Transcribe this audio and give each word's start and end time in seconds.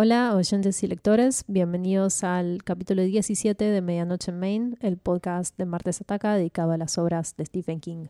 Hola, 0.00 0.36
oyentes 0.36 0.80
y 0.84 0.86
lectores. 0.86 1.42
Bienvenidos 1.48 2.22
al 2.22 2.62
capítulo 2.62 3.02
17 3.02 3.64
de 3.64 3.80
Medianoche 3.82 4.30
en 4.30 4.38
Maine, 4.38 4.76
el 4.78 4.96
podcast 4.96 5.58
de 5.58 5.64
Martes 5.64 6.00
Ataca 6.00 6.36
dedicado 6.36 6.70
a 6.70 6.76
las 6.76 6.98
obras 6.98 7.36
de 7.36 7.44
Stephen 7.44 7.80
King. 7.80 8.06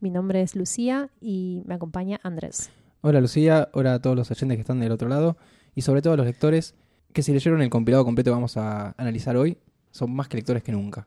Mi 0.00 0.10
nombre 0.10 0.42
es 0.42 0.56
Lucía 0.56 1.10
y 1.20 1.62
me 1.64 1.76
acompaña 1.76 2.18
Andrés. 2.24 2.70
Hola 3.02 3.20
Lucía, 3.20 3.68
hola 3.72 3.94
a 3.94 4.02
todos 4.02 4.16
los 4.16 4.28
oyentes 4.32 4.56
que 4.56 4.62
están 4.62 4.80
del 4.80 4.90
otro 4.90 5.08
lado 5.08 5.36
y 5.76 5.82
sobre 5.82 6.02
todo 6.02 6.14
a 6.14 6.16
los 6.16 6.26
lectores 6.26 6.74
que 7.12 7.22
si 7.22 7.32
leyeron 7.32 7.62
el 7.62 7.70
compilado 7.70 8.04
completo 8.04 8.32
que 8.32 8.34
vamos 8.34 8.56
a 8.56 8.96
analizar 8.98 9.36
hoy, 9.36 9.58
son 9.92 10.12
más 10.12 10.26
que 10.26 10.38
lectores 10.38 10.64
que 10.64 10.72
nunca. 10.72 11.06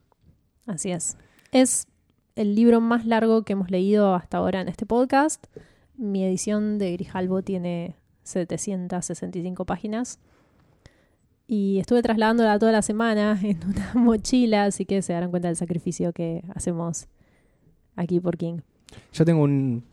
Así 0.66 0.92
es. 0.92 1.18
Es 1.52 1.88
el 2.38 2.56
libro 2.56 2.80
más 2.80 3.06
largo 3.06 3.44
que 3.44 3.52
hemos 3.52 3.70
leído 3.70 4.16
hasta 4.16 4.38
ahora 4.38 4.62
en 4.62 4.70
este 4.70 4.86
podcast. 4.86 5.46
Mi 5.98 6.24
edición 6.24 6.78
de 6.78 6.94
Grijalbo 6.94 7.42
tiene 7.42 7.98
765 8.24 9.66
páginas. 9.66 10.20
Y 11.54 11.80
estuve 11.80 12.02
trasladándola 12.02 12.58
toda 12.60 12.72
la 12.72 12.82
semana 12.82 13.38
en 13.44 13.60
una 13.68 13.92
mochila, 13.94 14.64
así 14.64 14.86
que 14.86 15.02
se 15.02 15.12
darán 15.12 15.32
cuenta 15.32 15.50
del 15.50 15.58
sacrificio 15.58 16.14
que 16.14 16.46
hacemos 16.56 17.08
aquí 17.98 18.22
por 18.22 18.38
King. 18.38 18.60
Yo 19.12 19.26
tengo 19.26 19.44
un, 19.44 19.84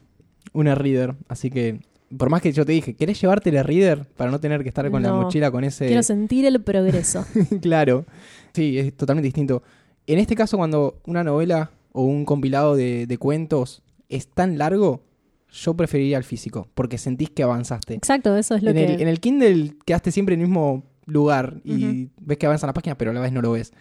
una 0.52 0.76
reader, 0.76 1.16
así 1.26 1.50
que 1.50 1.80
por 2.16 2.30
más 2.30 2.42
que 2.42 2.52
yo 2.52 2.64
te 2.64 2.70
dije, 2.70 2.94
¿querés 2.94 3.20
llevarte 3.20 3.50
el 3.50 3.64
reader 3.64 4.04
para 4.16 4.30
no 4.30 4.38
tener 4.38 4.62
que 4.62 4.68
estar 4.68 4.88
con 4.88 5.02
la 5.02 5.12
mochila 5.12 5.50
con 5.50 5.64
ese... 5.64 5.88
Quiero 5.88 6.04
sentir 6.04 6.46
el 6.46 6.62
progreso. 6.62 7.26
claro, 7.60 8.06
sí, 8.52 8.78
es 8.78 8.96
totalmente 8.96 9.26
distinto. 9.26 9.64
En 10.06 10.20
este 10.20 10.36
caso, 10.36 10.58
cuando 10.58 11.00
una 11.06 11.24
novela 11.24 11.72
o 11.90 12.04
un 12.04 12.24
compilado 12.24 12.76
de, 12.76 13.08
de 13.08 13.18
cuentos 13.18 13.82
es 14.08 14.28
tan 14.28 14.58
largo, 14.58 15.02
yo 15.50 15.74
preferiría 15.74 16.18
el 16.18 16.24
físico, 16.24 16.68
porque 16.74 16.98
sentís 16.98 17.30
que 17.30 17.42
avanzaste. 17.42 17.94
Exacto, 17.94 18.36
eso 18.36 18.54
es 18.54 18.62
lo 18.62 18.70
En 18.70 18.76
que... 18.76 18.84
el, 18.84 19.02
en 19.02 19.08
el 19.08 19.18
Kindle 19.18 19.74
quedaste 19.84 20.12
siempre 20.12 20.36
en 20.36 20.42
el 20.42 20.46
mismo 20.46 20.84
lugar 21.08 21.60
y 21.64 22.10
ves 22.20 22.38
que 22.38 22.46
avanzan 22.46 22.68
las 22.68 22.74
páginas, 22.74 22.96
pero 22.98 23.10
a 23.10 23.14
la 23.14 23.20
vez 23.20 23.32
no 23.32 23.42
lo 23.42 23.52
ves. 23.52 23.72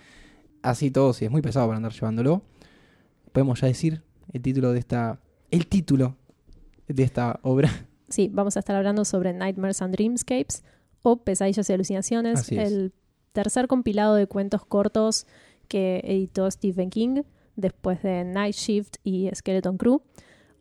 Así 0.62 0.90
todo, 0.92 1.14
sí, 1.14 1.26
es 1.26 1.32
muy 1.32 1.42
pesado 1.42 1.68
para 1.68 1.78
andar 1.78 1.92
llevándolo. 1.94 2.42
Podemos 3.32 3.62
ya 3.62 3.68
decir 3.68 4.02
el 4.34 4.42
título 4.42 4.72
de 4.72 4.80
esta. 4.80 5.20
El 5.52 5.68
título 5.68 6.16
de 6.88 7.04
esta 7.04 7.40
obra. 7.44 7.70
Sí, 8.10 8.30
vamos 8.32 8.56
a 8.56 8.62
estar 8.62 8.74
hablando 8.74 9.04
sobre 9.04 9.34
Nightmares 9.34 9.82
and 9.82 9.94
Dreamscapes 9.94 10.64
o 11.02 11.18
Pesadillas 11.18 11.70
y 11.70 11.74
Alucinaciones, 11.74 12.40
Así 12.40 12.58
es. 12.58 12.72
el 12.72 12.94
tercer 13.34 13.68
compilado 13.68 14.16
de 14.16 14.28
cuentos 14.28 14.66
cortos 14.66 15.28
que 15.68 16.00
editó 16.06 16.50
Stephen 16.50 16.90
King 16.90 17.24
después 17.58 18.02
de 18.04 18.24
Night 18.24 18.56
Shift 18.56 18.96
y 19.04 19.30
Skeleton 19.36 19.78
Crew, 19.78 20.02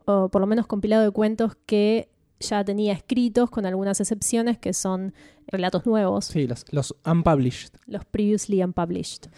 o 0.07 0.29
por 0.29 0.41
lo 0.41 0.49
menos 0.49 0.67
compilado 0.67 1.05
de 1.05 1.13
cuentos 1.13 1.57
que 1.67 2.09
ya 2.41 2.65
tenía 2.65 2.93
escritos 2.93 3.51
con 3.51 3.65
algunas 3.67 4.01
excepciones 4.01 4.59
que 4.59 4.73
son 4.73 5.15
relatos 5.47 5.87
nuevos, 5.87 6.27
Sí, 6.27 6.47
los, 6.47 6.65
los 6.71 6.95
unpublished. 7.05 7.71
los 7.87 8.05
previously 8.05 8.63
unpublished. 8.63 9.31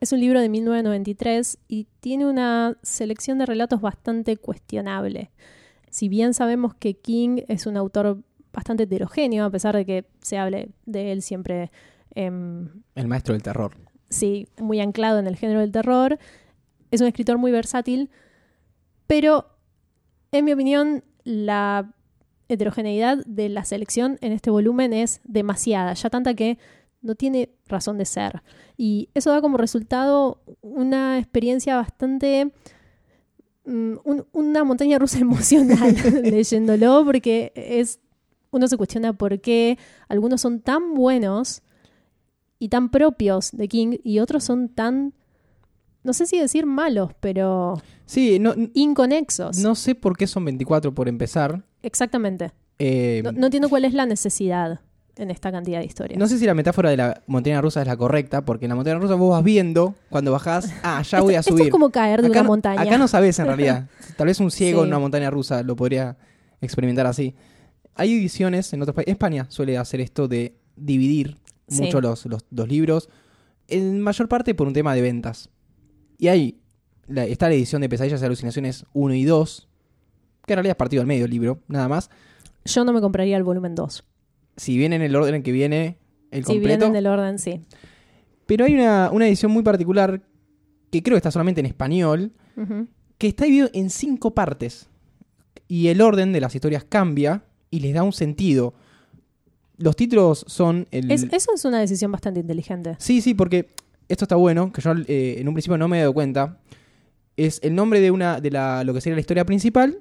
Es 0.00 0.12
un 0.12 0.18
libro 0.20 0.40
de 0.40 0.48
1993 0.48 1.58
y 1.68 1.86
tiene 2.00 2.26
una 2.26 2.76
selección 2.82 3.38
de 3.38 3.46
relatos 3.46 3.80
bastante 3.80 4.36
cuestionable. 4.36 5.30
Si 5.90 6.08
bien 6.08 6.34
sabemos 6.34 6.74
que 6.74 6.94
King 6.94 7.42
es 7.48 7.66
un 7.66 7.76
autor 7.76 8.18
bastante 8.52 8.82
heterogéneo, 8.84 9.44
a 9.44 9.50
pesar 9.50 9.76
de 9.76 9.86
que 9.86 10.04
se 10.20 10.38
hable 10.38 10.70
de 10.86 11.12
él 11.12 11.22
siempre, 11.22 11.70
em, 12.14 12.68
El 12.96 13.06
maestro 13.08 13.34
del 13.34 13.42
terror. 13.42 13.76
sí, 14.08 14.48
muy 14.58 14.80
anclado 14.80 15.18
en 15.20 15.26
el 15.28 15.36
género 15.36 15.60
del 15.60 15.70
terror, 15.72 16.18
es 16.90 17.00
un 17.00 17.06
escritor 17.06 17.38
muy 17.38 17.52
versátil, 17.52 18.10
pero 19.06 19.46
en 20.32 20.44
mi 20.44 20.52
opinión 20.52 21.04
la 21.24 21.94
heterogeneidad 22.48 23.18
de 23.26 23.48
la 23.48 23.64
selección 23.64 24.18
en 24.20 24.32
este 24.32 24.50
volumen 24.50 24.92
es 24.92 25.20
demasiada, 25.24 25.94
ya 25.94 26.10
tanta 26.10 26.34
que 26.34 26.58
no 27.00 27.14
tiene 27.14 27.50
razón 27.66 27.98
de 27.98 28.04
ser. 28.04 28.42
Y 28.76 29.08
eso 29.14 29.30
da 29.30 29.40
como 29.40 29.56
resultado 29.58 30.40
una 30.60 31.18
experiencia 31.18 31.76
bastante... 31.76 32.52
mm, 33.64 33.94
un- 34.04 34.26
una 34.32 34.64
montaña 34.64 34.98
rusa 34.98 35.18
emocional 35.20 35.94
leyéndolo, 36.22 37.04
porque 37.04 37.52
es 37.56 37.98
uno 38.50 38.68
se 38.68 38.76
cuestiona 38.76 39.14
por 39.14 39.40
qué 39.40 39.78
algunos 40.08 40.42
son 40.42 40.60
tan 40.60 40.92
buenos 40.94 41.62
y 42.58 42.68
tan 42.68 42.90
propios 42.90 43.50
de 43.52 43.66
King 43.66 43.96
y 44.04 44.18
otros 44.18 44.44
son 44.44 44.68
tan, 44.68 45.14
no 46.04 46.12
sé 46.12 46.26
si 46.26 46.38
decir 46.38 46.66
malos, 46.66 47.12
pero 47.20 47.80
Sí, 48.06 48.38
no, 48.38 48.54
inconexos. 48.74 49.58
no 49.58 49.74
sé 49.74 49.94
por 49.94 50.16
qué 50.16 50.26
son 50.26 50.44
24 50.44 50.94
por 50.94 51.08
empezar. 51.08 51.62
Exactamente. 51.82 52.52
Eh, 52.78 53.20
No, 53.24 53.32
no 53.32 53.46
entiendo 53.46 53.68
cuál 53.68 53.84
es 53.84 53.94
la 53.94 54.06
necesidad 54.06 54.80
en 55.16 55.30
esta 55.30 55.52
cantidad 55.52 55.78
de 55.80 55.84
historias. 55.84 56.18
No 56.18 56.26
sé 56.26 56.38
si 56.38 56.46
la 56.46 56.54
metáfora 56.54 56.90
de 56.90 56.96
la 56.96 57.22
montaña 57.26 57.60
rusa 57.60 57.82
es 57.82 57.86
la 57.86 57.96
correcta, 57.96 58.44
porque 58.44 58.64
en 58.64 58.70
la 58.70 58.74
montaña 58.76 58.98
rusa 58.98 59.14
vos 59.14 59.30
vas 59.30 59.44
viendo 59.44 59.94
cuando 60.08 60.32
bajás, 60.32 60.72
ah, 60.82 61.02
ya 61.02 61.20
voy 61.20 61.34
a 61.34 61.42
subir. 61.42 61.60
Esto 61.60 61.64
es 61.68 61.70
como 61.70 61.90
caer 61.90 62.22
de 62.22 62.28
acá, 62.28 62.38
una 62.40 62.42
no- 62.44 62.48
montaña. 62.48 62.80
acá 62.80 62.98
no 62.98 63.06
sabes 63.08 63.38
en 63.38 63.46
realidad. 63.46 63.88
Tal 64.16 64.26
vez 64.26 64.40
un 64.40 64.50
ciego 64.50 64.80
Sí. 64.80 64.84
en 64.84 64.88
una 64.88 64.98
montaña 64.98 65.30
rusa 65.30 65.62
lo 65.62 65.76
podría 65.76 66.16
experimentar 66.60 67.06
así. 67.06 67.34
Hay 67.94 68.12
ediciones 68.14 68.72
en 68.72 68.80
otros 68.82 68.94
países. 68.94 69.12
España 69.12 69.46
suele 69.50 69.76
hacer 69.76 70.00
esto 70.00 70.28
de 70.28 70.56
dividir 70.76 71.36
Sí. 71.68 71.82
mucho 71.82 72.00
los, 72.00 72.24
los, 72.26 72.44
los 72.50 72.68
libros. 72.68 73.08
En 73.68 74.00
mayor 74.00 74.28
parte 74.28 74.54
por 74.54 74.66
un 74.66 74.72
tema 74.72 74.94
de 74.94 75.02
ventas. 75.02 75.50
Y 76.22 76.28
ahí 76.28 76.60
la- 77.08 77.24
está 77.26 77.48
la 77.48 77.54
edición 77.54 77.82
de 77.82 77.88
Pesadillas 77.88 78.22
y 78.22 78.24
Alucinaciones 78.24 78.86
1 78.92 79.14
y 79.14 79.24
2, 79.24 79.68
que 80.46 80.52
en 80.52 80.56
realidad 80.58 80.70
es 80.74 80.76
partido 80.76 81.00
al 81.00 81.08
medio 81.08 81.24
el 81.24 81.32
libro, 81.32 81.58
nada 81.66 81.88
más. 81.88 82.10
Yo 82.64 82.84
no 82.84 82.92
me 82.92 83.00
compraría 83.00 83.36
el 83.36 83.42
volumen 83.42 83.74
2. 83.74 84.04
Si 84.56 84.78
viene 84.78 84.94
en 84.94 85.02
el 85.02 85.16
orden 85.16 85.34
en 85.34 85.42
que 85.42 85.50
viene 85.50 85.98
el 86.30 86.44
Si 86.44 86.52
completo. 86.52 86.78
vienen 86.78 86.92
del 86.92 87.08
orden, 87.08 87.40
sí. 87.40 87.60
Pero 88.46 88.66
hay 88.66 88.74
una, 88.74 89.10
una 89.12 89.26
edición 89.26 89.50
muy 89.50 89.64
particular 89.64 90.22
que 90.92 91.02
creo 91.02 91.16
que 91.16 91.18
está 91.18 91.32
solamente 91.32 91.58
en 91.58 91.66
español, 91.66 92.30
que 93.18 93.26
está 93.26 93.44
dividido 93.44 93.68
en 93.72 93.90
cinco 93.90 94.32
partes. 94.32 94.88
Y 95.66 95.88
el 95.88 96.00
orden 96.00 96.32
de 96.32 96.40
las 96.40 96.54
historias 96.54 96.84
cambia 96.84 97.42
y 97.68 97.80
les 97.80 97.94
da 97.94 98.04
un 98.04 98.12
sentido. 98.12 98.74
Los 99.76 99.96
títulos 99.96 100.44
son 100.46 100.86
el... 100.92 101.10
Es- 101.10 101.24
eso 101.32 101.50
es 101.52 101.64
una 101.64 101.80
decisión 101.80 102.12
bastante 102.12 102.38
inteligente. 102.38 102.94
Sí, 102.98 103.20
sí, 103.22 103.34
porque 103.34 103.70
esto 104.08 104.24
está 104.24 104.36
bueno, 104.36 104.72
que 104.72 104.80
yo 104.82 104.92
eh, 105.06 105.36
en 105.38 105.48
un 105.48 105.54
principio 105.54 105.78
no 105.78 105.88
me 105.88 105.98
he 105.98 106.00
dado 106.00 106.12
cuenta. 106.14 106.58
Es 107.36 107.60
el 107.62 107.74
nombre 107.74 108.00
de 108.00 108.10
una 108.10 108.40
de 108.40 108.50
la, 108.50 108.84
lo 108.84 108.92
que 108.94 109.00
sería 109.00 109.14
la 109.16 109.20
historia 109.20 109.44
principal 109.46 110.00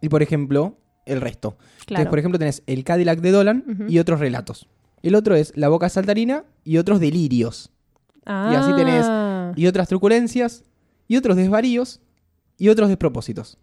y, 0.00 0.08
por 0.08 0.22
ejemplo, 0.22 0.78
el 1.04 1.20
resto. 1.20 1.56
Entonces, 1.80 2.08
por 2.10 2.18
ejemplo, 2.18 2.38
tenés 2.38 2.62
el 2.66 2.84
Cadillac 2.84 3.20
de 3.20 3.30
Dolan 3.30 3.64
y 3.88 3.98
otros 3.98 4.20
relatos. 4.20 4.68
El 5.02 5.14
otro 5.14 5.34
es 5.36 5.52
La 5.56 5.68
Boca 5.68 5.88
Saltarina 5.88 6.44
y 6.64 6.78
otros 6.78 7.00
delirios. 7.00 7.70
y 8.24 8.54
así 8.56 8.72
tenés- 8.72 9.04
Ah. 9.08 9.52
Y 9.54 9.66
otras 9.68 9.88
truculencias 9.88 10.64
y 11.06 11.16
otros 11.16 11.36
desvaríos 11.36 12.00
y 12.58 12.68
otros 12.68 12.88
despropósitos. 12.88 13.58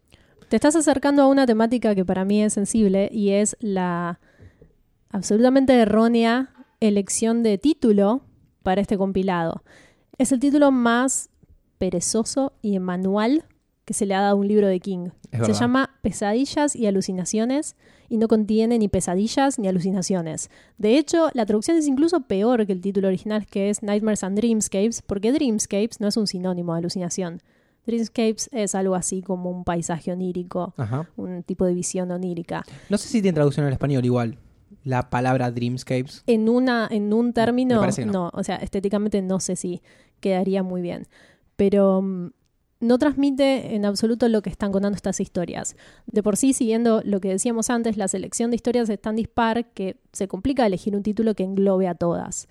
Te 0.48 0.56
estás 0.56 0.76
acercando 0.78 1.22
a 1.24 1.28
una 1.28 1.46
temática 1.46 1.94
que 1.96 2.06
para 2.06 2.24
mí 2.26 2.42
es 2.42 2.54
sensible 2.54 3.10
y 3.12 3.32
es 3.32 3.58
la 3.60 4.20
absolutamente 5.10 5.74
errónea 5.74 6.54
elección 6.80 7.44
de 7.44 7.58
título 7.58 8.24
para 8.64 8.82
este 8.82 8.98
compilado. 8.98 9.64
Es 10.18 10.32
el 10.32 10.40
título 10.40 10.72
más 10.72 11.30
perezoso 11.78 12.54
y 12.62 12.80
manual 12.80 13.46
que 13.86 13.94
se 13.94 14.06
le 14.06 14.16
ha 14.16 14.22
dado 14.22 14.34
a 14.34 14.40
un 14.40 14.48
libro 14.48 14.68
de 14.68 14.80
King. 14.80 15.10
Se 15.46 15.54
llama 15.54 15.90
Pesadillas 16.02 16.76
y 16.76 16.86
Alucinaciones 16.86 17.76
y 18.08 18.18
no 18.18 18.28
contiene 18.28 18.78
ni 18.78 18.88
pesadillas 18.88 19.60
ni 19.60 19.68
alucinaciones. 19.68 20.50
De 20.78 20.98
hecho, 20.98 21.30
la 21.34 21.46
traducción 21.46 21.76
es 21.76 21.88
incluso 21.88 22.22
peor 22.22 22.66
que 22.66 22.72
el 22.72 22.82
título 22.82 23.08
original 23.08 23.46
que 23.48 23.70
es 23.70 23.82
Nightmares 23.84 24.24
and 24.24 24.38
Dreamscapes, 24.38 25.02
porque 25.02 25.32
Dreamscapes 25.32 26.00
no 26.00 26.08
es 26.08 26.16
un 26.16 26.28
sinónimo 26.28 26.74
de 26.74 26.80
alucinación. 26.80 27.42
Dreamscapes 27.86 28.50
es 28.54 28.76
algo 28.76 28.96
así 28.96 29.22
como 29.22 29.50
un 29.50 29.64
paisaje 29.66 30.12
onírico, 30.12 30.74
Ajá. 30.78 31.10
un 31.18 31.44
tipo 31.44 31.66
de 31.66 31.74
visión 31.74 32.12
onírica. 32.12 32.64
No 32.90 32.98
sé 32.98 33.10
si 33.10 33.22
tiene 33.22 33.36
traducción 33.36 33.66
al 33.66 33.74
español 33.74 34.06
igual. 34.06 34.38
La 34.84 35.10
palabra 35.10 35.52
Dreamscapes. 35.52 36.24
En, 36.28 36.50
una, 36.50 36.88
en 36.92 37.14
un 37.14 37.34
término, 37.34 37.82
no. 38.06 38.32
o 38.34 38.44
sea, 38.44 38.58
estéticamente 38.58 39.22
no 39.22 39.40
sé 39.40 39.56
si 39.56 39.82
quedaría 40.20 40.64
muy 40.64 40.82
bien. 40.82 41.08
Pero 41.56 42.02
mm, 42.02 42.32
no 42.84 42.98
transmite 42.98 43.76
en 43.76 43.86
absoluto 43.86 44.28
lo 44.28 44.42
que 44.42 44.50
están 44.50 44.72
contando 44.72 44.96
estas 44.96 45.20
historias. 45.20 45.76
De 46.06 46.22
por 46.22 46.36
sí, 46.36 46.54
siguiendo 46.54 47.02
lo 47.06 47.22
que 47.22 47.30
decíamos 47.30 47.70
antes, 47.70 47.96
la 47.96 48.08
selección 48.10 48.52
de 48.52 48.58
historias 48.58 48.90
es 48.90 49.00
tan 49.00 49.16
dispar 49.16 49.72
que 49.72 49.98
se 50.12 50.28
complica 50.28 50.66
elegir 50.66 50.96
un 50.96 51.04
título 51.04 51.34
que 51.34 51.44
englobe 51.44 51.88
a 51.88 51.96
todas. 51.96 52.48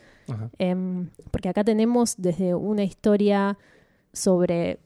Em, 0.58 1.10
porque 1.30 1.50
acá 1.50 1.64
tenemos 1.64 2.14
desde 2.16 2.54
una 2.54 2.84
historia 2.84 3.58
sobre 4.14 4.78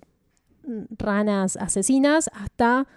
mm, 0.66 0.82
ranas 0.98 1.56
asesinas 1.56 2.28
hasta 2.34 2.88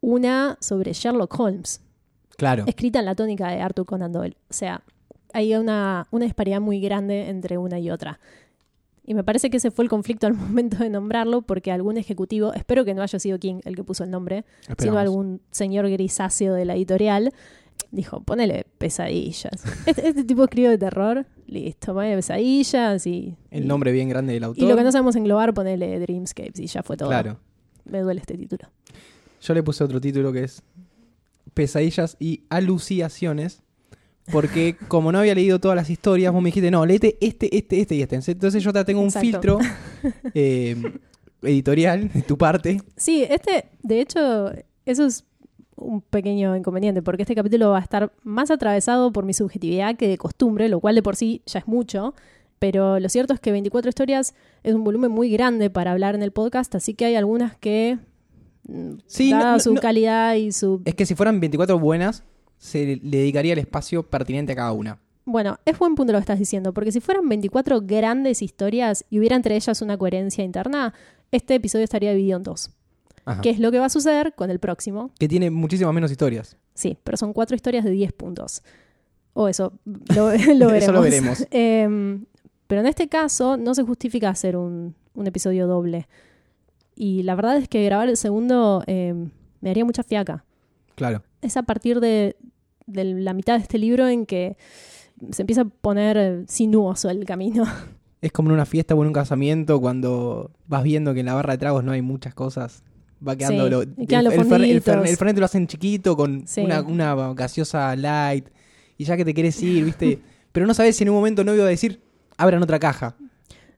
una 0.00 0.58
sobre 0.60 0.92
Sherlock 0.92 1.40
Holmes 1.40 1.80
Claro. 2.36 2.64
escrita 2.66 2.98
en 2.98 3.04
la 3.06 3.14
tónica 3.14 3.48
de 3.50 3.60
Arthur 3.60 3.86
Conan 3.86 4.12
Doyle. 4.12 4.36
O 4.50 4.52
sea, 4.52 4.82
hay 5.32 5.54
una, 5.54 6.06
una 6.10 6.24
disparidad 6.24 6.60
muy 6.60 6.80
grande 6.80 7.28
entre 7.28 7.58
una 7.58 7.78
y 7.78 7.90
otra. 7.90 8.20
Y 9.06 9.12
me 9.14 9.22
parece 9.22 9.50
que 9.50 9.58
ese 9.58 9.70
fue 9.70 9.84
el 9.84 9.90
conflicto 9.90 10.26
al 10.26 10.34
momento 10.34 10.78
de 10.78 10.88
nombrarlo, 10.90 11.42
porque 11.42 11.70
algún 11.72 11.96
ejecutivo, 11.98 12.52
espero 12.54 12.84
que 12.84 12.94
no 12.94 13.02
haya 13.02 13.18
sido 13.18 13.38
King 13.38 13.60
el 13.64 13.76
que 13.76 13.84
puso 13.84 14.04
el 14.04 14.10
nombre, 14.10 14.44
sino 14.78 14.98
algún 14.98 15.40
señor 15.50 15.88
grisáceo 15.90 16.54
de 16.54 16.64
la 16.64 16.74
editorial, 16.74 17.32
dijo, 17.90 18.20
ponele 18.22 18.66
pesadillas. 18.78 19.62
Este, 19.86 20.08
este 20.08 20.24
tipo 20.24 20.44
escribe 20.44 20.70
de 20.70 20.78
terror, 20.78 21.26
listo, 21.46 21.92
ponele 21.92 22.16
pesadillas 22.16 23.06
y... 23.06 23.36
El 23.50 23.64
y- 23.64 23.66
nombre 23.66 23.92
bien 23.92 24.08
grande 24.08 24.32
del 24.32 24.44
autor. 24.44 24.64
Y 24.64 24.66
lo 24.68 24.76
que 24.76 24.82
no 24.84 24.90
sabemos 24.92 25.16
englobar, 25.16 25.52
ponele 25.52 25.98
Dreamscapes 26.00 26.58
y 26.60 26.66
ya 26.66 26.82
fue 26.82 26.96
todo. 26.96 27.08
Claro. 27.10 27.38
Me 27.84 28.00
duele 28.00 28.20
este 28.20 28.38
título. 28.38 28.68
Yo 29.42 29.52
le 29.52 29.62
puse 29.62 29.84
otro 29.84 30.00
título 30.00 30.32
que 30.32 30.44
es 30.44 30.62
Pesadillas 31.52 32.16
y 32.18 32.44
alucinaciones. 32.48 33.62
Porque 34.32 34.76
como 34.88 35.12
no 35.12 35.18
había 35.18 35.34
leído 35.34 35.60
todas 35.60 35.76
las 35.76 35.90
historias, 35.90 36.32
vos 36.32 36.42
me 36.42 36.48
dijiste, 36.48 36.70
no, 36.70 36.86
léete 36.86 37.18
este, 37.20 37.54
este, 37.56 37.80
este 37.80 37.94
y 37.96 38.02
este. 38.02 38.16
Entonces 38.32 38.62
yo 38.62 38.72
te 38.72 38.84
tengo 38.84 39.00
un 39.00 39.08
Exacto. 39.08 39.28
filtro 39.28 39.58
eh, 40.34 40.76
editorial 41.42 42.10
de 42.12 42.22
tu 42.22 42.38
parte. 42.38 42.80
Sí, 42.96 43.24
este, 43.28 43.66
de 43.82 44.00
hecho, 44.00 44.50
eso 44.86 45.04
es 45.04 45.24
un 45.76 46.00
pequeño 46.00 46.56
inconveniente, 46.56 47.02
porque 47.02 47.22
este 47.22 47.34
capítulo 47.34 47.70
va 47.70 47.78
a 47.78 47.82
estar 47.82 48.12
más 48.22 48.50
atravesado 48.50 49.12
por 49.12 49.24
mi 49.24 49.34
subjetividad 49.34 49.96
que 49.96 50.08
de 50.08 50.18
costumbre, 50.18 50.68
lo 50.68 50.80
cual 50.80 50.94
de 50.94 51.02
por 51.02 51.16
sí 51.16 51.42
ya 51.46 51.58
es 51.58 51.66
mucho. 51.66 52.14
Pero 52.58 52.98
lo 53.00 53.08
cierto 53.08 53.34
es 53.34 53.40
que 53.40 53.52
24 53.52 53.88
historias 53.88 54.34
es 54.62 54.74
un 54.74 54.84
volumen 54.84 55.10
muy 55.10 55.30
grande 55.30 55.70
para 55.70 55.92
hablar 55.92 56.14
en 56.14 56.22
el 56.22 56.32
podcast, 56.32 56.74
así 56.74 56.94
que 56.94 57.04
hay 57.04 57.16
algunas 57.16 57.56
que, 57.56 57.98
Sí, 59.06 59.30
dada 59.30 59.44
no- 59.44 59.52
no- 59.52 59.60
su 59.60 59.74
no- 59.74 59.80
calidad 59.80 60.34
y 60.34 60.52
su... 60.52 60.82
Es 60.84 60.94
que 60.94 61.06
si 61.06 61.14
fueran 61.14 61.40
24 61.40 61.78
buenas, 61.78 62.24
se 62.58 62.96
le 63.02 63.18
dedicaría 63.18 63.52
el 63.52 63.58
espacio 63.58 64.02
pertinente 64.04 64.52
a 64.52 64.56
cada 64.56 64.72
una. 64.72 64.98
Bueno, 65.26 65.58
es 65.64 65.78
buen 65.78 65.94
punto 65.94 66.12
lo 66.12 66.18
que 66.18 66.22
estás 66.22 66.38
diciendo, 66.38 66.72
porque 66.74 66.92
si 66.92 67.00
fueran 67.00 67.28
24 67.28 67.80
grandes 67.82 68.42
historias 68.42 69.04
y 69.10 69.18
hubiera 69.18 69.36
entre 69.36 69.56
ellas 69.56 69.80
una 69.82 69.96
coherencia 69.96 70.44
interna, 70.44 70.92
este 71.30 71.54
episodio 71.54 71.84
estaría 71.84 72.10
dividido 72.12 72.36
en 72.38 72.42
dos. 72.42 72.70
Ajá. 73.24 73.40
¿Qué 73.40 73.48
es 73.50 73.58
lo 73.58 73.70
que 73.72 73.78
va 73.78 73.86
a 73.86 73.90
suceder 73.90 74.34
con 74.34 74.50
el 74.50 74.58
próximo? 74.58 75.10
Que 75.18 75.26
tiene 75.28 75.50
muchísimas 75.50 75.94
menos 75.94 76.10
historias. 76.10 76.58
Sí, 76.74 76.98
pero 77.04 77.16
son 77.16 77.32
cuatro 77.32 77.56
historias 77.56 77.84
de 77.84 77.90
10 77.90 78.12
puntos. 78.12 78.62
O 79.32 79.48
eso, 79.48 79.72
lo, 80.14 80.30
lo 80.54 80.66
veremos. 80.66 80.72
Eso 80.74 80.92
lo 80.92 81.00
veremos. 81.00 81.46
Em, 81.50 82.26
pero 82.66 82.82
en 82.82 82.86
este 82.86 83.08
caso 83.08 83.56
no 83.56 83.74
se 83.74 83.82
justifica 83.82 84.28
hacer 84.28 84.56
un, 84.58 84.94
un 85.14 85.26
episodio 85.26 85.66
doble. 85.66 86.06
Y 86.96 87.22
la 87.24 87.34
verdad 87.34 87.56
es 87.56 87.68
que 87.68 87.84
grabar 87.84 88.08
el 88.08 88.16
segundo 88.16 88.82
em, 88.86 89.30
me 89.60 89.70
haría 89.70 89.84
mucha 89.84 90.02
fiaca. 90.02 90.44
Claro. 90.94 91.22
Es 91.42 91.56
a 91.56 91.62
partir 91.64 92.00
de, 92.00 92.36
de 92.86 93.04
la 93.04 93.32
mitad 93.34 93.56
de 93.56 93.62
este 93.62 93.78
libro 93.78 94.06
en 94.08 94.26
que 94.26 94.56
se 95.30 95.42
empieza 95.42 95.62
a 95.62 95.64
poner 95.64 96.16
eh, 96.16 96.44
sinuoso 96.48 97.10
el 97.10 97.24
camino. 97.24 97.64
Es 98.20 98.32
como 98.32 98.48
en 98.48 98.54
una 98.54 98.64
fiesta 98.64 98.94
o 98.94 99.02
en 99.02 99.08
un 99.08 99.12
casamiento 99.12 99.78
cuando 99.82 100.50
vas 100.66 100.82
viendo 100.82 101.12
que 101.12 101.20
en 101.20 101.26
la 101.26 101.34
barra 101.34 101.52
de 101.52 101.58
tragos 101.58 101.84
no 101.84 101.92
hay 101.92 102.00
muchas 102.00 102.32
cosas. 102.32 102.82
Va 103.26 103.36
quedando 103.36 103.64
Sí, 103.64 103.70
lo, 103.70 103.82
el, 103.82 103.96
fer- 103.96 104.64
el, 104.64 104.82
fer- 104.82 105.06
el 105.06 105.16
fernet 105.18 105.38
lo 105.38 105.44
hacen 105.44 105.66
chiquito 105.66 106.16
con 106.16 106.46
Sí. 106.48 106.62
una, 106.62 106.80
una 106.80 107.34
gaseosa 107.34 107.94
light 107.96 108.48
y 108.96 109.04
ya 109.04 109.18
que 109.18 109.26
te 109.26 109.34
querés 109.34 109.62
ir, 109.62 109.84
¿viste? 109.84 110.20
Pero 110.52 110.64
no 110.66 110.72
sabes 110.72 110.96
si 110.96 111.02
en 111.04 111.10
un 111.10 111.16
momento 111.16 111.44
no 111.44 111.54
iba 111.54 111.64
a 111.64 111.68
decir, 111.68 112.00
abran 112.38 112.62
otra 112.62 112.78
caja. 112.78 113.14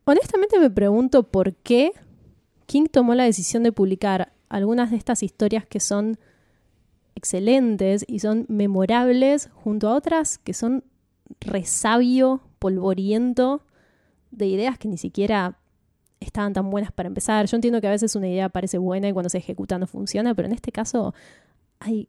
Honestamente 0.04 0.60
me 0.60 0.70
pregunto 0.70 1.24
por 1.24 1.52
qué 1.54 1.90
King 2.66 2.86
tomó 2.90 3.14
la 3.14 3.24
decisión 3.24 3.62
de 3.62 3.72
publicar 3.72 4.32
algunas 4.48 4.90
de 4.90 4.96
estas 4.96 5.22
historias 5.22 5.66
que 5.66 5.80
son 5.80 6.18
excelentes 7.14 8.04
y 8.06 8.20
son 8.20 8.44
memorables 8.48 9.48
junto 9.54 9.88
a 9.88 9.94
otras 9.94 10.38
que 10.38 10.52
son 10.54 10.84
resabio, 11.40 12.40
polvoriento 12.58 13.62
de 14.30 14.46
ideas 14.46 14.78
que 14.78 14.88
ni 14.88 14.98
siquiera 14.98 15.58
estaban 16.20 16.52
tan 16.52 16.70
buenas 16.70 16.92
para 16.92 17.06
empezar. 17.08 17.46
Yo 17.46 17.56
entiendo 17.56 17.80
que 17.80 17.86
a 17.86 17.90
veces 17.90 18.14
una 18.16 18.28
idea 18.28 18.48
parece 18.48 18.78
buena 18.78 19.08
y 19.08 19.12
cuando 19.12 19.28
se 19.28 19.38
ejecuta 19.38 19.78
no 19.78 19.86
funciona, 19.86 20.34
pero 20.34 20.46
en 20.48 20.54
este 20.54 20.72
caso 20.72 21.14
hay 21.80 22.08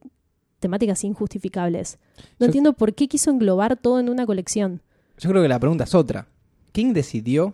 temáticas 0.60 1.04
injustificables. 1.04 2.00
No 2.40 2.40
Yo- 2.40 2.46
entiendo 2.48 2.74
por 2.74 2.94
qué 2.94 3.08
quiso 3.08 3.32
englobar 3.32 3.78
todo 3.78 4.00
en 4.00 4.10
una 4.10 4.26
colección. 4.26 4.82
Yo 5.18 5.30
creo 5.30 5.42
que 5.42 5.50
la 5.50 5.60
pregunta 5.60 5.84
es 5.86 5.96
otra. 5.96 6.28
¿Quién 6.72 6.94
decidió 6.94 7.54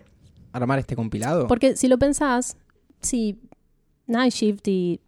armar 0.52 0.78
este 0.78 0.96
compilado? 0.96 1.46
Porque 1.46 1.76
si 1.76 1.88
lo 1.88 1.98
pensás, 1.98 2.56
si 3.04 3.40
Night 4.06 4.32
Shift 4.32 4.66
y 4.68 5.00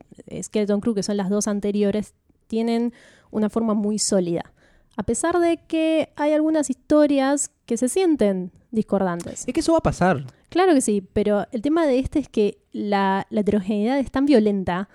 Skeleton 0.43 0.81
Crew, 0.81 0.95
que 0.95 1.03
son 1.03 1.17
las 1.17 1.29
dos 1.31 1.49
anteriores, 1.49 2.15
tienen 2.47 2.93
una 3.31 3.51
forma 3.51 3.75
muy 3.75 3.99
sólida. 3.99 4.53
A 4.97 5.03
pesar 5.03 5.39
de 5.41 5.59
que 5.67 6.11
hay 6.17 6.33
algunas 6.33 6.71
historias 6.71 7.51
que 7.67 7.77
se 7.77 7.89
sienten 7.89 8.53
discordantes. 8.71 9.45
Es 9.47 9.53
que 9.53 9.61
eso 9.61 9.73
va 9.73 9.79
a 9.79 9.83
pasar. 9.83 10.25
Claro 10.49 10.73
que 10.73 10.81
sí, 10.81 11.03
pero 11.13 11.47
el 11.53 11.61
tema 11.61 11.87
de 11.87 11.99
este 11.99 12.19
es 12.19 12.29
que 12.29 12.59
la, 12.73 13.27
la 13.31 13.41
heterogeneidad 13.41 13.99
es 13.99 14.11
tan 14.11 14.25
violenta. 14.25 14.89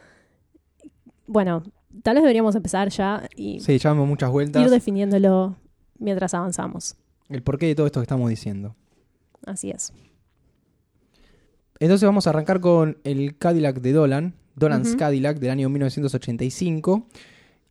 Bueno, 1.27 1.63
tal 2.03 2.15
vez 2.15 2.23
deberíamos 2.23 2.55
empezar 2.55 2.89
ya 2.89 3.27
y 3.35 3.59
Sí, 3.59 3.77
llevamos 3.77 4.07
muchas 4.07 4.31
vueltas. 4.31 4.63
ir 4.63 4.69
definiéndolo 4.69 5.55
mientras 5.99 6.33
avanzamos. 6.33 6.95
El 7.29 7.43
porqué 7.43 7.67
de 7.67 7.75
todo 7.75 7.85
esto 7.85 7.99
que 7.99 8.03
estamos 8.05 8.29
diciendo. 8.29 8.75
Así 9.45 9.69
es. 9.71 9.93
Entonces 11.81 12.05
vamos 12.05 12.27
a 12.27 12.29
arrancar 12.29 12.61
con 12.61 12.99
el 13.03 13.39
Cadillac 13.39 13.81
de 13.81 13.91
Dolan, 13.91 14.35
Dolan's. 14.55 14.95
Cadillac 14.95 15.39
del 15.39 15.49
año 15.49 15.67
1985. 15.67 17.07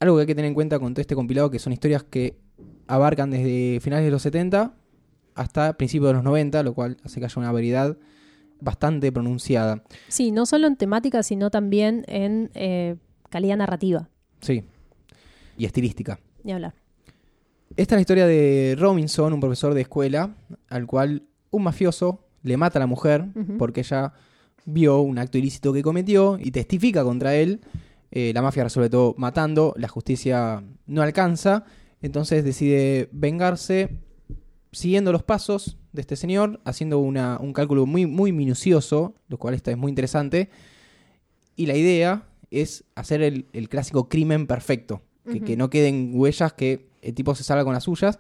Algo 0.01 0.17
que 0.17 0.23
hay 0.23 0.27
que 0.27 0.35
tener 0.35 0.49
en 0.49 0.55
cuenta 0.55 0.81
con 0.81 0.95
todo 0.95 1.01
este 1.01 1.15
compilado 1.15 1.49
que 1.49 1.61
son 1.61 1.73
historias 1.73 2.03
que 2.03 2.37
abarcan 2.89 3.31
desde 3.31 3.79
finales 3.79 4.05
de 4.05 4.11
los 4.11 4.23
70 4.23 4.75
hasta 5.37 5.75
principios 5.75 6.09
de 6.09 6.15
los 6.15 6.25
90, 6.25 6.61
lo 6.65 6.75
cual 6.75 6.97
hace 7.05 7.21
que 7.21 7.27
haya 7.27 7.35
una 7.37 7.53
variedad 7.53 7.97
bastante 8.61 9.13
pronunciada. 9.13 9.85
Sí, 10.09 10.33
no 10.33 10.45
solo 10.45 10.67
en 10.67 10.75
temática, 10.75 11.23
sino 11.23 11.53
también 11.53 12.05
en 12.09 12.51
eh, 12.55 12.97
calidad 13.29 13.59
narrativa. 13.59 14.09
Sí. 14.41 14.65
Y 15.57 15.67
estilística. 15.67 16.19
Ni 16.43 16.51
hablar. 16.51 16.75
Esta 17.77 17.95
es 17.95 17.99
la 17.99 18.01
historia 18.01 18.27
de 18.27 18.75
Robinson, 18.77 19.33
un 19.33 19.39
profesor 19.39 19.73
de 19.73 19.83
escuela, 19.83 20.35
al 20.69 20.89
cual 20.89 21.23
un 21.53 21.63
mafioso 21.63 22.25
le 22.43 22.57
mata 22.57 22.79
a 22.79 22.81
la 22.81 22.87
mujer 22.87 23.27
porque 23.59 23.81
ella 23.81 24.13
vio 24.65 25.01
un 25.01 25.19
acto 25.19 25.39
ilícito 25.39 25.73
que 25.73 25.83
cometió 25.83 26.39
y 26.41 26.51
testifica 26.51 27.03
contra 27.05 27.35
él. 27.35 27.61
Eh, 28.11 28.33
la 28.35 28.43
mafia 28.43 28.65
resuelve 28.65 28.91
todo 28.91 29.15
matando, 29.19 29.73
la 29.77 29.89
justicia 29.89 30.63
no 30.87 31.03
alcanza, 31.03 31.65
entonces 32.03 32.45
decide 32.45 33.09
vengarse 33.13 33.99
siguiendo 34.73 35.13
los 35.13 35.23
pasos 35.23 35.79
de 35.93 36.01
este 36.03 36.17
señor, 36.17 36.61
haciendo 36.65 36.99
una- 36.99 37.39
un 37.41 37.53
cálculo 37.53 37.87
muy, 37.87 38.07
muy 38.07 38.33
minucioso, 38.33 39.15
lo 39.29 39.39
cual 39.39 39.55
esta 39.55 39.71
es 39.71 39.77
muy 39.77 39.91
interesante. 39.91 40.49
Y 41.57 41.67
la 41.67 41.77
idea 41.77 42.25
es 42.51 42.85
hacer 42.95 43.23
el, 43.23 43.47
el 43.53 43.69
clásico 43.69 44.09
crimen 44.09 44.47
perfecto, 44.47 45.03
que 45.45 45.57
no 45.57 45.71
queden 45.71 46.11
huellas, 46.15 46.53
que 46.55 46.89
el 47.03 47.15
tipo 47.15 47.35
se 47.35 47.45
salga 47.45 47.65
con 47.65 47.73
las 47.75 47.85
suyas. 47.85 48.19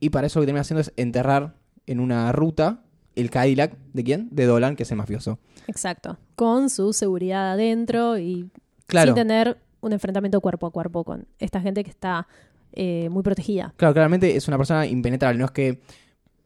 Y 0.00 0.10
para 0.10 0.26
eso 0.26 0.38
lo 0.38 0.42
que 0.42 0.46
termina 0.46 0.60
haciendo 0.62 0.80
es 0.80 0.92
enterrar 0.96 1.56
en 1.86 2.00
una 2.00 2.30
ruta 2.32 2.84
el 3.20 3.30
Cadillac 3.30 3.76
de 3.92 4.04
quién? 4.04 4.28
De 4.30 4.46
Dolan, 4.46 4.76
que 4.76 4.82
es 4.84 4.90
el 4.90 4.96
mafioso. 4.96 5.38
Exacto. 5.66 6.18
Con 6.34 6.70
su 6.70 6.92
seguridad 6.92 7.52
adentro 7.52 8.18
y 8.18 8.50
Claro, 8.86 9.08
sin 9.08 9.14
tener 9.16 9.58
un 9.80 9.92
enfrentamiento 9.92 10.40
cuerpo 10.40 10.66
a 10.66 10.70
cuerpo 10.70 11.04
con 11.04 11.26
esta 11.38 11.60
gente 11.60 11.84
que 11.84 11.90
está 11.90 12.26
eh, 12.72 13.08
muy 13.10 13.22
protegida. 13.22 13.72
claro, 13.76 13.94
claramente 13.94 14.36
es 14.36 14.46
una 14.48 14.56
persona 14.56 14.86
impenetrable. 14.86 15.38
No 15.38 15.44
es 15.46 15.50
que 15.50 15.80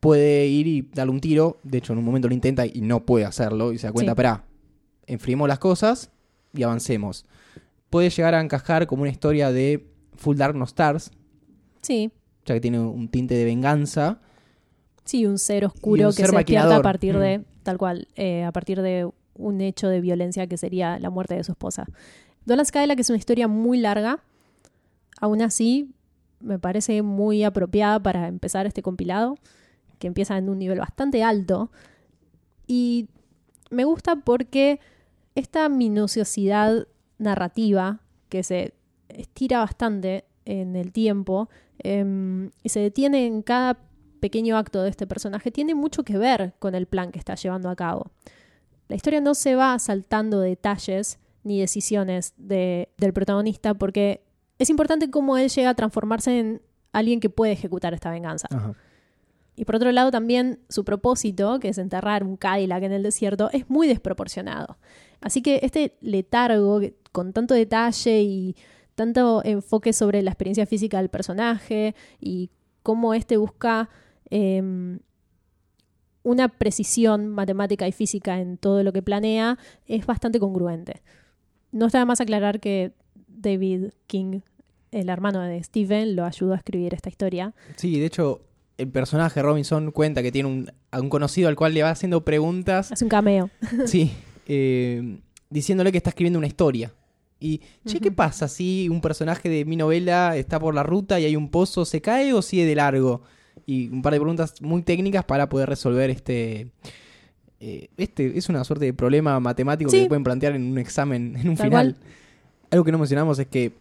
puede 0.01 0.47
ir 0.47 0.67
y 0.67 0.83
darle 0.95 1.13
un 1.13 1.21
tiro. 1.21 1.59
De 1.63 1.79
hecho, 1.79 1.93
en 1.93 1.99
un 2.01 2.05
momento 2.05 2.29
lo 2.29 2.35
intenta 2.35 2.67
y 2.67 2.81
no 2.81 3.05
puede 3.07 3.25
hacerlo. 3.25 3.73
Y 3.73 3.79
se 3.79 3.87
da 3.87 3.93
cuenta, 3.93 4.11
Sí. 4.11 4.15
espera, 4.15 4.45
enfriemos 5.07 5.49
las 5.49 5.59
cosas 5.59 6.11
y 6.55 6.63
avancemos. 6.63 7.25
Puede 7.91 8.11
llegar 8.11 8.35
a 8.35 8.41
encajar 8.41 8.87
como 8.87 9.03
una 9.03 9.11
historia 9.11 9.53
de 9.53 9.87
Full 10.17 10.37
Dark 10.37 10.57
No 10.57 10.65
Stars, 10.65 11.11
Sí, 11.83 12.11
ya 12.45 12.55
que 12.55 12.61
tiene 12.61 12.79
un 12.81 13.09
tinte 13.09 13.35
de 13.35 13.45
venganza. 13.45 14.21
Sí, 15.13 15.27
un 15.27 15.39
ser 15.39 15.65
oscuro 15.65 16.09
un 16.09 16.11
que 16.11 16.23
ser 16.23 16.31
se 16.31 16.37
despierta 16.37 16.63
a 16.63 16.81
maquinador. 16.81 16.83
partir 16.83 17.15
Mm. 17.17 17.21
de, 17.21 17.45
tal 17.63 17.79
cual, 17.79 18.09
eh, 18.17 18.45
a 18.45 18.53
partir 18.53 18.81
de 18.81 19.09
un 19.35 19.61
hecho 19.61 19.89
de 19.89 20.01
violencia 20.01 20.47
que 20.47 20.57
sería 20.57 20.99
la 20.99 21.11
muerte 21.11 21.35
de 21.35 21.45
su 21.45 21.53
esposa. 21.53 21.87
Dolan 22.45 22.67
Skyla, 22.67 22.97
que 22.97 23.03
es 23.03 23.11
una 23.11 23.19
historia 23.19 23.47
muy 23.47 23.79
larga, 23.79 24.21
aún 25.21 25.43
así 25.43 25.91
me 26.41 26.59
parece 26.59 27.03
muy 27.03 27.45
apropiada 27.45 28.01
para 28.03 28.27
empezar 28.27 28.67
este 28.67 28.83
compilado, 28.83 29.37
que 29.99 30.07
empieza 30.09 30.37
en 30.37 30.49
un 30.49 30.59
nivel 30.59 30.79
bastante 30.81 31.23
alto. 31.23 31.71
Y 32.67 33.09
me 33.71 33.85
gusta 33.85 34.17
porque 34.17 34.81
esta 35.35 35.69
minuciosidad 35.69 36.89
narrativa 37.19 38.01
que 38.29 38.43
se 38.43 38.75
estira 39.09 39.59
bastante 39.59 40.25
en 40.45 40.75
el 40.75 40.91
tiempo 40.91 41.49
em, 41.79 42.51
y 42.63 42.71
se 42.71 42.81
detiene 42.81 43.27
en 43.27 43.43
cada 43.43 43.79
pequeño 44.23 44.57
acto 44.57 44.83
de 44.83 44.89
este 44.89 45.07
personaje 45.07 45.51
tiene 45.51 45.75
mucho 45.75 46.05
que 46.05 46.17
ver 46.17 46.55
con 46.61 46.75
el 46.75 46.87
plan 46.87 47.11
que 47.13 47.19
está 47.19 47.35
llevando 47.35 47.69
a 47.69 47.77
cabo. 47.77 48.11
La 48.89 48.97
historia 48.97 49.21
no 49.21 49.35
se 49.35 49.55
va 49.57 49.77
saltando 49.79 50.41
detalles 50.41 51.19
ni 51.45 51.61
decisiones 51.61 52.33
de- 52.37 52.89
del 52.99 53.13
protagonista 53.13 53.75
porque 53.75 54.23
es 54.59 54.71
importante 54.71 55.11
cómo 55.11 55.37
él 55.39 55.49
llega 55.51 55.71
a 55.71 55.75
transformarse 55.75 56.39
en 56.39 56.63
alguien 56.93 57.19
que 57.21 57.29
puede 57.31 57.53
ejecutar 57.53 57.93
esta 57.95 58.11
venganza. 58.11 58.47
Ajá. 58.51 58.75
Y 59.57 59.65
por 59.67 59.77
otro 59.77 59.91
lado 59.93 60.11
también 60.11 60.61
su 60.69 60.85
propósito, 60.85 61.59
que 61.61 61.69
es 61.69 61.79
enterrar 61.79 62.23
un 62.25 62.37
Cadillac 62.37 62.83
en 62.85 62.93
el 62.93 63.03
desierto, 63.03 63.51
es 63.53 63.69
muy 63.69 63.87
desproporcionado. 63.89 64.79
Así 65.21 65.43
que 65.43 65.61
este 65.63 65.97
letargo 66.01 66.81
con 67.13 67.33
tanto 67.33 67.55
detalle 67.55 68.23
y 68.23 68.57
tanto 68.95 69.43
enfoque 69.45 69.93
sobre 69.93 70.23
la 70.23 70.31
experiencia 70.31 70.65
física 70.67 70.99
del 70.99 71.09
personaje 71.09 71.95
y 72.21 72.51
cómo 72.83 73.15
éste 73.15 73.37
busca 73.37 73.89
em, 74.33 75.01
una 76.23 76.49
precisión 76.49 77.29
matemática 77.29 77.87
y 77.87 77.93
física 77.93 78.41
en 78.41 78.57
todo 78.57 78.83
lo 78.83 78.93
que 78.93 79.03
planea, 79.03 79.59
es 79.87 80.07
bastante 80.07 80.41
congruente. 80.41 81.03
No 81.71 81.87
está 81.87 81.99
de 81.99 82.07
más 82.07 82.21
aclarar 82.21 82.59
que 82.59 82.93
David 83.29 83.91
King, 84.07 84.41
el 84.91 85.11
hermano 85.11 85.43
de 85.43 85.63
Steven, 85.63 86.17
lo 86.17 86.25
ayudó 86.25 86.55
a 86.55 86.57
escribir 86.57 86.95
esta 86.95 87.11
historia. 87.11 87.53
Sí, 87.77 87.99
de 87.99 88.07
hecho, 88.07 88.41
el 88.79 88.89
personaje 88.89 89.43
Robinson 89.43 89.91
cuenta 89.91 90.23
que 90.23 90.33
tiene 90.33 90.49
un, 90.49 90.73
a 90.91 91.01
un 91.01 91.11
conocido 91.11 91.49
al 91.49 91.57
cual 91.57 91.75
le 91.75 91.83
va 91.83 91.91
haciendo 91.91 92.25
preguntas. 92.25 92.91
Hace 92.91 93.05
un 93.05 93.11
cameo. 93.11 93.51
Sí, 93.87 94.13
eh, 94.47 95.19
diciéndole 95.51 95.93
que 95.93 95.99
está 95.99 96.11
escribiendo 96.11 96.39
una 96.39 96.49
historia. 96.49 96.95
Y, 97.39 97.61
che, 97.85 98.01
¿qué 98.01 98.13
pasa 98.13 98.49
si 98.49 98.89
un 98.89 99.01
personaje 99.01 99.49
de 99.49 99.65
mi 99.67 99.77
novela 99.77 100.37
está 100.37 100.59
por 100.61 100.75
la 100.75 100.85
ruta 100.85 101.21
y 101.21 101.25
hay 101.25 101.37
un 101.37 101.51
pozo, 101.51 101.85
se 101.85 102.01
cae 102.01 102.33
o 102.33 102.41
sigue 102.41 102.65
de 102.65 102.77
largo? 102.77 103.23
Y 103.67 103.89
un 103.89 104.03
par 104.03 104.13
de 104.13 104.19
preguntas 104.21 104.61
muy 104.61 104.83
técnicas 104.83 105.25
para 105.25 105.49
poder 105.49 105.69
resolver 105.69 106.11
este... 106.11 106.71
eh, 107.61 107.89
este 107.97 108.37
es 108.37 108.49
una 108.49 108.65
suerte 108.65 108.85
de 108.87 108.93
problema 108.95 109.39
matemático 109.41 109.91
Sí. 109.91 110.03
que 110.03 110.07
pueden 110.09 110.25
plantear 110.25 110.55
en 110.55 110.65
un 110.73 110.79
examen, 110.79 111.37
en 111.37 111.49
un 111.49 111.57
Tal 111.57 111.67
final. 111.69 111.97
Algo 112.71 112.85
que 112.85 112.93
no 112.93 112.99
mencionamos 112.99 113.39
es 113.39 113.47
que, 113.47 113.73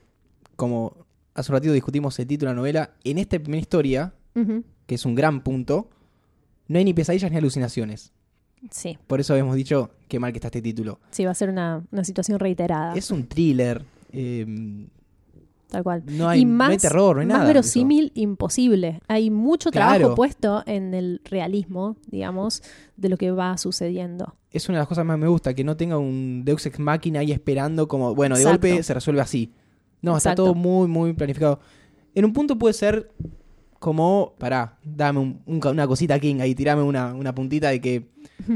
como 0.56 0.96
hace 1.34 1.52
un 1.52 1.56
ratito 1.56 1.74
discutimos 1.74 2.18
el 2.20 2.28
título 2.28 2.50
de 2.50 2.56
la 2.56 2.60
novela, 2.60 2.92
en 3.04 3.18
esta 3.18 3.40
primera 3.40 3.62
historia, 3.62 4.14
que 4.86 4.96
es 4.96 5.06
un 5.06 5.16
gran 5.16 5.42
punto, 5.42 5.90
no 6.68 6.78
hay 6.78 6.84
ni 6.86 6.94
pesadillas 6.94 7.32
ni 7.32 7.38
alucinaciones. 7.38 8.12
Sí, 8.70 8.98
Por 9.08 9.20
eso 9.20 9.34
habíamos 9.34 9.56
dicho 9.56 9.90
qué 10.08 10.20
mal 10.20 10.32
que 10.34 10.38
está 10.38 10.50
este 10.50 10.62
título. 10.62 11.00
sí, 11.10 11.26
va 11.26 11.32
a 11.32 11.36
ser 11.36 11.50
una, 11.50 11.84
una 11.92 12.04
situación 12.04 12.38
reiterada. 12.38 12.94
Es 12.96 13.10
un 13.10 13.26
thriller. 13.28 13.84
eh, 14.12 14.46
Tal 15.72 15.84
cual. 15.84 16.04
no, 16.06 16.28
hay, 16.28 16.42
y 16.42 16.46
no 16.46 16.54
más, 16.56 16.70
hay 16.70 16.78
terror, 16.78 17.16
no 17.16 17.22
hay 17.22 17.28
más 17.28 17.34
nada. 17.38 17.46
de 17.46 17.52
eso. 17.52 17.54
verosímil, 17.62 18.12
imposible. 18.14 19.00
Hay 19.08 19.32
mucho 19.32 19.72
Claro. 19.72 19.98
trabajo 20.00 20.16
puesto 20.16 20.64
en 20.68 20.94
el 20.94 21.22
realismo, 21.26 21.96
digamos, 22.08 22.62
de 22.98 23.08
lo 23.10 23.18
que 23.18 23.32
va 23.32 23.58
sucediendo. 23.58 24.36
Es 24.52 24.68
una 24.68 24.78
de 24.78 24.82
las 24.82 24.88
cosas 24.90 25.04
que 25.04 25.08
más 25.08 25.18
me 25.18 25.28
gusta, 25.30 25.54
que 25.54 25.64
no 25.64 25.78
tenga 25.78 25.98
un 25.98 26.44
Deus 26.44 26.66
Ex 26.66 26.78
Machina 26.78 27.22
ahí 27.22 27.32
esperando 27.32 27.88
como, 27.88 28.14
bueno, 28.14 28.36
de 28.36 28.42
Exacto. 28.42 28.68
golpe 28.68 28.84
se 28.84 28.94
resuelve 28.94 29.22
así. 29.22 29.54
No, 30.02 30.18
está 30.18 30.36
todo 30.36 30.54
muy, 30.54 30.88
muy 30.90 31.14
planificado. 31.14 31.60
En 32.14 32.26
un 32.26 32.34
punto 32.34 32.58
puede 32.58 32.74
ser 32.74 33.10
como, 33.80 34.34
pará, 34.38 34.78
dame 34.84 35.20
un- 35.20 35.42
un 35.46 35.60
ca- 35.60 35.70
una 35.72 35.88
cosita 35.88 36.20
King 36.20 36.40
ahí, 36.42 36.54
tirame 36.54 36.84
una, 36.84 37.14
una 37.14 37.34
puntita 37.34 37.70
de 37.70 37.82
que 37.82 38.10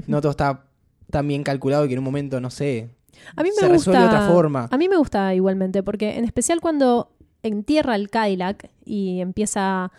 no 0.07 0.21
todo 0.21 0.31
está 0.31 0.65
tan 1.09 1.27
bien 1.27 1.43
calculado 1.43 1.85
y 1.85 1.87
que 1.87 1.93
en 1.93 1.99
un 1.99 2.05
momento, 2.05 2.41
no 2.41 2.49
sé, 2.49 2.89
A 3.35 3.43
mí 3.43 3.49
me 3.49 3.55
se 3.55 3.67
gusta. 3.67 3.91
resuelve 3.91 3.99
de 4.01 4.07
otra 4.07 4.27
forma. 4.27 4.67
A 4.71 4.77
mí 4.77 4.89
me 4.89 4.97
gusta 4.97 5.33
igualmente, 5.33 5.83
porque 5.83 6.17
en 6.17 6.25
especial 6.25 6.61
cuando 6.61 7.11
entierra 7.43 7.95
el 7.95 8.09
Cadillac 8.09 8.69
y 8.85 9.19
empieza 9.21 9.91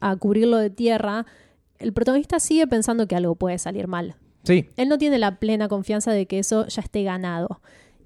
a 0.00 0.16
cubrirlo 0.16 0.56
de 0.56 0.70
tierra, 0.70 1.26
el 1.78 1.92
protagonista 1.92 2.40
sigue 2.40 2.66
pensando 2.66 3.06
que 3.06 3.16
algo 3.16 3.34
puede 3.34 3.58
salir 3.58 3.88
mal. 3.88 4.16
Sí, 4.42 4.68
Él 4.76 4.88
no 4.88 4.98
tiene 4.98 5.18
la 5.18 5.38
plena 5.38 5.68
confianza 5.68 6.12
de 6.12 6.26
que 6.26 6.38
eso 6.38 6.66
ya 6.66 6.82
esté 6.82 7.02
ganado. 7.02 7.60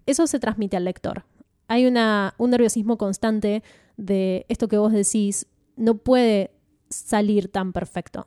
Eso 0.06 0.26
se 0.26 0.38
transmite 0.38 0.76
al 0.76 0.84
lector. 0.84 1.25
Hay 1.66 1.87
una, 1.87 2.34
un 2.38 2.50
nerviosismo 2.50 2.96
constante 2.96 3.62
de 3.96 4.46
esto 4.48 4.68
que 4.68 4.78
vos 4.78 4.92
decís 4.92 5.46
no 5.76 5.96
puede 5.96 6.50
salir 6.90 7.48
tan 7.48 7.72
perfecto. 7.72 8.26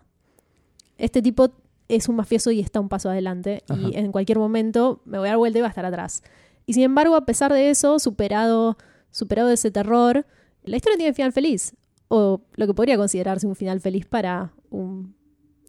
Este 0.97 1.21
tipo 1.21 1.51
es 1.95 2.07
un 2.09 2.15
mafioso 2.15 2.51
y 2.51 2.59
está 2.59 2.79
un 2.79 2.89
paso 2.89 3.09
adelante 3.09 3.63
Ajá. 3.69 3.79
y 3.81 3.95
en 3.97 4.11
cualquier 4.11 4.39
momento 4.39 5.01
me 5.05 5.17
voy 5.19 5.27
a 5.27 5.31
dar 5.31 5.37
vuelta 5.37 5.59
y 5.59 5.61
va 5.61 5.67
a 5.67 5.69
estar 5.69 5.85
atrás. 5.85 6.23
Y 6.65 6.73
sin 6.73 6.83
embargo, 6.83 7.15
a 7.15 7.25
pesar 7.25 7.51
de 7.53 7.69
eso, 7.69 7.99
superado, 7.99 8.77
superado 9.11 9.49
ese 9.51 9.71
terror, 9.71 10.25
la 10.63 10.77
historia 10.77 10.97
tiene 10.97 11.13
final 11.13 11.31
feliz. 11.33 11.73
O 12.07 12.41
lo 12.55 12.67
que 12.67 12.73
podría 12.73 12.97
considerarse 12.97 13.47
un 13.47 13.55
final 13.55 13.79
feliz 13.79 14.05
para 14.05 14.51
un- 14.69 15.15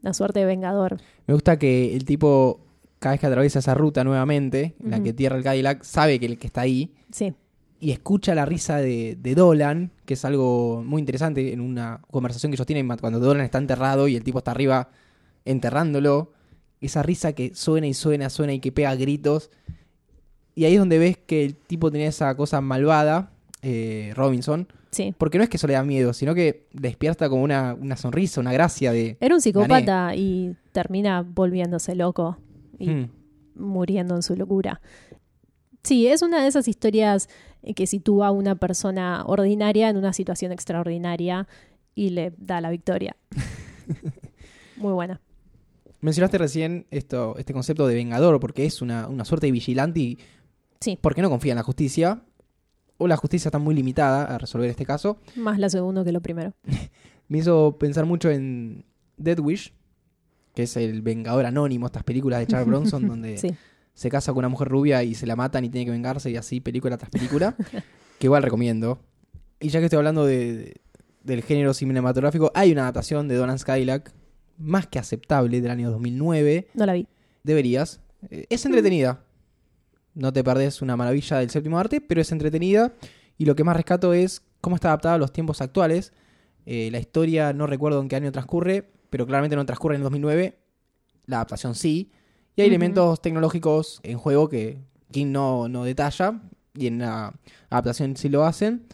una 0.02 0.12
suerte 0.12 0.40
de 0.40 0.46
vengador. 0.46 0.98
me 1.26 1.34
gusta 1.34 1.58
que 1.58 1.94
el 1.94 2.04
tipo, 2.04 2.60
cada 2.98 3.12
vez 3.14 3.20
que 3.20 3.26
atraviesa 3.28 3.60
esa 3.60 3.74
ruta 3.74 4.02
nuevamente, 4.04 4.74
en 4.82 4.90
la 4.90 5.00
que 5.02 5.12
tierra 5.12 5.36
el 5.36 5.44
Cadillac, 5.44 5.82
sabe 5.84 6.18
que 6.18 6.26
el 6.26 6.38
que 6.38 6.46
está 6.48 6.62
ahí 6.62 6.92
Sí, 7.12 7.32
y 7.78 7.92
escucha 7.92 8.34
la 8.34 8.44
risa 8.44 8.78
de, 8.78 9.16
de 9.20 9.34
Dolan, 9.36 9.92
que 10.04 10.14
es 10.14 10.24
algo 10.24 10.82
muy 10.84 11.00
interesante 11.00 11.52
en 11.52 11.60
una 11.60 12.00
conversación 12.10 12.50
que 12.50 12.56
ellos 12.56 12.66
tienen 12.66 12.88
cuando 13.00 13.18
Dolan 13.20 13.44
está 13.44 13.58
enterrado 13.58 14.08
y 14.08 14.16
el 14.16 14.24
tipo 14.24 14.38
está 14.38 14.50
arriba 14.50 14.90
enterrándolo. 15.44 16.32
Esa 16.80 17.02
risa 17.02 17.32
que 17.32 17.54
suena 17.54 17.86
y 17.86 17.94
suena, 17.94 18.28
suena 18.28 18.52
y 18.54 18.60
que 18.60 18.72
pega 18.72 18.94
gritos. 18.96 19.50
Y 20.54 20.64
ahí 20.64 20.74
es 20.74 20.78
donde 20.78 20.98
ves 20.98 21.16
que 21.16 21.44
el 21.44 21.54
tipo 21.54 21.90
tenía 21.90 22.08
esa 22.08 22.34
cosa 22.36 22.60
malvada, 22.60 23.32
eh, 23.62 24.12
Robinson, 24.16 24.68
sí. 24.90 25.14
porque 25.16 25.38
no 25.38 25.44
es 25.44 25.50
que 25.50 25.56
eso 25.56 25.66
le 25.66 25.74
da 25.74 25.84
miedo, 25.84 26.12
sino 26.12 26.34
que 26.34 26.66
despierta 26.72 27.28
como 27.28 27.42
una, 27.42 27.74
una 27.74 27.96
sonrisa, 27.96 28.40
una 28.40 28.52
gracia 28.52 28.92
de... 28.92 29.16
Era 29.20 29.34
un 29.34 29.40
psicópata 29.40 30.14
y 30.16 30.56
termina 30.72 31.22
volviéndose 31.22 31.94
loco 31.94 32.36
y 32.78 32.88
Hmm. 32.90 33.10
muriendo 33.54 34.16
en 34.16 34.22
su 34.22 34.34
locura. 34.36 34.80
Sí, 35.84 36.06
es 36.06 36.22
una 36.22 36.42
de 36.42 36.48
esas 36.48 36.68
historias 36.68 37.28
que 37.76 37.86
sitúa 37.86 38.28
a 38.28 38.30
una 38.30 38.56
persona 38.56 39.24
ordinaria 39.26 39.88
en 39.88 39.96
una 39.96 40.12
situación 40.12 40.52
extraordinaria 40.52 41.46
y 41.94 42.10
le 42.10 42.32
da 42.38 42.60
la 42.60 42.70
victoria. 42.70 43.16
Muy 44.76 44.92
buena. 44.92 45.20
Mencionaste 46.02 46.36
recién 46.36 46.86
esto, 46.90 47.36
este 47.38 47.52
concepto 47.54 47.86
de 47.86 47.94
vengador, 47.94 48.38
porque 48.40 48.66
es 48.66 48.82
una, 48.82 49.08
una 49.08 49.24
suerte 49.24 49.46
de 49.46 49.52
vigilante 49.52 50.00
y 50.00 50.18
Sí, 50.80 50.98
porque 51.00 51.22
no 51.22 51.30
confía 51.30 51.52
en 51.52 51.56
la 51.56 51.62
justicia, 51.62 52.22
o 52.98 53.06
la 53.08 53.16
justicia 53.16 53.48
está 53.48 53.58
muy 53.58 53.74
limitada 53.74 54.24
a 54.24 54.36
resolver 54.38 54.68
este 54.68 54.84
caso. 54.84 55.18
más 55.36 55.58
lo 55.58 55.70
segundo 55.70 56.04
que 56.04 56.12
lo 56.12 56.20
primero. 56.20 56.54
Me 57.28 57.38
hizo 57.38 57.78
pensar 57.78 58.04
mucho 58.04 58.30
en 58.30 58.84
Dead 59.16 59.38
Wish, 59.38 59.72
que 60.54 60.64
es 60.64 60.76
el 60.76 61.00
vengador 61.02 61.46
anónimo, 61.46 61.86
estas 61.86 62.02
películas 62.04 62.40
de 62.40 62.46
Charles 62.48 62.66
Bronson, 62.68 63.06
donde 63.08 63.38
Sí, 63.38 63.54
se 63.94 64.10
casa 64.10 64.32
con 64.32 64.40
una 64.40 64.48
mujer 64.48 64.68
rubia 64.68 65.02
y 65.04 65.14
se 65.14 65.26
la 65.26 65.36
matan 65.36 65.64
y 65.64 65.70
tiene 65.70 65.84
que 65.84 65.92
vengarse 65.92 66.30
y 66.30 66.36
así, 66.36 66.60
película 66.60 66.96
tras 66.98 67.10
película, 67.10 67.56
que 68.18 68.26
igual 68.26 68.42
recomiendo. 68.42 68.98
Y 69.60 69.68
ya 69.68 69.78
que 69.78 69.86
estoy 69.86 69.98
hablando 69.98 70.26
de, 70.26 70.52
de- 70.56 70.80
del 71.22 71.42
género 71.44 71.72
cinematográfico, 71.74 72.50
hay 72.56 72.72
una 72.72 72.82
adaptación 72.82 73.28
de 73.28 73.36
Dolan 73.36 73.56
Skylark, 73.60 74.12
más 74.62 74.86
que 74.86 74.98
aceptable, 74.98 75.60
del 75.60 75.70
año 75.70 75.90
2009. 75.90 76.68
no 76.74 76.86
la 76.86 76.94
vi. 76.94 77.06
Deberías. 77.42 78.00
Eh, 78.30 78.46
Es 78.48 78.64
entretenida. 78.66 79.24
No 80.14 80.32
te 80.32 80.44
perdés 80.44 80.82
una 80.82 80.96
maravilla 80.96 81.38
del 81.38 81.50
séptimo 81.50 81.78
arte, 81.78 82.00
pero 82.00 82.20
es 82.20 82.32
entretenida. 82.32 82.92
Y 83.38 83.44
lo 83.46 83.56
que 83.56 83.64
más 83.64 83.76
rescato 83.76 84.12
es 84.12 84.42
cómo 84.60 84.76
está 84.76 84.88
adaptada 84.88 85.14
a 85.14 85.18
los 85.18 85.32
tiempos 85.32 85.60
actuales. 85.60 86.12
Eh, 86.66 86.90
la 86.92 86.98
historia 86.98 87.52
no 87.52 87.66
recuerdo 87.66 88.00
en 88.00 88.08
qué 88.08 88.16
año 88.16 88.30
transcurre, 88.30 88.90
pero 89.10 89.26
claramente 89.26 89.56
no 89.56 89.64
transcurre 89.66 89.94
en 89.96 90.00
el 90.00 90.04
2009. 90.04 90.58
La 91.26 91.36
adaptación 91.36 91.74
sí. 91.74 92.12
Y 92.54 92.62
hay 92.62 92.68
elementos 92.68 93.20
tecnológicos 93.22 94.00
en 94.02 94.18
juego 94.18 94.48
que 94.48 94.78
King 95.10 95.32
no, 95.32 95.68
no 95.68 95.84
detalla. 95.84 96.40
Y 96.74 96.86
en 96.86 96.98
la 96.98 97.34
adaptación 97.70 98.16
sí 98.16 98.28
lo 98.28 98.44
hacen. 98.44 98.86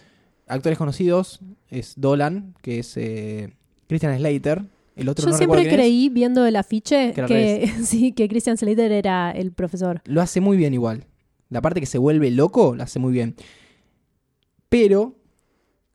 Actores 0.46 0.78
conocidos 0.78 1.40
es 1.68 1.94
Dolan, 1.96 2.54
que 2.62 2.78
es 2.78 2.96
eh, 2.96 3.52
Christian 3.88 4.16
Slater. 4.16 4.62
El 4.98 5.08
otro 5.08 5.24
Yo 5.24 5.30
no 5.30 5.36
siempre 5.38 5.62
es. 5.62 5.68
creí, 5.72 6.08
viendo 6.10 6.44
el 6.44 6.56
afiche, 6.56 7.12
Que 7.14 7.70
sí, 7.84 8.12
que 8.12 8.28
Christian 8.28 8.56
Slater 8.58 8.92
era 8.92 9.30
el 9.30 9.52
profesor. 9.52 10.02
lo 10.04 10.20
hace 10.20 10.40
muy 10.40 10.56
bien 10.56 10.74
igual. 10.74 11.06
La 11.48 11.62
parte 11.62 11.80
que 11.80 11.86
se 11.86 11.96
vuelve 11.98 12.30
loco, 12.30 12.74
la 12.76 12.84
hace 12.84 12.98
muy 12.98 13.12
bien. 13.12 13.34
Pero 14.68 15.16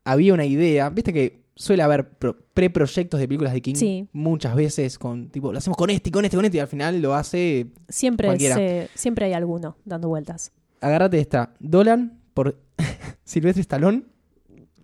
había 0.04 0.34
una 0.34 0.44
idea, 0.44 0.90
viste 0.90 1.12
que 1.12 1.44
suele 1.54 1.82
haber 1.84 2.08
pro- 2.18 2.36
preproyectos 2.52 3.20
de 3.20 3.28
películas 3.28 3.52
de 3.52 3.62
King 3.62 3.74
Sí. 3.76 4.08
muchas 4.12 4.56
veces 4.56 4.98
con 4.98 5.28
tipo, 5.28 5.52
lo 5.52 5.58
hacemos 5.58 5.76
con 5.76 5.90
este, 5.90 6.08
y 6.08 6.12
con 6.12 6.24
este, 6.24 6.36
con 6.36 6.44
este 6.44 6.56
y 6.56 6.60
al 6.60 6.66
final 6.68 7.00
lo 7.00 7.14
hace, 7.14 7.68
Siempre, 7.88 8.26
Cualquiera. 8.28 8.56
se- 8.56 8.88
siempre 8.94 9.26
hay 9.26 9.32
alguno 9.34 9.76
dando 9.84 10.08
vueltas. 10.08 10.50
agárrate 10.80 11.20
esta, 11.20 11.54
Dolan 11.60 12.18
por 12.34 12.58
Silvestre 13.24 13.60
Stallone 13.60 14.02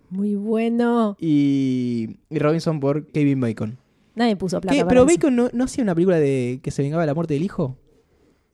Muy 0.09 0.35
bueno. 0.35 1.17
y, 1.19 2.17
y 2.29 2.39
Robinson 2.39 2.79
por 2.79 3.07
Kevin 3.07 3.41
Bacon. 3.41 3.77
Nadie 4.15 4.35
puso 4.35 4.59
plata 4.61 4.73
¿Qué? 4.75 4.81
para 4.81 4.89
¿Pero 4.89 5.01
eso. 5.03 5.15
Bacon 5.15 5.35
no, 5.35 5.49
no 5.53 5.63
hacía 5.63 5.83
una 5.83 5.95
película 5.95 6.17
de 6.19 6.59
que 6.63 6.71
se 6.71 6.81
vengaba 6.81 7.03
de 7.03 7.07
la 7.07 7.13
muerte 7.13 7.33
del 7.33 7.43
hijo? 7.43 7.77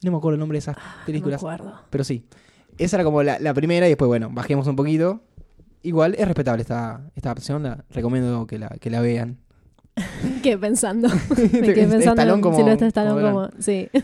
No 0.03 0.11
me 0.11 0.17
acuerdo 0.17 0.35
el 0.35 0.39
nombre 0.39 0.57
de 0.57 0.59
esas 0.59 0.75
Ah, 0.77 0.93
No 0.93 0.99
me 0.99 1.05
películas. 1.07 1.41
acuerdo. 1.41 1.81
Pero 1.89 2.03
sí. 2.03 2.23
Esa 2.77 2.97
era 2.97 3.03
como 3.03 3.23
la, 3.23 3.39
la 3.39 3.53
primera 3.55 3.87
y 3.87 3.89
después, 3.89 4.07
bueno, 4.07 4.29
bajemos 4.31 4.67
un 4.67 4.75
poquito. 4.75 5.21
Igual 5.81 6.15
es 6.17 6.25
respetable 6.27 6.61
esta, 6.61 7.01
esta 7.15 7.29
adaptación, 7.29 7.63
la 7.63 7.83
recomiendo 7.89 8.45
que 8.45 8.59
la, 8.59 8.69
que 8.69 8.89
la 8.91 9.01
vean. 9.01 9.37
¿Qué 10.43 10.57
pensando? 10.57 11.07
Me 11.37 11.73
quedé 11.73 11.87
pensando 11.87 11.99
Stallone 12.21 12.33
en 12.35 12.41
como- 12.41 12.57
Sylvester 12.57 12.87
Stallone 12.89 13.21
como 13.21 13.47
como... 13.47 13.61
Sí. 13.61 13.89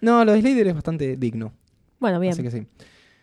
No, 0.00 0.24
lo 0.24 0.32
de 0.32 0.40
Slater 0.40 0.66
es 0.66 0.74
bastante 0.74 1.16
digno. 1.16 1.52
Bueno, 2.00 2.18
bien, 2.18 2.32
Así 2.32 2.42
que 2.42 2.50
sí. 2.50 2.66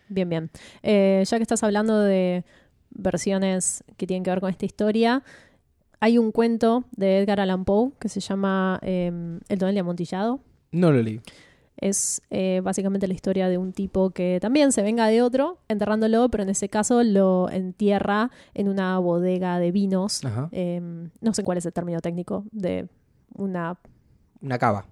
bien, 0.08 0.28
bien. 0.30 0.50
Eh, 0.82 1.22
ya 1.26 1.36
que 1.36 1.42
estás 1.42 1.62
hablando 1.62 2.00
de 2.00 2.44
versiones 2.90 3.84
que 3.96 4.06
tienen 4.06 4.22
que 4.24 4.30
ver 4.30 4.40
con 4.40 4.48
esta 4.50 4.64
historia, 4.64 5.22
hay 6.00 6.18
un 6.18 6.32
cuento 6.32 6.84
de 6.96 7.18
Edgar 7.18 7.40
Allan 7.40 7.64
Poe 7.64 7.92
que 7.98 8.08
se 8.08 8.20
llama 8.20 8.78
eh, 8.82 9.12
El 9.48 9.58
tonel 9.58 9.74
de 9.74 9.80
amontillado. 9.80 10.40
No 10.72 10.90
lo 10.92 11.02
leí. 11.02 11.20
Es 11.76 12.20
eh, 12.30 12.60
básicamente 12.62 13.08
la 13.08 13.14
historia 13.14 13.48
de 13.48 13.56
un 13.56 13.72
tipo 13.72 14.10
que 14.10 14.38
también 14.40 14.70
se 14.72 14.82
venga 14.82 15.06
de 15.06 15.22
otro, 15.22 15.60
enterrándolo, 15.68 16.28
pero 16.30 16.42
en 16.42 16.50
ese 16.50 16.68
caso 16.68 17.02
lo 17.02 17.48
entierra 17.50 18.30
en 18.52 18.68
una 18.68 18.98
bodega 18.98 19.58
de 19.58 19.72
vinos. 19.72 20.22
Ajá. 20.24 20.48
Eh, 20.52 20.80
no 21.20 21.32
sé 21.34 21.42
cuál 21.42 21.56
es 21.58 21.64
el 21.66 21.72
término 21.72 22.00
técnico 22.00 22.44
de 22.52 22.88
una... 23.34 23.78
Una 24.42 24.58
cava. 24.58 24.86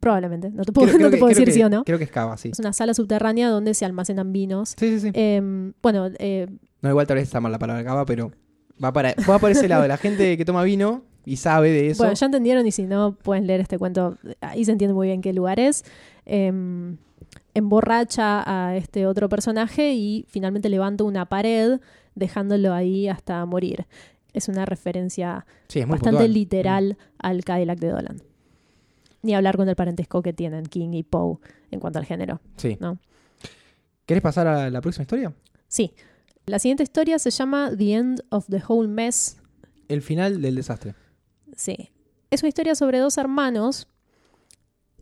Probablemente, 0.00 0.50
no 0.50 0.64
te 0.64 0.72
puedo, 0.72 0.86
Creo- 0.88 0.96
creo 0.96 1.06
no 1.06 1.10
te 1.10 1.16
que- 1.16 1.20
puedo 1.20 1.28
creo 1.32 1.40
decir 1.40 1.46
que- 1.46 1.52
sí 1.52 1.62
o 1.62 1.70
no. 1.70 1.84
Creo 1.84 1.96
que 1.98 2.04
es 2.04 2.10
cava, 2.10 2.36
sí. 2.36 2.50
Es 2.52 2.58
una 2.58 2.72
sala 2.72 2.92
subterránea 2.92 3.48
donde 3.48 3.72
se 3.72 3.84
almacenan 3.84 4.32
vinos. 4.32 4.74
Sí, 4.76 4.98
sí, 4.98 5.00
sí. 5.00 5.10
Eh, 5.14 5.72
bueno, 5.82 6.08
eh, 6.18 6.46
No, 6.82 6.90
igual 6.90 7.06
tal 7.06 7.16
vez 7.16 7.24
está 7.24 7.40
mal 7.40 7.52
la 7.52 7.58
palabra 7.58 7.84
cava, 7.84 8.04
pero 8.04 8.32
va 8.82 8.92
para, 8.92 9.14
va 9.28 9.38
por 9.38 9.50
ese 9.50 9.68
lado. 9.68 9.86
La 9.86 9.96
gente 9.96 10.36
que 10.36 10.44
toma 10.44 10.62
vino 10.62 11.02
y 11.24 11.36
sabe 11.36 11.70
de 11.70 11.90
eso. 11.90 12.02
Bueno, 12.02 12.14
ya 12.14 12.26
entendieron 12.26 12.66
y 12.66 12.72
si 12.72 12.84
no, 12.84 13.14
pueden 13.14 13.46
leer 13.46 13.60
este 13.60 13.78
cuento. 13.78 14.16
Ahí 14.40 14.64
se 14.64 14.72
entiende 14.72 14.94
muy 14.94 15.08
bien 15.08 15.20
qué 15.20 15.32
lugar 15.32 15.60
es. 15.60 15.84
Em, 16.26 16.96
emborracha 17.54 18.42
a 18.46 18.76
este 18.76 19.06
otro 19.06 19.28
personaje 19.28 19.92
y 19.92 20.26
finalmente 20.28 20.68
levanta 20.68 21.04
una 21.04 21.26
pared 21.26 21.80
dejándolo 22.14 22.72
ahí 22.72 23.08
hasta 23.08 23.44
morir. 23.46 23.86
Es 24.32 24.48
una 24.48 24.64
referencia 24.64 25.44
sí, 25.68 25.80
es 25.80 25.86
muy 25.86 25.94
bastante 25.94 26.18
puntual. 26.18 26.32
literal 26.32 26.98
al 27.18 27.44
Cadillac 27.44 27.78
de 27.78 27.88
Dolan. 27.88 28.22
Ni 29.22 29.34
hablar 29.34 29.56
con 29.56 29.68
el 29.68 29.76
parentesco 29.76 30.22
que 30.22 30.32
tienen 30.32 30.64
King 30.64 30.92
y 30.94 31.02
Poe 31.02 31.38
en 31.70 31.80
cuanto 31.80 31.98
al 31.98 32.06
género. 32.06 32.40
Sí. 32.56 32.76
¿no? 32.80 32.98
¿Querés 34.06 34.22
pasar 34.22 34.46
a 34.48 34.70
la 34.70 34.80
próxima 34.80 35.02
historia? 35.02 35.32
Sí. 35.68 35.94
La 36.46 36.58
siguiente 36.58 36.82
historia 36.82 37.18
se 37.18 37.30
llama 37.30 37.70
The 37.76 37.94
End 37.94 38.22
of 38.30 38.46
the 38.48 38.62
Whole 38.66 38.88
Mess 38.88 39.36
El 39.88 40.02
final 40.02 40.42
del 40.42 40.56
desastre. 40.56 40.94
Sí. 41.54 41.90
Es 42.30 42.42
una 42.42 42.48
historia 42.48 42.74
sobre 42.74 42.98
dos 42.98 43.16
hermanos, 43.18 43.88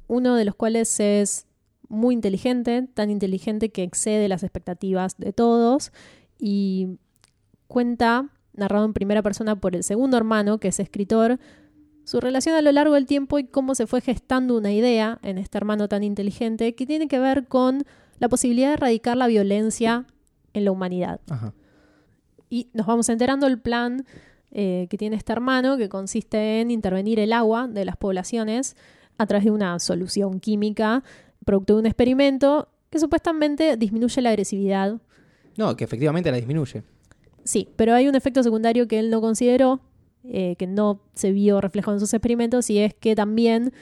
uno 0.07 0.35
de 0.35 0.45
los 0.45 0.55
cuales 0.55 1.01
es 1.01 1.47
muy 1.89 2.15
inteligente, 2.15 2.89
tan 2.93 3.11
inteligente 3.11 3.71
que 3.71 3.83
excede 3.83 4.29
las 4.29 4.43
expectativas 4.43 5.17
de 5.17 5.33
todos, 5.33 5.93
y 6.39 6.99
cuenta, 7.69 8.29
narrado 8.53 8.85
en 8.85 8.93
primera 8.93 9.23
persona 9.23 9.57
por 9.57 9.77
el 9.77 9.85
segundo 9.85 10.17
hermano, 10.17 10.59
que 10.59 10.69
es 10.69 10.81
escritor, 10.81 11.39
su 12.05 12.21
relación 12.21 12.57
a 12.57 12.63
lo 12.63 12.73
largo 12.73 12.95
del 12.95 13.07
tiempo 13.07 13.39
y 13.39 13.45
cómo 13.45 13.75
se 13.75 13.87
fue 13.87 14.01
gestando 14.01 14.57
una 14.57 14.73
idea 14.73 15.19
en 15.23 15.39
este 15.39 15.57
hermano 15.57 15.89
tan 15.89 16.03
inteligente 16.03 16.75
que 16.75 16.87
tiene 16.87 17.09
que 17.09 17.19
ver 17.19 17.47
con 17.47 17.85
la 18.19 18.29
posibilidad 18.29 18.69
de 18.69 18.75
erradicar 18.75 19.17
la 19.17 19.29
violencia 19.29 20.07
en 20.54 20.64
la 20.64 20.73
humanidad. 20.73 21.21
Ajá. 21.28 21.52
Y 22.49 22.69
nos 22.73 22.87
vamos 22.87 23.09
enterando 23.09 23.47
el 23.47 23.59
plan 23.61 24.04
eh, 24.50 24.88
que 24.90 24.99
tiene 24.99 25.16
este 25.16 25.33
hermano, 25.33 25.76
que 25.76 25.88
consiste 25.88 26.61
en 26.61 26.71
intervenir 26.73 27.21
el 27.21 27.33
agua 27.33 27.69
de 27.69 27.85
las 27.85 27.97
poblaciones 27.97 28.76
a 29.19 29.26
través 29.26 29.45
de 29.45 29.52
una 29.52 29.78
solución 29.78 30.40
química, 30.40 31.04
producto 31.45 31.75
de 31.75 31.80
un 31.80 31.87
experimento 31.87 32.69
que 32.90 32.99
supuestamente 32.99 33.76
disminuye 33.76 34.21
la 34.21 34.30
agresividad. 34.30 35.00
No, 35.57 35.76
que 35.76 35.85
efectivamente 35.85 36.30
la 36.30 36.38
disminuye. 36.38 36.83
Sí, 37.45 37.69
pero 37.76 37.95
hay 37.95 38.09
un 38.09 38.16
efecto 38.16 38.42
secundario 38.42 38.88
que 38.88 38.99
él 38.99 39.11
no 39.11 39.21
consideró, 39.21 39.80
eh, 40.25 40.57
que 40.59 40.66
no 40.66 41.00
se 41.14 41.30
vio 41.30 41.61
reflejado 41.61 41.95
en 41.95 42.00
sus 42.00 42.12
experimentos, 42.12 42.69
y 42.71 42.78
es 42.78 42.92
que 42.95 43.14
también 43.14 43.73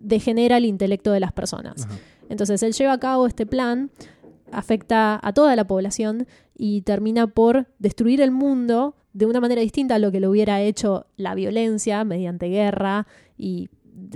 degenera 0.00 0.56
el 0.56 0.64
intelecto 0.64 1.12
de 1.12 1.20
las 1.20 1.32
personas. 1.32 1.86
Ajá. 1.86 1.94
Entonces 2.28 2.62
él 2.62 2.72
lleva 2.72 2.92
a 2.92 2.98
cabo 2.98 3.26
este 3.26 3.46
plan, 3.46 3.90
afecta 4.52 5.18
a 5.22 5.32
toda 5.32 5.56
la 5.56 5.66
población 5.66 6.26
y 6.54 6.82
termina 6.82 7.26
por 7.26 7.66
destruir 7.78 8.20
el 8.20 8.30
mundo 8.30 8.96
de 9.12 9.26
una 9.26 9.40
manera 9.40 9.62
distinta 9.62 9.94
a 9.94 9.98
lo 9.98 10.12
que 10.12 10.20
lo 10.20 10.30
hubiera 10.30 10.60
hecho 10.60 11.06
la 11.16 11.34
violencia 11.34 12.04
mediante 12.04 12.48
guerra 12.48 13.06
y 13.36 13.70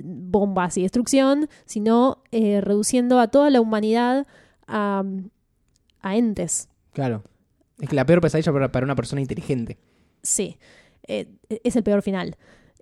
bombas 0.05 0.77
y 0.77 0.83
destrucción, 0.83 1.49
sino 1.65 2.23
eh, 2.33 2.61
reduciendo 2.61 3.19
a 3.19 3.29
toda 3.29 3.49
la 3.51 3.61
humanidad 3.61 4.27
a, 4.67 5.03
a 6.03 6.17
entes. 6.17 6.69
Claro. 6.93 7.23
Es 7.81 7.89
que 7.89 7.97
la 7.97 8.05
peor 8.05 8.21
pesadilla 8.21 8.53
para, 8.53 8.71
para 8.71 8.85
una 8.85 8.95
persona 8.95 9.23
inteligente. 9.23 9.79
Sí, 10.23 10.59
eh, 11.09 11.33
es 11.49 11.77
el 11.77 11.83
peor 11.83 12.03
final. 12.03 12.37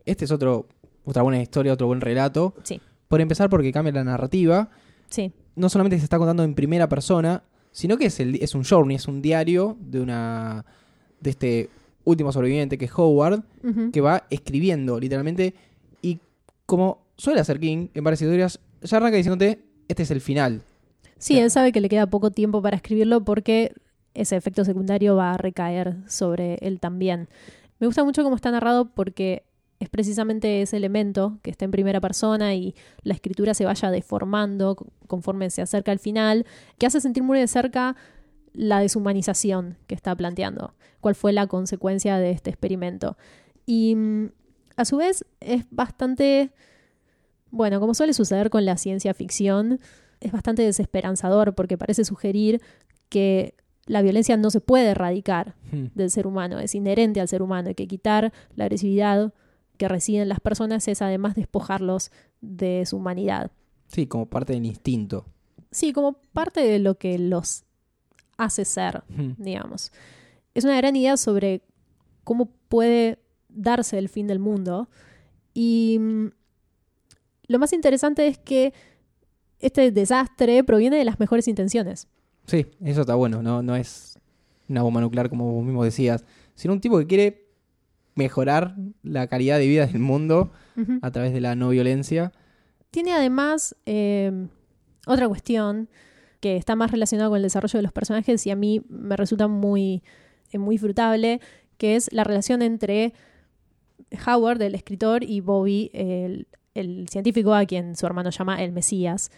Este 0.04 0.24
es 0.24 0.32
otro, 0.32 0.66
otra 1.04 1.22
buena 1.22 1.40
historia, 1.40 1.72
otro 1.72 1.86
buen 1.86 2.00
relato. 2.00 2.54
Sí. 2.64 2.80
Por 3.06 3.20
empezar, 3.20 3.48
porque 3.48 3.72
cambia 3.72 3.92
la 3.92 4.04
narrativa. 4.04 4.70
Sí, 5.08 5.32
No 5.58 5.68
solamente 5.68 5.98
se 5.98 6.04
está 6.04 6.18
contando 6.18 6.42
en 6.44 6.54
primera 6.54 6.88
persona, 6.88 7.42
sino 7.72 7.96
que 7.96 8.06
es, 8.06 8.20
el, 8.20 8.36
es 8.36 8.54
un 8.54 8.64
journey, 8.64 8.96
es 8.96 9.08
un 9.08 9.20
diario 9.20 9.76
de 9.80 10.00
una 10.00 10.64
de 11.20 11.30
este 11.30 11.70
último 12.04 12.32
sobreviviente 12.32 12.78
que 12.78 12.86
es 12.86 12.92
Howard, 12.96 13.42
que 13.92 14.00
va 14.00 14.24
escribiendo 14.30 14.98
literalmente 14.98 15.54
y 16.00 16.18
como 16.64 17.02
suele 17.16 17.40
hacer 17.40 17.60
King 17.60 17.88
en 17.92 18.04
varias 18.04 18.22
historias, 18.22 18.60
ya 18.82 18.96
arranca 18.96 19.16
diciéndote, 19.16 19.60
este 19.88 20.04
es 20.04 20.10
el 20.10 20.20
final. 20.20 20.62
Sí, 21.18 21.38
él 21.38 21.50
sabe 21.50 21.72
que 21.72 21.80
le 21.80 21.88
queda 21.88 22.06
poco 22.06 22.30
tiempo 22.30 22.62
para 22.62 22.76
escribirlo 22.76 23.24
porque 23.24 23.72
ese 24.14 24.36
efecto 24.36 24.64
secundario 24.64 25.16
va 25.16 25.34
a 25.34 25.36
recaer 25.36 25.96
sobre 26.06 26.54
él 26.62 26.80
también. 26.80 27.28
Me 27.78 27.86
gusta 27.86 28.04
mucho 28.04 28.22
cómo 28.22 28.36
está 28.36 28.50
narrado 28.50 28.86
porque 28.86 29.42
es 29.80 29.88
precisamente 29.88 30.60
ese 30.62 30.76
elemento 30.76 31.38
que 31.42 31.50
está 31.50 31.64
en 31.64 31.70
primera 31.70 32.00
persona 32.00 32.54
y 32.54 32.74
la 33.02 33.14
escritura 33.14 33.54
se 33.54 33.64
vaya 33.64 33.90
deformando 33.90 34.74
co- 34.76 34.86
conforme 35.06 35.50
se 35.50 35.62
acerca 35.62 35.92
al 35.92 35.98
final, 36.00 36.46
que 36.78 36.86
hace 36.86 37.00
sentir 37.00 37.22
muy 37.22 37.38
de 37.38 37.46
cerca 37.46 37.94
la 38.52 38.80
deshumanización 38.80 39.76
que 39.86 39.94
está 39.94 40.16
planteando, 40.16 40.74
cuál 41.00 41.14
fue 41.14 41.32
la 41.32 41.46
consecuencia 41.46 42.18
de 42.18 42.30
este 42.32 42.50
experimento. 42.50 43.16
Y 43.66 43.94
mm, 43.94 44.30
a 44.76 44.84
su 44.84 44.96
vez 44.96 45.24
es 45.40 45.64
bastante, 45.70 46.50
bueno, 47.50 47.78
como 47.80 47.94
suele 47.94 48.12
suceder 48.14 48.50
con 48.50 48.64
la 48.64 48.76
ciencia 48.76 49.14
ficción, 49.14 49.80
es 50.20 50.32
bastante 50.32 50.62
desesperanzador 50.62 51.54
porque 51.54 51.78
parece 51.78 52.04
sugerir 52.04 52.60
que 53.08 53.54
la 53.86 54.02
violencia 54.02 54.36
no 54.36 54.50
se 54.50 54.60
puede 54.60 54.88
erradicar 54.90 55.54
Hmm. 55.70 55.86
del 55.94 56.10
ser 56.10 56.26
humano, 56.26 56.58
es 56.58 56.74
inherente 56.74 57.20
al 57.20 57.28
ser 57.28 57.42
humano 57.42 57.70
y 57.70 57.74
que 57.74 57.86
quitar 57.86 58.32
la 58.56 58.64
agresividad 58.64 59.32
que 59.78 59.88
reside 59.88 60.22
en 60.22 60.28
las 60.28 60.40
personas 60.40 60.86
es 60.88 61.00
además 61.00 61.34
despojarlos 61.34 62.10
de 62.40 62.84
su 62.84 62.98
humanidad. 62.98 63.50
Sí, 63.86 64.06
como 64.06 64.26
parte 64.26 64.52
del 64.52 64.66
instinto. 64.66 65.24
Sí, 65.70 65.92
como 65.92 66.14
parte 66.32 66.60
de 66.60 66.78
lo 66.78 66.96
que 66.96 67.18
los 67.18 67.64
hace 68.36 68.64
ser, 68.64 69.02
digamos. 69.38 69.92
Es 70.54 70.64
una 70.64 70.76
gran 70.76 70.96
idea 70.96 71.16
sobre 71.16 71.62
cómo 72.24 72.50
puede 72.68 73.18
darse 73.48 73.98
el 73.98 74.08
fin 74.08 74.26
del 74.26 74.38
mundo 74.38 74.88
y 75.54 75.98
mm, 75.98 76.26
lo 77.48 77.58
más 77.58 77.72
interesante 77.72 78.26
es 78.26 78.38
que 78.38 78.72
este 79.60 79.90
desastre 79.90 80.62
proviene 80.62 80.98
de 80.98 81.04
las 81.04 81.18
mejores 81.18 81.48
intenciones. 81.48 82.06
Sí, 82.46 82.66
eso 82.84 83.00
está 83.00 83.14
bueno, 83.14 83.42
no, 83.42 83.62
no 83.62 83.74
es 83.74 84.18
una 84.68 84.82
bomba 84.82 85.00
nuclear 85.00 85.28
como 85.28 85.52
vos 85.52 85.64
mismo 85.64 85.84
decías, 85.84 86.24
sino 86.54 86.74
un 86.74 86.80
tipo 86.80 86.98
que 86.98 87.06
quiere 87.06 87.47
mejorar 88.18 88.74
la 89.04 89.28
calidad 89.28 89.58
de 89.58 89.68
vida 89.68 89.86
del 89.86 90.00
mundo 90.00 90.50
a 91.02 91.10
través 91.12 91.32
de 91.32 91.40
la 91.40 91.54
no 91.54 91.68
violencia. 91.68 92.32
Tiene 92.90 93.12
además 93.12 93.76
eh, 93.86 94.48
otra 95.06 95.28
cuestión 95.28 95.88
que 96.40 96.56
está 96.56 96.74
más 96.74 96.90
relacionada 96.90 97.28
con 97.28 97.36
el 97.36 97.44
desarrollo 97.44 97.78
de 97.78 97.82
los 97.82 97.92
personajes 97.92 98.44
y 98.46 98.50
a 98.50 98.56
mí 98.56 98.82
me 98.88 99.16
resulta 99.16 99.46
muy, 99.46 100.02
eh, 100.50 100.58
muy 100.58 100.78
frutable, 100.78 101.40
que 101.76 101.94
es 101.94 102.12
la 102.12 102.24
relación 102.24 102.60
entre 102.62 103.12
Howard, 104.26 104.60
el 104.62 104.74
escritor, 104.74 105.22
y 105.22 105.40
Bobby, 105.40 105.90
el, 105.92 106.48
el 106.74 107.08
científico 107.08 107.54
a 107.54 107.66
quien 107.66 107.94
su 107.94 108.04
hermano 108.04 108.30
llama 108.30 108.62
el 108.62 108.72
Mesías, 108.72 109.30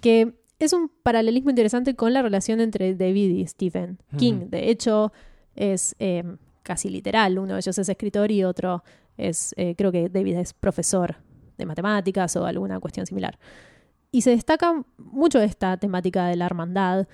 que 0.00 0.34
es 0.58 0.72
un 0.72 0.90
paralelismo 1.02 1.50
interesante 1.50 1.94
con 1.94 2.12
la 2.12 2.22
relación 2.22 2.60
entre 2.60 2.96
David 2.96 3.30
y 3.30 3.46
Stephen 3.46 3.98
King. 4.16 4.48
De 4.48 4.70
hecho, 4.70 5.12
es 5.54 5.94
eh, 5.98 6.24
casi 6.62 6.88
literal. 6.88 7.38
Uno 7.38 7.54
de 7.54 7.60
ellos 7.60 7.78
es 7.78 7.88
escritor 7.88 8.30
y 8.30 8.44
otro 8.44 8.82
es, 9.16 9.54
eh, 9.56 9.74
creo 9.76 9.92
que 9.92 10.08
David 10.08 10.36
es 10.36 10.52
profesor 10.52 11.16
de 11.58 11.66
matemáticas 11.66 12.34
o 12.36 12.46
alguna 12.46 12.80
cuestión 12.80 13.06
similar. 13.06 13.38
Y 14.10 14.22
se 14.22 14.30
destaca 14.30 14.84
mucho 14.98 15.40
esta 15.40 15.76
temática 15.76 16.26
de 16.26 16.36
la 16.36 16.46
hermandad, 16.46 17.08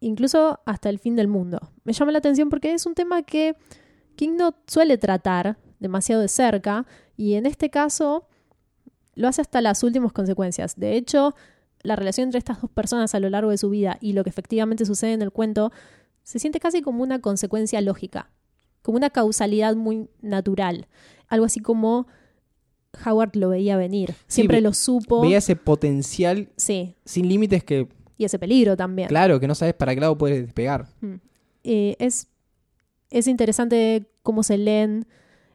incluso 0.00 0.60
hasta 0.66 0.88
el 0.88 0.98
fin 0.98 1.16
del 1.16 1.28
mundo. 1.28 1.72
Me 1.84 1.92
llama 1.92 2.12
la 2.12 2.18
atención 2.18 2.50
porque 2.50 2.72
es 2.72 2.86
un 2.86 2.94
tema 2.94 3.22
que 3.22 3.56
King 4.16 4.36
no 4.36 4.54
suele 4.66 4.98
tratar 4.98 5.58
demasiado 5.78 6.22
de 6.22 6.28
cerca 6.28 6.86
y 7.16 7.34
en 7.34 7.46
este 7.46 7.70
caso 7.70 8.26
lo 9.14 9.28
hace 9.28 9.42
hasta 9.42 9.60
las 9.60 9.82
últimas 9.82 10.12
consecuencias. 10.12 10.76
De 10.76 10.96
hecho, 10.96 11.34
la 11.82 11.96
relación 11.96 12.26
entre 12.26 12.38
estas 12.38 12.60
dos 12.60 12.70
personas 12.70 13.14
a 13.14 13.20
lo 13.20 13.30
largo 13.30 13.50
de 13.50 13.58
su 13.58 13.70
vida 13.70 13.98
y 14.00 14.12
lo 14.12 14.24
que 14.24 14.30
efectivamente 14.30 14.84
sucede 14.84 15.12
en 15.12 15.22
el 15.22 15.30
cuento 15.30 15.70
se 16.24 16.38
siente 16.40 16.58
casi 16.58 16.82
como 16.82 17.02
una 17.04 17.20
consecuencia 17.20 17.80
lógica, 17.80 18.30
como 18.82 18.96
una 18.96 19.10
causalidad 19.10 19.76
muy 19.76 20.08
natural. 20.20 20.88
Algo 21.28 21.46
así 21.46 21.60
como 21.60 22.06
Howard 23.06 23.36
lo 23.36 23.48
veía 23.50 23.76
venir, 23.76 24.14
siempre 24.26 24.60
lo 24.60 24.72
supo. 24.72 25.20
Veía 25.22 25.38
ese 25.38 25.54
potencial 25.56 26.48
Sí, 26.56 26.96
sin 27.04 27.28
límites 27.28 27.62
que, 27.64 27.88
y 28.16 28.24
ese 28.24 28.38
peligro 28.38 28.76
también. 28.76 29.08
claro, 29.08 29.38
que 29.40 29.46
no 29.46 29.54
sabes 29.54 29.74
para 29.74 29.94
qué 29.94 30.00
lado 30.00 30.18
puedes 30.18 30.44
despegar. 30.44 30.86
Eh, 31.62 31.96
es, 31.98 32.28
es 33.10 33.26
interesante 33.26 34.06
cómo 34.22 34.42
se 34.42 34.58
leen 34.58 35.06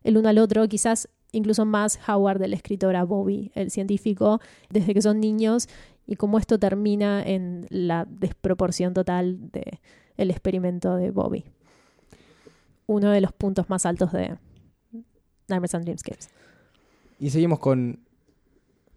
el 0.03 0.17
uno 0.17 0.29
al 0.29 0.37
otro. 0.39 0.67
Quizás 0.67 1.07
incluso 1.31 1.65
más 1.65 1.99
Howard, 2.07 2.41
el 2.41 2.53
escritor, 2.53 2.95
a 2.95 3.03
Bobby, 3.03 3.51
el 3.55 3.69
científico, 3.71 4.41
desde 4.69 4.93
que 4.93 5.01
son 5.01 5.19
niños 5.19 5.67
y 6.07 6.15
cómo 6.15 6.39
esto 6.39 6.57
termina 6.57 7.21
en 7.23 7.67
la 7.69 8.05
desproporción 8.09 8.93
total 8.93 9.51
de 9.51 9.79
el 10.19 10.31
experimento 10.31 10.95
de 10.97 11.11
Bobby. 11.11 11.45
Uno 12.87 13.11
de 13.11 13.21
los 13.21 13.31
puntos 13.31 13.69
más 13.69 13.85
altos 13.85 14.11
de 14.11 14.37
Nightmares 15.47 15.75
and 15.75 15.85
Dreamscapes. 15.85 16.29
Y 17.19 17.29
seguimos 17.29 17.59
con 17.59 17.99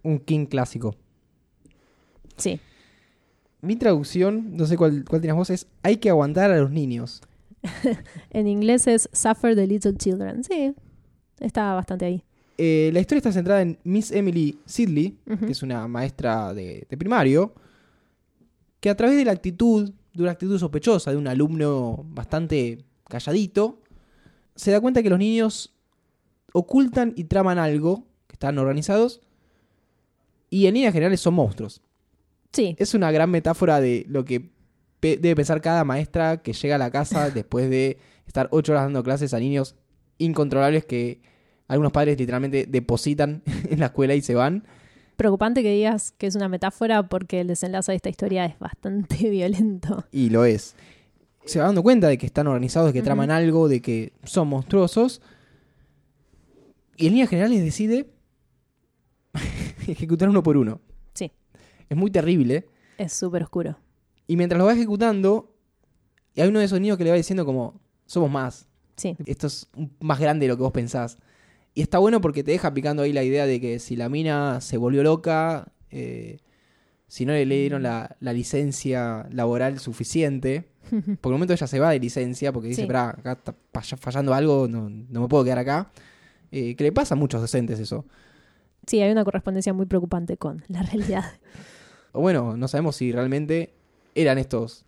un 0.02 0.18
King 0.18 0.46
clásico. 0.46 0.96
Sí. 2.36 2.58
Mi 3.60 3.76
traducción, 3.76 4.56
no 4.56 4.66
sé 4.66 4.76
cuál, 4.76 5.04
cuál 5.08 5.20
tienes 5.20 5.36
vos, 5.36 5.50
es 5.50 5.68
Hay 5.82 5.98
que 5.98 6.10
aguantar 6.10 6.50
a 6.50 6.58
los 6.58 6.70
niños. 6.70 7.22
En 8.30 8.48
inglés 8.48 8.88
es 8.88 9.08
Suffer 9.12 9.54
the 9.54 9.66
Little 9.66 9.94
Children. 9.96 10.42
Sí, 10.42 10.74
está 11.38 11.74
bastante 11.74 12.06
ahí. 12.06 12.24
Eh, 12.58 12.90
la 12.92 12.98
historia 12.98 13.18
está 13.18 13.30
centrada 13.32 13.62
en 13.62 13.78
Miss 13.84 14.10
Emily 14.10 14.58
Sidley, 14.66 15.16
que 15.46 15.52
es 15.52 15.62
una 15.62 15.86
maestra 15.86 16.52
de, 16.52 16.86
de 16.88 16.96
primario, 16.96 17.54
que 18.80 18.90
a 18.90 18.96
través 18.96 19.16
de 19.16 19.24
la 19.24 19.32
actitud, 19.32 19.92
de 20.14 20.22
una 20.22 20.32
actitud 20.32 20.58
sospechosa 20.58 21.10
de 21.10 21.16
un 21.16 21.26
alumno 21.28 22.04
bastante 22.08 22.84
calladito, 23.08 23.80
se 24.54 24.70
da 24.70 24.80
cuenta 24.80 25.02
que 25.02 25.10
los 25.10 25.18
niños 25.18 25.74
ocultan 26.52 27.12
y 27.16 27.24
traman 27.24 27.58
algo, 27.58 28.06
que 28.26 28.34
están 28.34 28.58
organizados, 28.58 29.20
y 30.50 30.66
en 30.66 30.74
líneas 30.74 30.92
generales 30.92 31.20
son 31.20 31.34
monstruos. 31.34 31.80
Sí, 32.52 32.76
Es 32.78 32.92
una 32.94 33.10
gran 33.10 33.30
metáfora 33.30 33.80
de 33.80 34.04
lo 34.08 34.24
que 34.26 34.50
pe- 35.00 35.16
debe 35.16 35.36
pensar 35.36 35.62
cada 35.62 35.84
maestra 35.84 36.42
que 36.42 36.52
llega 36.52 36.74
a 36.74 36.78
la 36.78 36.90
casa 36.90 37.30
después 37.34 37.70
de 37.70 37.98
estar 38.26 38.48
ocho 38.52 38.72
horas 38.72 38.84
dando 38.84 39.02
clases 39.02 39.32
a 39.32 39.38
niños 39.38 39.74
incontrolables 40.18 40.84
que 40.84 41.22
algunos 41.68 41.92
padres 41.92 42.18
literalmente 42.18 42.66
depositan 42.68 43.42
en 43.70 43.80
la 43.80 43.86
escuela 43.86 44.14
y 44.14 44.20
se 44.20 44.34
van. 44.34 44.66
Preocupante 45.16 45.62
que 45.62 45.70
digas 45.72 46.12
que 46.12 46.26
es 46.26 46.34
una 46.34 46.48
metáfora 46.48 47.08
porque 47.08 47.40
el 47.40 47.46
desenlace 47.46 47.92
de 47.92 47.96
esta 47.96 48.08
historia 48.08 48.44
es 48.44 48.58
bastante 48.58 49.16
violento. 49.30 50.04
Y 50.12 50.30
lo 50.30 50.44
es. 50.44 50.74
Se 51.44 51.58
va 51.58 51.66
dando 51.66 51.82
cuenta 51.82 52.08
de 52.08 52.18
que 52.18 52.26
están 52.26 52.46
organizados, 52.46 52.88
de 52.88 52.92
que 52.92 53.02
traman 53.02 53.30
algo, 53.30 53.68
de 53.68 53.80
que 53.82 54.12
son 54.24 54.48
monstruosos. 54.48 55.20
Y 56.96 57.06
en 57.06 57.12
líneas 57.14 57.30
generales 57.30 57.62
decide 57.62 58.10
ejecutar 59.88 60.28
uno 60.28 60.42
por 60.42 60.56
uno. 60.56 60.80
Sí. 61.14 61.32
Es 61.88 61.96
muy 61.96 62.10
terrible. 62.10 62.68
Es 62.98 63.12
súper 63.12 63.42
oscuro. 63.42 63.76
Y 64.28 64.36
mientras 64.36 64.58
lo 64.58 64.66
va 64.66 64.72
ejecutando, 64.72 65.54
hay 66.36 66.48
uno 66.48 66.60
de 66.60 66.66
esos 66.66 66.80
niños 66.80 66.96
que 66.96 67.04
le 67.04 67.10
va 67.10 67.16
diciendo 67.16 67.44
como, 67.44 67.80
somos 68.06 68.30
más. 68.30 68.68
Sí, 68.96 69.16
Esto 69.26 69.46
es 69.46 69.68
más 70.00 70.20
grande 70.20 70.44
de 70.44 70.48
lo 70.48 70.56
que 70.56 70.62
vos 70.62 70.72
pensás. 70.72 71.18
Y 71.74 71.82
está 71.82 71.98
bueno 71.98 72.20
porque 72.20 72.42
te 72.44 72.50
deja 72.50 72.72
picando 72.74 73.02
ahí 73.02 73.12
la 73.12 73.22
idea 73.24 73.46
de 73.46 73.60
que 73.60 73.78
si 73.78 73.96
la 73.96 74.08
mina 74.08 74.60
se 74.60 74.76
volvió 74.76 75.02
loca, 75.02 75.72
eh, 75.90 76.38
si 77.08 77.24
no 77.26 77.32
le 77.32 77.44
dieron 77.46 77.82
la, 77.82 78.16
la 78.20 78.32
licencia 78.32 79.26
laboral 79.30 79.78
suficiente, 79.78 80.68
por 81.20 81.30
el 81.30 81.34
momento 81.34 81.54
ella 81.54 81.66
se 81.66 81.80
va 81.80 81.90
de 81.90 81.98
licencia 82.00 82.52
porque 82.52 82.68
dice, 82.68 82.82
Sí. 82.82 82.86
"Pará, 82.86 83.10
acá 83.10 83.32
está 83.32 83.54
falla- 83.72 83.96
fallando 83.96 84.34
algo, 84.34 84.68
no, 84.68 84.90
no 84.90 85.20
me 85.22 85.28
puedo 85.28 85.44
quedar 85.44 85.58
acá. 85.58 85.90
Eh, 86.50 86.74
que 86.76 86.84
le 86.84 86.92
pasa 86.92 87.14
a 87.14 87.16
muchos 87.18 87.40
docentes 87.40 87.78
eso. 87.80 88.04
sí, 88.86 89.00
hay 89.00 89.10
una 89.12 89.24
correspondencia 89.24 89.72
muy 89.72 89.86
preocupante 89.86 90.36
con 90.36 90.64
la 90.68 90.82
realidad. 90.82 91.24
O 92.14 92.20
bueno, 92.20 92.58
no 92.58 92.68
sabemos 92.68 92.96
si 92.96 93.10
realmente 93.10 93.72
eran 94.14 94.36
estos 94.36 94.84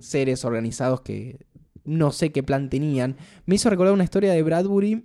seres 0.00 0.44
organizados 0.44 1.02
que 1.02 1.38
no 1.84 2.10
sé 2.10 2.32
qué 2.32 2.42
plan 2.42 2.68
tenían. 2.68 3.14
Me 3.46 3.54
hizo 3.54 3.70
recordar 3.70 3.94
una 3.94 4.02
historia 4.02 4.32
de 4.32 4.42
Bradbury 4.42 5.04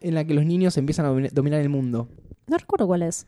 en 0.00 0.14
la 0.14 0.24
que 0.24 0.34
los 0.34 0.44
niños 0.46 0.76
empiezan 0.76 1.06
a 1.06 1.10
domi- 1.12 1.30
dominar 1.32 1.60
el 1.60 1.68
mundo. 1.68 2.08
No 2.46 2.56
recuerdo 2.58 2.86
cuál 2.86 3.02
es. 3.02 3.26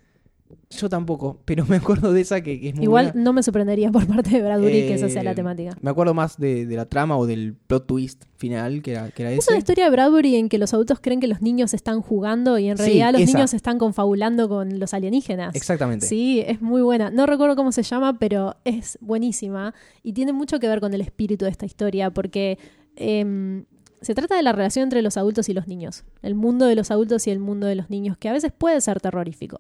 Yo 0.70 0.88
tampoco, 0.88 1.42
pero 1.44 1.66
me 1.66 1.76
acuerdo 1.76 2.10
de 2.14 2.22
esa 2.22 2.40
que, 2.40 2.58
que 2.58 2.70
es 2.70 2.74
muy 2.74 2.84
Igual 2.84 3.06
buena. 3.08 3.20
no 3.22 3.32
me 3.34 3.42
sorprendería 3.42 3.90
por 3.92 4.06
parte 4.06 4.30
de 4.30 4.40
Bradbury 4.42 4.72
que 4.86 4.94
esa 4.94 5.10
sea 5.10 5.20
Eh, 5.20 5.24
la 5.24 5.34
temática. 5.34 5.76
Me 5.82 5.90
acuerdo 5.90 6.14
más 6.14 6.38
de, 6.38 6.64
de 6.64 6.74
la 6.76 6.86
trama 6.86 7.18
o 7.18 7.26
del 7.26 7.54
plot 7.66 7.86
twist 7.86 8.24
final, 8.38 8.80
que 8.80 8.92
era, 8.92 9.10
que 9.10 9.24
era 9.24 9.32
Es 9.32 9.40
ese. 9.40 9.50
una 9.52 9.58
historia 9.58 9.84
de 9.84 9.90
Bradbury 9.90 10.36
en 10.36 10.48
que 10.48 10.56
los 10.56 10.72
adultos 10.72 11.00
creen 11.02 11.20
que 11.20 11.26
los 11.26 11.42
niños 11.42 11.74
están 11.74 12.00
jugando 12.00 12.58
y 12.58 12.68
en 12.70 12.78
Sí, 12.78 12.82
realidad 12.82 13.12
los 13.12 13.20
esa. 13.20 13.32
niños 13.36 13.52
están 13.52 13.76
confabulando 13.78 14.48
con 14.48 14.78
los 14.80 14.94
alienígenas. 14.94 15.54
Exactamente. 15.54 16.06
Sí, 16.06 16.42
es 16.46 16.62
muy 16.62 16.80
buena. 16.80 17.10
No 17.10 17.26
recuerdo 17.26 17.54
cómo 17.54 17.70
se 17.70 17.82
llama, 17.82 18.18
pero 18.18 18.56
es 18.64 18.96
buenísima 19.02 19.74
y 20.02 20.14
tiene 20.14 20.32
mucho 20.32 20.58
que 20.60 20.68
ver 20.68 20.80
con 20.80 20.94
el 20.94 21.02
espíritu 21.02 21.44
de 21.44 21.50
esta 21.50 21.66
historia 21.66 22.08
porque 22.10 22.58
em, 22.96 23.66
se 24.00 24.14
trata 24.14 24.36
de 24.36 24.42
la 24.42 24.52
relación 24.52 24.84
entre 24.84 25.02
los 25.02 25.16
adultos 25.16 25.48
y 25.48 25.54
los 25.54 25.66
niños. 25.68 26.04
El 26.22 26.34
mundo 26.34 26.66
de 26.66 26.74
los 26.76 26.90
adultos 26.90 27.26
y 27.26 27.30
el 27.30 27.38
mundo 27.38 27.66
de 27.66 27.74
los 27.74 27.90
niños, 27.90 28.16
que 28.18 28.28
a 28.28 28.32
veces 28.32 28.52
puede 28.56 28.80
ser 28.80 29.00
terrorífico, 29.00 29.58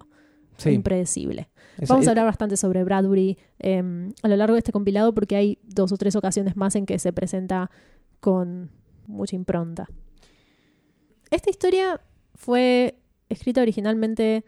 Sí. 0.56 0.70
impredecible. 0.70 1.48
Es- 1.78 1.88
Vamos 1.88 2.06
a 2.06 2.10
hablar 2.10 2.24
bastante 2.26 2.56
sobre 2.56 2.82
Bradbury 2.84 3.38
em, 3.60 4.12
a 4.22 4.28
lo 4.28 4.36
largo 4.36 4.54
de 4.54 4.58
este 4.58 4.72
compilado 4.72 5.14
porque 5.14 5.36
hay 5.36 5.58
dos 5.62 5.92
o 5.92 5.96
tres 5.96 6.16
ocasiones 6.16 6.56
más 6.56 6.74
en 6.76 6.86
que 6.86 6.98
se 6.98 7.12
presenta 7.12 7.70
con 8.20 8.70
mucha 9.06 9.36
impronta. 9.36 9.86
Esta 11.30 11.50
historia 11.50 12.00
fue 12.34 12.96
escrita 13.28 13.60
originalmente 13.62 14.44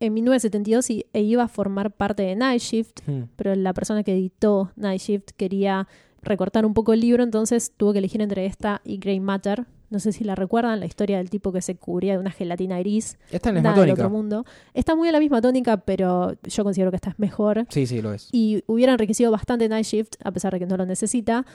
en 0.00 0.12
1972 0.12 0.90
y, 0.90 1.06
e 1.12 1.22
iba 1.22 1.44
a 1.44 1.48
formar 1.48 1.90
parte 1.92 2.22
de 2.24 2.36
Night 2.36 2.60
Shift, 2.60 3.00
Hmm. 3.06 3.24
pero 3.36 3.54
la 3.54 3.72
persona 3.72 4.02
que 4.02 4.12
editó 4.12 4.72
Night 4.76 5.00
Shift 5.00 5.30
quería 5.36 5.88
recortar 6.26 6.66
un 6.66 6.74
poco 6.74 6.92
el 6.92 7.00
libro, 7.00 7.22
entonces 7.22 7.72
tuvo 7.76 7.92
que 7.92 7.98
elegir 7.98 8.20
entre 8.20 8.46
esta 8.46 8.82
y 8.84 8.98
Grey 8.98 9.20
Matter. 9.20 9.66
No 9.88 10.00
sé 10.00 10.12
si 10.12 10.24
la 10.24 10.34
recuerdan, 10.34 10.80
la 10.80 10.86
historia 10.86 11.18
del 11.18 11.30
tipo 11.30 11.52
que 11.52 11.62
se 11.62 11.76
cubría 11.76 12.14
de 12.14 12.18
una 12.18 12.32
gelatina 12.32 12.78
gris. 12.80 13.18
Está 13.30 13.50
en 13.50 13.56
la 13.56 13.60
misma 13.60 13.74
tónica. 13.76 13.92
otro 13.94 14.10
mundo. 14.10 14.44
Está 14.74 14.96
muy 14.96 15.08
a 15.08 15.12
la 15.12 15.20
misma 15.20 15.40
tónica, 15.40 15.76
pero 15.78 16.34
yo 16.42 16.64
considero 16.64 16.90
que 16.90 16.96
esta 16.96 17.10
es 17.10 17.18
mejor. 17.18 17.66
Sí, 17.70 17.86
sí, 17.86 18.02
lo 18.02 18.12
es. 18.12 18.28
Y 18.32 18.64
hubiera 18.66 18.92
enriquecido 18.92 19.30
bastante 19.30 19.68
Night 19.68 19.86
Shift, 19.86 20.14
a 20.24 20.32
pesar 20.32 20.52
de 20.52 20.58
que 20.58 20.66
no 20.66 20.76
lo 20.76 20.86
necesita, 20.86 21.46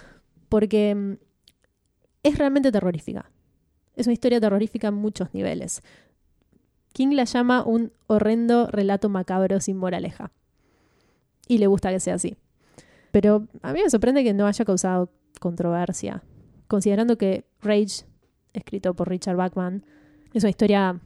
porque 0.48 0.96
mm, 0.96 1.14
es 2.24 2.38
realmente 2.38 2.72
terrorífica. 2.72 3.30
Es 3.96 4.08
una 4.08 4.14
historia 4.14 4.40
terrorífica 4.40 4.88
en 4.88 4.94
muchos 4.96 5.34
niveles. 5.34 5.82
King 6.94 7.10
la 7.12 7.26
llama 7.26 7.64
un 7.64 7.92
horrendo 8.08 8.68
relato 8.68 9.10
macabro 9.10 9.60
sin 9.60 9.78
moraleja. 9.78 10.32
Y 11.48 11.58
le 11.58 11.68
gusta 11.68 11.92
que 11.92 12.00
sea 12.00 12.16
así. 12.16 12.38
Pero 13.12 13.48
a 13.62 13.74
mí 13.74 13.82
me 13.84 13.90
sorprende 13.90 14.24
que 14.24 14.34
no 14.34 14.48
haya 14.48 14.66
causado 14.66 15.10
controversia, 15.40 16.24
considerando 16.68 17.18
que 17.18 17.46
Rage, 17.62 18.06
escrito 18.54 18.94
por 18.94 19.10
Richard 19.10 19.36
Bachman, 19.36 19.84
es 20.34 20.44
una 20.44 20.50
historia, 20.50 21.00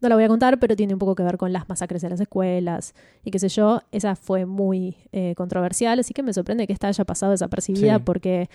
no 0.00 0.08
la 0.08 0.14
voy 0.14 0.24
a 0.24 0.28
contar, 0.28 0.58
pero 0.58 0.76
tiene 0.76 0.94
un 0.94 0.98
poco 0.98 1.14
que 1.14 1.22
ver 1.22 1.36
con 1.36 1.52
las 1.52 1.68
masacres 1.68 2.02
en 2.04 2.10
las 2.10 2.20
escuelas 2.20 2.94
y 3.24 3.30
qué 3.30 3.38
sé 3.38 3.48
yo. 3.48 3.80
Esa 3.92 4.16
fue 4.16 4.46
muy 4.46 4.96
eh, 5.12 5.34
controversial, 5.36 5.98
así 5.98 6.14
que 6.14 6.22
me 6.22 6.32
sorprende 6.32 6.66
que 6.66 6.72
esta 6.72 6.88
haya 6.88 7.04
pasado 7.04 7.32
desapercibida 7.32 7.96
Sí. 7.98 8.02
porque 8.04 8.48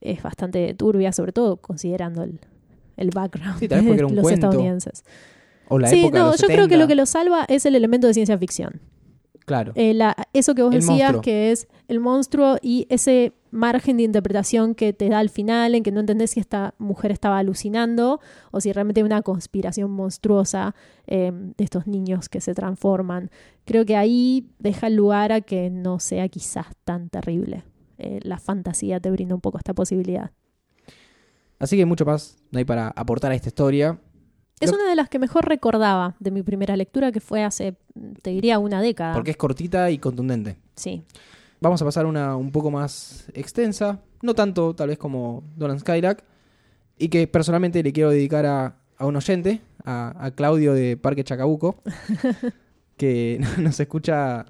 es 0.00 0.22
bastante 0.22 0.74
turbia, 0.74 1.12
sobre 1.12 1.32
todo 1.32 1.58
considerando 1.58 2.22
el, 2.24 2.40
el 2.96 3.10
background 3.10 3.58
Sí, 3.58 3.68
de 3.68 3.82
los 3.82 4.12
cuento. 4.12 4.30
estadounidenses. 4.30 5.04
O 5.68 5.78
la 5.78 5.88
sí, 5.88 6.00
época 6.00 6.18
de 6.18 6.24
no, 6.24 6.30
los 6.32 6.40
yo 6.40 6.46
creo 6.48 6.56
que 6.66 6.74
70. 6.74 6.78
lo 6.82 6.88
que 6.88 6.94
lo 6.96 7.06
salva 7.06 7.44
es 7.48 7.66
el 7.66 7.76
elemento 7.76 8.06
de 8.08 8.14
ciencia 8.14 8.36
ficción. 8.38 8.80
Claro. 9.50 9.72
Eh, 9.74 9.94
la- 9.94 10.14
eso 10.32 10.54
que 10.54 10.62
vos 10.62 10.72
El 10.72 10.80
decías, 10.80 10.98
monstruo. 11.12 11.22
que 11.22 11.50
es 11.50 11.66
el 11.88 11.98
monstruo 11.98 12.56
y 12.62 12.86
ese 12.88 13.32
margen 13.50 13.96
de 13.96 14.04
interpretación 14.04 14.76
que 14.76 14.92
te 14.92 15.08
da 15.08 15.18
al 15.18 15.28
final, 15.28 15.74
en 15.74 15.82
que 15.82 15.90
no 15.90 15.98
entendés 15.98 16.30
si 16.30 16.38
esta 16.38 16.74
mujer 16.78 17.10
estaba 17.10 17.36
alucinando 17.38 18.20
o 18.52 18.60
si 18.60 18.70
realmente 18.72 19.00
hay 19.00 19.04
una 19.04 19.22
conspiración 19.22 19.90
monstruosa 19.90 20.76
eh, 21.08 21.32
de 21.34 21.64
estos 21.64 21.88
niños 21.88 22.28
que 22.28 22.40
se 22.40 22.54
transforman. 22.54 23.28
Creo 23.64 23.84
que 23.84 23.96
ahí 23.96 24.46
deja 24.60 24.88
lugar 24.88 25.32
a 25.32 25.40
que 25.40 25.68
no 25.68 25.98
sea 25.98 26.28
quizás 26.28 26.66
tan 26.84 27.08
terrible. 27.08 27.64
Eh, 27.98 28.20
la 28.22 28.38
fantasía 28.38 29.00
te 29.00 29.10
brinda 29.10 29.34
un 29.34 29.40
poco 29.40 29.58
esta 29.58 29.74
posibilidad. 29.74 30.30
Así 31.58 31.76
que 31.76 31.84
mucho 31.86 32.04
más 32.06 32.38
no 32.52 32.58
hay 32.60 32.64
para 32.64 32.88
aportar 32.94 33.32
a 33.32 33.34
esta 33.34 33.48
historia. 33.48 33.98
Es 34.60 34.72
una 34.72 34.88
de 34.88 34.94
las 34.94 35.08
que 35.08 35.18
mejor 35.18 35.48
recordaba 35.48 36.14
de 36.20 36.30
mi 36.30 36.42
primera 36.42 36.76
lectura, 36.76 37.12
que 37.12 37.20
fue 37.20 37.42
hace, 37.42 37.76
te 38.22 38.30
diría, 38.30 38.58
una 38.58 38.82
década. 38.82 39.14
Porque 39.14 39.30
es 39.30 39.36
cortita 39.36 39.90
y 39.90 39.98
contundente. 39.98 40.56
Sí. 40.76 41.02
Vamos 41.60 41.80
a 41.80 41.84
pasar 41.84 42.06
una 42.06 42.36
un 42.36 42.52
poco 42.52 42.70
más 42.70 43.26
extensa, 43.34 44.00
no 44.22 44.34
tanto 44.34 44.74
tal 44.74 44.88
vez 44.88 44.98
como 44.98 45.42
Dolan 45.56 45.80
Skylack, 45.80 46.22
y 46.98 47.08
que 47.08 47.26
personalmente 47.26 47.82
le 47.82 47.92
quiero 47.92 48.10
dedicar 48.10 48.44
a, 48.46 48.76
a 48.98 49.06
un 49.06 49.16
oyente, 49.16 49.60
a, 49.84 50.14
a 50.18 50.30
Claudio 50.32 50.74
de 50.74 50.96
Parque 50.96 51.24
Chacabuco, 51.24 51.82
que 52.96 53.40
nos 53.58 53.80
escucha 53.80 54.44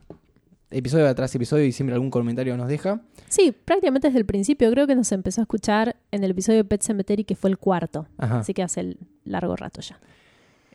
episodio 0.70 1.12
tras 1.14 1.34
episodio 1.34 1.64
y 1.64 1.72
siempre 1.72 1.94
algún 1.94 2.10
comentario 2.10 2.56
nos 2.56 2.68
deja. 2.68 3.00
Sí, 3.28 3.54
prácticamente 3.64 4.08
desde 4.08 4.18
el 4.18 4.26
principio. 4.26 4.70
Creo 4.70 4.86
que 4.86 4.94
nos 4.94 5.10
empezó 5.12 5.40
a 5.40 5.44
escuchar 5.44 5.96
en 6.10 6.24
el 6.24 6.30
episodio 6.32 6.58
de 6.58 6.64
Pet 6.64 6.82
Cemetery, 6.82 7.24
que 7.24 7.34
fue 7.34 7.50
el 7.50 7.58
cuarto. 7.58 8.06
Ajá. 8.18 8.40
Así 8.40 8.54
que 8.54 8.62
hace 8.62 8.80
el 8.80 8.98
largo 9.24 9.56
rato 9.56 9.80
ya. 9.80 10.00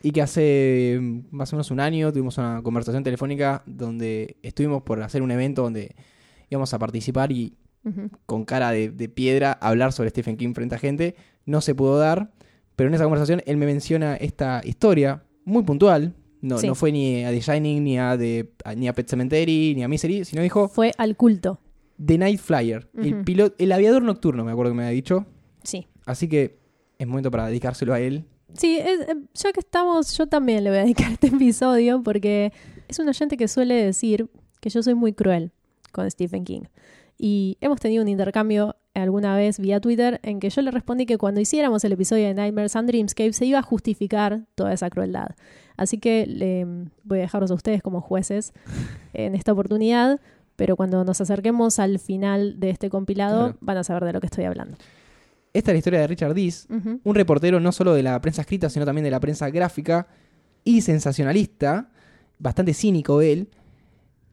Y 0.01 0.11
que 0.11 0.21
hace 0.21 0.97
mm, 1.01 1.19
más 1.31 1.51
o 1.51 1.55
menos 1.55 1.71
un 1.71 1.79
año 1.79 2.11
tuvimos 2.11 2.37
una 2.37 2.61
conversación 2.61 3.03
telefónica 3.03 3.63
donde 3.65 4.37
estuvimos 4.43 4.83
por 4.83 5.01
hacer 5.01 5.21
un 5.21 5.31
evento 5.31 5.63
donde 5.63 5.95
íbamos 6.49 6.73
a 6.73 6.79
participar 6.79 7.31
y 7.31 7.53
con 8.25 8.45
cara 8.45 8.71
de, 8.71 8.89
de 8.89 9.09
piedra 9.09 9.51
hablar 9.53 9.93
sobre 9.93 10.09
Stephen 10.09 10.37
King 10.37 10.53
frente 10.53 10.73
a 10.73 10.79
gente. 10.79 11.15
No 11.45 11.61
se 11.61 11.75
pudo 11.75 11.99
dar, 11.99 12.31
Pero 12.75 12.89
en 12.89 12.95
esa 12.95 13.03
conversación 13.03 13.41
él 13.45 13.57
me 13.57 13.65
menciona 13.65 14.15
esta 14.15 14.61
historia 14.63 15.23
muy 15.45 15.63
puntual. 15.63 16.13
No, 16.45 16.57
Sí. 16.59 16.67
no 16.67 16.75
fue 16.75 16.91
ni 16.91 17.23
a 17.23 17.31
The 17.31 17.39
Shining, 17.41 17.83
ni 17.83 17.97
a, 17.97 18.15
The- 18.17 18.51
a- 18.63 18.75
ni 18.75 18.87
a 18.87 18.93
Pet 18.93 19.09
Cemetery, 19.09 19.73
ni 19.75 19.83
a 19.83 19.87
Misery, 19.87 20.25
sino 20.25 20.41
dijo 20.43 20.67
Fue 20.69 20.91
al 20.97 21.15
culto. 21.17 21.59
The 22.03 22.17
Night 22.17 22.39
Flyer, 22.39 22.87
el, 22.97 23.13
Ujú. 23.15 23.23
piloto, 23.23 23.55
el 23.57 23.71
aviador 23.71 24.03
nocturno, 24.03 24.43
me 24.45 24.51
acuerdo 24.51 24.71
que 24.73 24.77
me 24.77 24.83
había 24.83 24.93
dicho. 24.93 25.25
Sí. 25.63 25.87
Así 26.05 26.27
que 26.27 26.59
es 26.99 27.07
momento 27.07 27.31
para 27.31 27.47
dedicárselo 27.47 27.93
a 27.93 27.99
él. 27.99 28.25
Sí, 28.53 28.77
es- 28.77 29.07
eh, 29.09 29.15
ya 29.33 29.51
que 29.53 29.59
estamos, 29.61 30.15
yo 30.17 30.27
también 30.27 30.63
le 30.63 30.69
voy 30.69 30.79
a 30.79 30.81
dedicar 30.83 31.11
este 31.11 31.27
episodio 31.27 32.03
porque 32.03 32.53
es 32.87 32.99
un 32.99 33.07
oyente 33.09 33.37
que 33.37 33.47
suele 33.47 33.73
decir 33.75 34.29
que 34.61 34.69
yo 34.69 34.83
soy 34.83 34.93
muy 34.93 35.13
cruel 35.13 35.51
con 35.91 36.09
Stephen 36.11 36.43
King. 36.43 36.61
Y 37.17 37.57
hemos 37.61 37.79
tenido 37.79 38.03
un 38.03 38.09
intercambio 38.09 38.75
alguna 38.93 39.35
vez 39.37 39.57
vía 39.59 39.79
Twitter 39.79 40.19
en 40.21 40.39
que 40.41 40.49
yo 40.49 40.61
le 40.61 40.69
respondí 40.71 41.05
que 41.05 41.17
cuando 41.17 41.39
hiciéramos 41.39 41.83
el 41.85 41.93
episodio 41.93 42.27
de 42.27 42.33
Nightmares 42.33 42.75
and 42.75 42.87
Dreamscape 42.89 43.31
se 43.33 43.45
iba 43.45 43.59
a 43.59 43.61
justificar 43.61 44.45
toda 44.55 44.73
esa 44.73 44.89
crueldad. 44.89 45.29
Así 45.77 45.97
que 45.97 46.25
le 46.25 46.65
voy 47.03 47.19
a 47.19 47.21
dejarlos 47.21 47.51
a 47.51 47.53
ustedes 47.55 47.81
como 47.81 48.01
jueces 48.01 48.53
en 49.13 49.35
esta 49.35 49.51
oportunidad, 49.53 50.19
pero 50.55 50.75
cuando 50.75 51.03
nos 51.03 51.19
acerquemos 51.21 51.79
al 51.79 51.99
final 51.99 52.59
de 52.59 52.69
este 52.69 52.89
compilado 52.89 53.39
Claro. 53.45 53.57
van 53.61 53.77
a 53.77 53.83
saber 53.83 54.05
de 54.05 54.13
lo 54.13 54.19
que 54.21 54.27
estoy 54.27 54.45
hablando. 54.45 54.77
Esta 55.53 55.71
es 55.71 55.75
la 55.75 55.77
historia 55.79 55.99
de 56.01 56.07
Richard 56.07 56.33
Dees, 56.33 56.67
un 56.69 57.15
reportero 57.15 57.59
no 57.59 57.71
solo 57.71 57.93
de 57.93 58.03
la 58.03 58.19
prensa 58.19 58.41
escrita, 58.41 58.69
sino 58.69 58.85
también 58.85 59.03
de 59.05 59.11
la 59.11 59.19
prensa 59.21 59.49
gráfica 59.49 60.07
y 60.65 60.81
sensacionalista, 60.81 61.89
bastante 62.39 62.73
cínico 62.73 63.21
él, 63.21 63.47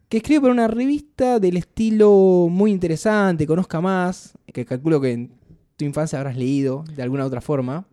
que 0.09 0.17
escribe 0.17 0.41
para 0.41 0.53
una 0.53 0.67
revista 0.67 1.39
del 1.39 1.57
estilo 1.57 2.47
muy 2.49 2.71
interesante, 2.71 3.47
conozca 3.47 3.79
más, 3.81 4.33
que 4.51 4.65
calculo 4.65 4.99
que 4.99 5.11
en 5.13 5.31
tu 5.77 5.85
infancia 5.85 6.19
habrás 6.19 6.35
leído 6.37 6.83
de 6.95 7.01
alguna 7.03 7.25
otra 7.25 7.39
forma. 7.41 7.87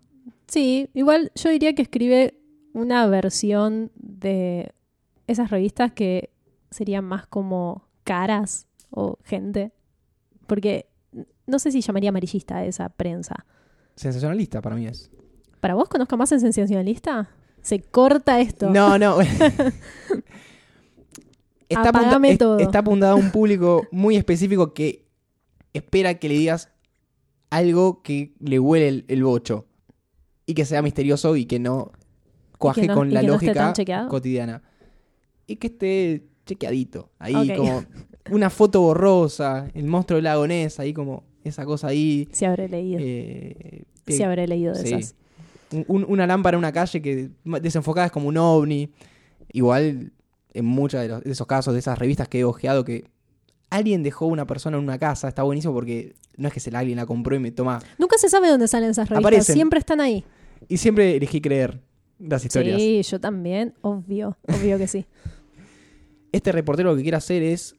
Sí, 0.49 0.89
igual 0.95 1.31
yo 1.37 1.51
diría 1.51 1.75
que 1.75 1.83
escribe 1.83 2.35
una 2.73 3.07
versión 3.07 3.91
de 3.95 4.73
esas 5.27 5.51
revistas 5.51 5.93
que 5.93 6.31
serían 6.71 7.05
más 7.05 7.27
como 7.27 7.89
caras 8.05 8.67
o 8.91 9.19
gente. 9.25 9.73
Porque 10.47 10.87
no 11.47 11.59
sé 11.59 11.73
si 11.73 11.81
llamaría 11.81 12.11
amarillista 12.11 12.59
a 12.59 12.65
esa 12.65 12.89
prensa. 12.89 13.45
Sensacionalista 13.97 14.61
para 14.63 14.77
mí 14.77 14.87
es. 14.87 15.11
¿Para 15.61 15.75
vos 15.75 15.89
conozca 15.89 16.17
más 16.17 16.33
en 16.33 16.41
sensacionalista? 16.41 17.31
Se 17.61 17.81
corta 17.83 18.41
esto. 18.41 18.71
No, 18.71 18.99
no. 18.99 19.21
está, 21.69 21.93
es- 22.25 22.39
todo. 22.39 22.59
está 22.59 22.79
apuntado 22.81 23.13
a 23.13 23.17
un 23.17 23.31
público 23.31 23.87
muy 23.91 24.17
específico 24.17 24.73
que 24.75 25.07
espera 25.73 26.15
que 26.15 26.29
le 26.29 26.35
digas 26.35 26.71
algo 27.51 28.03
que 28.03 28.35
le 28.41 28.59
huele 28.59 28.89
el, 28.89 29.05
el 29.09 29.23
bocho 29.25 29.67
y 30.47 30.55
que 30.55 30.65
sea 30.65 30.83
misterioso 30.83 31.37
y 31.37 31.47
que 31.47 31.59
no 31.59 31.93
cuaje 32.61 32.87
no- 32.87 32.95
con 32.95 33.13
la 33.13 33.23
no 33.23 33.29
lógica 33.29 33.73
cotidiana. 34.09 34.63
Y 35.47 35.57
que 35.57 35.67
esté 35.67 36.23
chequeadito. 36.47 37.11
Ahí 37.19 37.57
como 37.57 37.85
una 38.31 38.51
foto 38.51 38.81
borrosa, 38.83 39.69
el 39.75 39.87
monstruo 39.87 40.17
del 40.19 40.25
lago 40.25 40.47
Ness, 40.47 40.79
ahí 40.79 40.93
como 40.93 41.25
esa 41.43 41.65
cosa 41.65 41.89
ahí. 41.89 42.29
Sí 42.33 42.45
habré 42.45 42.69
leído. 42.69 43.01
eh, 43.03 43.85
sí 44.07 44.23
habré 44.23 44.47
leído 44.47 44.75
de 44.75 44.87
sí. 44.87 44.95
esas. 44.95 45.15
un- 45.89 46.05
una 46.09 46.27
lámpara 46.27 46.57
en 46.57 46.59
una 46.61 46.73
calle 46.73 47.01
que 47.01 47.31
desenfocada 47.45 48.07
es 48.07 48.13
como 48.13 48.29
un 48.29 48.37
ovni. 48.37 48.91
Igual, 49.53 50.13
en 50.53 50.65
muchos 50.65 51.01
de, 51.01 51.09
los- 51.09 51.23
de 51.25 51.31
esos 51.33 51.47
casos, 51.47 51.73
de 51.75 51.81
esas 51.81 51.99
revistas 51.99 52.29
que 52.29 52.41
he 52.41 52.45
ojeado, 52.45 52.85
que 52.85 53.05
alguien 53.71 54.03
dejó 54.03 54.27
una 54.27 54.47
persona 54.47 54.77
en 54.79 54.83
una 54.85 54.99
casa, 54.99 55.29
está 55.29 55.43
buenísimo 55.45 55.73
porque 55.73 56.15
no 56.37 56.49
es 56.49 56.55
que 56.55 56.59
se 56.61 56.71
la 56.73 56.81
alguien 56.81 56.97
la 56.97 57.07
compró 57.07 57.37
y 57.37 57.39
me 57.39 57.53
toma. 57.53 57.81
Nunca 57.99 58.19
se 58.19 58.29
sabe 58.29 58.49
dónde 58.49 58.67
salen 58.69 58.91
esas 58.91 59.09
revistas. 59.09 59.25
Aparecen. 59.25 59.55
Siempre 59.55 59.79
están 59.79 60.01
ahí. 60.01 60.25
Y 60.69 60.77
siempre 60.77 61.17
elegí 61.17 61.41
creer 61.41 61.81
las 62.21 62.45
historias. 62.45 62.81
Sí, 62.81 63.03
yo 63.03 63.19
también. 63.21 63.75
Obvio. 63.81 64.37
Obvio 64.49 64.79
que 64.79 64.87
sí. 64.87 65.07
Este 66.33 66.53
reportero 66.53 66.91
lo 66.91 66.97
que 66.97 67.03
quiere 67.03 67.17
hacer 67.17 67.43
es 67.43 67.75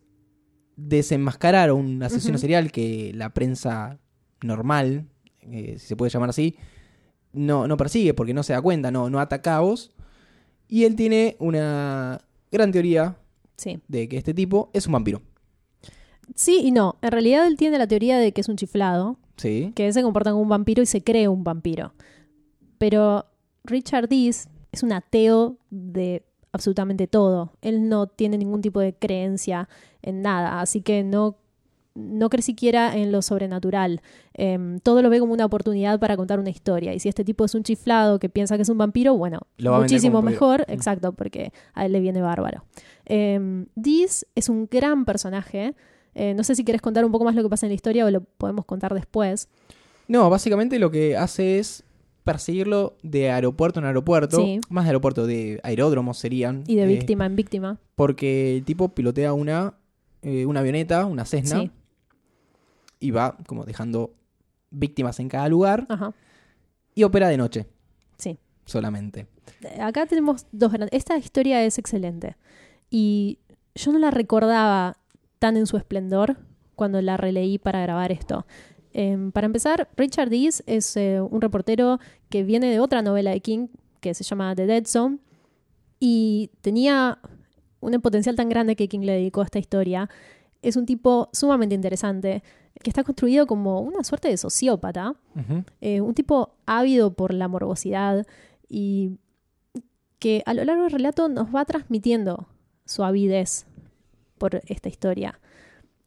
desenmascarar 0.76 1.70
a 1.70 1.74
un 1.74 2.04
asesino 2.04 2.38
serial 2.38 2.70
que 2.72 3.12
la 3.16 3.34
prensa 3.34 3.98
normal, 4.44 5.06
eh, 5.42 5.76
si 5.80 5.88
se 5.88 5.96
puede 5.96 6.10
llamar 6.10 6.30
así, 6.32 6.58
no, 7.32 7.66
no 7.68 7.78
persigue 7.78 8.14
porque 8.14 8.34
no 8.34 8.44
se 8.44 8.52
da 8.52 8.62
cuenta, 8.62 8.92
no, 8.92 9.10
no 9.10 9.20
ata 9.22 9.42
cabos. 9.42 9.92
Y 10.68 10.84
él 10.84 10.96
tiene 10.98 11.38
una 11.40 12.20
gran 12.52 12.72
teoría 12.74 13.18
Sí. 13.58 13.80
de 13.88 14.10
que 14.10 14.18
este 14.18 14.34
tipo 14.34 14.70
es 14.74 14.86
un 14.88 14.94
vampiro. 14.94 15.22
Sí 16.36 16.60
y 16.64 16.72
no. 16.72 16.98
En 17.02 17.12
realidad 17.12 17.46
él 17.48 17.56
tiene 17.58 17.78
la 17.78 17.88
teoría 17.88 18.18
de 18.18 18.32
que 18.34 18.42
es 18.42 18.50
un 18.50 18.58
chiflado. 18.58 19.18
Sí. 19.38 19.72
que 19.76 19.92
se 19.94 20.04
comporta 20.04 20.32
como 20.32 20.44
un 20.44 20.50
vampiro 20.50 20.84
y 20.84 20.86
se 20.86 21.04
cree 21.04 21.28
un 21.28 21.44
vampiro. 21.44 21.94
Pero 22.78 23.26
Richard 23.64 24.08
Dees 24.10 24.50
es 24.72 24.84
un 24.84 24.92
ateo 24.94 25.58
de 25.70 26.24
absolutamente 26.52 27.08
todo. 27.08 27.52
Él 27.62 27.88
no 27.90 28.08
tiene 28.08 28.38
ningún 28.38 28.62
tipo 28.62 28.80
de 28.80 28.94
creencia 28.94 29.70
en 30.02 30.22
nada, 30.22 30.60
así 30.62 30.82
que 30.82 31.04
no, 31.04 31.38
no 31.96 32.30
cree 32.30 32.42
siquiera 32.42 32.96
en 32.98 33.12
lo 33.12 33.22
sobrenatural. 33.22 34.02
Em, 34.34 34.80
todo 34.80 35.02
lo 35.02 35.10
ve 35.10 35.20
como 35.20 35.34
una 35.34 35.46
oportunidad 35.46 36.00
para 36.00 36.18
contar 36.18 36.40
una 36.40 36.50
historia. 36.50 36.94
Y 36.94 37.00
si 37.00 37.08
este 37.10 37.24
tipo 37.24 37.46
es 37.46 37.54
un 37.56 37.64
chiflado 37.64 38.20
que 38.20 38.30
piensa 38.30 38.56
que 38.56 38.64
es 38.64 38.70
un 38.70 38.78
vampiro, 38.78 39.16
bueno, 39.16 39.40
muchísimo 39.82 40.22
mejor, 40.22 40.62
Mm. 40.68 40.72
exacto, 40.74 41.14
porque 41.14 41.54
a 41.74 41.86
él 41.86 41.92
le 41.94 42.00
viene 42.00 42.22
bárbaro. 42.22 42.64
Eh, 43.06 43.66
Dees 43.76 44.26
es 44.36 44.50
un 44.50 44.68
gran 44.70 45.06
personaje. 45.06 45.76
Eh, 46.16 46.34
no 46.34 46.44
sé 46.44 46.56
si 46.56 46.66
quieres 46.66 46.82
contar 46.82 47.06
un 47.06 47.12
poco 47.12 47.24
más 47.24 47.36
lo 47.36 47.44
que 47.44 47.50
pasa 47.50 47.66
en 47.66 47.70
la 47.72 47.76
historia 47.76 48.06
o 48.06 48.12
lo 48.12 48.22
podemos 48.22 48.66
contar 48.66 48.94
después. 48.94 49.48
No, 50.10 50.30
básicamente 50.30 50.78
lo 50.80 50.92
que 50.92 51.16
hace 51.16 51.60
es 51.60 51.84
perseguirlo 52.24 52.98
de 53.04 53.32
aeropuerto 53.32 53.80
en 53.80 53.86
aeropuerto. 53.86 54.38
Sí. 54.38 54.60
Más 54.70 54.86
de 54.86 54.90
aeropuerto, 54.90 55.26
de 55.26 55.60
aeródromos 55.64 56.18
serían. 56.18 56.64
Y 56.68 56.76
de 56.76 56.84
eh, 56.84 56.88
víctima 56.88 57.26
en 57.26 57.36
víctima. 57.36 57.80
Porque 57.96 58.58
el 58.58 58.64
tipo 58.64 58.90
pilotea 58.90 59.34
una, 59.34 59.74
eh, 60.22 60.46
una 60.46 60.60
avioneta, 60.60 61.06
una 61.06 61.26
Cessna, 61.26 61.62
Sí. 61.62 61.72
y 63.00 63.12
va 63.12 63.38
como 63.48 63.66
dejando 63.66 64.14
víctimas 64.70 65.20
en 65.20 65.30
cada 65.30 65.50
lugar 65.50 65.86
Ajá. 65.90 66.14
y 66.96 67.04
opera 67.04 67.28
de 67.28 67.38
noche 67.38 67.66
Sí. 68.18 68.38
solamente. 68.66 69.28
Eh, 69.64 69.82
Acá 69.82 70.06
tenemos 70.06 70.46
dos 70.52 70.72
grandes. 70.72 70.98
Esta 70.98 71.18
historia 71.18 71.64
es 71.66 71.78
excelente. 71.78 72.36
Y 72.90 73.40
yo 73.76 73.92
no 73.92 74.00
la 74.00 74.12
recordaba 74.12 74.98
tan 75.40 75.58
en 75.58 75.66
su 75.66 75.78
esplendor 75.78 76.38
cuando 76.76 77.02
la 77.02 77.18
releí 77.18 77.58
para 77.58 77.82
grabar 77.82 78.12
esto. 78.12 78.46
Em, 78.94 79.32
para 79.32 79.46
empezar, 79.46 79.90
Richard 79.96 80.30
Dees 80.30 80.64
es 80.66 80.98
eh, 80.98 81.22
un 81.22 81.42
reportero 81.42 82.00
que 82.30 82.44
viene 82.44 82.70
de 82.70 82.80
otra 82.80 83.02
novela 83.02 83.32
de 83.32 83.40
King 83.40 83.68
que 84.00 84.14
se 84.14 84.24
llama 84.24 84.56
The 84.56 84.66
Dead 84.66 84.86
Zone 84.86 85.20
y 86.00 86.52
tenía 86.62 87.20
un 87.80 87.94
potencial 88.02 88.36
tan 88.36 88.50
grande 88.50 88.76
que 88.76 88.88
King 88.88 89.02
le 89.02 89.14
dedicó 89.14 89.42
a 89.42 89.46
esta 89.46 89.60
historia. 89.60 90.10
Es 90.62 90.76
un 90.76 90.86
tipo 90.86 91.30
sumamente 91.32 91.76
interesante 91.76 92.44
que 92.82 92.90
está 92.90 93.04
construido 93.04 93.48
como 93.48 93.82
una 93.82 94.04
suerte 94.04 94.28
de 94.30 94.38
sociópata 94.38 95.16
eh, 95.82 96.02
un 96.02 96.14
tipo 96.14 96.56
ávido 96.66 97.14
por 97.14 97.34
la 97.34 97.48
morbosidad 97.48 98.26
y 98.68 99.18
que 100.20 100.44
a 100.46 100.54
lo 100.54 100.64
largo 100.64 100.84
del 100.84 100.92
relato 100.92 101.30
nos 101.30 101.54
va 101.54 101.66
transmitiendo 101.66 102.48
su 102.86 103.04
avidez 103.04 103.66
por 104.38 104.62
esta 104.68 104.90
historia. 104.90 105.40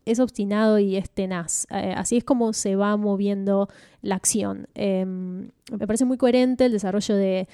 Es 0.04 0.20
obstinado 0.20 0.78
y 0.78 0.96
es 0.96 1.10
tenaz. 1.10 1.66
Eh, 1.70 1.94
así 1.96 2.16
es 2.16 2.24
como 2.24 2.52
se 2.52 2.76
va 2.76 2.96
moviendo 2.96 3.68
la 4.02 4.16
acción. 4.16 4.68
Eh, 4.74 5.04
me 5.06 5.86
parece 5.86 6.04
muy 6.04 6.18
coherente 6.18 6.66
el 6.66 6.72
desarrollo 6.72 7.14
de, 7.16 7.48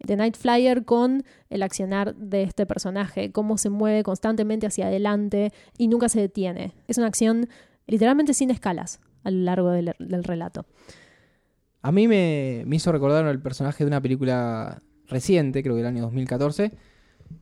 de 0.00 0.16
Night 0.16 0.36
Flyer 0.36 0.84
con 0.84 1.24
el 1.50 1.62
accionar 1.62 2.14
de 2.14 2.42
este 2.42 2.66
personaje, 2.66 3.32
cómo 3.32 3.58
se 3.58 3.70
mueve 3.70 4.02
constantemente 4.02 4.66
hacia 4.66 4.86
adelante 4.86 5.52
y 5.78 5.88
nunca 5.88 6.08
se 6.08 6.20
detiene. 6.20 6.72
Es 6.88 6.98
una 6.98 7.06
acción 7.06 7.48
literalmente 7.86 8.34
sin 8.34 8.50
escalas 8.50 9.00
a 9.22 9.30
lo 9.30 9.40
largo 9.40 9.70
del, 9.70 9.94
relato. 10.24 10.66
A 11.82 11.92
mí 11.92 12.08
me, 12.08 12.64
me 12.66 12.76
hizo 12.76 12.92
recordar 12.92 13.26
el 13.26 13.40
personaje 13.40 13.84
de 13.84 13.88
una 13.88 14.00
película 14.00 14.82
reciente, 15.06 15.62
creo 15.62 15.74
que 15.74 15.82
del 15.82 15.88
año 15.88 16.02
2014, 16.02 16.72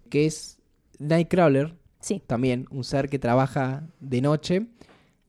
que 0.09 0.27
es 0.27 0.59
Nightcrawler, 0.99 1.75
Sí. 2.03 2.23
también 2.27 2.67
un 2.71 2.85
ser 2.85 3.09
que 3.09 3.19
trabaja 3.19 3.87
de 4.01 4.21
noche, 4.21 4.67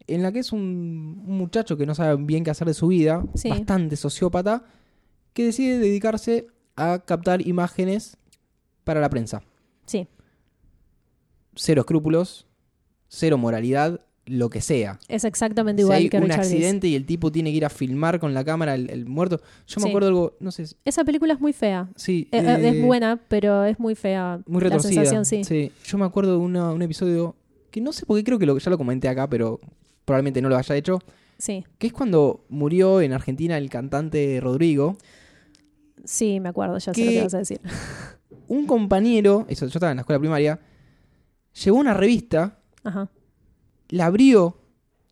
en 0.07 0.21
la 0.23 0.33
que 0.33 0.39
es 0.39 0.51
un, 0.51 1.23
un 1.25 1.37
muchacho 1.37 1.77
que 1.77 1.85
no 1.85 1.95
sabe 1.95 2.21
bien 2.21 2.43
qué 2.43 2.51
hacer 2.51 2.67
de 2.67 2.73
su 2.73 2.87
vida, 2.87 3.23
Sí. 3.35 3.47
bastante 3.49 3.95
sociópata, 3.95 4.65
que 5.33 5.45
decide 5.45 5.79
dedicarse 5.79 6.47
a 6.75 6.99
captar 7.05 7.47
imágenes 7.47 8.17
para 8.83 8.99
la 8.99 9.09
prensa. 9.09 9.41
Sí, 9.85 10.07
Cero 11.55 11.81
escrúpulos, 11.81 12.47
cero 13.07 13.37
moralidad, 13.37 13.99
lo 14.25 14.49
que 14.49 14.61
sea. 14.61 14.99
es 15.09 15.25
exactamente 15.25 15.81
Si 15.81 15.85
igual 15.85 15.97
hay 15.97 16.09
que 16.09 16.17
un 16.17 16.23
Richard 16.23 16.39
accidente 16.41 16.87
y 16.87 16.95
el 16.95 17.05
tipo 17.05 17.31
tiene 17.31 17.51
que 17.51 17.57
ir 17.57 17.65
a 17.65 17.69
filmar 17.69 18.19
con 18.19 18.33
la 18.33 18.43
cámara 18.45 18.73
el, 18.75 18.89
el 18.89 19.05
muerto. 19.05 19.41
Yo 19.67 19.79
me 19.81 19.83
Sí. 19.83 19.89
acuerdo 19.89 20.07
algo, 20.07 20.37
no 20.39 20.51
sé, 20.51 20.67
si- 20.67 20.75
Esa 20.85 21.03
película 21.03 21.33
es 21.33 21.41
muy 21.41 21.51
fea. 21.51 21.89
sí. 21.95 22.29
Eh, 22.31 22.37
eh, 22.39 22.57
eh, 22.61 22.69
es 22.69 22.85
buena, 22.85 23.19
pero 23.27 23.65
es 23.65 23.77
muy 23.79 23.95
fea. 23.95 24.39
Muy 24.47 24.61
La 24.61 24.69
retorcida. 24.69 25.03
sensación, 25.05 25.25
sí. 25.45 25.71
Yo 25.85 25.97
me 25.97 26.05
acuerdo 26.05 26.31
de 26.31 26.37
una- 26.37 26.71
un 26.71 26.81
episodio 26.81 27.35
que 27.69 27.81
no 27.81 27.91
sé 27.91 28.05
por 28.05 28.17
qué 28.17 28.23
creo 28.23 28.39
que 28.39 28.45
lo, 28.45 28.57
ya 28.57 28.69
lo 28.69 28.77
comenté 28.77 29.09
acá, 29.09 29.27
pero 29.29 29.59
probablemente 30.05 30.41
no 30.41 30.47
lo 30.49 30.55
haya 30.57 30.75
hecho. 30.75 30.99
Sí. 31.37 31.65
Que 31.77 31.87
es 31.87 31.93
cuando 31.93 32.45
murió 32.47 33.01
en 33.01 33.11
Argentina 33.11 33.57
el 33.57 33.69
cantante 33.69 34.39
Rodrigo. 34.41 34.95
Sí, 36.05 36.39
me 36.39 36.49
acuerdo, 36.49 36.77
ya 36.77 36.93
sé 36.93 37.03
lo 37.05 37.11
que 37.11 37.23
vas 37.23 37.33
a 37.33 37.37
decir. 37.39 37.59
Un 38.47 38.67
compañero, 38.67 39.45
eso, 39.49 39.65
yo 39.65 39.77
estaba 39.77 39.91
en 39.91 39.97
la 39.97 40.01
escuela 40.01 40.19
primaria, 40.19 40.59
llevó 41.63 41.77
una 41.77 41.93
revista, 41.93 42.59
Ajá, 42.83 43.09
la 43.95 44.07
abrió, 44.07 44.57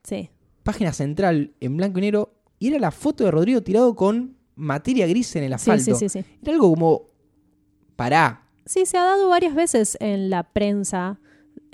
sí. 0.04 0.30
página 0.64 0.92
central 0.94 1.54
en 1.60 1.78
blanco 1.78 2.00
y 2.00 2.02
negro, 2.02 2.34
y 2.60 2.70
era 2.70 2.80
la 2.80 2.92
foto 2.92 3.24
de 3.24 3.32
Rodrigo 3.32 3.62
tirado 3.62 3.96
con 3.96 4.38
materia 4.56 5.08
gris 5.08 5.36
en 5.36 5.44
el 5.44 5.54
asfalto. 5.54 5.96
sí, 5.96 6.10
sí, 6.10 6.22
sí. 6.22 6.26
Era 6.42 6.54
algo 6.54 6.70
como, 6.72 7.04
pará, 7.96 8.42
Sí, 8.66 8.86
se 8.86 8.98
ha 8.98 9.04
dado 9.04 9.28
varias 9.28 9.56
veces 9.56 9.98
en 10.00 10.30
la 10.30 10.44
prensa 10.44 11.20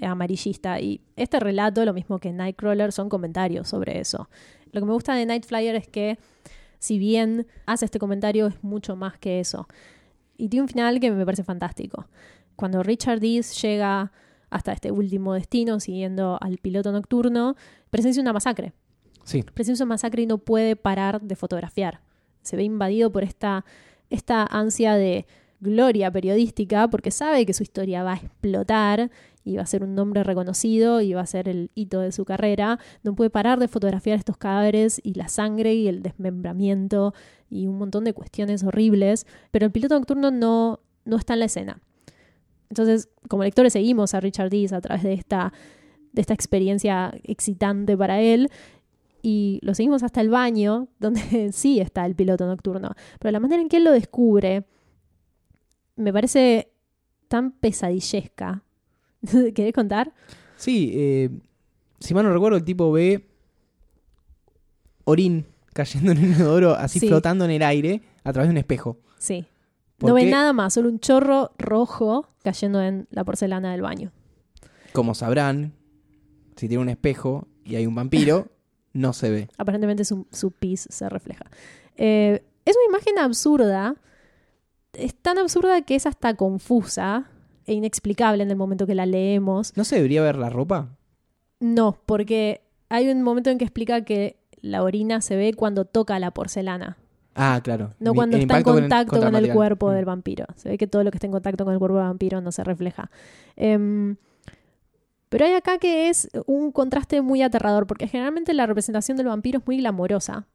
amarillista 0.02 0.80
y 0.80 1.02
este 1.16 1.40
relato, 1.40 1.84
lo 1.86 1.94
mismo 1.94 2.20
que 2.20 2.32
Nightcrawler, 2.32 2.92
son 2.92 3.10
comentarios 3.10 3.68
sobre 3.68 4.00
eso. 4.00 4.30
Lo 4.72 4.82
que 4.82 4.86
me 4.86 4.94
gusta 4.94 5.14
de 5.14 5.26
Night 5.26 5.46
Flyer 5.46 5.76
es 5.76 5.88
que, 5.88 6.18
si 6.80 6.98
bien 6.98 7.48
hace 7.66 7.86
este 7.86 8.00
comentario, 8.00 8.48
es 8.48 8.64
mucho 8.64 8.96
más 8.96 9.18
que 9.18 9.40
eso. 9.40 9.68
Y 10.38 10.50
tiene 10.50 10.64
un 10.64 10.70
final 10.70 11.00
que 11.00 11.12
me 11.12 11.26
parece 11.26 11.44
fantástico. 11.44 12.08
Cuando 12.56 12.84
Richard 12.84 13.20
Dees 13.20 13.62
llega 13.62 14.12
hasta 14.50 14.72
este 14.72 14.92
último 14.92 15.34
destino, 15.34 15.80
siguiendo 15.80 16.38
al 16.42 16.58
piloto 16.58 16.92
nocturno, 16.92 17.56
presencia 17.90 18.22
una 18.22 18.34
masacre. 18.34 18.74
sí, 19.24 19.44
presencia 19.44 19.86
una 19.86 19.94
masacre 19.94 20.24
y 20.24 20.26
no 20.28 20.38
puede 20.38 20.76
parar 20.76 21.22
de 21.22 21.36
fotografiar. 21.36 22.02
Se 22.42 22.56
ve 22.56 22.64
invadido 22.64 23.12
por 23.12 23.24
esta, 23.24 23.66
esta 24.10 24.46
ansia 24.46 24.96
de 24.96 25.26
gloria 25.60 26.12
periodística 26.12 26.88
porque 26.88 27.12
sabe 27.12 27.46
que 27.46 27.54
su 27.54 27.64
historia 27.64 28.04
va 28.04 28.14
a 28.14 28.18
explotar 28.18 29.12
y 29.44 29.56
va 29.56 29.64
a 29.64 29.66
ser 29.66 29.84
un 29.84 29.96
nombre 29.96 30.24
reconocido 30.24 31.02
y 31.02 31.14
va 31.14 31.22
a 31.22 31.26
ser 31.26 31.48
el 31.48 31.72
hito 31.74 32.02
de 32.02 32.12
su 32.12 32.26
carrera. 32.26 32.80
No 33.04 33.16
puede 33.16 33.30
parar 33.30 33.60
de 33.60 33.68
fotografiar 33.68 34.18
estos 34.18 34.38
cadáveres 34.38 35.00
y 35.04 35.14
la 35.14 35.30
sangre 35.30 35.74
y 35.74 35.88
el 35.88 36.04
desmembramiento 36.04 37.14
y 37.50 37.68
un 37.68 37.78
montón 37.78 38.04
de 38.04 38.14
cuestiones 38.14 38.64
horribles, 38.64 39.26
pero 39.52 39.66
el 39.66 39.72
piloto 39.72 39.96
nocturno 39.96 40.32
no, 40.32 40.82
no 41.06 41.16
está 41.16 41.34
en 41.34 41.40
la 41.40 41.46
escena. 41.46 41.82
Entonces, 42.78 43.10
como 43.28 43.44
lectores 43.44 43.74
seguimos 43.74 44.14
a 44.14 44.20
Richard 44.20 44.50
Dees 44.50 44.74
a 44.74 44.82
través 44.82 45.04
de 45.04 45.14
esta, 45.14 45.52
de 46.14 46.22
esta 46.22 46.34
experiencia 46.34 47.14
excitante 47.24 47.98
para 47.98 48.22
él 48.22 48.50
y 49.22 49.60
lo 49.64 49.74
seguimos 49.74 50.04
hasta 50.04 50.22
el 50.22 50.30
baño, 50.30 50.88
donde 51.00 51.52
sí 51.52 51.80
está 51.80 52.06
el 52.06 52.16
piloto 52.16 52.46
nocturno. 52.46 52.92
Pero 53.20 53.32
la 53.32 53.40
manera 53.40 53.62
en 53.62 53.70
que 53.70 53.78
él 53.78 53.84
lo 53.84 53.92
descubre 53.92 54.66
me 55.96 56.14
parece 56.14 56.72
tan 57.28 57.52
pesadillesca. 57.52 58.64
¿Querés 59.56 59.74
contar? 59.74 60.14
Sí, 60.56 60.92
eh, 60.94 61.30
si 62.00 62.14
mal 62.14 62.24
no 62.26 62.32
recuerdo, 62.32 62.58
el 62.58 62.64
tipo 62.64 62.92
ve 62.92 63.28
orín 65.04 65.46
cayendo 65.74 66.12
en 66.12 66.18
un 66.20 66.26
inodoro, 66.34 66.74
así 66.76 67.00
Sí. 67.00 67.08
flotando 67.08 67.46
en 67.46 67.52
el 67.52 67.64
aire, 67.64 68.02
a 68.24 68.34
través 68.34 68.50
de 68.50 68.52
un 68.52 68.58
espejo. 68.58 68.98
Sí. 69.18 69.46
¿Por 69.98 70.10
No 70.10 70.16
ve 70.16 70.26
nada 70.26 70.54
más, 70.54 70.74
solo 70.74 70.90
un 70.90 71.00
chorro 71.00 71.52
rojo 71.58 72.28
cayendo 72.44 72.82
en 72.82 73.08
la 73.10 73.24
porcelana 73.24 73.72
del 73.72 73.82
baño. 73.82 74.12
Como 74.94 75.16
sabrán, 75.16 75.74
si 76.56 76.68
tiene 76.68 76.82
un 76.82 76.90
espejo 76.90 77.48
y 77.64 77.76
hay 77.76 77.88
un 77.88 77.96
vampiro, 77.96 78.48
no 78.94 79.14
se 79.14 79.30
ve. 79.30 79.50
Aparentemente 79.58 80.06
su, 80.06 80.28
su 80.32 80.52
pis 80.52 80.88
se 80.90 81.10
refleja. 81.10 81.46
Eh, 81.96 82.44
es 82.66 82.76
una 82.76 82.98
imagen 82.98 83.20
absurda. 83.20 83.96
Es 84.94 85.16
tan 85.16 85.38
absurda 85.38 85.82
que 85.82 85.96
es 85.96 86.06
hasta 86.06 86.36
confusa 86.36 87.30
e 87.66 87.74
inexplicable 87.74 88.44
en 88.44 88.50
el 88.50 88.56
momento 88.56 88.88
que 88.88 88.96
la 88.96 89.06
leemos. 89.06 89.76
¿No 89.76 89.84
se 89.84 89.96
debería 89.96 90.22
ver 90.22 90.38
la 90.38 90.50
ropa? 90.50 90.90
No, 91.60 92.00
porque 92.06 92.62
hay 92.90 93.10
un 93.10 93.22
momento 93.22 93.50
en 93.50 93.58
que 93.58 93.66
explica 93.66 94.04
que 94.06 94.38
la 94.62 94.84
orina 94.84 95.22
se 95.22 95.36
ve 95.36 95.54
cuando 95.54 95.86
toca 95.86 96.20
la 96.20 96.32
porcelana, 96.32 96.98
Ah, 97.38 97.62
claro. 97.64 97.94
no 98.00 98.14
cuando 98.14 98.36
el 98.38 98.44
está 98.44 98.56
en 98.56 98.60
impacto 98.60 98.72
con 98.74 98.84
el- 98.84 98.90
contacto 98.90 99.20
con 99.22 99.36
el, 99.36 99.54
cuerpo 99.54 99.90
Mm. 99.90 99.94
del 99.94 100.06
vampiro. 100.06 100.46
Se 100.56 100.70
ve 100.70 100.78
que 100.78 100.88
todo 100.88 101.04
lo 101.04 101.12
que 101.12 101.18
está 101.18 101.28
en 101.28 101.32
contacto 101.32 101.64
con 101.66 101.74
el 101.74 101.80
cuerpo 101.80 101.98
del 101.98 102.08
vampiro 102.08 102.42
no 102.42 102.52
se 102.52 102.64
refleja. 102.64 103.10
Em, 103.56 104.16
pero 105.30 105.46
hay 105.46 105.54
acá 105.54 105.78
que 105.78 106.10
es 106.10 106.30
un 106.46 106.72
contraste 106.72 107.22
muy 107.22 107.42
aterrador, 107.42 107.86
porque 107.88 108.08
generalmente 108.08 108.54
la 108.54 108.66
representación 108.66 109.18
del 109.18 109.28
vampiro 109.28 109.60
es 109.60 109.68
muy 109.68 109.78
glamorosa 109.78 110.48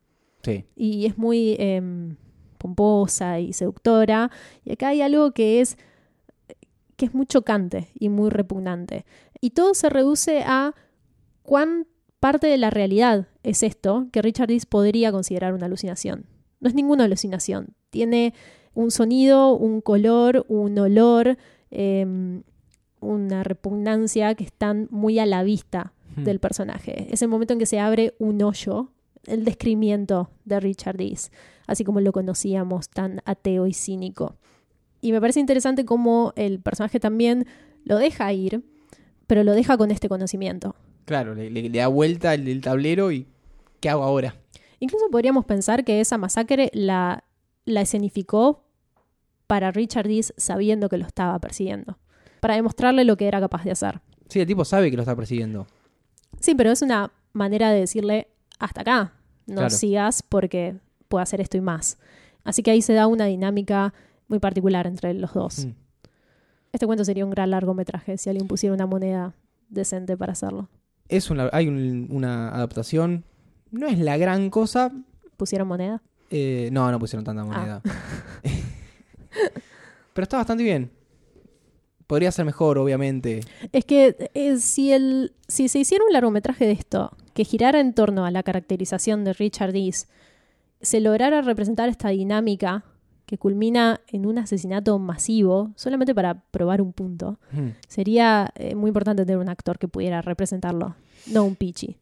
Sí. 0.43 0.65
y 0.75 1.07
es 1.07 1.19
muy 1.19 1.57
em, 1.59 2.17
pomposa 2.59 3.39
y 3.39 3.53
seductora. 3.53 4.31
Y 4.65 4.73
acá 4.73 4.89
hay 4.89 5.03
algo 5.03 5.33
que 5.33 5.61
es 5.61 5.77
que 6.97 7.07
es 7.07 7.15
muy 7.15 7.27
chocante 7.27 7.89
y 7.99 8.09
muy 8.09 8.31
repugnante. 8.31 9.05
Y 9.41 9.51
todo 9.51 9.75
se 9.75 9.89
reduce 9.91 10.43
a 10.47 10.75
cuán 11.43 11.87
parte 12.21 12.47
de 12.47 12.57
la 12.59 12.71
realidad 12.71 13.27
es 13.43 13.65
esto 13.65 14.07
que 14.13 14.23
Richard 14.23 14.47
Dees 14.49 14.67
podría 14.67 15.11
considerar 15.11 15.53
una 15.55 15.67
alucinación. 15.67 16.27
No 16.63 16.69
es 16.69 16.75
ninguna 16.75 17.05
alucinación. 17.05 17.75
Tiene 17.91 18.33
un 18.73 18.91
sonido, 18.91 19.55
un 19.55 19.83
color, 19.83 20.47
un 20.49 20.79
olor, 20.79 21.37
em, 21.71 22.43
una 23.01 23.43
repugnancia 23.45 24.35
que 24.35 24.45
están 24.45 24.89
muy 24.91 25.19
a 25.19 25.27
la 25.27 25.43
vista 25.43 25.93
Hmm. 26.17 26.25
del 26.25 26.39
personaje. 26.41 27.13
Es 27.13 27.21
el 27.23 27.29
momento 27.29 27.53
en 27.53 27.59
que 27.59 27.67
se 27.67 27.81
abre 27.81 28.15
un 28.19 28.41
hoyo, 28.43 28.89
el 29.27 29.45
descrimiento 29.45 30.31
de 30.45 30.61
Richard 30.61 30.97
Dees, 30.97 31.31
así 31.67 31.85
como 31.85 32.01
lo 32.01 32.13
conocíamos, 32.13 32.89
tan 32.91 33.21
ateo 33.25 33.67
y 33.67 33.73
cínico. 33.73 34.37
Y 35.01 35.11
me 35.13 35.21
parece 35.21 35.41
interesante 35.41 35.85
cómo 35.85 36.33
el 36.37 36.61
personaje 36.61 37.01
también 37.01 37.47
lo 37.85 37.97
deja 37.99 38.33
ir, 38.33 38.63
pero 39.27 39.43
lo 39.43 39.53
deja 39.53 39.77
con 39.77 39.91
este 39.91 40.09
conocimiento. 40.09 40.77
Claro, 41.07 41.35
le, 41.35 41.51
le- 41.51 41.69
le 41.69 41.79
da 41.79 41.89
vuelta 41.89 42.35
el, 42.35 42.47
el 42.47 42.61
tablero 42.61 43.11
y 43.11 43.27
¿qué 43.81 43.89
hago 43.89 44.03
ahora? 44.05 44.37
Incluso 44.83 45.09
podríamos 45.13 45.45
pensar 45.45 45.85
que 45.85 46.01
esa 46.01 46.19
masacre 46.19 46.69
la, 46.75 47.23
la 47.65 47.83
escenificó 47.83 48.65
para 49.47 49.71
Richard 49.71 50.09
Dees 50.09 50.35
sabiendo 50.37 50.89
que 50.89 50.99
lo 50.99 51.07
estaba 51.07 51.39
persiguiendo, 51.39 51.99
para 52.41 52.57
demostrarle 52.57 53.05
lo 53.05 53.17
que 53.17 53.29
era 53.29 53.39
capaz 53.39 53.63
de 53.63 53.71
hacer. 53.71 54.01
Sí, 54.29 54.41
el 54.41 54.47
tipo 54.49 54.65
sabe 54.65 54.91
que 54.91 54.97
lo 54.97 55.03
está 55.03 55.15
persiguiendo. 55.15 55.69
Sí, 56.41 56.57
pero 56.57 56.73
es 56.73 56.83
una 56.83 57.13
manera 57.33 57.71
de 57.71 57.79
decirle 57.79 58.27
hasta 58.59 58.81
acá, 58.81 59.13
no 59.47 59.57
Claro. 59.57 59.71
sigas 59.71 60.25
porque 60.25 60.75
puedo 61.07 61.23
hacer 61.23 61.41
esto 61.41 61.57
y 61.57 61.61
más. 61.61 61.97
Así 62.43 62.65
que 62.65 62.73
ahí 62.73 62.83
se 62.83 62.93
da 62.93 63.07
una 63.07 63.27
dinámica 63.27 63.95
muy 64.27 64.41
particular 64.41 64.89
entre 64.89 65.15
los 65.15 65.33
dos. 65.33 65.67
Mm. 65.67 65.75
Este 66.73 66.87
cuento 66.87 67.05
sería 67.05 67.25
un 67.25 67.31
gran 67.31 67.51
largometraje 67.51 68.19
si 68.19 68.31
alguien 68.31 68.49
pusiera 68.49 68.75
una 68.75 68.87
moneda 68.87 69.35
decente 69.69 70.17
para 70.17 70.33
hacerlo. 70.33 70.69
Es 71.09 71.31
una, 71.31 71.51
hay 71.53 71.69
un- 71.69 72.09
una 72.11 72.49
adaptación. 72.49 73.25
No 73.73 73.87
es 73.89 73.99
la 73.99 74.17
gran 74.17 74.49
cosa. 74.51 74.93
¿Pusieron 75.37 75.67
moneda? 75.69 76.01
eh, 76.31 76.71
no, 76.73 76.91
no 76.91 76.99
pusieron 76.99 77.25
Ah. 77.25 77.27
tanta 77.27 77.45
moneda. 77.45 77.83
Pero 80.15 80.23
está 80.23 80.37
bastante 80.39 80.63
bien. 80.65 80.91
Podría 82.07 82.31
ser 82.33 82.45
mejor, 82.45 82.79
obviamente. 82.79 83.41
Es 83.73 83.85
que 83.85 84.31
eh, 84.35 84.59
si, 84.59 84.93
el, 84.93 85.33
si 85.49 85.69
se 85.69 85.79
hiciera 85.79 86.05
un 86.05 86.13
largometraje 86.13 86.67
de 86.67 86.73
esto, 86.73 87.17
que 87.33 87.45
girara 87.45 87.81
en 87.81 87.95
torno 87.95 88.25
a 88.27 88.31
la 88.31 88.43
caracterización 88.43 89.25
de 89.25 89.33
Richard 89.33 89.73
Dees, 89.73 90.09
se 90.83 91.01
lograra 91.01 91.41
representar 91.43 91.89
esta 91.89 92.09
dinámica 92.11 92.85
que 93.25 93.39
culmina 93.39 94.01
en 94.09 94.27
un 94.27 94.37
asesinato 94.39 94.99
masivo, 94.99 95.71
solamente 95.77 96.15
para 96.15 96.43
probar 96.51 96.83
un 96.83 96.93
punto, 96.93 97.39
Mm. 97.53 97.69
sería 97.89 98.53
eh, 98.57 98.75
muy 98.75 98.89
importante 98.89 99.25
tener 99.25 99.39
un 99.39 99.49
actor 99.49 99.79
que 99.79 99.89
pudiera 99.89 100.21
representarlo, 100.21 100.97
no 101.29 101.45
un 101.45 101.57
pichi. 101.57 101.97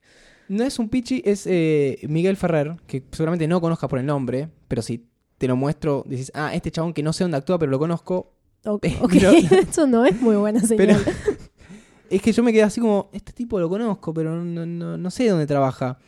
No 0.50 0.64
es 0.64 0.80
un 0.80 0.88
pichi, 0.88 1.22
es 1.24 1.46
eh, 1.46 1.98
Miguel 2.08 2.36
Ferrer, 2.36 2.74
que 2.88 3.04
seguramente 3.12 3.46
no 3.46 3.60
conozcas 3.60 3.88
por 3.88 4.00
el 4.00 4.06
nombre, 4.06 4.48
pero 4.66 4.82
si 4.82 5.06
te 5.38 5.46
lo 5.46 5.54
muestro, 5.54 6.04
dices, 6.08 6.32
ah, 6.34 6.52
este 6.54 6.72
chabón 6.72 6.92
que 6.92 7.04
no 7.04 7.12
sé 7.12 7.22
dónde 7.22 7.36
actúa, 7.36 7.56
pero 7.56 7.70
lo 7.70 7.78
conozco. 7.78 8.32
Ok, 8.64 8.84
Pero- 9.12 9.30
eso 9.70 9.86
no 9.86 10.04
es 10.04 10.20
muy 10.20 10.34
buena 10.34 10.60
Pero 10.76 10.94
señal. 10.98 11.14
es 12.10 12.20
que 12.20 12.32
yo 12.32 12.42
me 12.42 12.52
quedé 12.52 12.64
así 12.64 12.80
como, 12.80 13.10
este 13.12 13.32
tipo 13.32 13.60
lo 13.60 13.68
conozco, 13.68 14.12
pero 14.12 14.42
no, 14.42 14.66
no, 14.66 14.98
no 14.98 15.10
sé 15.12 15.28
dónde 15.28 15.46
trabaja. 15.46 15.98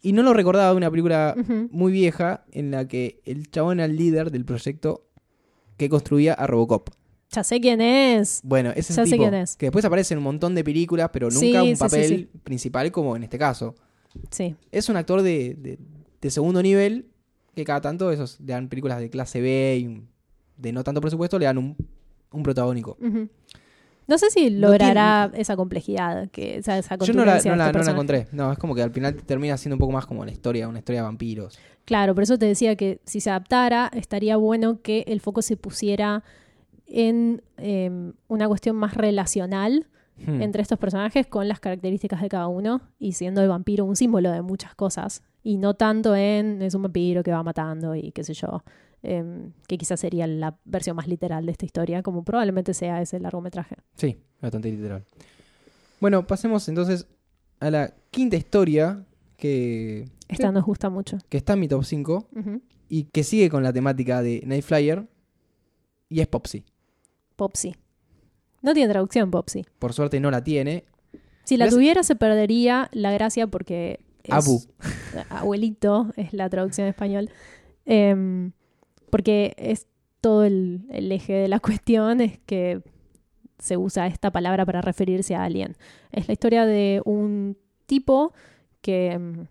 Y 0.00 0.12
no 0.12 0.22
lo 0.22 0.32
recordaba 0.32 0.70
de 0.70 0.76
una 0.76 0.90
película 0.92 1.34
muy 1.72 1.90
vieja 1.90 2.44
en 2.52 2.70
la 2.70 2.86
que 2.86 3.20
el 3.24 3.50
chabón 3.50 3.80
era 3.80 3.86
el 3.86 3.96
líder 3.96 4.30
del 4.30 4.44
proyecto 4.44 5.08
que 5.76 5.88
construía 5.88 6.34
a 6.34 6.46
Robocop. 6.46 6.90
Ya 7.32 7.42
sé 7.42 7.60
quién 7.60 7.80
es. 7.80 8.40
Bueno, 8.44 8.70
ese 8.70 8.92
es 8.92 8.98
el 8.98 9.06
sé 9.06 9.10
tipo 9.10 9.24
quién 9.24 9.34
es. 9.34 9.56
que 9.56 9.66
después 9.66 9.84
aparece 9.84 10.14
en 10.14 10.18
un 10.18 10.24
montón 10.24 10.54
de 10.54 10.62
películas, 10.62 11.10
pero 11.12 11.28
nunca 11.30 11.40
Sí, 11.40 11.52
un 11.56 11.76
sí, 11.76 11.80
papel 11.80 12.08
sí. 12.08 12.28
principal 12.44 12.92
como 12.92 13.16
en 13.16 13.24
este 13.24 13.36
caso. 13.38 13.74
Sí. 14.30 14.56
Es 14.72 14.88
un 14.88 14.96
actor 14.96 15.22
de, 15.22 15.54
de- 15.58 15.78
de 16.20 16.30
segundo 16.30 16.62
nivel 16.62 17.06
que 17.54 17.64
cada 17.64 17.80
tanto 17.80 18.10
esos 18.12 18.38
le 18.40 18.52
dan 18.52 18.68
películas 18.68 19.00
de 19.00 19.10
clase 19.10 19.40
B 19.40 19.76
y 19.78 20.02
de 20.56 20.72
no 20.72 20.82
tanto 20.84 21.00
presupuesto 21.00 21.38
le 21.38 21.44
dan 21.46 21.58
un, 21.58 21.76
un 22.32 22.42
protagónico. 22.42 22.96
No 24.06 24.16
sé 24.16 24.30
si 24.30 24.50
No 24.50 24.68
logrará 24.68 25.30
esa 25.34 25.54
complejidad, 25.54 26.30
que, 26.30 26.56
esa 26.56 26.80
Yo 26.80 27.12
no 27.12 27.24
la, 27.26 27.32
no, 27.32 27.36
este 27.36 27.50
no 27.50 27.56
la 27.56 27.90
encontré. 27.90 28.26
No, 28.32 28.50
es 28.50 28.58
como 28.58 28.74
que 28.74 28.82
al 28.82 28.90
final 28.90 29.14
termina 29.14 29.56
siendo 29.58 29.74
un 29.76 29.80
poco 29.80 29.92
más 29.92 30.06
como 30.06 30.24
la 30.24 30.30
historia, 30.32 30.66
una 30.66 30.78
historia 30.78 31.02
de 31.02 31.06
vampiros. 31.06 31.58
Claro, 31.84 32.14
por 32.14 32.22
eso 32.22 32.38
te 32.38 32.46
decía 32.46 32.74
que 32.76 33.00
si 33.04 33.20
se 33.20 33.30
adaptara, 33.30 33.90
estaría 33.94 34.36
bueno 34.36 34.80
que 34.82 35.04
el 35.08 35.20
foco 35.20 35.42
se 35.42 35.56
pusiera 35.56 36.24
en 36.86 37.42
eh, 37.58 38.12
una 38.28 38.48
cuestión 38.48 38.76
más 38.76 38.94
relacional 38.94 39.86
Hmm. 40.26 40.42
entre 40.42 40.62
estos 40.62 40.78
personajes 40.78 41.26
con 41.26 41.46
las 41.48 41.60
características 41.60 42.20
de 42.20 42.28
cada 42.28 42.48
uno 42.48 42.80
y 42.98 43.12
siendo 43.12 43.40
el 43.40 43.48
vampiro 43.48 43.84
un 43.84 43.94
símbolo 43.96 44.30
de 44.32 44.42
muchas 44.42 44.74
cosas 44.74 45.22
y 45.44 45.56
no 45.58 45.74
tanto 45.74 46.16
en 46.16 46.60
es 46.62 46.74
un 46.74 46.82
vampiro 46.82 47.22
que 47.22 47.30
va 47.30 47.42
matando 47.44 47.94
y 47.94 48.10
qué 48.12 48.24
sé 48.24 48.34
yo, 48.34 48.64
em, 49.02 49.52
que 49.68 49.78
quizás 49.78 50.00
sería 50.00 50.26
la 50.26 50.56
versión 50.64 50.96
más 50.96 51.06
literal 51.06 51.46
de 51.46 51.52
esta 51.52 51.64
historia, 51.66 52.02
como 52.02 52.24
probablemente 52.24 52.74
sea 52.74 53.00
ese 53.00 53.20
largometraje. 53.20 53.76
Sí, 53.94 54.18
bastante 54.42 54.70
literal. 54.70 55.04
Bueno, 56.00 56.26
pasemos 56.26 56.68
entonces 56.68 57.06
a 57.60 57.70
la 57.70 57.94
quinta 58.10 58.36
historia 58.36 59.04
que, 59.36 60.08
Esta 60.28 60.50
nos 60.50 60.64
gusta 60.64 60.90
mucho. 60.90 61.18
que 61.28 61.36
está 61.36 61.52
en 61.52 61.60
mi 61.60 61.68
top 61.68 61.84
5 61.84 62.28
Ujú. 62.36 62.60
y 62.88 63.04
que 63.04 63.22
sigue 63.22 63.48
con 63.48 63.62
la 63.62 63.72
temática 63.72 64.20
de 64.22 64.42
Night 64.44 64.64
Flyer 64.64 65.06
y 66.08 66.20
es 66.20 66.26
Popsy. 66.26 66.64
Popsy. 67.36 67.76
No 68.62 68.74
tiene 68.74 68.90
traducción, 68.90 69.30
Popsy. 69.30 69.64
Por 69.78 69.92
suerte 69.92 70.20
no 70.20 70.30
la 70.30 70.42
tiene. 70.42 70.84
Si 71.44 71.56
la 71.56 71.68
tuviera 71.68 72.02
se 72.02 72.16
perdería 72.16 72.88
la 72.92 73.12
gracia 73.12 73.46
porque 73.46 74.00
es 74.24 74.32
Abu. 74.32 74.60
abuelito 75.30 76.12
es 76.16 76.32
la 76.32 76.48
traducción 76.50 76.86
en 76.86 76.90
español. 76.90 77.30
Em, 77.86 78.52
porque 79.10 79.54
es 79.56 79.86
todo 80.20 80.44
el, 80.44 80.84
el 80.90 81.10
eje 81.10 81.32
de 81.32 81.48
la 81.48 81.60
cuestión 81.60 82.20
es 82.20 82.38
que 82.44 82.82
se 83.58 83.76
usa 83.76 84.06
esta 84.06 84.30
palabra 84.30 84.64
para 84.66 84.80
referirse 84.80 85.34
a 85.34 85.44
alguien. 85.44 85.76
Es 86.12 86.28
la 86.28 86.32
historia 86.32 86.66
de 86.66 87.02
un 87.04 87.56
tipo 87.86 88.32
que 88.80 89.12
em, 89.12 89.46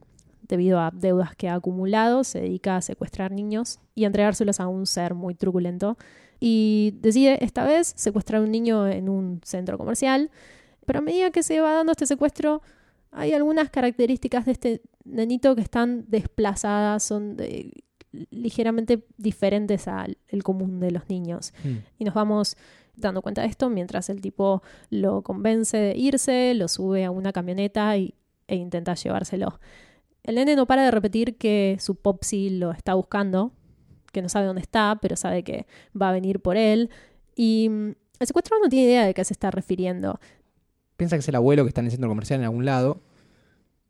debido 0.47 0.79
a 0.79 0.91
deudas 0.91 1.35
que 1.35 1.49
ha 1.49 1.55
acumulado 1.55 2.23
se 2.23 2.39
dedica 2.39 2.77
a 2.77 2.81
secuestrar 2.81 3.31
niños 3.31 3.79
y 3.95 4.05
entregárselos 4.05 4.59
a 4.59 4.67
un 4.67 4.85
ser 4.85 5.13
muy 5.13 5.35
truculento 5.35 5.97
y 6.39 6.93
decide 7.01 7.43
esta 7.43 7.65
vez 7.65 7.93
secuestrar 7.95 8.41
a 8.41 8.43
un 8.43 8.51
niño 8.51 8.87
en 8.87 9.09
un 9.09 9.41
centro 9.43 9.77
comercial 9.77 10.29
pero 10.87 10.99
a 10.99 11.01
medida 11.01 11.31
que 11.31 11.43
se 11.43 11.59
va 11.59 11.73
dando 11.73 11.91
este 11.91 12.05
secuestro, 12.05 12.61
hay 13.11 13.33
algunas 13.33 13.69
características 13.69 14.45
de 14.45 14.53
este 14.53 14.81
nenito 15.03 15.53
que 15.53 15.61
están 15.61 16.05
desplazadas, 16.07 17.03
son 17.03 17.35
de- 17.35 17.73
ligeramente 18.31 19.05
diferentes 19.17 19.89
al 19.89 20.17
el 20.29 20.43
común 20.43 20.79
de 20.79 20.91
los 20.91 21.09
niños. 21.09 21.51
Mm. 21.65 21.75
Y 21.99 22.03
nos 22.05 22.13
vamos 22.13 22.55
dando 22.95 23.21
cuenta 23.21 23.41
de 23.41 23.47
esto 23.47 23.69
mientras 23.69 24.09
el 24.09 24.21
tipo 24.21 24.63
lo 24.89 25.23
convence 25.23 25.75
de 25.75 25.97
irse, 25.97 26.53
lo 26.53 26.69
sube 26.69 27.03
a 27.03 27.11
una 27.11 27.33
camioneta 27.33 27.97
y, 27.97 28.15
e 28.47 28.55
intenta 28.55 28.95
llevárselo. 28.95 29.59
El 30.23 30.35
nene 30.35 30.55
no 30.55 30.67
para 30.67 30.85
de 30.85 30.91
repetir 30.91 31.35
que 31.35 31.75
su 31.81 31.95
popsi 31.95 32.49
lo 32.49 32.71
está 32.71 32.93
buscando, 32.93 33.51
que 34.17 34.21
no 34.23 34.29
sabe 34.29 34.47
dónde 34.47 34.61
está, 34.61 34.97
pero 34.99 35.15
sabe 35.15 35.43
que 35.43 35.67
va 35.99 36.09
a 36.09 36.11
venir 36.11 36.39
por 36.39 36.57
él. 36.57 36.89
Y 37.35 37.69
mm, 37.69 37.89
el 38.19 38.27
secuestrador 38.27 38.63
no 38.63 38.69
tiene 38.69 38.87
idea 38.87 39.05
de 39.05 39.13
qué 39.13 39.23
se 39.23 39.33
está 39.33 39.51
refiriendo. 39.51 40.19
Piensa 40.95 41.15
que 41.15 41.19
es 41.19 41.27
el 41.27 41.35
abuelo 41.35 41.63
que 41.63 41.67
está 41.67 41.81
en 41.81 41.85
el 41.85 41.91
centro 41.91 42.09
comercial 42.09 42.39
en 42.39 42.45
algún 42.45 42.65
lado 42.65 42.99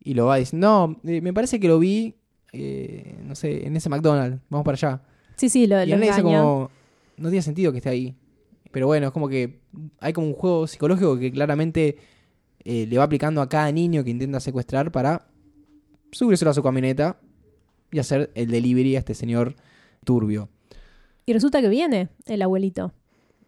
y 0.04 0.16
lo 0.16 0.26
va 0.26 0.36
diciendo, 0.36 1.00
no, 1.04 1.10
eh, 1.10 1.22
me 1.22 1.34
parece 1.34 1.62
que 1.62 1.70
lo 1.70 1.80
vi, 1.80 2.16
eh, 2.52 3.18
no 3.24 3.36
sé, 3.36 3.66
en 3.66 3.78
ese 3.78 3.88
McDonald's, 3.88 4.42
vamos 4.50 4.66
para 4.66 4.76
allá. 4.76 5.02
Sí, 5.38 5.48
sí, 5.48 5.66
lo, 5.66 5.82
Y 5.82 5.88
lo 5.88 5.94
él 5.96 6.02
le 6.02 6.08
dice 6.08 6.22
como, 6.22 6.70
no 7.16 7.30
tiene 7.30 7.42
sentido 7.42 7.72
que 7.72 7.78
esté 7.78 7.90
ahí. 7.90 8.14
Pero 8.72 8.88
bueno, 8.88 9.08
es 9.08 9.14
como 9.14 9.30
que 9.30 9.62
hay 10.02 10.12
como 10.12 10.28
un 10.28 10.34
juego 10.34 10.68
psicológico 10.68 11.18
que 11.18 11.32
claramente 11.32 11.98
eh, 12.66 12.86
le 12.86 12.98
va 12.98 13.06
aplicando 13.06 13.42
a 13.42 13.48
cada 13.48 13.72
niño 13.72 14.04
que 14.04 14.10
intenta 14.10 14.42
secuestrar 14.42 14.92
para 14.92 15.28
subírselo 16.12 16.52
a 16.52 16.54
su 16.54 16.62
camioneta 16.62 17.18
y 17.92 18.00
hacer 18.00 18.30
el 18.36 18.52
delivery 18.52 18.98
a 18.98 19.00
este 19.00 19.14
señor 19.14 19.56
turbio. 20.08 20.48
Y 21.26 21.34
resulta 21.34 21.60
que 21.62 21.68
viene 21.68 22.08
el 22.26 22.42
abuelito. 22.42 22.94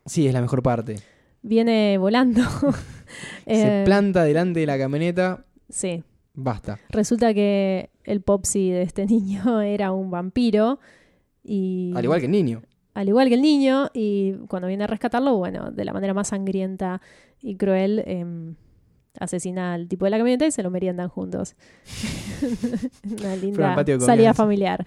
Sí, 0.06 0.28
es 0.28 0.34
la 0.34 0.42
mejor 0.42 0.62
parte. 0.62 0.98
Viene 1.42 1.98
volando. 1.98 2.42
Se 3.48 3.82
Eh, 3.82 3.86
planta 3.86 4.24
delante 4.26 4.60
de 4.60 4.66
la 4.66 4.78
camioneta, 4.78 5.46
Sí. 5.70 6.04
basta. 6.34 6.78
Resulta 6.90 7.34
que 7.34 7.90
el 8.04 8.22
popsi 8.22 8.70
de 8.72 8.82
este 8.82 9.06
niño 9.16 9.62
era 9.62 9.94
un 9.94 10.12
vampiro. 10.12 10.80
Y 11.44 11.94
Al 11.96 12.04
igual 12.04 12.20
que 12.20 12.26
el 12.26 12.32
niño. 12.34 12.62
al 12.94 13.08
igual 13.08 13.30
que 13.30 13.36
el 13.36 13.42
niño. 13.42 13.90
Y 13.94 14.34
cuando 14.50 14.68
viene 14.68 14.84
a 14.84 14.88
rescatarlo, 14.88 15.38
bueno, 15.38 15.72
de 15.72 15.86
la 15.86 15.94
manera 15.94 16.14
más 16.14 16.28
sangrienta 16.28 17.02
y 17.42 17.56
cruel, 17.56 18.04
em, 18.06 18.56
asesina 19.20 19.74
al 19.74 19.88
tipo 19.88 20.04
de 20.06 20.12
la 20.12 20.18
camioneta 20.18 20.46
y 20.46 20.52
se 20.52 20.62
lo 20.64 20.70
meriendan 20.70 21.08
juntos. 21.08 21.56
Una 23.22 23.36
linda 23.38 23.86
salida 24.02 24.34
familiar. 24.34 24.86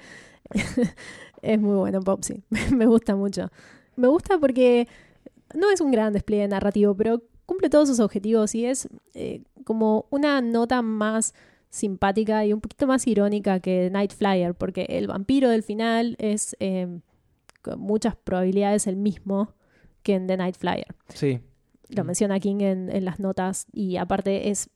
Es 1.43 1.61
muy 1.61 1.75
bueno 1.77 2.01
Popsy. 2.01 2.43
Me 2.77 2.87
gusta 2.87 3.15
mucho. 3.17 3.51
Me 3.97 4.09
gusta 4.09 4.39
porque 4.39 4.89
no 5.55 5.71
es 5.71 5.81
un 5.81 5.91
gran 5.91 6.13
despliegue 6.13 6.49
narrativo, 6.49 6.95
pero 6.97 7.23
cumple 7.45 7.69
todos 7.69 7.89
sus 7.89 8.01
objetivos 8.01 8.55
y 8.55 8.65
es 8.67 8.89
eh, 9.15 9.43
como 9.65 10.07
una 10.11 10.41
nota 10.41 10.81
más 10.83 11.35
simpática 11.69 12.45
y 12.45 12.53
un 12.53 12.61
poquito 12.61 12.87
más 12.87 13.07
irónica 13.07 13.61
que 13.61 13.91
Night 13.91 14.13
Flyer, 14.13 14.55
porque 14.55 14.87
el 14.89 15.07
vampiro 15.09 15.49
del 15.51 15.63
final 15.63 16.17
es 16.19 16.57
eh, 16.61 17.01
con 17.63 17.81
muchas 17.81 18.17
probabilidades 18.17 18.87
el 18.87 18.97
mismo 18.97 19.55
que 20.03 20.15
en 20.15 20.27
The 20.27 20.37
Night 20.37 20.57
Flyer. 20.57 20.95
Sí. 21.15 21.41
Lo 21.89 22.05
Mm. 22.05 22.07
menciona 22.07 22.41
King 22.41 22.61
en, 22.61 22.91
en 22.91 23.05
las 23.05 23.21
notas 23.21 23.67
y 23.73 23.97
aparte 23.97 24.49
es 24.51 24.71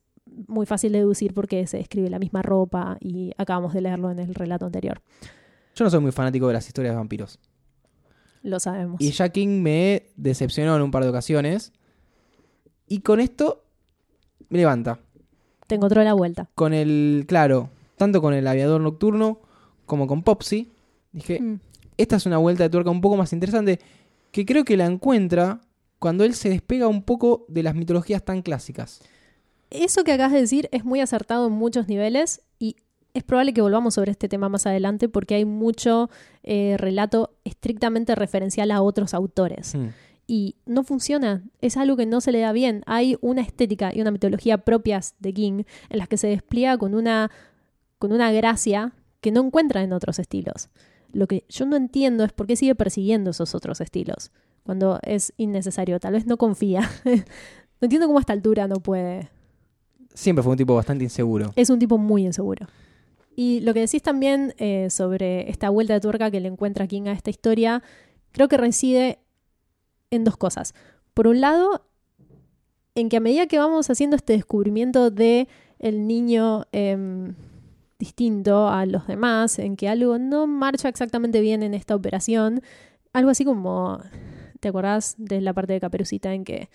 muy 0.48 0.66
fácil 0.66 0.92
de 0.92 0.98
deducir 0.98 1.32
porque 1.34 1.66
se 1.66 1.80
escribe 1.80 2.10
la 2.10 2.18
misma 2.18 2.42
ropa 2.42 2.96
y 3.00 3.32
acabamos 3.38 3.72
de 3.74 3.80
leerlo 3.80 4.10
en 4.10 4.18
el 4.18 4.34
relato 4.34 4.66
anterior. 4.66 5.00
Yo 5.76 5.84
no 5.84 5.90
soy 5.90 6.00
muy 6.00 6.10
fanático 6.12 6.48
de 6.48 6.54
las 6.54 6.66
historias 6.66 6.92
de 6.94 6.96
vampiros. 6.96 7.38
Lo 8.42 8.58
sabemos. 8.58 9.00
Y 9.00 9.10
ya 9.12 9.28
King 9.28 9.60
me 9.62 10.06
decepcionó 10.16 10.74
en 10.74 10.82
un 10.82 10.90
par 10.90 11.02
de 11.04 11.10
ocasiones. 11.10 11.72
Y 12.88 13.00
con 13.00 13.20
esto 13.20 13.64
me 14.48 14.58
levanta. 14.58 15.00
Te 15.66 15.74
encontró 15.74 16.02
la 16.02 16.14
vuelta. 16.14 16.48
Con 16.54 16.72
el, 16.72 17.24
claro, 17.28 17.70
tanto 17.96 18.20
con 18.22 18.34
el 18.34 18.46
aviador 18.46 18.80
nocturno 18.80 19.40
como 19.84 20.06
con 20.06 20.22
Popsy. 20.22 20.72
Dije, 21.12 21.40
Mm. 21.40 21.60
esta 21.96 22.16
es 22.16 22.26
una 22.26 22.38
vuelta 22.38 22.62
de 22.64 22.70
tuerca 22.70 22.90
un 22.90 23.00
poco 23.00 23.16
más 23.16 23.32
interesante 23.32 23.80
que 24.32 24.44
creo 24.46 24.64
que 24.64 24.76
la 24.76 24.86
encuentra 24.86 25.60
cuando 25.98 26.24
él 26.24 26.34
se 26.34 26.48
despega 26.50 26.88
un 26.88 27.02
poco 27.02 27.44
de 27.48 27.62
las 27.62 27.74
mitologías 27.74 28.24
tan 28.24 28.42
clásicas. 28.42 29.00
Eso 29.70 30.04
que 30.04 30.12
acabas 30.12 30.32
de 30.32 30.40
decir 30.40 30.68
es 30.72 30.84
muy 30.84 31.00
acertado 31.00 31.46
en 31.48 31.52
muchos 31.54 31.88
niveles 31.88 32.42
y 32.58 32.76
es 33.16 33.24
probable 33.24 33.54
que 33.54 33.62
volvamos 33.62 33.94
sobre 33.94 34.10
este 34.10 34.28
tema 34.28 34.48
más 34.48 34.66
adelante 34.66 35.08
porque 35.08 35.36
hay 35.36 35.44
mucho 35.44 36.10
eh, 36.42 36.76
relato 36.78 37.34
estrictamente 37.44 38.14
referencial 38.14 38.70
a 38.70 38.82
otros 38.82 39.14
autores. 39.14 39.74
Mm. 39.74 39.86
y 40.28 40.56
no 40.66 40.82
funciona. 40.82 41.44
Es 41.60 41.76
algo 41.76 41.96
que 41.96 42.04
no 42.04 42.20
se 42.20 42.32
le 42.32 42.40
da 42.40 42.50
bien. 42.52 42.82
Hay 42.86 43.16
una 43.20 43.42
estética 43.42 43.92
y 43.94 44.00
una 44.00 44.10
mitología 44.10 44.58
propias 44.58 45.14
de 45.20 45.32
King 45.32 45.62
en 45.88 45.98
las 45.98 46.08
que 46.08 46.16
se 46.16 46.26
despliega 46.26 46.76
con 46.78 46.94
una, 46.94 47.30
con 48.00 48.12
una 48.12 48.32
gracia 48.32 48.92
que 49.20 49.30
no 49.30 49.44
encuentra 49.44 49.84
en 49.84 49.92
otros 49.92 50.18
estilos. 50.18 50.68
Lo 51.12 51.28
que 51.28 51.44
yo 51.48 51.64
no 51.64 51.76
entiendo 51.76 52.24
es 52.24 52.32
por 52.32 52.48
qué 52.48 52.56
sigue 52.56 52.74
persiguiendo 52.74 53.30
esos 53.30 53.54
otros 53.54 53.80
estilos 53.80 54.32
cuando 54.64 54.98
es 55.02 55.32
innecesario. 55.36 56.00
Tal 56.00 56.14
vez 56.14 56.26
no 56.26 56.36
confía. 56.36 56.90
no 57.04 57.22
entiendo 57.82 58.08
cómo 58.08 58.18
a 58.18 58.22
esta 58.22 58.32
altura 58.32 58.66
no 58.66 58.80
puede. 58.80 59.30
Siempre 60.12 60.42
fue 60.42 60.50
un 60.50 60.58
tipo 60.58 60.74
bastante 60.74 61.04
inseguro. 61.04 61.52
Es 61.54 61.70
un 61.70 61.78
tipo 61.78 61.98
muy 61.98 62.26
inseguro. 62.26 62.66
Y 63.38 63.60
lo 63.60 63.74
que 63.74 63.80
decís 63.80 64.02
también 64.02 64.54
eh, 64.56 64.88
sobre 64.88 65.50
esta 65.50 65.68
vuelta 65.68 65.92
de 65.92 66.00
tuerca 66.00 66.30
que 66.30 66.40
le 66.40 66.48
encuentra 66.48 66.86
King 66.86 67.02
a 67.06 67.12
esta 67.12 67.28
historia, 67.28 67.82
creo 68.32 68.48
que 68.48 68.56
reside 68.56 69.18
en 70.10 70.24
dos 70.24 70.38
cosas. 70.38 70.74
Por 71.12 71.26
un 71.26 71.42
lado, 71.42 71.86
en 72.94 73.10
que 73.10 73.18
a 73.18 73.20
medida 73.20 73.46
que 73.46 73.58
vamos 73.58 73.90
haciendo 73.90 74.16
este 74.16 74.32
descubrimiento 74.32 75.10
de 75.10 75.48
el 75.78 76.06
niño 76.06 76.64
em, 76.72 77.34
distinto 77.98 78.68
a 78.68 78.86
los 78.86 79.06
demás, 79.06 79.58
en 79.58 79.76
que 79.76 79.90
algo 79.90 80.18
no 80.18 80.46
marcha 80.46 80.88
exactamente 80.88 81.42
bien 81.42 81.62
en 81.62 81.74
esta 81.74 81.94
operación, 81.94 82.62
algo 83.12 83.28
así 83.28 83.44
como, 83.44 84.00
¿te 84.60 84.68
acordás 84.68 85.14
de 85.18 85.42
la 85.42 85.52
parte 85.52 85.74
de 85.74 85.80
Caperucita 85.80 86.32
en 86.32 86.44
que 86.44 86.70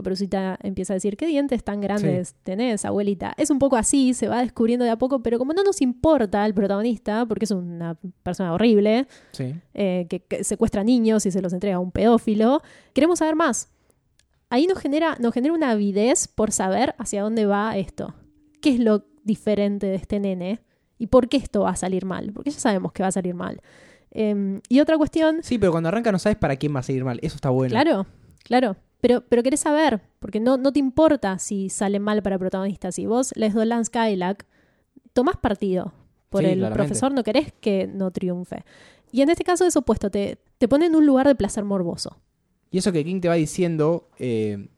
Caperucita 0.00 0.58
empieza 0.62 0.92
a 0.92 0.96
decir, 0.96 1.16
¿qué 1.16 1.26
dientes 1.26 1.62
tan 1.62 1.80
grandes 1.80 2.34
tenés, 2.42 2.84
abuelita? 2.84 3.34
Es 3.36 3.50
un 3.50 3.58
poco 3.58 3.76
así, 3.76 4.14
se 4.14 4.28
va 4.28 4.40
descubriendo 4.42 4.84
de 4.84 4.90
a 4.90 4.96
poco, 4.98 5.22
pero 5.22 5.38
como 5.38 5.52
no 5.52 5.62
nos 5.62 5.80
importa 5.80 6.44
el 6.46 6.54
protagonista, 6.54 7.26
porque 7.26 7.44
es 7.44 7.50
una 7.50 7.96
persona 8.22 8.52
horrible, 8.54 9.06
Sí. 9.32 9.54
eh, 9.74 10.06
que, 10.08 10.20
que 10.20 10.42
secuestra 10.44 10.82
niños 10.84 11.26
y 11.26 11.30
se 11.30 11.42
los 11.42 11.52
entrega 11.52 11.76
a 11.76 11.80
un 11.80 11.92
pedófilo, 11.92 12.62
queremos 12.92 13.18
saber 13.18 13.36
más. 13.36 13.68
Ahí 14.48 14.66
nos 14.66 14.78
genera, 14.78 15.16
nos 15.20 15.32
genera 15.32 15.54
una 15.54 15.70
avidez 15.70 16.26
por 16.26 16.50
saber 16.50 16.94
hacia 16.98 17.22
dónde 17.22 17.46
va 17.46 17.76
esto. 17.76 18.14
¿Qué 18.60 18.70
es 18.74 18.80
lo 18.80 19.04
diferente 19.22 19.86
de 19.86 19.94
este 19.96 20.18
nene? 20.18 20.60
¿Y 20.98 21.06
por 21.06 21.28
qué 21.28 21.36
esto 21.36 21.60
va 21.60 21.70
a 21.70 21.76
salir 21.76 22.04
mal? 22.04 22.32
Porque 22.32 22.50
ya 22.50 22.58
sabemos 22.58 22.92
que 22.92 23.02
va 23.02 23.08
a 23.08 23.12
salir 23.12 23.34
mal. 23.34 23.60
Em, 24.10 24.60
y 24.68 24.80
otra 24.80 24.98
cuestión, 24.98 25.38
Sí, 25.42 25.56
pero 25.56 25.70
cuando 25.70 25.88
arranca 25.88 26.10
no 26.10 26.18
sabes 26.18 26.36
para 26.36 26.56
quién 26.56 26.74
va 26.74 26.80
a 26.80 26.82
seguir 26.82 27.04
mal. 27.04 27.20
Eso 27.22 27.36
está 27.36 27.50
bueno. 27.50 27.70
Claro, 27.70 28.06
claro. 28.42 28.76
Pero, 29.00 29.22
pero 29.28 29.42
querés 29.42 29.60
saber, 29.60 30.02
porque 30.18 30.40
no, 30.40 30.56
no 30.58 30.72
te 30.72 30.78
importa 30.78 31.38
si 31.38 31.70
sale 31.70 31.98
mal 32.00 32.22
para 32.22 32.34
el 32.36 32.40
protagonista. 32.40 32.92
Si 32.92 33.06
vos 33.06 33.32
les 33.36 33.54
Dolan 33.54 33.84
Skylack, 33.84 34.46
tomás 35.12 35.36
partido 35.38 35.92
por 36.28 36.42
Sí, 36.42 36.50
el 36.50 36.58
claramente. 36.58 36.84
profesor, 36.84 37.12
no 37.12 37.24
querés 37.24 37.52
que 37.60 37.86
no 37.86 38.10
triunfe. 38.10 38.64
Y 39.10 39.22
en 39.22 39.30
este 39.30 39.42
caso 39.44 39.64
es 39.66 39.74
opuesto, 39.76 40.10
te, 40.10 40.38
te 40.58 40.68
pone 40.68 40.86
en 40.86 40.94
un 40.94 41.06
lugar 41.06 41.26
de 41.26 41.34
placer 41.34 41.64
morboso. 41.64 42.18
Y 42.70 42.78
eso 42.78 42.92
que 42.92 43.04
King 43.04 43.20
te 43.20 43.28
va 43.28 43.34
diciendo, 43.34 44.08
eh, 44.18 44.68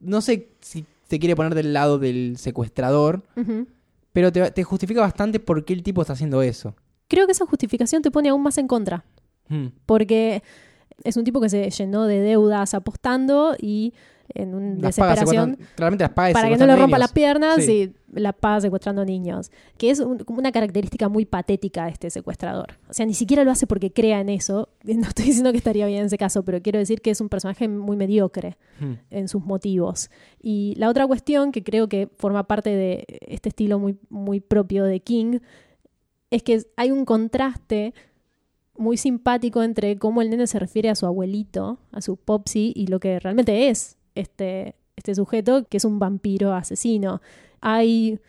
no 0.00 0.20
sé 0.20 0.50
si 0.60 0.84
te 1.06 1.20
quiere 1.20 1.36
poner 1.36 1.54
del 1.54 1.72
lado 1.72 1.98
del 1.98 2.36
secuestrador, 2.38 3.22
pero 4.12 4.32
te, 4.32 4.50
te 4.50 4.64
justifica 4.64 5.00
bastante 5.02 5.38
por 5.38 5.64
qué 5.64 5.74
el 5.74 5.82
tipo 5.84 6.00
está 6.00 6.14
haciendo 6.14 6.42
eso. 6.42 6.74
Creo 7.06 7.26
que 7.26 7.32
esa 7.32 7.46
justificación 7.46 8.02
te 8.02 8.10
pone 8.10 8.30
aún 8.30 8.42
más 8.42 8.58
en 8.58 8.66
contra. 8.66 9.04
Hmm. 9.48 9.66
Porque 9.84 10.42
es 11.04 11.16
un 11.16 11.24
tipo 11.24 11.40
que 11.40 11.48
se 11.48 11.70
llenó 11.70 12.06
de 12.06 12.20
deudas 12.20 12.74
apostando 12.74 13.54
y 13.60 13.94
en 14.34 14.54
una 14.56 14.70
Las 14.80 14.96
desesperación 14.96 15.56
claramente 15.76 16.02
las 16.02 16.12
paga 16.12 16.32
para 16.32 16.48
que 16.48 16.56
no 16.56 16.66
le 16.66 16.72
rompa 16.72 16.86
niños. 16.88 16.98
las 16.98 17.12
piernas 17.12 17.64
Sí. 17.64 17.94
y 18.14 18.20
la 18.20 18.32
paga 18.32 18.60
secuestrando 18.60 19.04
niños. 19.04 19.52
Que 19.78 19.90
es 19.90 20.00
un- 20.00 20.18
como 20.18 20.40
una 20.40 20.50
característica 20.50 21.08
muy 21.08 21.24
patética 21.26 21.84
de 21.84 21.92
este 21.92 22.10
secuestrador. 22.10 22.76
O 22.88 22.92
sea, 22.92 23.06
ni 23.06 23.14
siquiera 23.14 23.44
lo 23.44 23.52
hace 23.52 23.68
porque 23.68 23.92
crea 23.92 24.20
en 24.20 24.28
eso. 24.28 24.68
No 24.84 25.06
estoy 25.08 25.26
diciendo 25.26 25.52
que 25.52 25.58
estaría 25.58 25.86
bien 25.86 26.00
en 26.00 26.06
ese 26.06 26.18
caso, 26.18 26.44
pero 26.44 26.60
quiero 26.60 26.78
decir 26.80 27.00
que 27.02 27.10
es 27.10 27.20
un 27.20 27.28
personaje 27.28 27.68
muy 27.68 27.96
mediocre 27.96 28.56
Hmm. 28.80 28.94
en 29.10 29.28
sus 29.28 29.44
motivos. 29.44 30.10
Y 30.42 30.74
la 30.76 30.88
otra 30.90 31.06
cuestión 31.06 31.52
que 31.52 31.62
creo 31.62 31.88
que 31.88 32.08
forma 32.16 32.48
parte 32.48 32.70
de 32.70 33.04
este 33.28 33.50
estilo 33.50 33.78
muy, 33.78 33.96
muy 34.10 34.40
propio 34.40 34.84
de 34.84 34.98
King 35.00 35.38
es 36.30 36.42
que 36.42 36.62
hay 36.76 36.90
un 36.90 37.04
contraste 37.04 37.94
muy 38.78 38.96
simpático 38.96 39.62
entre 39.62 39.98
cómo 39.98 40.22
el 40.22 40.30
nene 40.30 40.46
se 40.46 40.58
refiere 40.58 40.90
a 40.90 40.94
su 40.94 41.06
abuelito, 41.06 41.78
a 41.92 42.00
su 42.00 42.16
popsi, 42.16 42.72
y 42.74 42.86
lo 42.86 43.00
que 43.00 43.18
realmente 43.20 43.68
es 43.68 43.96
este, 44.14 44.74
este 44.96 45.14
sujeto, 45.14 45.64
que 45.68 45.76
es 45.76 45.84
un 45.84 45.98
vampiro 45.98 46.54
asesino. 46.54 47.20
Hay 47.60 48.20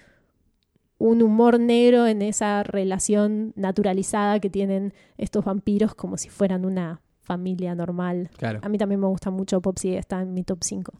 un 0.99 1.21
humor 1.21 1.59
negro 1.59 2.07
en 2.07 2.21
esa 2.21 2.63
relación 2.63 3.53
naturalizada 3.55 4.39
que 4.39 4.49
tienen 4.49 4.93
estos 5.17 5.45
vampiros 5.45 5.93
como 5.93 6.17
si 6.17 6.29
fueran 6.29 6.65
una 6.65 7.01
familia 7.21 7.75
normal. 7.75 8.29
Claro. 8.37 8.59
A 8.63 8.69
mí 8.69 8.77
también 8.77 9.01
me 9.01 9.07
gusta 9.07 9.29
mucho 9.29 9.61
Popsy, 9.61 9.95
está 9.95 10.21
en 10.21 10.33
mi 10.33 10.43
top 10.43 10.59
5. 10.61 10.93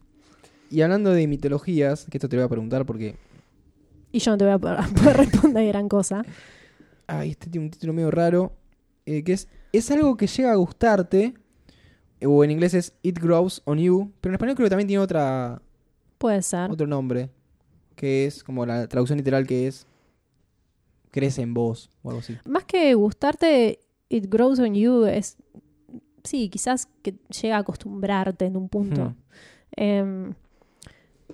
Y 0.70 0.82
hablando 0.82 1.12
de 1.12 1.26
mitologías, 1.26 2.06
que 2.10 2.18
esto 2.18 2.28
te 2.28 2.36
voy 2.36 2.44
a 2.44 2.48
preguntar 2.48 2.84
porque. 2.84 3.16
Y 4.12 4.18
yo 4.18 4.32
no 4.32 4.38
te 4.38 4.44
voy 4.44 4.54
a 4.54 4.58
poder 4.58 5.16
responder 5.16 5.66
gran 5.68 5.88
cosa. 5.88 6.22
Ay, 7.06 7.30
este 7.30 7.48
tiene 7.48 7.66
un 7.66 7.70
título 7.70 7.94
medio 7.94 8.10
raro. 8.10 8.52
Eh, 9.16 9.24
que 9.24 9.32
es. 9.32 9.48
Es 9.72 9.90
algo 9.90 10.16
que 10.16 10.26
llega 10.26 10.52
a 10.52 10.56
gustarte. 10.56 11.34
eh, 12.20 12.26
O 12.26 12.42
en 12.44 12.50
inglés 12.50 12.74
es 12.74 12.94
It 13.02 13.18
Grows 13.18 13.62
on 13.64 13.78
You. 13.78 14.12
Pero 14.20 14.30
en 14.32 14.34
español 14.36 14.56
creo 14.56 14.66
que 14.66 14.70
también 14.70 14.88
tiene 14.88 15.02
otra, 15.02 15.60
Puede 16.18 16.42
ser. 16.42 16.70
otro 16.70 16.86
nombre. 16.86 17.30
Que 17.96 18.26
es 18.26 18.42
como 18.44 18.64
la 18.64 18.86
traducción 18.88 19.18
literal 19.18 19.46
que 19.46 19.66
es. 19.66 19.86
Crece 21.10 21.42
en 21.42 21.54
vos. 21.54 21.90
O 22.02 22.10
algo 22.10 22.20
así. 22.20 22.36
Más 22.44 22.64
que 22.64 22.94
gustarte, 22.94 23.80
It 24.08 24.26
Grows 24.28 24.58
on 24.58 24.74
You 24.74 25.04
es. 25.04 25.36
Sí, 26.24 26.48
quizás 26.50 26.86
que 27.02 27.14
llega 27.40 27.56
a 27.56 27.60
acostumbrarte 27.60 28.44
en 28.46 28.56
un 28.56 28.68
punto. 28.68 29.10
Hmm. 29.10 29.14
Em, 29.76 30.34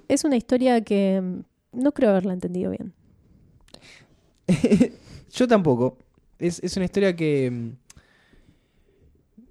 es 0.09 0.25
una 0.25 0.37
historia 0.37 0.81
que 0.83 1.17
em, 1.17 1.43
no 1.73 1.93
creo 1.93 2.11
haberla 2.11 2.33
entendido 2.35 2.71
bien. 2.71 2.93
Yo 5.33 5.49
tampoco. 5.49 5.99
Es, 6.39 6.61
es 6.63 6.77
una 6.77 6.85
historia 6.87 7.15
que. 7.17 7.51
mm, 7.51 7.71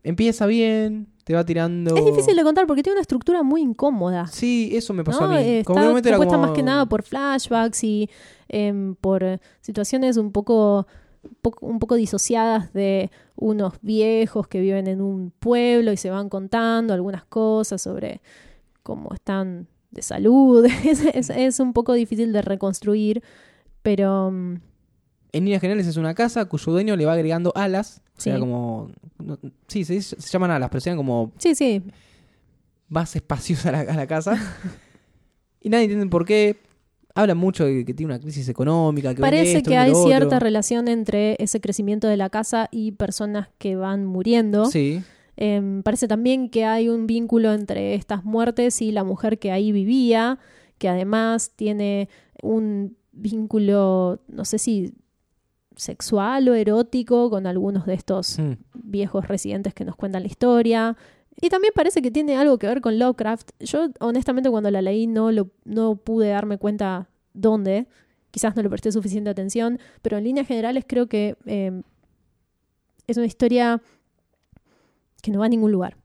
Empieza 0.03 0.45
bien. 0.45 1.07
Te 1.23 1.33
va 1.33 1.45
tirando. 1.45 1.95
Es 1.95 2.03
difícil 2.03 2.35
de 2.35 2.43
contar 2.43 2.67
porque 2.67 2.83
tiene 2.83 2.95
una 2.95 3.01
estructura 3.01 3.43
muy 3.43 3.61
incómoda. 3.61 4.27
Sí, 4.27 4.71
eso 4.73 4.93
me 4.93 5.05
pasó 5.05 5.21
¿no? 5.21 5.27
a 5.27 5.37
mí. 5.39 5.43
Eh, 5.47 5.63
Como 5.65 5.79
que 5.93 5.97
Está 6.09 6.17
como- 6.17 6.37
más 6.39 6.51
que 6.51 6.63
nada 6.63 6.85
por 6.85 7.03
flashbacks 7.03 7.81
y 7.85 8.09
em, 8.49 8.95
por 8.95 9.39
situaciones 9.61 10.17
un 10.17 10.33
poco, 10.33 10.85
poco- 11.41 11.65
un 11.65 11.79
poco 11.79 11.95
disociadas 11.95 12.73
de 12.73 13.09
unos 13.37 13.75
viejos 13.81 14.49
que 14.49 14.59
viven 14.59 14.87
en 14.87 14.99
un 14.99 15.31
pueblo 15.39 15.93
y 15.93 15.97
se 15.97 16.09
van 16.09 16.27
contando 16.27 16.93
algunas 16.93 17.23
cosas 17.23 17.81
sobre 17.81 18.21
cómo 18.83 19.13
están 19.13 19.69
de 19.91 20.01
salud. 20.01 20.65
es, 20.85 21.05
es- 21.05 21.29
es 21.29 21.59
un 21.61 21.71
poco 21.71 21.93
difícil 21.93 22.33
de 22.33 22.41
reconstruir, 22.41 23.23
pero 23.81 24.29
mm, 24.29 24.55
En 25.33 25.43
líneas 25.43 25.59
generales 25.61 25.87
es 25.87 25.97
una 25.97 26.13
casa 26.13 26.45
cuyo 26.45 26.71
dueño 26.71 26.95
le 26.95 27.05
va 27.05 27.13
agregando 27.13 27.51
alas. 27.55 28.01
O 28.17 28.21
sea, 28.21 28.35
Sí. 28.35 28.39
como. 28.39 28.91
no- 29.17 29.37
sí, 29.67 29.83
se, 29.83 30.01
se 30.01 30.15
llaman 30.29 30.51
alas, 30.51 30.69
pero 30.69 30.79
sean 30.79 30.95
como 30.95 31.31
sí, 31.39 31.53
sí, 31.55 31.81
más 32.87 33.15
espacios 33.15 33.65
a 33.65 33.71
la, 33.71 33.79
a 33.81 33.95
la 33.95 34.07
casa. 34.07 34.37
y 35.61 35.69
nadie 35.69 35.85
entiende 35.85 36.07
por 36.07 36.25
qué. 36.25 36.57
Habla 37.15 37.35
mucho 37.35 37.65
de 37.65 37.85
que 37.85 37.93
tiene 37.93 38.11
una 38.13 38.19
crisis 38.19 38.49
económica. 38.49 39.09
Que 39.13 39.21
vende 39.21 39.37
Parece 39.37 39.57
esto, 39.57 39.69
que 39.69 39.75
vende 39.77 39.85
hay 39.85 39.91
lo 39.91 40.03
cierta 40.03 40.39
relación 40.39 40.87
entre 40.87 41.35
ese 41.39 41.61
crecimiento 41.61 42.07
de 42.07 42.17
la 42.17 42.31
casa 42.31 42.69
y 42.71 42.93
personas 42.93 43.49
que 43.59 43.75
van 43.75 44.05
muriendo. 44.07 44.65
Sí. 44.65 45.03
Em, 45.37 45.83
parece 45.83 46.07
también 46.07 46.49
que 46.49 46.65
hay 46.65 46.89
un 46.89 47.05
vínculo 47.05 47.53
entre 47.53 47.93
estas 47.93 48.23
muertes 48.23 48.81
y 48.81 48.91
la 48.91 49.03
mujer 49.03 49.37
que 49.37 49.51
ahí 49.51 49.71
vivía, 49.71 50.39
que 50.79 50.89
además 50.89 51.51
tiene 51.55 52.09
un 52.41 52.97
vínculo, 53.11 54.19
no 54.27 54.43
sé 54.45 54.57
si 54.57 54.93
sexual 55.75 56.47
o 56.49 56.53
erótico 56.53 57.29
con 57.29 57.47
algunos 57.47 57.85
de 57.85 57.93
estos 57.93 58.39
Mm. 58.39 58.53
viejos 58.73 59.27
residentes 59.27 59.73
que 59.73 59.85
nos 59.85 59.95
cuentan 59.95 60.23
la 60.23 60.27
historia. 60.27 60.95
Y 61.41 61.49
también 61.49 61.73
parece 61.75 62.01
que 62.01 62.11
tiene 62.11 62.37
algo 62.37 62.57
que 62.57 62.67
ver 62.67 62.79
con 62.81 62.99
Lovecraft. 62.99 63.51
Yo 63.59 63.87
honestamente 63.99 64.49
cuando 64.49 64.69
la 64.71 64.81
leí 64.81 65.07
no, 65.07 65.31
lo, 65.31 65.49
no 65.65 65.95
pude 65.95 66.29
darme 66.29 66.57
cuenta 66.57 67.09
dónde. 67.33 67.87
Quizás 68.31 68.55
no 68.55 68.61
le 68.63 68.69
presté 68.69 68.91
suficiente 68.91 69.29
atención, 69.29 69.79
pero 70.01 70.17
en 70.17 70.23
líneas 70.23 70.47
generales 70.47 70.85
creo 70.87 71.07
que 71.07 71.35
eh, 71.45 71.81
es 73.07 73.17
una 73.17 73.25
historia 73.25 73.81
que 75.21 75.31
no 75.31 75.39
va 75.39 75.45
a 75.45 75.49
ningún 75.49 75.71
lugar. 75.71 75.97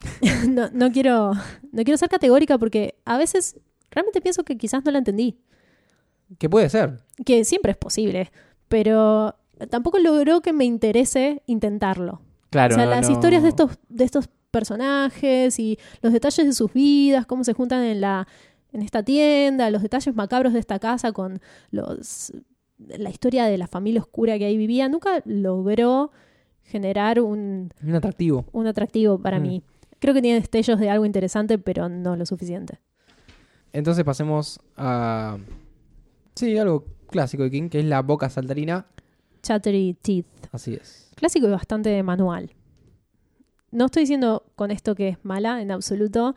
no, 0.48 0.68
no 0.72 0.92
quiero, 0.92 1.32
no 1.72 1.84
quiero 1.84 1.96
ser 1.96 2.08
categórica 2.08 2.58
porque 2.58 2.96
a 3.04 3.16
veces 3.18 3.58
realmente 3.90 4.20
pienso 4.20 4.44
que 4.44 4.56
quizás 4.56 4.84
no 4.84 4.90
la 4.90 4.98
entendí. 4.98 5.38
Que 6.38 6.48
puede 6.50 6.68
ser. 6.68 7.00
Que 7.24 7.44
siempre 7.44 7.72
es 7.72 7.78
posible, 7.78 8.30
pero 8.68 9.34
tampoco 9.70 9.98
logró 9.98 10.40
que 10.40 10.52
me 10.52 10.64
interese 10.64 11.42
intentarlo. 11.46 12.20
Claro. 12.50 12.74
o 12.74 12.78
sea, 12.78 12.84
no- 12.86 12.90
las 12.92 13.06
no- 13.08 13.12
historias 13.12 13.42
de 13.42 13.48
estos, 13.50 13.78
de 13.88 14.04
estos 14.04 14.28
personajes 14.50 15.58
y 15.58 15.78
los 16.00 16.12
detalles 16.12 16.46
de 16.46 16.52
sus 16.52 16.72
vidas, 16.72 17.26
cómo 17.26 17.44
se 17.44 17.52
juntan 17.52 17.82
en 17.82 18.00
la 18.00 18.26
en 18.72 18.82
esta 18.82 19.02
tienda, 19.02 19.70
los 19.70 19.82
detalles 19.82 20.14
macabros 20.14 20.52
de 20.52 20.58
esta 20.58 20.78
casa 20.78 21.12
con 21.12 21.40
los 21.70 22.32
la 22.78 23.08
historia 23.10 23.46
de 23.46 23.56
la 23.56 23.66
familia 23.66 24.00
oscura 24.02 24.36
que 24.38 24.44
ahí 24.44 24.56
vivía, 24.58 24.88
nunca 24.88 25.22
logró 25.24 26.10
generar 26.62 27.20
un, 27.20 27.72
Un 27.82 27.94
atractivo. 27.94 28.44
un 28.52 28.66
atractivo 28.66 29.18
para 29.18 29.38
Mm. 29.38 29.42
mí. 29.42 29.62
Creo 29.98 30.12
que 30.12 30.20
tiene 30.20 30.38
destellos 30.40 30.78
de 30.78 30.90
algo 30.90 31.06
interesante, 31.06 31.58
pero 31.58 31.88
no 31.88 32.16
lo 32.16 32.26
suficiente. 32.26 32.80
Entonces 33.72 34.04
pasemos 34.04 34.60
a. 34.76 35.38
Sí, 36.34 36.56
algo 36.58 36.84
clásico 37.16 37.42
de 37.44 37.50
King, 37.50 37.68
que 37.68 37.78
es 37.80 37.84
la 37.86 38.02
boca 38.02 38.28
saltarina. 38.30 38.86
Chattery 39.42 39.96
Teeth. 40.02 40.26
Así 40.52 40.74
es. 40.74 41.10
Clásico 41.16 41.46
y 41.48 41.50
bastante 41.50 42.02
manual. 42.02 42.50
No 43.70 43.86
estoy 43.86 44.02
diciendo 44.02 44.44
con 44.54 44.70
esto 44.70 44.94
que 44.94 45.08
es 45.08 45.18
mala 45.24 45.60
en 45.60 45.70
absoluto, 45.70 46.34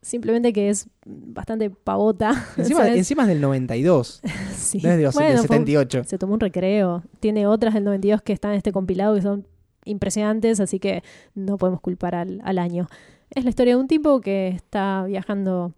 simplemente 0.00 0.52
que 0.52 0.68
es 0.68 0.88
bastante 1.06 1.70
pavota. 1.70 2.32
Encima, 2.56 2.88
encima 2.88 3.22
es 3.22 3.28
del 3.28 3.40
92. 3.40 4.20
Sí. 4.56 4.80
No 4.82 4.90
es 4.90 4.96
de 4.96 5.02
los 5.02 5.14
Bueno, 5.14 5.28
del 5.40 5.46
fue 5.46 5.56
un- 5.58 5.66
78. 5.66 6.04
se 6.04 6.18
tomó 6.18 6.34
un 6.34 6.40
recreo. 6.40 7.02
Tiene 7.20 7.46
otras 7.46 7.74
del 7.74 7.84
92 7.84 8.22
que 8.22 8.32
están 8.32 8.52
en 8.52 8.58
este 8.58 8.72
compilado 8.72 9.14
que 9.14 9.22
son 9.22 9.46
impresionantes, 9.84 10.60
así 10.60 10.78
que 10.78 11.02
no 11.34 11.58
podemos 11.58 11.80
culpar 11.80 12.14
al, 12.14 12.40
al 12.44 12.58
año. 12.58 12.86
Es 13.30 13.44
la 13.44 13.50
historia 13.50 13.74
de 13.74 13.80
un 13.80 13.88
tipo 13.88 14.20
que 14.20 14.48
está 14.48 15.04
viajando 15.06 15.72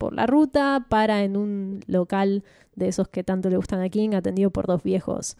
por 0.00 0.14
la 0.14 0.24
ruta, 0.26 0.86
para 0.88 1.22
en 1.22 1.36
un 1.36 1.80
local 1.86 2.42
de 2.74 2.88
esos 2.88 3.06
que 3.08 3.22
tanto 3.22 3.50
le 3.50 3.56
gustan 3.58 3.80
a 3.82 3.88
King, 3.90 4.14
atendido 4.14 4.50
por 4.50 4.66
dos 4.66 4.82
viejos 4.82 5.36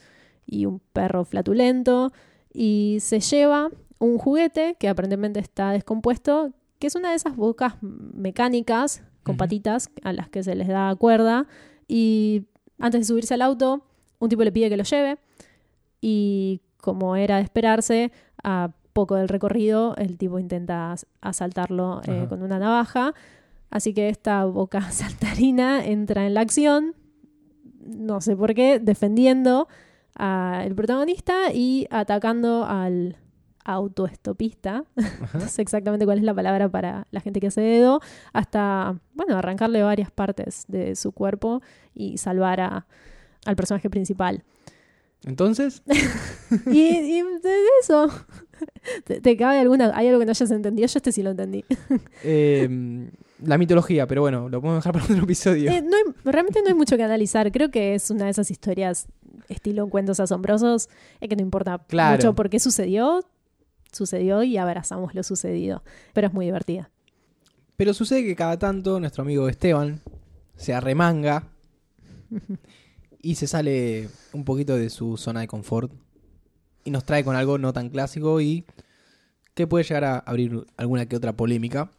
y 0.46 0.66
un 0.66 0.80
perro 0.92 1.24
flatulento, 1.24 2.12
y 2.52 2.98
se 3.00 3.20
lleva 3.20 3.70
un 3.98 4.18
juguete 4.18 4.76
que 4.78 4.88
aparentemente 4.90 5.40
está 5.40 5.72
descompuesto, 5.72 6.52
que 6.78 6.86
es 6.88 6.94
una 6.94 7.08
de 7.10 7.16
esas 7.16 7.36
bocas 7.36 7.74
mecánicas 7.80 9.02
con 9.22 9.36
patitas 9.38 9.90
a 10.02 10.12
las 10.12 10.28
que 10.28 10.42
se 10.42 10.54
les 10.54 10.68
da 10.68 10.94
cuerda, 10.94 11.46
y 11.88 12.44
antes 12.78 13.00
de 13.00 13.04
subirse 13.06 13.32
al 13.34 13.42
auto, 13.42 13.82
un 14.18 14.28
tipo 14.28 14.44
le 14.44 14.52
pide 14.52 14.68
que 14.68 14.76
lo 14.76 14.84
lleve, 14.84 15.16
y 16.02 16.60
como 16.76 17.16
era 17.16 17.36
de 17.36 17.42
esperarse, 17.42 18.12
a 18.42 18.72
poco 18.92 19.14
del 19.14 19.28
recorrido, 19.28 19.94
el 19.96 20.18
tipo 20.18 20.38
intenta 20.38 20.92
as- 20.92 21.06
asaltarlo 21.22 22.00
eh, 22.04 22.26
con 22.28 22.42
una 22.42 22.58
navaja. 22.58 23.14
Así 23.70 23.94
que 23.94 24.08
esta 24.08 24.44
boca 24.44 24.80
saltarina 24.90 25.84
entra 25.86 26.26
en 26.26 26.34
la 26.34 26.40
acción, 26.40 26.94
no 27.80 28.20
sé 28.20 28.36
por 28.36 28.54
qué, 28.54 28.78
defendiendo 28.78 29.68
al 30.14 30.74
protagonista 30.74 31.52
y 31.52 31.86
atacando 31.90 32.64
al 32.64 33.16
autoestopista. 33.64 34.84
no 35.34 35.48
sé 35.48 35.62
exactamente 35.62 36.04
cuál 36.04 36.18
es 36.18 36.24
la 36.24 36.34
palabra 36.34 36.68
para 36.68 37.06
la 37.10 37.20
gente 37.20 37.40
que 37.40 37.46
hace 37.48 37.60
dedo, 37.60 38.00
hasta, 38.32 38.98
bueno, 39.14 39.36
arrancarle 39.36 39.82
varias 39.82 40.10
partes 40.10 40.64
de 40.68 40.96
su 40.96 41.12
cuerpo 41.12 41.62
y 41.94 42.18
salvar 42.18 42.60
a- 42.60 42.86
al 43.46 43.56
personaje 43.56 43.88
principal. 43.90 44.42
Entonces, 45.24 45.82
Y, 46.66 46.80
y 46.80 47.22
de 47.22 47.54
eso, 47.82 48.08
¿te, 49.04 49.20
te 49.20 49.36
cabe 49.36 49.58
alguna, 49.58 49.92
hay 49.94 50.08
algo 50.08 50.18
que 50.18 50.26
no 50.26 50.30
hayas 50.32 50.50
entendido? 50.50 50.88
Yo 50.88 50.96
este 50.96 51.12
sí 51.12 51.22
lo 51.22 51.30
entendí. 51.30 51.64
eh, 52.24 53.10
la 53.42 53.58
mitología, 53.58 54.06
pero 54.06 54.20
bueno, 54.22 54.48
lo 54.48 54.60
podemos 54.60 54.82
dejar 54.84 54.92
para 54.92 55.04
otro 55.04 55.24
episodio. 55.24 55.70
Eh, 55.70 55.82
no 55.82 55.96
hay- 55.96 56.14
realmente 56.32 56.60
no 56.62 56.68
hay 56.68 56.74
mucho 56.74 56.96
que 56.96 57.02
analizar. 57.04 57.50
Creo 57.52 57.70
que 57.70 57.94
es 57.94 58.10
una 58.10 58.24
de 58.26 58.30
esas 58.30 58.50
historias 58.50 59.06
estilo 59.48 59.88
cuentos 59.88 60.20
asombrosos, 60.20 60.88
es 61.20 61.28
que 61.28 61.36
no 61.36 61.42
importa 61.42 61.78
Claro. 61.88 62.16
mucho 62.16 62.34
por 62.34 62.50
qué 62.50 62.58
sucedió. 62.60 63.24
sucedió 63.92 64.44
y 64.44 64.56
abrazamos 64.56 65.16
lo 65.16 65.24
sucedido. 65.24 65.82
Pero 66.12 66.28
es 66.28 66.32
muy 66.32 66.44
divertida. 66.46 66.90
Pero 67.76 67.92
sucede 67.92 68.22
que 68.24 68.36
cada 68.36 68.56
tanto 68.56 69.00
nuestro 69.00 69.22
amigo 69.22 69.48
Esteban 69.48 70.00
se 70.54 70.72
arremanga 70.74 71.48
y 73.22 73.34
se 73.34 73.46
sale 73.48 74.08
un 74.32 74.44
poquito 74.44 74.76
de 74.76 74.90
su 74.90 75.16
zona 75.16 75.40
de 75.40 75.48
confort 75.48 75.90
y 76.84 76.90
nos 76.92 77.04
trae 77.04 77.24
con 77.24 77.34
algo 77.36 77.58
no 77.58 77.72
tan 77.72 77.88
clásico 77.90 78.40
y 78.40 78.64
que 79.54 79.66
puede 79.66 79.84
llegar 79.84 80.04
a 80.04 80.18
abrir 80.18 80.64
alguna 80.76 81.06
que 81.06 81.16
otra 81.16 81.32
polémica. 81.32 81.90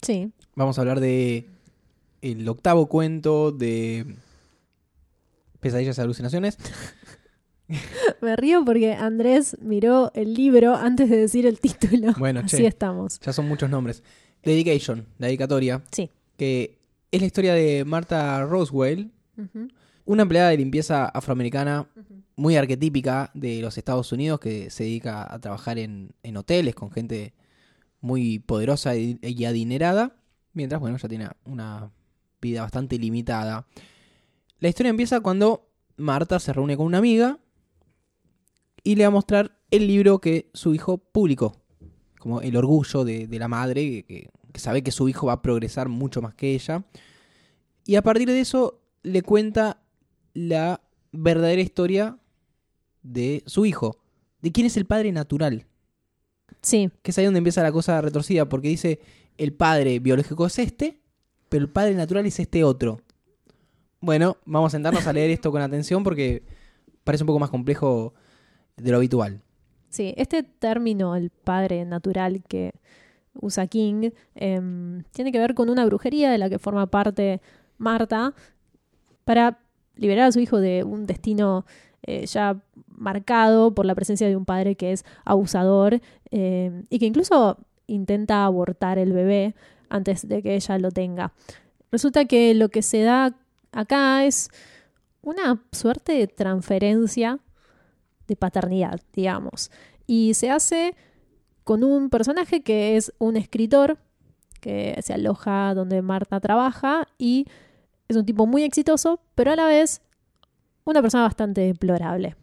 Sí. 0.00 0.32
Vamos 0.54 0.78
a 0.78 0.82
hablar 0.82 1.00
de 1.00 1.46
el 2.20 2.48
octavo 2.48 2.86
cuento 2.86 3.52
de 3.52 4.16
Pesadillas 5.60 5.98
y 5.98 6.00
alucinaciones. 6.00 6.58
Me 8.20 8.36
río 8.36 8.64
porque 8.64 8.92
Andrés 8.94 9.56
miró 9.62 10.12
el 10.14 10.34
libro 10.34 10.74
antes 10.74 11.08
de 11.08 11.16
decir 11.16 11.46
el 11.46 11.58
título. 11.60 12.12
Bueno, 12.18 12.40
Así 12.44 12.58
che. 12.58 12.66
estamos. 12.66 13.18
Ya 13.20 13.32
son 13.32 13.48
muchos 13.48 13.70
nombres. 13.70 14.02
Dedication, 14.42 15.06
la 15.18 15.28
dedicatoria, 15.28 15.82
Sí. 15.92 16.10
que 16.36 16.78
es 17.10 17.20
la 17.20 17.26
historia 17.26 17.54
de 17.54 17.84
Martha 17.84 18.44
Roswell, 18.44 19.10
una 20.04 20.22
empleada 20.22 20.50
de 20.50 20.56
limpieza 20.56 21.06
afroamericana 21.06 21.86
muy 22.36 22.56
arquetípica 22.56 23.30
de 23.34 23.60
los 23.62 23.78
Estados 23.78 24.10
Unidos 24.12 24.40
que 24.40 24.68
se 24.70 24.84
dedica 24.84 25.32
a 25.32 25.38
trabajar 25.40 25.78
en, 25.78 26.10
en 26.22 26.36
hoteles 26.36 26.74
con 26.74 26.90
gente 26.90 27.32
muy 28.00 28.40
poderosa 28.40 28.96
y, 28.96 29.18
y 29.22 29.44
adinerada, 29.44 30.16
mientras, 30.54 30.80
bueno, 30.80 30.96
ya 30.98 31.08
tiene 31.08 31.28
una 31.44 31.90
vida 32.40 32.62
bastante 32.62 32.98
limitada. 32.98 33.66
La 34.58 34.68
historia 34.68 34.90
empieza 34.90 35.20
cuando 35.20 35.68
Marta 35.96 36.38
se 36.40 36.52
reúne 36.52 36.76
con 36.76 36.86
una 36.86 36.98
amiga 36.98 37.38
y 38.84 38.94
le 38.96 39.04
va 39.04 39.08
a 39.08 39.10
mostrar 39.10 39.56
el 39.70 39.86
libro 39.86 40.20
que 40.20 40.50
su 40.54 40.74
hijo 40.74 40.98
publicó, 40.98 41.56
como 42.18 42.40
el 42.40 42.56
orgullo 42.56 43.04
de, 43.04 43.26
de 43.26 43.38
la 43.38 43.48
madre, 43.48 43.82
que- 43.82 44.04
que- 44.04 44.30
que 44.52 44.60
sabe 44.60 44.82
que 44.82 44.90
su 44.92 45.08
hijo 45.08 45.28
va 45.28 45.34
a 45.34 45.42
progresar 45.42 45.88
mucho 45.88 46.20
más 46.20 46.34
que 46.34 46.54
ella. 46.54 46.84
Y 47.86 47.94
a 47.96 48.02
partir 48.02 48.28
de 48.28 48.40
eso 48.40 48.80
le 49.02 49.22
cuenta 49.22 49.82
la 50.34 50.80
verdadera 51.10 51.62
historia 51.62 52.18
de 53.02 53.42
su 53.46 53.64
hijo, 53.66 53.98
de 54.42 54.52
quién 54.52 54.66
es 54.66 54.76
el 54.76 54.84
padre 54.84 55.10
natural. 55.12 55.66
Sí. 56.60 56.90
Que 57.02 57.10
es 57.12 57.18
ahí 57.18 57.24
donde 57.24 57.38
empieza 57.38 57.62
la 57.62 57.72
cosa 57.72 58.00
retorcida, 58.02 58.48
porque 58.48 58.68
dice, 58.68 59.00
el 59.38 59.52
padre 59.52 59.98
biológico 59.98 60.46
es 60.46 60.58
este, 60.58 61.00
pero 61.48 61.64
el 61.64 61.70
padre 61.70 61.94
natural 61.94 62.26
es 62.26 62.38
este 62.40 62.64
otro. 62.64 63.00
Bueno, 64.00 64.36
vamos 64.44 64.72
a 64.72 64.76
sentarnos 64.76 65.06
a 65.06 65.12
leer 65.12 65.30
esto 65.30 65.52
con 65.52 65.62
atención 65.62 66.02
porque 66.02 66.42
parece 67.04 67.24
un 67.24 67.26
poco 67.26 67.38
más 67.38 67.50
complejo 67.50 68.14
de 68.76 68.90
lo 68.90 68.96
habitual. 68.96 69.42
Sí, 69.88 70.14
este 70.16 70.42
término, 70.42 71.14
el 71.16 71.30
padre 71.30 71.84
natural 71.84 72.42
que 72.48 72.72
usa 73.34 73.66
King, 73.66 74.10
em, 74.34 75.04
tiene 75.12 75.32
que 75.32 75.38
ver 75.38 75.54
con 75.54 75.70
una 75.70 75.84
brujería 75.84 76.30
de 76.30 76.38
la 76.38 76.48
que 76.48 76.58
forma 76.58 76.86
parte 76.86 77.40
Marta 77.78 78.34
para 79.24 79.58
liberar 79.96 80.28
a 80.28 80.32
su 80.32 80.40
hijo 80.40 80.58
de 80.58 80.84
un 80.84 81.06
destino 81.06 81.64
eh, 82.04 82.26
ya 82.26 82.60
marcado 82.88 83.74
por 83.74 83.86
la 83.86 83.94
presencia 83.94 84.26
de 84.26 84.36
un 84.36 84.44
padre 84.44 84.74
que 84.74 84.92
es 84.92 85.04
abusador 85.24 86.00
em, 86.30 86.84
y 86.90 86.98
que 86.98 87.06
incluso 87.06 87.58
intenta 87.92 88.44
abortar 88.44 88.98
el 88.98 89.12
bebé 89.12 89.54
antes 89.88 90.26
de 90.26 90.42
que 90.42 90.54
ella 90.54 90.78
lo 90.78 90.90
tenga. 90.90 91.32
Resulta 91.90 92.24
que 92.24 92.54
lo 92.54 92.70
que 92.70 92.82
se 92.82 93.02
da 93.02 93.36
acá 93.72 94.24
es 94.24 94.48
una 95.20 95.62
suerte 95.72 96.12
de 96.12 96.26
transferencia 96.26 97.38
de 98.26 98.36
paternidad, 98.36 99.00
digamos. 99.12 99.70
Y 100.06 100.34
se 100.34 100.50
hace 100.50 100.94
con 101.64 101.84
un 101.84 102.10
personaje 102.10 102.62
que 102.62 102.96
es 102.96 103.12
un 103.18 103.36
escritor 103.36 103.98
que 104.60 104.98
se 105.02 105.12
aloja 105.12 105.74
donde 105.74 106.02
Marta 106.02 106.40
trabaja 106.40 107.08
y 107.18 107.46
es 108.08 108.16
un 108.16 108.24
tipo 108.24 108.46
muy 108.46 108.62
exitoso, 108.62 109.20
pero 109.34 109.52
a 109.52 109.56
la 109.56 109.66
vez 109.66 110.00
una 110.84 111.02
persona 111.02 111.24
bastante 111.24 111.62
deplorable. 111.62 112.36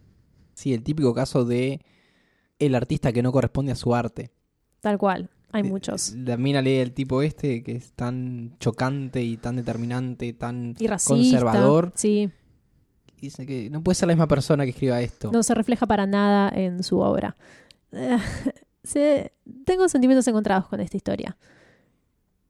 Sí, 0.54 0.74
el 0.74 0.82
típico 0.82 1.14
caso 1.14 1.44
de 1.44 1.80
el 2.58 2.74
artista 2.74 3.12
que 3.12 3.22
no 3.22 3.32
corresponde 3.32 3.72
a 3.72 3.76
su 3.76 3.94
arte. 3.94 4.30
Tal 4.80 4.98
cual, 4.98 5.30
hay 5.52 5.62
Eh, 5.62 5.64
muchos. 5.64 6.14
La 6.14 6.36
mina 6.36 6.62
lee 6.62 6.76
el 6.76 6.92
tipo 6.92 7.22
este 7.22 7.62
que 7.62 7.72
es 7.76 7.92
tan 7.92 8.56
chocante 8.60 9.22
y 9.22 9.36
tan 9.36 9.56
determinante, 9.56 10.32
tan 10.32 10.74
Y 10.78 10.86
racista. 10.86 11.14
conservador. 11.14 11.92
Sí, 11.94 12.30
Y 13.16 13.20
dice 13.26 13.44
que 13.46 13.68
no 13.70 13.82
puede 13.82 13.94
ser 13.96 14.08
la 14.08 14.14
misma 14.14 14.28
persona 14.28 14.64
que 14.64 14.70
escriba 14.70 15.00
esto. 15.00 15.30
no 15.32 15.42
se 15.42 15.54
refleja 15.54 15.86
para 15.86 16.06
nada 16.06 16.48
en 16.54 16.82
su 16.82 16.98
obra. 17.00 17.36
Se- 18.82 19.32
tengo 19.64 19.88
sentimientos 19.88 20.26
encontrados 20.28 20.66
con 20.68 20.80
esta 20.80 20.96
historia. 20.96 21.36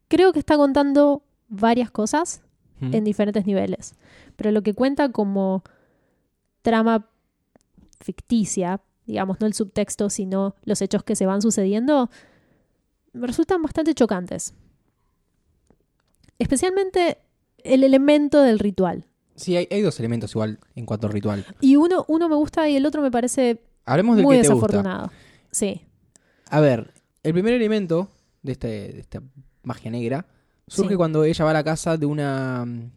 Creo 0.08 0.32
que 0.32 0.38
está 0.38 0.56
contando 0.56 1.22
varias 1.48 1.90
cosas 1.90 2.42
¿Mm? 2.80 2.94
en 2.94 3.04
diferentes 3.04 3.46
niveles. 3.46 3.94
Pero 4.36 4.50
lo 4.52 4.62
que 4.62 4.74
cuenta 4.74 5.10
como 5.10 5.62
trama 6.62 7.08
ficticia, 8.00 8.80
digamos, 9.06 9.40
no 9.40 9.46
el 9.46 9.54
subtexto, 9.54 10.08
sino 10.10 10.54
los 10.64 10.80
hechos 10.82 11.02
que 11.04 11.16
se 11.16 11.26
van 11.26 11.42
sucediendo, 11.42 12.10
resultan 13.12 13.62
bastante 13.62 13.94
chocantes. 13.94 14.54
Especialmente 16.38 17.18
el 17.58 17.84
elemento 17.84 18.42
del 18.42 18.58
ritual. 18.58 19.06
Sí, 19.36 19.56
hay, 19.56 19.68
hay 19.70 19.82
dos 19.82 19.98
elementos 20.00 20.30
igual 20.32 20.58
en 20.74 20.86
cuanto 20.86 21.06
al 21.06 21.12
ritual. 21.12 21.44
Y 21.60 21.76
uno, 21.76 22.04
uno 22.08 22.28
me 22.28 22.36
gusta 22.36 22.68
y 22.68 22.76
el 22.76 22.86
otro 22.86 23.02
me 23.02 23.10
parece 23.10 23.62
Hablemos 23.84 24.16
del 24.16 24.24
muy 24.24 24.36
que 24.36 24.42
te 24.42 24.48
gusta. 24.48 24.66
desafortunado. 24.66 25.10
Sí, 25.50 25.82
A 26.50 26.60
ver, 26.60 26.92
el 27.22 27.32
primer 27.32 27.54
elemento 27.54 28.08
de, 28.42 28.52
este, 28.52 28.68
de 28.68 29.00
esta 29.00 29.22
magia 29.62 29.90
negra 29.90 30.26
surge 30.68 30.90
Sí. 30.90 30.96
cuando 30.96 31.24
ella 31.24 31.44
va 31.44 31.50
a 31.50 31.54
la 31.54 31.64
casa 31.64 31.96
de 31.96 32.06
una... 32.06 32.64
mm, 32.64 32.90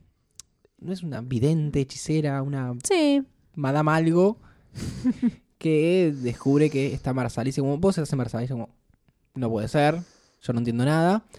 No 0.80 0.93
es 0.93 1.01
una 1.03 1.22
vidente, 1.22 1.82
hechicera, 1.82 2.41
una 2.41 2.74
sí, 2.84 3.24
madame 3.55 3.91
algo 3.91 4.38
que 5.57 6.14
descubre 6.22 6.70
que 6.70 6.93
está 6.93 7.09
embarazada. 7.11 7.43
Le 7.45 7.49
dice 7.49 7.61
como, 7.61 7.78
vos 7.78 7.97
estás 7.97 8.11
embarazada. 8.14 8.43
Y 8.43 8.45
ella 8.45 8.53
como, 8.55 8.70
no 9.36 9.50
puede 9.50 9.68
ser, 9.68 10.00
yo 10.42 10.54
no 10.54 10.60
entiendo 10.60 10.86
nada. 10.86 11.26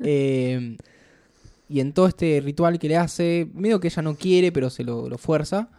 Eh, 0.00 0.76
y 1.66 1.80
en 1.80 1.94
todo 1.94 2.06
este 2.06 2.38
ritual 2.44 2.78
que 2.78 2.88
le 2.88 2.98
hace, 2.98 3.48
medio 3.54 3.80
que 3.80 3.88
ella 3.88 4.02
no 4.02 4.14
quiere, 4.14 4.52
pero 4.52 4.68
se 4.68 4.84
lo, 4.84 5.08
lo 5.08 5.16
fuerza, 5.16 5.70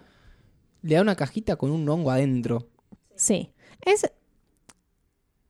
le 0.82 0.96
da 0.96 1.02
una 1.04 1.16
cajita 1.16 1.56
con 1.56 1.70
un 1.70 1.88
hongo 1.88 2.10
adentro. 2.10 2.68
sí. 3.16 3.52
Es, 3.86 4.04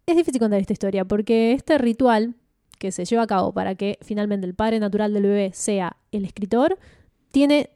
es 0.06 0.16
difícil 0.16 0.40
contar 0.40 0.60
esta 0.60 0.74
historia 0.74 1.06
porque 1.06 1.54
este 1.54 1.78
ritual 1.78 2.36
que 2.80 2.92
se 2.92 3.06
lleva 3.06 3.24
a 3.24 3.28
cabo 3.28 3.54
para 3.54 3.76
que 3.76 4.00
finalmente 4.02 4.48
el 4.48 4.56
padre 4.56 4.80
natural 4.80 5.14
del 5.14 5.24
bebé 5.24 5.52
sea 5.54 5.98
el 6.12 6.26
escritor 6.26 6.80
tiene 7.32 7.70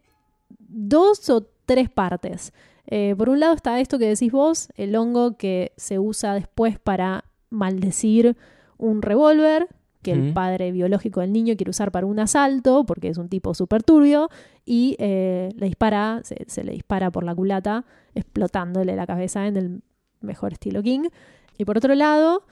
dos 0.58 1.30
o 1.30 1.48
tres 1.66 1.90
partes. 1.90 2.54
Eh, 2.88 3.16
por 3.18 3.30
un 3.30 3.40
lado 3.40 3.54
está 3.54 3.80
esto 3.80 4.00
que 4.00 4.08
decís 4.08 4.32
vos, 4.32 4.70
el 4.76 4.96
hongo 4.96 5.38
que 5.38 5.74
se 5.78 6.00
usa 6.00 6.34
después 6.34 6.80
para 6.80 7.26
maldecir 7.50 8.36
un 8.78 9.02
revólver 9.02 9.68
que 10.02 10.12
el 10.12 10.34
padre 10.34 10.72
biológico 10.72 11.22
del 11.22 11.34
niño 11.34 11.56
quiere 11.56 11.72
usar 11.72 11.92
para 11.92 12.06
un 12.06 12.20
asalto, 12.20 12.86
porque 12.86 13.08
es 13.08 13.18
un 13.18 13.28
tipo 13.28 13.56
súper 13.56 13.82
turbio, 13.82 14.30
y 14.64 14.96
eh, 15.00 15.50
le 15.56 15.66
dispara, 15.66 16.22
se, 16.24 16.46
se 16.48 16.64
le 16.64 16.74
dispara 16.74 17.10
por 17.10 17.24
la 17.24 17.34
culata, 17.34 17.86
explotándole 18.14 18.96
la 18.96 19.08
cabeza 19.08 19.48
en 19.48 19.58
el 19.58 19.82
mejor 20.22 20.54
estilo 20.54 20.84
King. 20.84 21.10
Y 21.58 21.66
por 21.66 21.78
otro 21.78 21.96
lado, 21.96 22.46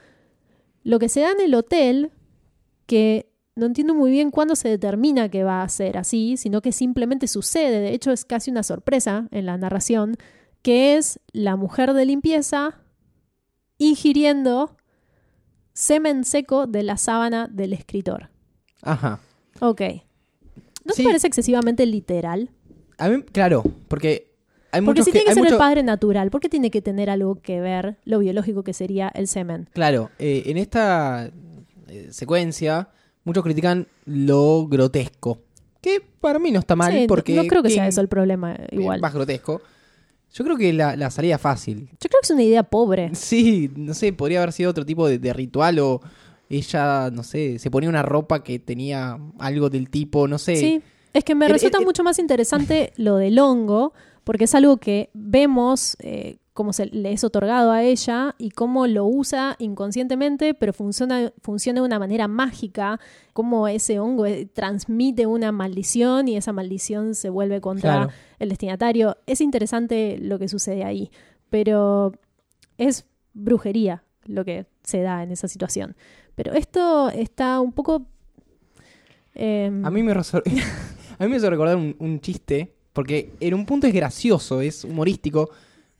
lo 0.82 0.98
que 0.98 1.08
se 1.08 1.20
da 1.20 1.30
en 1.30 1.40
el 1.40 1.54
hotel, 1.54 2.10
que 2.86 3.30
no 3.54 3.66
entiendo 3.66 3.94
muy 3.94 4.10
bien 4.10 4.32
cuándo 4.32 4.56
se 4.56 4.68
determina 4.68 5.28
que 5.28 5.44
va 5.44 5.62
a 5.62 5.68
ser 5.68 5.96
así, 5.96 6.36
sino 6.36 6.60
que 6.60 6.72
simplemente 6.72 7.28
sucede. 7.28 7.78
De 7.78 7.94
hecho, 7.94 8.10
es 8.10 8.24
casi 8.24 8.50
una 8.50 8.64
sorpresa 8.64 9.28
en 9.30 9.46
la 9.46 9.56
narración, 9.56 10.16
que 10.62 10.96
es 10.96 11.20
la 11.32 11.54
mujer 11.54 11.92
de 11.92 12.04
limpieza 12.04 12.80
ingiriendo 13.78 14.76
semen 15.74 16.24
seco 16.24 16.66
de 16.66 16.82
la 16.82 16.96
sábana 16.96 17.48
del 17.52 17.72
escritor. 17.74 18.30
Ajá. 18.82 19.20
Ok. 19.60 19.82
¿No 20.84 20.92
Sí. 20.94 21.02
te 21.02 21.08
parece 21.08 21.26
excesivamente 21.26 21.84
literal? 21.86 22.50
A 22.98 23.08
mí, 23.08 23.22
claro, 23.22 23.62
porque 23.88 24.32
hay 24.70 24.80
Porque 24.80 25.00
muchos 25.00 25.04
si 25.06 25.10
que... 25.12 25.18
tiene 25.18 25.24
que 25.26 25.30
hay 25.30 25.34
ser 25.34 25.44
el 25.44 25.50
mucho- 25.52 25.58
padre 25.58 25.82
natural, 25.82 26.30
¿por 26.30 26.40
qué 26.40 26.48
tiene 26.48 26.70
que 26.70 26.80
tener 26.82 27.10
algo 27.10 27.36
que 27.40 27.60
ver 27.60 27.96
lo 28.04 28.18
biológico 28.18 28.62
que 28.64 28.72
sería 28.72 29.08
el 29.14 29.26
semen? 29.28 29.68
Claro, 29.72 30.10
eh, 30.18 30.44
en 30.46 30.56
esta 30.58 31.30
eh, 31.88 32.08
secuencia 32.10 32.88
muchos 33.24 33.42
critican 33.42 33.86
lo 34.04 34.66
grotesco. 34.68 35.40
Que 35.80 36.00
para 36.20 36.38
mí 36.38 36.50
no 36.50 36.60
está 36.60 36.76
mal 36.76 36.92
Sí, 36.92 37.06
porque... 37.08 37.34
no 37.34 37.44
creo 37.46 37.62
que 37.62 37.70
sea 37.70 37.86
eso 37.88 38.00
el 38.00 38.08
problema 38.08 38.54
es 38.54 38.72
igual. 38.72 39.00
Más 39.00 39.12
grotesco. 39.12 39.60
Yo 40.34 40.44
creo 40.44 40.56
que 40.56 40.72
la, 40.72 40.96
la 40.96 41.10
salida 41.10 41.38
fácil. 41.38 41.88
Yo 41.92 42.08
creo 42.08 42.20
que 42.20 42.24
es 42.24 42.30
una 42.30 42.42
idea 42.42 42.64
pobre. 42.64 43.14
Sí, 43.14 43.70
no 43.76 43.94
sé, 43.94 44.12
podría 44.12 44.40
haber 44.42 44.52
sido 44.52 44.70
otro 44.70 44.84
tipo 44.84 45.06
de, 45.06 45.18
de 45.18 45.32
ritual 45.32 45.78
o 45.78 46.00
ella, 46.48 47.10
no 47.10 47.22
sé, 47.22 47.58
se 47.58 47.70
ponía 47.70 47.88
una 47.88 48.02
ropa 48.02 48.42
que 48.42 48.58
tenía 48.58 49.18
algo 49.38 49.70
del 49.70 49.88
tipo, 49.90 50.26
no 50.28 50.38
sé. 50.38 50.56
Sí, 50.56 50.82
es 51.12 51.24
que 51.24 51.34
me 51.36 51.46
resulta 51.48 51.80
mucho 51.80 52.02
más 52.02 52.18
interesante 52.18 52.92
lo 52.96 53.16
del 53.16 53.38
hongo, 53.38 53.92
porque 54.24 54.44
es 54.44 54.54
algo 54.54 54.78
que 54.78 55.10
vemos 55.14 55.96
eh, 56.00 56.38
cómo 56.54 56.72
se 56.72 56.86
le 56.86 57.12
es 57.12 57.24
otorgado 57.24 57.72
a 57.72 57.82
ella 57.82 58.36
y 58.38 58.50
cómo 58.50 58.86
lo 58.86 59.04
usa 59.06 59.56
inconscientemente, 59.58 60.54
pero 60.54 60.72
funciona, 60.72 61.32
funciona 61.42 61.80
de 61.80 61.86
una 61.86 61.98
manera 61.98 62.28
mágica, 62.28 63.00
cómo 63.32 63.66
ese 63.68 63.98
hongo 63.98 64.24
eh, 64.24 64.46
transmite 64.46 65.26
una 65.26 65.50
maldición 65.50 66.28
y 66.28 66.36
esa 66.36 66.52
maldición 66.52 67.16
se 67.16 67.28
vuelve 67.28 67.60
contra 67.60 67.90
Claro. 68.06 68.10
el 68.38 68.48
destinatario. 68.50 69.16
Es 69.26 69.40
interesante 69.40 70.16
lo 70.20 70.38
que 70.38 70.46
sucede 70.48 70.84
ahí, 70.84 71.10
pero 71.50 72.12
es 72.78 73.04
brujería 73.32 74.04
lo 74.24 74.44
que 74.44 74.66
se 74.84 75.02
da 75.02 75.24
en 75.24 75.32
esa 75.32 75.48
situación. 75.48 75.96
Pero 76.36 76.52
esto 76.52 77.10
está 77.10 77.60
un 77.60 77.72
poco... 77.72 78.06
em, 79.34 79.84
A 79.84 79.90
mí 79.90 80.02
me 80.04 80.12
a 81.18 81.24
mí 81.24 81.28
me 81.28 81.36
hizo 81.36 81.50
recordar 81.50 81.76
un, 81.76 81.96
un 81.98 82.20
chiste, 82.20 82.74
porque 82.92 83.32
en 83.40 83.54
un 83.54 83.66
punto 83.66 83.86
es 83.88 83.92
gracioso, 83.92 84.60
es 84.60 84.84
humorístico 84.84 85.50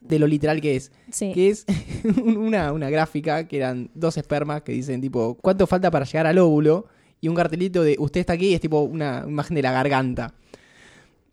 de 0.05 0.19
lo 0.21 0.27
literal 0.29 0.61
que 0.61 0.77
es. 0.77 0.93
sí. 1.11 1.33
Que 1.35 1.49
es 1.51 1.67
un- 2.05 2.37
una, 2.47 2.73
una 2.73 2.89
gráfica 2.91 3.49
que 3.49 3.57
eran 3.57 3.91
dos 3.95 4.17
espermas 4.17 4.63
que 4.63 4.71
dicen 4.73 5.01
tipo, 5.01 5.37
¿cuánto 5.43 5.67
falta 5.67 5.91
para 5.91 6.05
llegar 6.05 6.27
al 6.29 6.39
óvulo? 6.39 6.87
Y 7.21 7.29
un 7.29 7.35
cartelito 7.35 7.83
de 7.83 7.97
usted 7.99 8.21
está 8.21 8.35
aquí 8.35 8.49
y 8.49 8.55
es 8.55 8.61
tipo 8.61 8.81
una 8.83 9.25
imagen 9.27 9.55
de 9.57 9.63
la 9.63 9.73
garganta. 9.73 10.35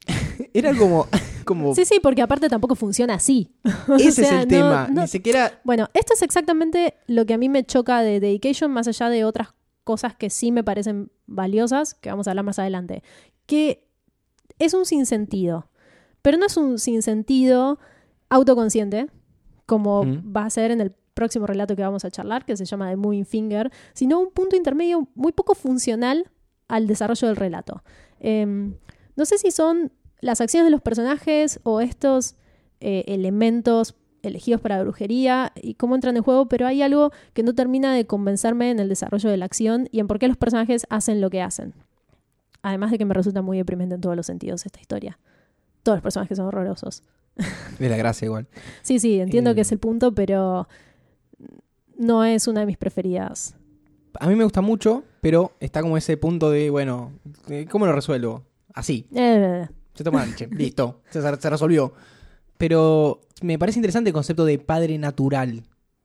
Era 0.53 0.73
como, 0.75 1.07
como 1.45 1.75
Sí, 1.75 1.85
sí, 1.85 1.99
porque 2.01 2.21
aparte 2.21 2.49
tampoco 2.49 2.75
funciona 2.75 3.15
así. 3.15 3.49
O 3.87 3.95
ese 3.95 4.11
sea, 4.23 4.25
es 4.25 4.31
el 4.31 4.39
no- 4.39 4.47
tema. 4.47 4.87
no- 4.91 5.01
Ni 5.01 5.07
siquiera 5.07 5.59
Bueno, 5.63 5.89
esto 5.93 6.13
es 6.13 6.21
exactamente 6.21 6.95
lo 7.07 7.25
que 7.25 7.33
a 7.33 7.37
mí 7.37 7.49
me 7.49 7.63
choca 7.65 8.01
de 8.01 8.19
Dedication, 8.19 8.71
más 8.71 8.87
allá 8.87 9.09
de 9.09 9.25
otras 9.25 9.49
cosas 9.83 10.15
que 10.15 10.29
sí 10.29 10.51
me 10.51 10.63
parecen 10.63 11.11
valiosas, 11.27 11.93
que 11.95 12.09
vamos 12.09 12.27
a 12.27 12.31
hablar 12.31 12.45
más 12.45 12.59
adelante. 12.59 13.03
Que 13.45 13.83
es 14.59 14.73
un 14.73 14.85
sinsentido. 14.85 15.69
Pero 16.21 16.37
no 16.37 16.45
es 16.45 16.55
un 16.55 16.77
sinsentido 16.79 17.79
autoconsciente, 18.31 19.07
como 19.67 20.03
va 20.35 20.45
a 20.45 20.49
ser 20.49 20.71
en 20.71 20.81
el 20.81 20.91
próximo 21.13 21.45
relato 21.45 21.75
que 21.75 21.83
vamos 21.83 22.03
a 22.05 22.09
charlar, 22.09 22.45
que 22.45 22.57
se 22.57 22.65
llama 22.65 22.89
The 22.89 22.95
Moving 22.95 23.25
Finger, 23.25 23.71
sino 23.93 24.19
un 24.19 24.31
punto 24.31 24.55
intermedio 24.55 25.07
muy 25.13 25.33
poco 25.33 25.53
funcional 25.53 26.31
al 26.67 26.87
desarrollo 26.87 27.27
del 27.27 27.35
relato. 27.35 27.83
Em, 28.19 28.75
no 29.15 29.25
sé 29.25 29.37
si 29.37 29.51
son 29.51 29.91
las 30.21 30.41
acciones 30.41 30.65
de 30.65 30.71
los 30.71 30.81
personajes 30.81 31.59
o 31.63 31.81
estos 31.81 32.35
eh, 32.79 33.03
elementos 33.07 33.95
elegidos 34.23 34.61
para 34.61 34.81
brujería 34.81 35.51
y 35.55 35.73
cómo 35.73 35.95
entran 35.95 36.15
en 36.15 36.23
juego, 36.23 36.47
pero 36.47 36.67
hay 36.67 36.81
algo 36.81 37.11
que 37.33 37.43
no 37.43 37.53
termina 37.53 37.93
de 37.93 38.05
convencerme 38.05 38.71
en 38.71 38.79
el 38.79 38.87
desarrollo 38.87 39.29
de 39.29 39.37
la 39.37 39.45
acción 39.45 39.89
y 39.91 39.99
en 39.99 40.07
por 40.07 40.19
qué 40.19 40.27
los 40.27 40.37
personajes 40.37 40.85
hacen 40.89 41.21
lo 41.21 41.29
que 41.29 41.41
hacen. 41.41 41.73
Además 42.61 42.91
de 42.91 42.97
que 42.97 43.05
me 43.05 43.13
resulta 43.13 43.41
muy 43.41 43.57
deprimente 43.57 43.95
en 43.95 44.01
todos 44.01 44.15
los 44.15 44.27
sentidos 44.27 44.65
esta 44.65 44.79
historia. 44.79 45.19
Todos 45.83 45.97
los 45.97 46.03
personajes 46.03 46.37
son 46.37 46.45
horrorosos. 46.45 47.03
de 47.79 47.89
la 47.89 47.97
gracia 47.97 48.25
igual. 48.25 48.47
Sí, 48.81 48.99
sí, 48.99 49.19
entiendo 49.19 49.51
Eh. 49.51 49.55
que 49.55 49.61
es 49.61 49.71
el 49.71 49.79
punto, 49.79 50.13
pero 50.13 50.67
no 51.97 52.23
es 52.23 52.47
una 52.47 52.61
de 52.61 52.65
mis 52.65 52.77
preferidas. 52.77 53.55
A 54.19 54.27
mí 54.27 54.35
me 54.35 54.43
gusta 54.43 54.61
mucho, 54.61 55.03
pero 55.21 55.53
está 55.59 55.81
como 55.81 55.97
ese 55.97 56.17
punto 56.17 56.49
de, 56.49 56.69
bueno, 56.69 57.11
eh, 57.49 57.65
¿cómo 57.69 57.85
lo 57.85 57.93
resuelvo? 57.93 58.43
Así, 58.73 59.05
Eh, 59.13 59.67
se 59.93 60.03
toma 60.03 60.25
leche, 60.25 60.47
listo, 60.51 61.01
se, 61.09 61.21
se 61.21 61.49
resolvió. 61.49 61.93
Pero 62.57 63.21
me 63.41 63.57
parece 63.57 63.79
interesante 63.79 64.09
el 64.09 64.13
concepto 64.13 64.45
de 64.45 64.59
padre 64.59 64.97
natural. 64.97 65.63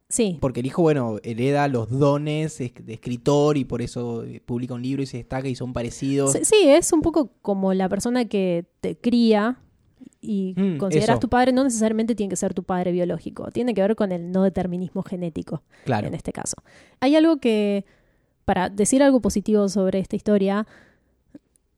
sí, 0.08 0.38
Porque 0.40 0.60
el 0.60 0.66
hijo, 0.66 0.82
bueno, 0.82 1.18
hereda 1.24 1.66
los 1.68 1.90
dones 1.90 2.60
es- 2.60 2.72
de 2.80 2.94
escritor 2.94 3.56
y 3.56 3.64
por 3.64 3.82
eso 3.82 4.22
eh, 4.24 4.40
publica 4.44 4.74
un 4.74 4.82
libro 4.82 5.02
y 5.02 5.06
se 5.06 5.16
destaca 5.18 5.48
y 5.48 5.54
son 5.56 5.72
parecidos. 5.72 6.32
Sí, 6.42 6.56
es 6.68 6.92
un 6.92 7.02
poco 7.02 7.32
como 7.42 7.74
la 7.74 7.88
persona 7.88 8.26
que 8.26 8.66
te 8.80 8.96
cría 8.96 9.58
y 10.26 10.54
Mm, 10.56 10.78
consideras 10.78 11.10
eso. 11.16 11.20
tu 11.20 11.28
padre, 11.28 11.52
no 11.52 11.62
necesariamente 11.64 12.14
tiene 12.14 12.30
que 12.30 12.36
ser 12.36 12.52
tu 12.54 12.62
padre 12.64 12.92
biológico, 12.92 13.50
tiene 13.52 13.72
que 13.74 13.82
ver 13.82 13.94
con 13.96 14.10
el 14.12 14.32
no 14.32 14.42
determinismo 14.42 15.02
genético 15.02 15.62
Claro. 15.84 16.08
en 16.08 16.14
este 16.14 16.32
caso. 16.32 16.56
Hay 17.00 17.14
algo 17.16 17.36
que, 17.38 17.84
para 18.44 18.68
decir 18.68 19.02
algo 19.02 19.20
positivo 19.20 19.68
sobre 19.68 19.98
esta 20.00 20.16
historia, 20.16 20.66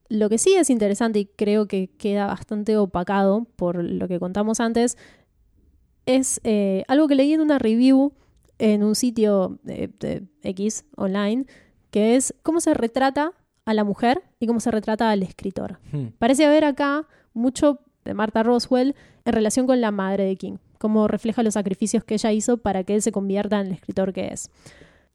lo 0.09 0.29
que 0.31 0.39
sí 0.39 0.55
es 0.55 0.71
interesante 0.71 1.19
y 1.19 1.27
creo 1.27 1.67
que 1.67 1.89
queda 1.99 2.27
bastante 2.27 2.77
opacado 2.79 3.47
por 3.57 3.83
lo 3.85 4.09
que 4.09 4.19
contamos 4.19 4.59
antes, 4.61 4.97
es 6.07 6.41
eh, 6.45 6.85
algo 6.89 7.07
que 7.09 7.15
leí 7.15 7.33
en 7.35 7.41
una 7.41 7.59
review 7.59 8.13
en 8.59 8.83
un 8.83 8.95
sitio 8.95 9.59
de, 9.63 9.91
de 10.01 10.25
X 10.43 10.85
online, 10.97 11.45
que 11.91 12.17
es 12.17 12.35
cómo 12.43 12.61
se 12.61 12.75
retrata 12.75 13.33
a 13.67 13.75
la 13.75 13.85
mujer 13.85 14.23
y 14.41 14.47
cómo 14.47 14.61
se 14.61 14.71
retrata 14.71 15.11
al 15.11 15.23
escritor. 15.23 15.79
Hmm. 15.93 16.07
Parece 16.19 16.47
haber 16.47 16.65
acá 16.65 17.07
mucho 17.35 17.81
de 18.09 18.15
Martha 18.15 18.43
Roswell 18.43 18.97
en 19.25 19.33
relación 19.33 19.67
con 19.67 19.81
la 19.81 19.93
madre 19.93 20.25
de 20.25 20.37
King, 20.37 20.57
cómo 20.79 21.07
refleja 21.07 21.43
los 21.43 21.55
sacrificios 21.55 22.03
que 22.03 22.15
ella 22.15 22.33
hizo 22.33 22.57
para 22.57 22.83
que 22.83 22.95
él 22.95 23.03
se 23.03 23.13
convierta 23.13 23.61
en 23.61 23.69
el 23.69 23.73
escritor 23.75 24.13
que 24.13 24.29
es. 24.29 24.51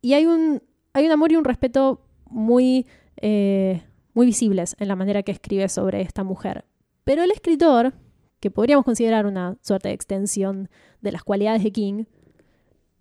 Y 0.01 0.13
hay 0.13 0.25
un, 0.25 0.61
hay 0.93 1.05
un 1.05 1.11
amor 1.11 1.31
y 1.31 1.35
un 1.35 1.43
respeto 1.43 2.01
muy, 2.29 2.85
eh, 3.17 3.81
muy 4.13 4.25
visibles 4.25 4.75
en 4.79 4.87
la 4.87 4.95
manera 4.95 5.23
que 5.23 5.31
escribe 5.31 5.67
sobre 5.69 6.01
esta 6.01 6.23
mujer. 6.23 6.65
Pero 7.03 7.23
el 7.23 7.31
escritor, 7.31 7.93
que 8.39 8.51
podríamos 8.51 8.85
considerar 8.85 9.25
una 9.25 9.57
suerte 9.61 9.89
de 9.89 9.95
extensión 9.95 10.69
de 11.01 11.11
las 11.11 11.23
cualidades 11.23 11.63
de 11.63 11.71
King, 11.71 12.05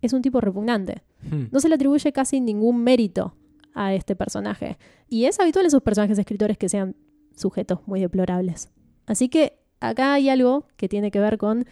es 0.00 0.12
un 0.12 0.22
tipo 0.22 0.40
repugnante. 0.40 1.02
Hmm. 1.22 1.44
No 1.50 1.60
se 1.60 1.68
le 1.68 1.76
atribuye 1.76 2.12
casi 2.12 2.40
ningún 2.40 2.82
mérito 2.82 3.36
a 3.74 3.94
este 3.94 4.16
personaje. 4.16 4.78
Y 5.08 5.26
es 5.26 5.38
habitual 5.40 5.66
en 5.66 5.70
sus 5.70 5.82
personajes 5.82 6.18
escritores 6.18 6.58
que 6.58 6.68
sean 6.68 6.96
sujetos 7.36 7.80
muy 7.86 8.00
deplorables. 8.00 8.70
Así 9.06 9.28
que 9.28 9.61
acá 9.88 10.14
hay 10.14 10.28
algo 10.28 10.66
que 10.76 10.88
tiene 10.88 11.10
que 11.10 11.20
ver 11.20 11.38
con 11.38 11.66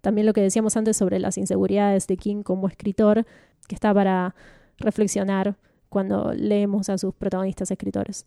también 0.00 0.26
lo 0.26 0.32
que 0.32 0.40
decíamos 0.42 0.76
antes 0.76 0.96
sobre 0.96 1.18
las 1.18 1.38
inseguridades 1.38 2.06
de 2.06 2.16
King 2.16 2.42
como 2.42 2.68
escritor, 2.68 3.26
que 3.66 3.74
está 3.74 3.92
para 3.94 4.34
reflexionar 4.78 5.56
cuando 5.88 6.32
leemos 6.32 6.88
a 6.90 6.98
sus 6.98 7.14
protagonistas 7.14 7.70
escritores. 7.70 8.26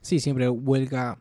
Sí, 0.00 0.18
siempre 0.20 0.48
vuelca 0.48 1.18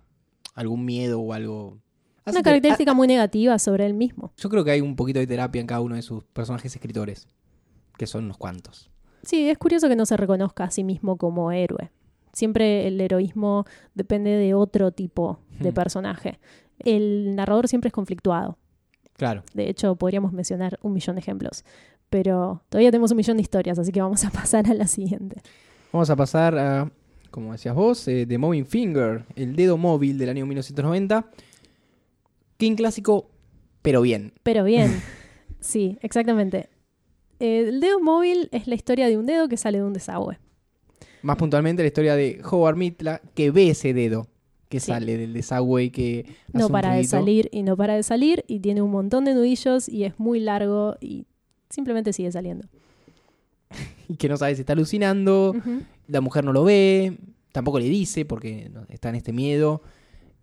algún 0.55 0.83
miedo 0.85 1.21
o 1.21 1.33
algo. 1.33 1.77
Hace 2.25 2.37
Una 2.37 2.43
característica 2.43 2.93
muy 2.93 3.07
negativa 3.07 3.57
sobre 3.59 3.85
él 3.85 3.93
mismo. 3.93 4.31
yo 4.37 4.49
creo 4.49 4.63
que 4.63 4.71
hay 4.71 4.81
un 4.81 4.95
poquito 4.95 5.19
de 5.19 5.27
terapia 5.27 5.59
en 5.61 5.67
cada 5.67 5.81
uno 5.81 5.95
de 5.95 6.01
sus 6.01 6.23
personajes 6.25 6.73
escritores, 6.75 7.27
que 7.97 8.07
son 8.07 8.25
unos 8.25 8.37
cuantos. 8.37 8.89
Sí, 9.23 9.49
es 9.49 9.57
curioso 9.57 9.87
que 9.87 9.95
no 9.95 10.05
se 10.05 10.17
reconozca 10.17 10.65
a 10.65 10.71
sí 10.71 10.83
mismo 10.83 11.17
como 11.17 11.51
héroe. 11.51 11.91
Siempre 12.33 12.87
el 12.87 12.99
heroísmo 12.99 13.65
depende 13.93 14.31
de 14.31 14.53
otro 14.53 14.91
tipo 14.91 15.39
de 15.59 15.71
Hmm. 15.71 15.75
personaje. 15.75 16.39
El 16.83 17.35
narrador 17.35 17.67
siempre 17.67 17.87
es 17.87 17.93
conflictuado. 17.93 18.57
Claro. 19.15 19.43
De 19.53 19.69
hecho, 19.69 19.95
podríamos 19.95 20.33
mencionar 20.33 20.79
un 20.81 20.93
millón 20.93 21.15
de 21.15 21.21
ejemplos. 21.21 21.63
Pero 22.09 22.61
todavía 22.69 22.91
tenemos 22.91 23.11
un 23.11 23.17
millón 23.17 23.37
de 23.37 23.41
historias, 23.41 23.79
así 23.79 23.91
que 23.91 24.01
vamos 24.01 24.23
a 24.25 24.29
pasar 24.31 24.67
a 24.69 24.73
la 24.73 24.87
siguiente. 24.87 25.41
Vamos 25.91 26.09
a 26.09 26.15
pasar 26.15 26.57
a, 26.57 26.91
como 27.31 27.51
decías 27.51 27.75
vos, 27.75 28.07
eh, 28.07 28.25
The 28.27 28.37
Moving 28.37 28.65
Finger, 28.65 29.25
el 29.35 29.55
dedo 29.55 29.77
móvil 29.77 30.17
del 30.17 30.29
año 30.29 30.45
1990. 30.45 31.25
King 32.57 32.75
clásico, 32.75 33.29
pero 33.81 34.01
bien. 34.01 34.33
Pero 34.43 34.63
bien, 34.63 35.01
sí, 35.59 35.97
exactamente. 36.01 36.69
El 37.39 37.79
dedo 37.79 37.99
móvil 37.99 38.49
es 38.51 38.67
la 38.67 38.75
historia 38.75 39.07
de 39.07 39.17
un 39.17 39.25
dedo 39.25 39.47
que 39.47 39.57
sale 39.57 39.79
de 39.79 39.83
un 39.83 39.93
desagüe. 39.93 40.39
Más 41.21 41.37
puntualmente 41.37 41.83
la 41.83 41.87
historia 41.87 42.15
de 42.15 42.41
Howard 42.43 42.75
Mitla, 42.75 43.21
que 43.33 43.51
ve 43.51 43.69
ese 43.69 43.93
dedo 43.93 44.27
que 44.73 44.79
Sí. 44.79 44.87
sale 44.91 45.17
del 45.17 45.33
desagüe 45.33 45.83
y 45.83 45.89
que 45.91 46.25
No 46.51 46.67
para 46.69 46.93
de 46.95 47.03
salir 47.03 47.47
y 47.51 47.61
no 47.61 47.77
para 47.77 47.93
de 47.95 48.01
salir 48.01 48.43
y 48.47 48.59
tiene 48.59 48.81
un 48.81 48.89
montón 48.89 49.23
de 49.25 49.35
nudillos 49.35 49.87
y 49.87 50.03
es 50.03 50.17
muy 50.19 50.39
largo 50.39 50.95
y 50.99 51.25
simplemente 51.69 52.11
sigue 52.11 52.31
saliendo. 52.31 52.67
Y 54.09 54.15
que 54.17 54.27
no 54.27 54.35
sabe 54.37 54.55
si 54.55 54.61
está 54.61 54.73
alucinando. 54.73 55.53
La 56.07 56.21
mujer 56.21 56.43
no 56.43 56.51
lo 56.53 56.63
ve, 56.63 57.17
tampoco 57.51 57.79
le 57.79 57.85
dice 57.85 58.25
porque 58.25 58.69
está 58.89 59.09
en 59.09 59.15
este 59.15 59.31
miedo. 59.31 59.81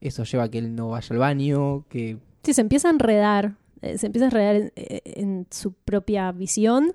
Eso 0.00 0.24
lleva 0.24 0.44
a 0.44 0.48
que 0.48 0.58
él 0.58 0.74
no 0.74 0.90
vaya 0.90 1.08
al 1.10 1.18
baño, 1.18 1.84
que 1.88 2.16
Sí, 2.42 2.54
se 2.54 2.62
empieza 2.62 2.88
a 2.88 2.92
enredar, 2.92 3.56
eh, 3.82 3.98
se 3.98 4.06
empieza 4.06 4.24
a 4.26 4.28
enredar 4.28 4.56
en, 4.56 4.72
eh, 4.76 5.00
en 5.04 5.46
su 5.50 5.72
propia 5.74 6.32
visión 6.32 6.92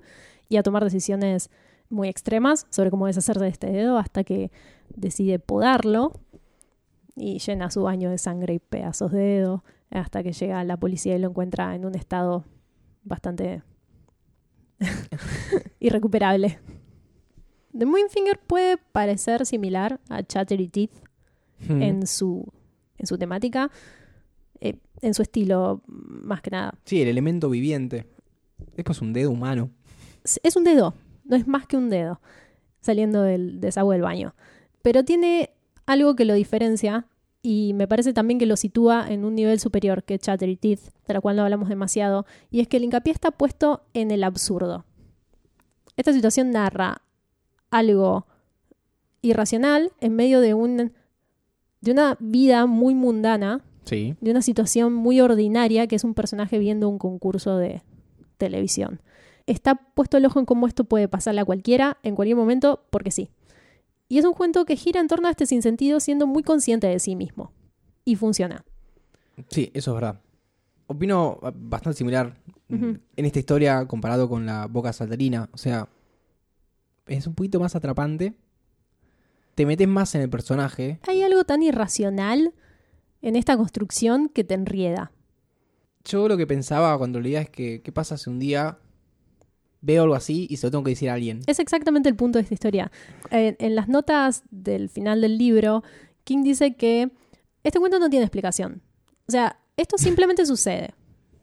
y 0.48 0.56
a 0.56 0.62
tomar 0.64 0.82
decisiones 0.82 1.50
muy 1.88 2.08
extremas 2.08 2.66
sobre 2.70 2.90
cómo 2.90 3.06
deshacerse 3.06 3.44
de 3.44 3.50
este 3.50 3.66
dedo 3.68 3.96
hasta 3.98 4.24
que 4.24 4.50
decide 4.96 5.38
podarlo 5.38 6.12
y 7.16 7.38
llena 7.38 7.70
su 7.70 7.82
baño 7.82 8.10
de 8.10 8.18
sangre 8.18 8.54
y 8.54 8.58
pedazos 8.58 9.10
de 9.12 9.18
dedo 9.20 9.64
hasta 9.90 10.22
que 10.22 10.32
llega 10.32 10.62
la 10.64 10.76
policía 10.76 11.16
y 11.16 11.18
lo 11.18 11.28
encuentra 11.30 11.74
en 11.74 11.84
un 11.86 11.94
estado 11.94 12.44
bastante 13.04 13.62
irrecuperable. 15.80 16.58
The 17.76 17.86
Moving 17.86 18.08
Finger 18.08 18.38
puede 18.38 18.78
parecer 18.78 19.44
similar 19.46 20.00
a 20.08 20.22
Chattery 20.22 20.68
Teeth 20.68 20.92
hmm, 21.68 21.82
en 21.82 22.06
su, 22.06 22.50
en 22.98 23.06
su 23.06 23.18
temática, 23.18 23.70
eh, 24.60 24.76
en 25.02 25.14
su 25.14 25.22
estilo, 25.22 25.82
más 25.86 26.40
que 26.40 26.50
nada. 26.50 26.74
Sí, 26.84 27.02
el 27.02 27.08
elemento 27.08 27.50
viviente. 27.50 28.06
Después 28.74 29.00
un 29.02 29.12
dedo 29.12 29.30
humano. 29.30 29.70
Es- 30.24 30.40
Es 30.42 30.56
un 30.56 30.64
dedo, 30.64 30.94
no 31.24 31.36
es 31.36 31.46
más 31.46 31.66
que 31.66 31.76
un 31.76 31.90
dedo 31.90 32.20
saliendo 32.80 33.22
del 33.22 33.60
desagüe 33.60 33.94
del 33.96 34.02
baño. 34.02 34.34
Pero 34.82 35.04
tiene 35.04 35.50
algo 35.86 36.16
que 36.16 36.24
lo 36.24 36.34
diferencia 36.34 37.06
y 37.42 37.72
me 37.74 37.86
parece 37.86 38.12
también 38.12 38.38
que 38.38 38.46
lo 38.46 38.56
sitúa 38.56 39.06
en 39.08 39.24
un 39.24 39.34
nivel 39.36 39.60
superior 39.60 40.02
que 40.02 40.18
Chattery 40.18 40.56
Teeth, 40.56 40.80
de 41.06 41.14
la 41.14 41.20
cual 41.20 41.36
no 41.36 41.42
hablamos 41.42 41.68
demasiado, 41.68 42.26
y 42.50 42.60
es 42.60 42.66
que 42.68 42.76
el 42.78 42.84
hincapié 42.84 43.12
está 43.12 43.30
puesto 43.30 43.84
en 43.94 44.10
el 44.10 44.24
absurdo. 44.24 44.84
Esta 45.96 46.12
situación 46.12 46.50
narra 46.50 47.02
algo 47.70 48.26
irracional 49.22 49.92
en 50.00 50.14
medio 50.16 50.40
de, 50.40 50.54
un, 50.54 50.92
de 51.80 51.90
una 51.90 52.16
vida 52.20 52.66
muy 52.66 52.94
mundana, 52.94 53.62
Sí. 53.84 54.16
de 54.20 54.32
una 54.32 54.42
situación 54.42 54.92
muy 54.92 55.20
ordinaria 55.20 55.86
que 55.86 55.94
es 55.94 56.02
un 56.02 56.14
personaje 56.14 56.58
viendo 56.58 56.88
un 56.88 56.98
concurso 56.98 57.56
de 57.56 57.82
televisión. 58.36 59.00
Está 59.46 59.76
puesto 59.76 60.16
el 60.16 60.26
ojo 60.26 60.40
en 60.40 60.44
cómo 60.46 60.66
esto 60.66 60.82
puede 60.82 61.06
pasarle 61.06 61.40
a 61.42 61.44
cualquiera 61.44 61.98
en 62.02 62.16
cualquier 62.16 62.36
momento 62.36 62.82
porque 62.90 63.12
sí. 63.12 63.30
Y 64.08 64.18
es 64.18 64.24
un 64.24 64.34
cuento 64.34 64.64
que 64.64 64.76
gira 64.76 65.00
en 65.00 65.08
torno 65.08 65.28
a 65.28 65.32
este 65.32 65.46
sinsentido 65.46 66.00
siendo 66.00 66.26
muy 66.26 66.42
consciente 66.42 66.86
de 66.86 66.98
sí 66.98 67.16
mismo. 67.16 67.52
Y 68.04 68.16
funciona. 68.16 68.64
Sí, 69.50 69.70
eso 69.74 69.90
es 69.90 69.94
verdad. 69.94 70.20
Opino 70.86 71.40
bastante 71.54 71.98
similar 71.98 72.36
en 72.68 73.00
esta 73.16 73.38
historia 73.38 73.86
comparado 73.86 74.28
con 74.28 74.46
la 74.46 74.66
boca 74.66 74.92
saltarina. 74.92 75.48
O 75.52 75.58
sea, 75.58 75.88
es 77.06 77.26
un 77.26 77.34
poquito 77.34 77.58
más 77.58 77.74
atrapante. 77.74 78.34
Te 79.54 79.66
metes 79.66 79.88
más 79.88 80.14
en 80.14 80.20
el 80.20 80.30
personaje. 80.30 81.00
Hay 81.08 81.22
algo 81.22 81.44
tan 81.44 81.62
irracional 81.62 82.54
en 83.22 83.36
esta 83.36 83.56
construcción 83.56 84.28
que 84.28 84.44
te 84.44 84.54
enrieda. 84.54 85.10
Yo 86.04 86.28
lo 86.28 86.36
que 86.36 86.46
pensaba 86.46 86.96
cuando 86.98 87.20
leía 87.20 87.40
es 87.40 87.50
que, 87.50 87.82
¿qué 87.82 87.90
pasa 87.90 88.16
si 88.16 88.30
un 88.30 88.38
día 88.38 88.78
veo 89.80 90.02
algo 90.02 90.14
así 90.14 90.46
y 90.50 90.56
se 90.56 90.66
lo 90.66 90.70
tengo 90.70 90.84
que 90.84 90.90
decir 90.90 91.10
a 91.10 91.14
alguien? 91.14 91.40
Es 91.46 91.58
exactamente 91.58 92.08
el 92.08 92.16
punto 92.16 92.38
de 92.38 92.42
esta 92.42 92.54
historia. 92.54 92.92
En, 93.30 93.56
en 93.58 93.74
las 93.74 93.88
notas 93.88 94.44
del 94.50 94.88
final 94.88 95.20
del 95.20 95.38
libro, 95.38 95.82
King 96.24 96.42
dice 96.42 96.74
que 96.74 97.10
este 97.62 97.78
cuento 97.78 97.98
no 97.98 98.10
tiene 98.10 98.24
explicación. 98.24 98.82
O 99.28 99.32
sea, 99.32 99.58
esto 99.76 99.98
simplemente 99.98 100.46
sucede. 100.46 100.94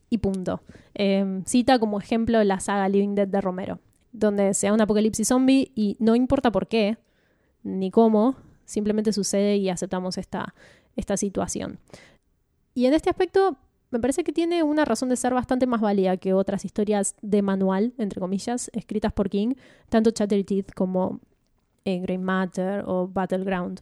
Y 0.10 0.20
punto. 0.20 0.62
Eh, 0.94 1.42
cita 1.46 1.80
como 1.80 2.00
ejemplo 2.00 2.44
la 2.44 2.60
saga 2.60 2.88
Living 2.88 3.16
Dead 3.16 3.28
de 3.28 3.42
Romero, 3.42 3.80
donde 4.12 4.54
se 4.54 4.68
da 4.68 4.74
un 4.74 4.82
apocalipsis 4.82 5.28
zombie 5.28 5.72
y 5.76 5.98
no 6.00 6.16
importa 6.16 6.52
por 6.52 6.68
qué 6.68 6.98
ni 7.64 7.90
cómo, 7.90 8.36
simplemente 8.66 9.12
sucede 9.12 9.58
y 9.58 9.70
aceptamos 9.70 10.18
esta, 10.18 10.54
esta 10.96 11.18
situación. 11.18 11.80
Y 12.76 12.86
en 12.86 12.94
este 12.94 13.10
aspecto 13.10 13.58
me 13.94 14.00
parece 14.00 14.24
que 14.24 14.34
tiene 14.34 14.64
una 14.64 14.86
razón 14.86 15.10
de 15.10 15.16
ser 15.16 15.36
bastante 15.36 15.68
más 15.68 15.80
válida 15.80 16.18
que 16.18 16.34
otras 16.34 16.66
historias 16.66 17.16
de 17.22 17.44
manual, 17.44 17.94
entre 18.00 18.20
comillas, 18.20 18.72
escritas 18.74 19.14
por 19.14 19.30
King, 19.30 19.54
tanto 19.90 20.10
Chattery 20.10 20.44
Teeth 20.44 20.74
como 20.74 21.20
eh, 21.86 22.00
Grey 22.00 22.18
Matter 22.18 22.84
o 22.88 23.08
Battleground, 23.08 23.82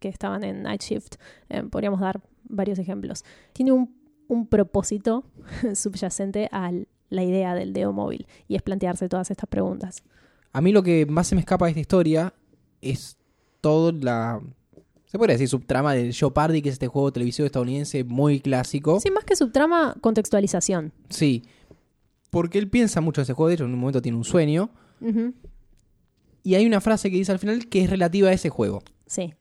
que 0.00 0.08
estaban 0.08 0.44
en 0.44 0.62
Night 0.62 0.82
Shift. 0.82 1.14
Eh, 1.48 1.62
podríamos 1.62 2.00
dar 2.00 2.20
varios 2.44 2.78
ejemplos. 2.78 3.24
Tiene 3.54 3.72
un, 3.72 3.96
un 4.28 4.46
propósito 4.46 5.24
subyacente 5.74 6.50
a 6.52 6.70
la 7.08 7.22
idea 7.22 7.54
del 7.54 7.72
dedo 7.72 7.94
móvil 7.94 8.26
y 8.48 8.56
es 8.56 8.60
plantearse 8.60 9.08
todas 9.08 9.30
estas 9.30 9.48
preguntas. 9.48 10.02
A 10.52 10.60
mí 10.60 10.72
lo 10.72 10.82
que 10.82 11.06
más 11.06 11.26
se 11.26 11.34
me 11.34 11.40
escapa 11.40 11.64
de 11.64 11.70
esta 11.70 11.80
historia 11.80 12.34
es 12.82 13.16
todo 13.62 13.92
la... 13.92 14.42
Se 15.08 15.18
podría 15.18 15.34
decir 15.34 15.48
subtrama 15.48 15.94
del 15.94 16.12
Jeopardy, 16.12 16.62
que 16.62 16.68
es 16.68 16.74
este 16.74 16.86
juego 16.86 17.12
televisivo 17.12 17.46
estadounidense 17.46 18.04
muy 18.04 18.40
clásico. 18.40 19.00
Sin 19.00 19.14
más 19.14 19.24
que 19.24 19.34
subtrama, 19.36 19.96
contextualización. 20.00 20.92
Sí. 21.08 21.44
Porque 22.30 22.58
él 22.58 22.68
piensa 22.68 23.00
mucho 23.00 23.20
en 23.20 23.24
ese 23.24 23.32
juego, 23.32 23.48
de 23.48 23.54
hecho 23.54 23.64
en 23.64 23.72
un 23.72 23.78
momento 23.80 24.02
tiene 24.02 24.18
un 24.18 24.24
sueño. 24.24 24.70
Y 26.42 26.54
hay 26.54 26.66
una 26.66 26.80
frase 26.80 27.10
que 27.10 27.16
dice 27.16 27.32
al 27.32 27.38
final 27.38 27.68
que 27.68 27.82
es 27.82 27.90
relativa 27.90 28.28
a 28.28 28.32
ese 28.32 28.50
juego. 28.50 28.82
Sí. 29.06 29.34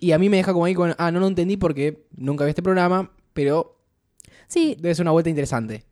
Y 0.00 0.12
a 0.12 0.18
mí 0.18 0.28
me 0.28 0.36
deja 0.38 0.52
como 0.52 0.64
ahí 0.64 0.74
con, 0.74 0.94
ah, 0.98 1.10
no 1.10 1.20
lo 1.20 1.28
entendí 1.28 1.56
porque 1.56 2.04
nunca 2.16 2.44
vi 2.44 2.50
este 2.50 2.62
programa, 2.62 3.12
pero 3.32 3.78
Sí, 4.48 4.76
debe 4.80 4.94
ser 4.94 5.04
una 5.04 5.12
vuelta 5.12 5.30
interesante. 5.30 5.84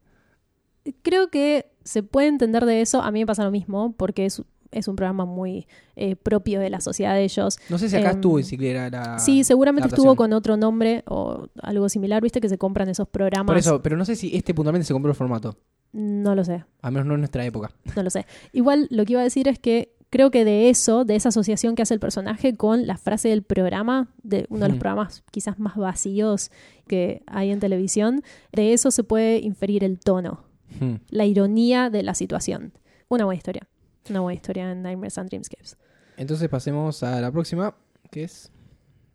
creo 1.03 1.29
que 1.31 1.71
se 1.85 2.03
puede 2.03 2.27
entender 2.29 2.64
de 2.64 2.81
eso. 2.81 3.03
A 3.03 3.11
mí 3.12 3.21
me 3.21 3.27
pasa 3.27 3.45
lo 3.45 3.51
mismo, 3.51 3.95
porque 3.97 4.27
es, 4.27 4.43
es 4.77 4.89
un 4.89 4.97
programa 4.97 5.24
muy 5.24 5.66
eh, 5.97 6.16
propio 6.16 6.61
de 6.61 6.70
la 6.70 6.81
sociedad 6.81 7.14
de 7.14 7.24
ellos. 7.24 7.59
No 7.70 7.79
sé 7.79 7.89
si 7.89 7.97
acá 7.97 8.11
Em, 8.11 8.16
estuvo 8.16 8.39
en 8.39 8.45
Sinclair 8.45 8.91
la 8.93 9.18
sí, 9.18 9.45
seguramente 9.45 9.89
estuvo 9.89 10.14
con 10.16 10.33
otro 10.33 10.57
nombre 10.57 11.03
o 11.07 11.49
algo 11.62 11.89
similar, 11.89 12.22
viste 12.22 12.41
que 12.41 12.49
se 12.49 12.59
compran 12.59 12.89
esos 12.89 13.09
programas. 13.09 13.47
Por 13.47 13.57
eso, 13.59 13.83
pero 13.83 13.97
no 13.97 14.05
sé 14.05 14.16
si 14.16 14.35
este 14.37 14.55
puntualmente 14.55 14.85
se 14.87 14.93
compró 14.93 15.11
el 15.11 15.16
formato. 15.16 15.57
No 15.93 16.35
lo 16.35 16.45
sé, 16.45 16.64
Al 16.83 16.93
menos 16.93 17.07
no 17.07 17.14
en 17.14 17.20
nuestra 17.20 17.45
época. 17.45 17.70
no 17.97 18.03
lo 18.03 18.11
sé. 18.11 18.27
Igual 18.53 18.87
lo 18.91 19.05
que 19.05 19.12
iba 19.14 19.20
a 19.20 19.24
decir 19.24 19.49
es 19.49 19.59
que 19.59 19.93
creo 20.11 20.31
que 20.31 20.45
de 20.45 20.68
eso, 20.70 21.05
de 21.05 21.16
esa 21.16 21.31
asociación 21.31 21.74
que 21.74 21.83
hace 21.83 21.95
el 21.95 22.01
personaje 22.01 22.55
con 22.57 22.87
la 22.87 22.97
frase 22.97 23.29
del 23.29 23.43
programa, 23.43 24.09
de 24.22 24.47
uno 24.51 24.61
de 24.62 24.68
los 24.68 24.77
Hmm. 24.77 24.81
programas 24.81 25.24
quizás 25.31 25.59
más 25.59 25.77
vacíos 25.77 26.51
que 26.87 27.22
hay 27.27 27.51
en 27.51 27.61
televisión, 27.61 28.22
de 28.53 28.72
eso 28.72 28.91
se 28.91 29.05
puede 29.05 29.39
inferir 29.39 29.83
el 29.85 29.99
tono, 29.99 30.45
Hmm. 30.81 30.97
la 31.09 31.24
ironía 31.24 31.91
de 31.91 32.03
la 32.03 32.14
situación. 32.14 32.72
Una 33.09 33.24
buena 33.24 33.39
historia. 33.39 33.62
Una 34.11 34.21
buena 34.21 34.35
historia 34.35 34.71
en 34.73 34.83
Nightmares 34.83 35.19
and 35.19 35.29
Dreamscapes. 35.29 35.77
Entonces 36.17 36.49
pasemos 36.49 37.03
a 37.03 37.21
la 37.21 37.31
próxima, 37.31 37.75
que 38.11 38.25
es 38.25 38.51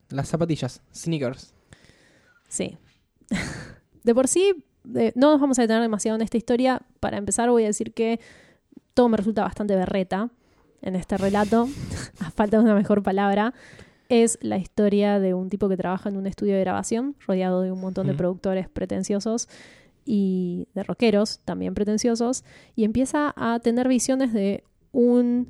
las 0.09 0.27
zapatillas, 0.27 0.81
sneakers. 0.93 1.53
Sí. 2.47 2.77
De 4.03 4.13
por 4.13 4.27
sí, 4.27 4.65
eh, 4.95 5.11
no 5.15 5.31
nos 5.31 5.41
vamos 5.41 5.59
a 5.59 5.63
detener 5.63 5.81
demasiado 5.81 6.15
en 6.15 6.21
esta 6.21 6.37
historia. 6.37 6.81
Para 6.99 7.17
empezar, 7.17 7.49
voy 7.49 7.63
a 7.63 7.67
decir 7.67 7.93
que 7.93 8.19
todo 8.93 9.09
me 9.09 9.17
resulta 9.17 9.43
bastante 9.43 9.75
berreta 9.75 10.29
en 10.81 10.95
este 10.95 11.17
relato, 11.17 11.69
a 12.19 12.31
falta 12.31 12.57
de 12.57 12.63
una 12.63 12.75
mejor 12.75 13.03
palabra. 13.03 13.53
Es 14.09 14.37
la 14.41 14.57
historia 14.57 15.19
de 15.19 15.33
un 15.33 15.49
tipo 15.49 15.69
que 15.69 15.77
trabaja 15.77 16.09
en 16.09 16.17
un 16.17 16.27
estudio 16.27 16.55
de 16.55 16.61
grabación, 16.61 17.15
rodeado 17.25 17.61
de 17.61 17.71
un 17.71 17.79
montón 17.79 18.07
de 18.07 18.13
productores 18.13 18.67
pretenciosos 18.67 19.47
y 20.03 20.67
de 20.73 20.83
rockeros 20.83 21.39
también 21.45 21.73
pretenciosos, 21.73 22.43
y 22.75 22.83
empieza 22.83 23.33
a 23.37 23.59
tener 23.59 23.87
visiones 23.87 24.33
de 24.33 24.65
un 24.91 25.49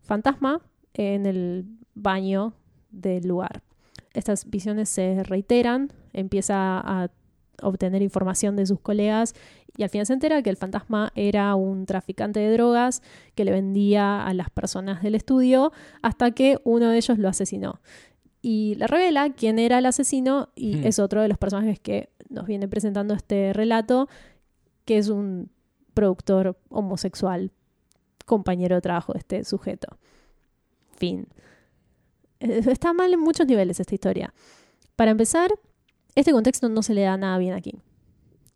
fantasma 0.00 0.60
en 0.94 1.26
el 1.26 1.66
baño 1.94 2.54
del 2.90 3.26
lugar. 3.28 3.62
Estas 4.14 4.48
visiones 4.48 4.88
se 4.88 5.22
reiteran, 5.22 5.92
empieza 6.12 6.80
a 6.80 7.10
obtener 7.62 8.02
información 8.02 8.56
de 8.56 8.66
sus 8.66 8.80
colegas 8.80 9.34
y 9.76 9.82
al 9.82 9.90
final 9.90 10.06
se 10.06 10.12
entera 10.12 10.42
que 10.42 10.50
el 10.50 10.56
fantasma 10.56 11.12
era 11.14 11.54
un 11.54 11.86
traficante 11.86 12.40
de 12.40 12.52
drogas 12.52 13.02
que 13.34 13.44
le 13.44 13.52
vendía 13.52 14.24
a 14.24 14.32
las 14.34 14.50
personas 14.50 15.02
del 15.02 15.14
estudio 15.14 15.72
hasta 16.02 16.30
que 16.32 16.58
uno 16.64 16.88
de 16.90 16.96
ellos 16.96 17.18
lo 17.18 17.28
asesinó. 17.28 17.80
Y 18.40 18.76
le 18.76 18.86
revela 18.86 19.30
quién 19.30 19.58
era 19.58 19.78
el 19.78 19.86
asesino 19.86 20.50
y 20.54 20.76
Hmm. 20.76 20.86
es 20.86 20.98
otro 20.98 21.22
de 21.22 21.28
los 21.28 21.38
personajes 21.38 21.80
que 21.80 22.10
nos 22.28 22.46
viene 22.46 22.68
presentando 22.68 23.14
este 23.14 23.52
relato, 23.52 24.08
que 24.84 24.98
es 24.98 25.08
un 25.08 25.50
productor 25.94 26.58
homosexual, 26.68 27.50
compañero 28.28 28.76
de 28.76 28.80
trabajo 28.82 29.12
de 29.12 29.18
este 29.18 29.44
sujeto. 29.44 29.98
Fin. 30.96 31.26
Eh, 32.40 32.62
Está 32.68 32.92
mal 32.92 33.12
en 33.12 33.20
muchos 33.20 33.46
niveles 33.46 33.80
esta 33.80 33.94
historia. 33.94 34.32
Para 34.94 35.10
empezar, 35.10 35.50
este 36.14 36.32
contexto 36.32 36.68
no 36.68 36.82
se 36.82 36.94
le 36.94 37.02
da 37.02 37.16
nada 37.16 37.38
bien 37.38 37.54
aquí. 37.54 37.72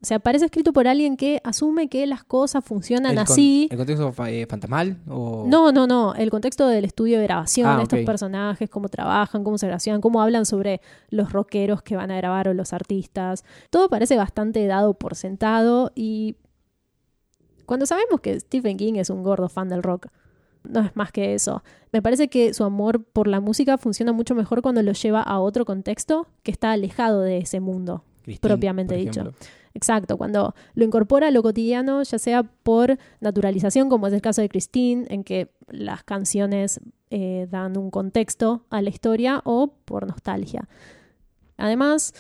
O 0.01 0.05
sea, 0.05 0.19
parece 0.19 0.47
escrito 0.47 0.73
por 0.73 0.89
alguien 0.89 1.17
que 1.17 1.41
asume 1.45 1.89
que 1.89 2.05
las 2.09 2.25
cosas 2.25 2.65
funcionan 2.65 3.13
¿El 3.13 3.19
con- 3.19 3.33
así. 3.33 3.69
¿El 3.71 3.77
contexto 3.79 4.13
eh, 4.27 4.47
fantasmal? 4.51 4.99
O... 5.09 5.45
No, 5.47 5.71
no, 5.71 5.87
no. 5.87 6.17
El 6.17 6.29
contexto 6.29 6.67
del 6.67 6.85
estudio 6.85 7.19
de 7.19 7.23
grabación 7.25 7.69
Ah, 7.69 7.77
de 7.77 7.85
estos 7.85 8.01
personajes, 8.01 8.69
cómo 8.69 8.89
trabajan, 8.89 9.45
cómo 9.45 9.59
se 9.59 9.69
graban, 9.69 10.01
cómo 10.01 10.21
hablan 10.21 10.45
sobre 10.45 10.81
los 11.11 11.33
rockeros 11.33 11.83
que 11.83 11.95
van 11.95 12.11
a 12.11 12.17
grabar 12.17 12.49
o 12.49 12.55
los 12.55 12.73
artistas. 12.73 13.45
Todo 13.71 13.89
parece 13.89 14.17
bastante 14.17 14.67
dado 14.67 14.95
por 14.95 15.15
sentado 15.15 15.93
y 15.95 16.35
cuando 17.73 17.87
sabemos 17.87 18.21
que 18.21 18.39
Stephen 18.39 18.77
King 18.77 18.97
es 18.97 19.09
un 19.09 19.23
gordo 19.23 19.49
fan 19.49 19.71
del 19.71 19.83
rock, 19.83 20.09
no 20.63 20.81
es 20.81 20.95
más 20.95 21.11
que 21.11 21.33
eso. 21.33 21.63
Me 21.91 22.03
parece 22.03 22.29
que 22.29 22.53
su 22.53 22.65
amor 22.65 23.03
por 23.03 23.27
la 23.27 23.41
música 23.41 23.79
funciona 23.79 24.13
mucho 24.13 24.35
mejor 24.35 24.61
cuando 24.61 24.83
lo 24.83 24.93
lleva 24.93 25.23
a 25.23 25.41
otro 25.41 25.65
contexto 25.65 26.27
que 26.43 26.51
está 26.51 26.73
alejado 26.73 27.23
de 27.23 27.39
ese 27.39 27.61
mundo. 27.61 28.05
Christine, 28.25 28.47
propiamente 28.47 28.95
dicho. 28.95 29.33
Exacto, 29.73 30.19
cuando 30.19 30.55
lo 30.75 30.85
incorpora 30.85 31.29
a 31.29 31.31
lo 31.31 31.43
cotidiano, 31.43 32.03
ya 32.03 32.19
sea 32.19 32.43
por 32.43 32.99
naturalización, 33.21 33.89
como 33.89 34.07
es 34.07 34.13
el 34.13 34.21
caso 34.21 34.43
de 34.43 34.51
Christine, 34.51 35.07
en 35.09 35.25
que 35.25 35.49
las 35.69 36.05
canciones 36.05 36.79
eh, 37.09 37.49
dan 37.51 37.79
un 37.79 37.91
contexto 37.91 38.67
a 38.69 38.83
la 38.83 38.91
historia, 38.91 39.41
o 39.47 39.73
por 39.87 40.07
nostalgia. 40.07 40.69
Además, 41.57 42.13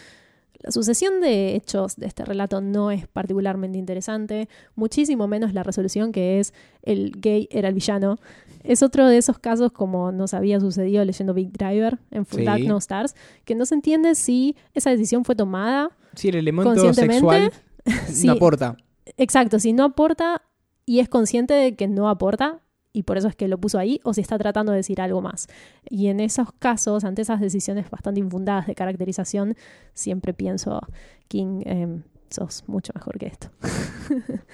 la 0.62 0.70
sucesión 0.70 1.20
de 1.20 1.54
hechos 1.56 1.96
de 1.96 2.06
este 2.06 2.24
relato 2.24 2.60
no 2.60 2.90
es 2.90 3.06
particularmente 3.08 3.78
interesante, 3.78 4.48
muchísimo 4.74 5.26
menos 5.28 5.52
la 5.54 5.62
resolución 5.62 6.12
que 6.12 6.38
es 6.40 6.54
el 6.82 7.12
gay 7.20 7.48
era 7.50 7.68
el 7.68 7.74
villano. 7.74 8.18
Es 8.62 8.82
otro 8.82 9.08
de 9.08 9.18
esos 9.18 9.38
casos 9.38 9.72
como 9.72 10.12
nos 10.12 10.34
había 10.34 10.60
sucedido 10.60 11.04
leyendo 11.04 11.34
Big 11.34 11.50
Driver 11.52 11.98
en 12.12 12.24
Full 12.24 12.40
Sí. 12.40 12.44
Dark 12.46 12.64
No 12.64 12.78
Stars, 12.78 13.14
que 13.44 13.54
no 13.56 13.66
se 13.66 13.74
entiende 13.74 14.14
si 14.14 14.56
esa 14.72 14.90
decisión 14.90 15.24
fue 15.24 15.34
tomada 15.34 15.90
Sí, 16.14 16.28
el 16.28 16.36
elemento 16.36 16.92
sexual 16.94 17.52
no 18.24 18.32
aporta. 18.32 18.76
Exacto, 19.16 19.58
si 19.58 19.72
no 19.72 19.84
aporta 19.84 20.42
y 20.86 21.00
es 21.00 21.08
consciente 21.08 21.54
de 21.54 21.74
que 21.74 21.88
no 21.88 22.08
aporta 22.08 22.60
y 22.92 23.04
por 23.04 23.16
eso 23.16 23.28
es 23.28 23.36
que 23.36 23.48
lo 23.48 23.58
puso 23.58 23.78
ahí, 23.78 24.00
o 24.04 24.12
si 24.14 24.20
está 24.20 24.38
tratando 24.38 24.72
de 24.72 24.76
decir 24.76 25.00
algo 25.00 25.22
más. 25.22 25.48
Y 25.88 26.08
en 26.08 26.20
esos 26.20 26.52
casos, 26.58 27.04
ante 27.04 27.22
esas 27.22 27.40
decisiones 27.40 27.90
bastante 27.90 28.20
infundadas 28.20 28.66
de 28.66 28.74
caracterización, 28.74 29.56
siempre 29.94 30.34
pienso, 30.34 30.80
King, 31.28 31.62
em, 31.64 32.02
sos 32.30 32.64
mucho 32.66 32.92
mejor 32.94 33.18
que 33.18 33.26
esto. 33.26 33.48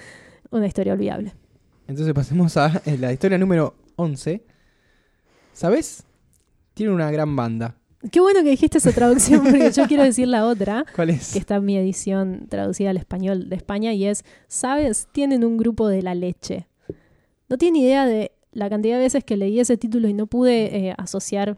Una 0.51 0.67
historia 0.67 0.93
olvidable. 0.93 1.33
Entonces 1.87 2.13
pasemos 2.13 2.55
a 2.57 2.81
eh, 2.85 2.97
la 2.97 3.11
historia 3.11 3.37
número 3.37 3.75
11. 3.95 4.43
¿Sabes? 5.53 6.05
Tiene 6.73 6.93
una 6.93 7.11
gran 7.11 7.35
banda. 7.35 7.75
Qué 8.11 8.21
bueno 8.21 8.43
que 8.43 8.51
dijiste 8.51 8.77
esa 8.77 8.93
traducción, 8.93 9.43
porque 9.43 9.71
yo 9.71 9.85
quiero 9.87 10.03
decir 10.03 10.27
la 10.27 10.45
otra, 10.45 10.85
¿Cuál 10.95 11.09
es? 11.09 11.33
que 11.33 11.39
está 11.39 11.55
en 11.55 11.65
mi 11.65 11.75
edición 11.75 12.45
traducida 12.47 12.91
al 12.91 12.97
español 12.97 13.49
de 13.49 13.57
España, 13.57 13.93
y 13.93 14.05
es, 14.05 14.23
¿sabes? 14.47 15.09
Tienen 15.11 15.43
un 15.43 15.57
grupo 15.57 15.89
de 15.89 16.01
la 16.01 16.15
leche. 16.15 16.68
No 17.49 17.57
tiene 17.57 17.79
idea 17.79 18.05
de 18.05 18.31
la 18.51 18.69
cantidad 18.69 18.97
de 18.97 19.03
veces 19.03 19.23
que 19.23 19.37
leí 19.37 19.59
ese 19.59 19.77
título 19.77 20.07
y 20.07 20.13
no 20.13 20.27
pude 20.27 20.87
eh, 20.87 20.95
asociar 20.97 21.57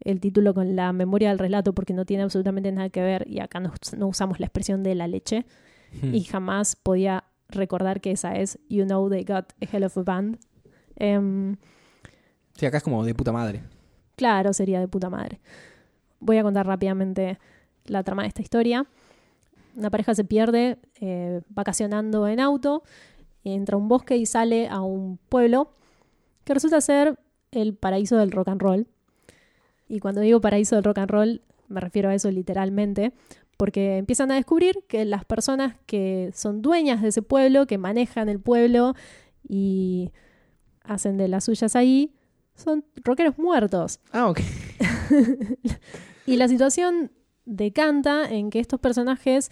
el 0.00 0.20
título 0.20 0.52
con 0.54 0.74
la 0.76 0.92
memoria 0.92 1.28
del 1.28 1.38
relato 1.38 1.74
porque 1.74 1.92
no 1.94 2.04
tiene 2.04 2.22
absolutamente 2.24 2.72
nada 2.72 2.88
que 2.90 3.02
ver 3.02 3.26
y 3.28 3.40
acá 3.40 3.60
no, 3.60 3.72
no 3.96 4.08
usamos 4.08 4.40
la 4.40 4.46
expresión 4.46 4.82
de 4.82 4.94
la 4.94 5.06
leche 5.08 5.44
Hmm. 6.00 6.14
y 6.14 6.24
jamás 6.24 6.74
podía 6.74 7.24
recordar 7.48 8.00
que 8.00 8.12
esa 8.12 8.34
es 8.36 8.58
You 8.70 8.84
Know 8.86 9.10
They 9.10 9.24
Got 9.24 9.52
a 9.60 9.66
Hell 9.70 9.84
of 9.84 9.98
a 9.98 10.02
Band. 10.02 10.38
Em, 10.96 11.56
Sí, 12.54 12.66
acá 12.66 12.78
es 12.78 12.82
como 12.82 13.04
de 13.04 13.14
puta 13.14 13.30
madre. 13.32 13.62
Claro, 14.16 14.52
sería 14.52 14.80
de 14.80 14.88
puta 14.88 15.10
madre. 15.10 15.40
Voy 16.20 16.38
a 16.38 16.42
contar 16.42 16.66
rápidamente 16.66 17.38
la 17.84 18.02
trama 18.02 18.22
de 18.22 18.28
esta 18.28 18.42
historia. 18.42 18.86
Una 19.76 19.90
pareja 19.90 20.14
se 20.14 20.24
pierde 20.24 20.78
eh, 21.00 21.40
vacacionando 21.48 22.28
en 22.28 22.40
auto, 22.40 22.82
entra 23.44 23.76
a 23.76 23.78
un 23.78 23.88
bosque 23.88 24.16
y 24.16 24.26
sale 24.26 24.68
a 24.68 24.80
un 24.82 25.18
pueblo 25.28 25.72
que 26.44 26.54
resulta 26.54 26.80
ser 26.80 27.18
el 27.50 27.74
paraíso 27.74 28.16
del 28.16 28.30
rock 28.30 28.48
and 28.48 28.60
roll. 28.60 28.86
Y 29.88 30.00
cuando 30.00 30.20
digo 30.20 30.40
paraíso 30.40 30.76
del 30.76 30.84
rock 30.84 30.98
and 30.98 31.10
roll, 31.10 31.42
me 31.68 31.80
refiero 31.80 32.08
a 32.08 32.14
eso 32.14 32.30
literalmente, 32.30 33.12
porque 33.56 33.98
empiezan 33.98 34.30
a 34.30 34.36
descubrir 34.36 34.84
que 34.88 35.04
las 35.04 35.24
personas 35.24 35.76
que 35.86 36.30
son 36.34 36.62
dueñas 36.62 37.02
de 37.02 37.08
ese 37.08 37.22
pueblo, 37.22 37.66
que 37.66 37.78
manejan 37.78 38.28
el 38.28 38.40
pueblo 38.40 38.94
y 39.46 40.10
hacen 40.84 41.16
de 41.16 41.28
las 41.28 41.44
suyas 41.44 41.76
ahí, 41.76 42.14
son 42.54 42.84
rockeros 43.04 43.38
muertos. 43.38 44.00
Ah, 44.12 44.28
ok. 44.28 44.40
Y 46.26 46.36
la 46.36 46.48
situación 46.48 47.10
decanta 47.44 48.30
en 48.30 48.50
que 48.50 48.60
estos 48.60 48.80
personajes 48.80 49.50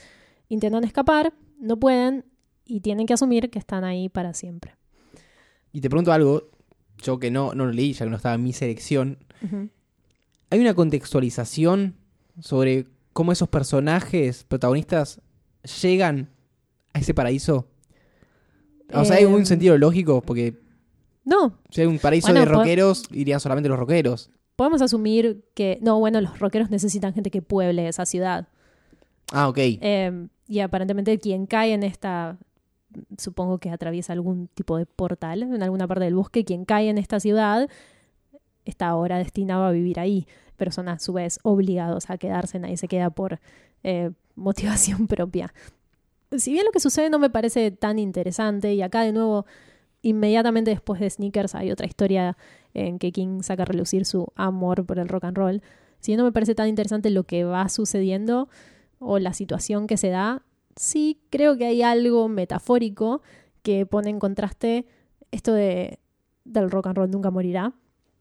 intentan 0.49 0.85
escapar, 0.85 1.33
no 1.59 1.79
pueden 1.79 2.25
y 2.71 2.81
tienen 2.81 3.07
que 3.07 3.15
asumir 3.15 3.51
que 3.51 3.59
están 3.59 3.85
ahí 3.85 4.09
para 4.09 4.33
siempre. 4.35 4.75
Y 5.73 5.81
te 5.81 5.89
pregunto 5.91 6.13
algo, 6.13 6.49
yo 7.03 7.19
que 7.19 7.31
no, 7.31 7.53
no 7.55 7.67
lo 7.67 7.73
leí, 7.73 7.93
ya 7.93 8.05
que 8.05 8.11
no 8.11 8.17
estaba 8.17 8.35
en 8.37 8.43
mi 8.43 8.53
selección. 8.53 9.19
¿Hay 10.51 10.59
una 10.61 10.75
contextualización 10.75 11.97
sobre 12.41 12.87
cómo 13.13 13.33
esos 13.33 13.49
personajes 13.49 14.45
protagonistas 14.45 15.21
llegan 15.83 16.31
a 16.93 16.99
ese 17.01 17.15
paraíso? 17.15 17.67
O 18.93 19.05
sea, 19.05 19.17
¿hay 19.17 19.23
Eh, 19.23 19.27
algún 19.27 19.47
sentido 19.47 19.79
lógico? 19.79 20.21
Porque 20.23 20.59
No, 21.25 21.59
si 21.71 21.83
hay 21.83 21.87
un 21.87 21.99
paraíso 21.99 22.29
Bueno, 22.29 22.41
de 22.41 22.47
rockeros, 22.47 23.05
irían 23.13 23.39
solamente 23.41 23.69
los 23.69 23.79
rockeros. 23.79 24.31
podemos 24.57 24.83
asumir 24.83 25.45
que, 25.55 25.79
no, 25.81 25.99
bueno, 26.01 26.21
los 26.21 26.39
rockeros 26.39 26.71
necesitan 26.71 27.15
gente 27.15 27.31
que 27.31 27.41
pueble 27.43 27.89
esa 27.89 28.05
ciudad. 28.05 28.49
Ah, 29.33 29.49
ok. 29.49 29.59
Eh, 29.59 30.27
y 30.49 30.59
aparentemente 30.59 31.17
quien 31.19 31.47
cae 31.47 31.73
en 31.73 31.83
esta, 31.85 32.37
supongo 33.19 33.59
que 33.59 33.71
atraviesa 33.71 34.13
algún 34.13 34.49
tipo 34.49 34.77
de 34.77 34.87
portal 34.87 35.43
en 35.43 35.63
alguna 35.63 35.87
parte 35.87 36.05
del 36.05 36.15
bosque, 36.15 36.45
quien 36.45 36.65
cae 36.65 36.89
en 36.89 36.99
esta 36.99 37.21
ciudad 37.21 37.69
está 38.65 38.89
ahora 38.89 39.19
destinado 39.19 39.65
a 39.65 39.73
vivir 39.73 40.01
ahí, 40.01 40.27
pero 40.57 40.71
son 40.71 40.89
a 40.89 40.99
su 40.99 41.13
vez 41.13 41.39
obligados 41.43 42.11
a 42.11 42.19
quedarse, 42.19 42.59
nadie 42.59 42.77
se 42.77 42.89
queda 42.89 43.11
por 43.11 43.41
eh, 43.83 44.11
motivación 44.35 45.07
propia. 45.07 45.53
Si 46.37 46.53
bien 46.53 46.65
lo 46.65 46.71
que 46.71 46.81
sucede 46.81 47.11
no 47.11 47.19
me 47.19 47.31
parece 47.31 47.71
tan 47.71 47.99
interesante, 47.99 48.73
y 48.75 48.83
acá 48.83 49.03
de 49.03 49.13
nuevo, 49.13 49.47
inmediatamente 50.03 50.71
después 50.71 51.01
de 51.01 51.11
Sneakers 51.11 51.55
hay 51.55 51.73
otra 51.73 51.87
historia 51.87 52.37
en 52.73 52.99
que 52.99 53.11
King 53.11 53.43
saca 53.43 53.65
a 53.65 53.67
relucir 53.67 54.05
su 54.05 54.29
amor 54.37 54.87
por 54.87 54.99
el 54.99 55.09
rock 55.09 55.25
and 55.25 55.37
roll, 55.37 55.63
si 55.99 56.13
bien 56.13 56.19
no 56.19 56.25
me 56.25 56.33
parece 56.33 56.55
tan 56.55 56.69
interesante 56.69 57.11
lo 57.11 57.25
que 57.25 57.45
va 57.45 57.69
sucediendo, 57.69 58.49
o 59.01 59.19
la 59.19 59.33
situación 59.33 59.87
que 59.87 59.97
se 59.97 60.09
da, 60.11 60.43
sí 60.77 61.21
creo 61.31 61.57
que 61.57 61.67
hay 61.67 61.83
algo 61.83 62.29
metafórico 62.29 63.23
que 63.63 63.87
pone 63.87 64.11
en 64.11 64.19
contraste 64.19 64.87
esto 65.31 65.53
de 65.53 65.99
del 66.45 66.71
rock 66.71 66.89
and 66.89 66.97
roll 66.97 67.11
nunca 67.11 67.31
morirá, 67.31 67.73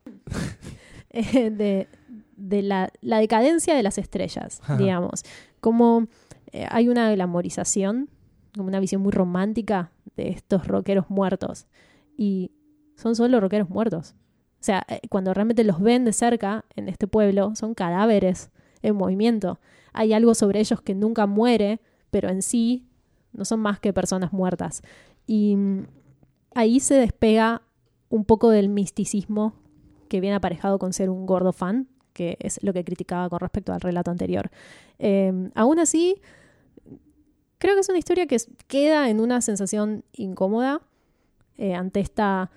eh, 1.09 1.49
de, 1.49 1.87
de 2.35 2.61
la, 2.61 2.91
la 3.01 3.19
decadencia 3.19 3.75
de 3.75 3.83
las 3.83 3.97
estrellas, 3.97 4.59
Ajá. 4.63 4.77
digamos. 4.77 5.23
Como 5.59 6.07
eh, 6.51 6.67
hay 6.69 6.89
una 6.89 7.11
glamorización, 7.11 8.09
como 8.55 8.67
una 8.67 8.79
visión 8.79 9.01
muy 9.01 9.11
romántica 9.11 9.91
de 10.15 10.29
estos 10.29 10.67
rockeros 10.67 11.09
muertos. 11.09 11.67
Y 12.17 12.51
son 12.95 13.15
solo 13.15 13.39
rockeros 13.39 13.69
muertos. 13.69 14.15
O 14.59 14.63
sea, 14.63 14.85
eh, 14.89 14.99
cuando 15.09 15.33
realmente 15.33 15.63
los 15.63 15.81
ven 15.81 16.05
de 16.05 16.13
cerca 16.13 16.65
en 16.75 16.89
este 16.89 17.07
pueblo, 17.07 17.55
son 17.55 17.73
cadáveres 17.73 18.51
en 18.81 18.95
movimiento. 18.95 19.59
Hay 19.93 20.13
algo 20.13 20.35
sobre 20.35 20.59
ellos 20.59 20.81
que 20.81 20.95
nunca 20.95 21.25
muere, 21.25 21.79
pero 22.11 22.29
en 22.29 22.41
sí 22.41 22.87
no 23.33 23.45
son 23.45 23.59
más 23.59 23.79
que 23.79 23.93
personas 23.93 24.33
muertas. 24.33 24.81
Y 25.27 25.55
mm, 25.55 25.87
ahí 26.55 26.79
se 26.79 26.95
despega 26.95 27.61
un 28.09 28.25
poco 28.25 28.49
del 28.49 28.69
misticismo 28.69 29.53
que 30.07 30.19
viene 30.19 30.35
aparejado 30.35 30.79
con 30.79 30.93
ser 30.93 31.09
un 31.09 31.25
gordo 31.25 31.53
fan, 31.53 31.87
que 32.13 32.37
es 32.39 32.59
lo 32.63 32.73
que 32.73 32.83
criticaba 32.83 33.29
con 33.29 33.39
respecto 33.39 33.71
al 33.71 33.81
relato 33.81 34.11
anterior. 34.11 34.49
Eh, 34.97 35.51
aún 35.55 35.79
así, 35.79 36.19
creo 37.59 37.75
que 37.75 37.81
es 37.81 37.89
una 37.89 37.99
historia 37.99 38.25
que 38.25 38.37
queda 38.67 39.09
en 39.09 39.21
una 39.21 39.41
sensación 39.41 40.03
incómoda 40.13 40.81
eh, 41.57 41.75
ante 41.75 41.99
esta 41.99 42.49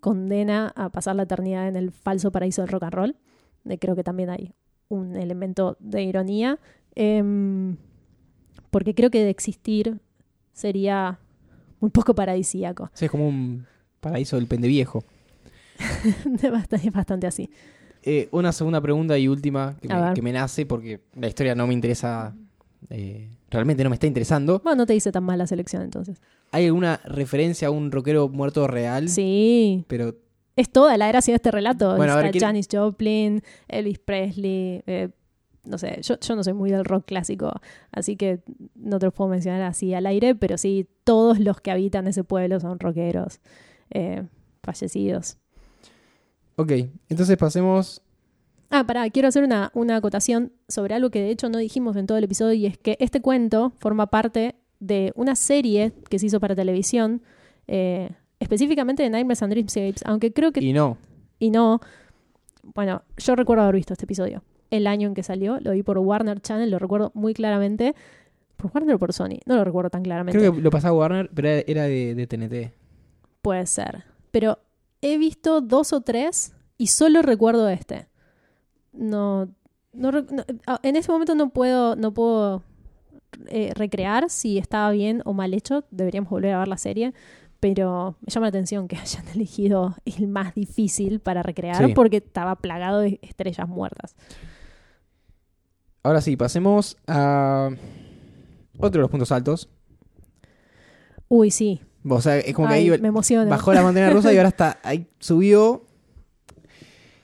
condena 0.00 0.72
a 0.76 0.90
pasar 0.90 1.16
la 1.16 1.24
eternidad 1.24 1.68
en 1.68 1.76
el 1.76 1.90
falso 1.90 2.30
paraíso 2.30 2.62
del 2.62 2.70
rock 2.70 2.84
and 2.84 2.94
roll. 2.94 3.16
Creo 3.80 3.96
que 3.96 4.04
también 4.04 4.30
hay 4.30 4.54
un 4.88 5.16
elemento 5.16 5.76
de 5.80 6.02
ironía, 6.02 6.58
em, 6.94 7.76
porque 8.70 8.94
creo 8.94 9.10
que 9.10 9.22
de 9.24 9.30
existir 9.30 9.98
sería 10.52 11.18
muy 11.80 11.90
poco 11.90 12.14
paradisíaco. 12.14 12.90
Sí, 12.94 13.04
es 13.06 13.10
como 13.10 13.28
un 13.28 13.66
paraíso 14.00 14.36
del 14.36 14.46
pendeviejo. 14.46 15.04
Es 16.82 16.92
bastante, 16.92 17.26
así. 17.26 17.50
Eh, 18.02 18.28
una 18.32 18.52
segunda 18.52 18.80
pregunta 18.80 19.18
y 19.18 19.28
última 19.28 19.76
que 19.80 19.88
me, 19.88 20.00
ver. 20.00 20.14
que 20.14 20.22
me 20.22 20.32
nace 20.32 20.66
porque 20.66 21.00
la 21.14 21.28
historia 21.28 21.54
no 21.54 21.66
me 21.66 21.74
interesa. 21.74 22.34
eh, 22.90 23.30
realmente 23.50 23.82
no 23.84 23.90
me 23.90 23.94
está 23.94 24.06
interesando. 24.06 24.60
Bueno, 24.60 24.76
no 24.78 24.86
te 24.86 24.94
hice 24.94 25.10
tan 25.12 25.24
mal 25.24 25.38
la 25.38 25.46
selección 25.46 25.82
entonces. 25.82 26.20
¿Hay 26.52 26.66
alguna 26.66 27.00
referencia 27.04 27.68
a 27.68 27.70
un 27.70 27.90
rockero 27.92 28.28
muerto 28.28 28.66
real? 28.66 29.08
Sí, 29.08 29.84
Pero 29.88 30.14
es 30.56 30.70
toda 30.70 30.96
la 30.96 31.06
gracia 31.08 31.32
de 31.32 31.36
este 31.36 31.50
relato. 31.50 31.96
Bueno, 31.96 32.14
ver, 32.16 32.26
Está 32.26 32.32
¿quién- 32.32 32.42
Janis 32.44 32.68
Joplin, 32.70 33.42
Elvis 33.68 33.98
Presley, 33.98 34.82
eh, 34.86 35.10
no 35.68 35.78
sé, 35.78 36.00
yo, 36.02 36.18
yo 36.18 36.34
no 36.36 36.42
soy 36.42 36.54
muy 36.54 36.70
del 36.70 36.84
rock 36.84 37.04
clásico, 37.06 37.52
así 37.92 38.16
que 38.16 38.40
no 38.74 38.98
te 38.98 39.06
los 39.06 39.14
puedo 39.14 39.30
mencionar 39.30 39.62
así 39.62 39.94
al 39.94 40.06
aire, 40.06 40.34
pero 40.34 40.58
sí, 40.58 40.88
todos 41.04 41.38
los 41.38 41.60
que 41.60 41.70
habitan 41.70 42.06
ese 42.06 42.24
pueblo 42.24 42.58
son 42.60 42.78
rockeros 42.80 43.40
eh, 43.90 44.26
fallecidos. 44.62 45.36
Ok, 46.56 46.72
entonces 47.08 47.36
pasemos. 47.36 48.02
Ah, 48.70 48.84
pará, 48.84 49.08
quiero 49.10 49.28
hacer 49.28 49.44
una, 49.44 49.70
una 49.74 49.96
acotación 49.96 50.52
sobre 50.68 50.94
algo 50.94 51.10
que 51.10 51.20
de 51.20 51.30
hecho 51.30 51.48
no 51.48 51.58
dijimos 51.58 51.96
en 51.96 52.06
todo 52.06 52.18
el 52.18 52.24
episodio 52.24 52.52
y 52.54 52.66
es 52.66 52.76
que 52.76 52.96
este 53.00 53.20
cuento 53.22 53.72
forma 53.78 54.08
parte 54.08 54.56
de 54.80 55.12
una 55.14 55.36
serie 55.36 55.92
que 56.10 56.18
se 56.18 56.26
hizo 56.26 56.40
para 56.40 56.54
televisión, 56.54 57.22
eh, 57.66 58.10
específicamente 58.40 59.02
de 59.02 59.10
Nightmares 59.10 59.42
and 59.42 59.52
Dreamscapes, 59.52 60.02
aunque 60.04 60.32
creo 60.32 60.52
que 60.52 60.60
Y 60.62 60.72
no. 60.72 60.98
y 61.38 61.50
no. 61.50 61.80
Bueno, 62.74 63.02
yo 63.16 63.34
recuerdo 63.36 63.62
haber 63.62 63.76
visto 63.76 63.94
este 63.94 64.04
episodio. 64.04 64.42
El 64.70 64.86
año 64.86 65.08
en 65.08 65.14
que 65.14 65.22
salió, 65.22 65.58
lo 65.60 65.72
vi 65.72 65.82
por 65.82 65.98
Warner 65.98 66.40
Channel, 66.40 66.70
lo 66.70 66.78
recuerdo 66.78 67.10
muy 67.14 67.32
claramente. 67.34 67.94
¿Por 68.56 68.70
Warner 68.74 68.96
o 68.96 68.98
por 68.98 69.12
Sony? 69.12 69.38
No 69.46 69.56
lo 69.56 69.64
recuerdo 69.64 69.88
tan 69.90 70.02
claramente. 70.02 70.38
Creo 70.38 70.52
que 70.54 70.60
lo 70.60 70.70
pasaba 70.70 70.96
Warner, 70.96 71.30
pero 71.34 71.48
era- 71.48 71.84
de, 71.84 72.14
de 72.14 72.26
TNT. 72.26 72.72
Puede 73.40 73.66
ser. 73.66 74.04
Pero 74.30 74.58
he 75.00 75.16
visto 75.16 75.60
dos 75.60 75.92
o 75.92 76.00
tres 76.00 76.54
y 76.76 76.88
solo 76.88 77.22
recuerdo 77.22 77.68
este. 77.68 78.08
No. 78.92 79.48
no 79.92 80.10
ah, 80.66 80.80
en 80.82 80.96
ese 80.96 81.10
momento 81.12 81.34
no 81.34 81.50
puedo, 81.50 81.94
no 81.96 82.12
puedo 82.12 82.62
eh, 83.46 83.72
recrear 83.74 84.28
si 84.28 84.58
estaba 84.58 84.90
bien 84.90 85.22
o 85.24 85.32
mal 85.32 85.54
hecho. 85.54 85.84
Deberíamos 85.90 86.28
volver 86.30 86.52
a 86.54 86.58
ver 86.58 86.68
la 86.68 86.78
serie. 86.78 87.14
Pero 87.60 88.16
me 88.20 88.30
llama 88.32 88.46
la 88.46 88.50
atención 88.50 88.86
que 88.88 88.96
hayan 89.00 89.26
elegido 89.34 89.94
el 90.04 90.28
más 90.28 90.54
difícil 90.54 91.20
para 91.20 91.42
recrear 91.42 91.86
Sí. 91.86 91.92
porque 91.94 92.18
estaba 92.18 92.56
plagado 92.56 93.00
de 93.00 93.18
estrellas 93.22 93.68
muertas. 93.68 94.14
Ahora 96.02 96.20
sí, 96.20 96.36
pasemos 96.36 96.96
a 97.06 97.70
otro 98.78 98.98
de 98.98 99.02
los 99.02 99.10
puntos 99.10 99.32
altos. 99.32 99.68
Uy, 101.28 101.50
sí. 101.50 101.80
O 102.08 102.20
sea, 102.20 102.38
es 102.38 102.54
como 102.54 102.68
Ay, 102.68 102.86
que 102.86 102.92
ahí 102.94 103.00
me 103.00 103.10
bajó 103.10 103.74
la 103.74 103.82
montaña 103.82 104.10
rusa 104.10 104.32
y 104.32 104.36
ahora 104.36 104.48
está 104.48 104.78
ahí 104.82 105.06
subió. 105.18 105.84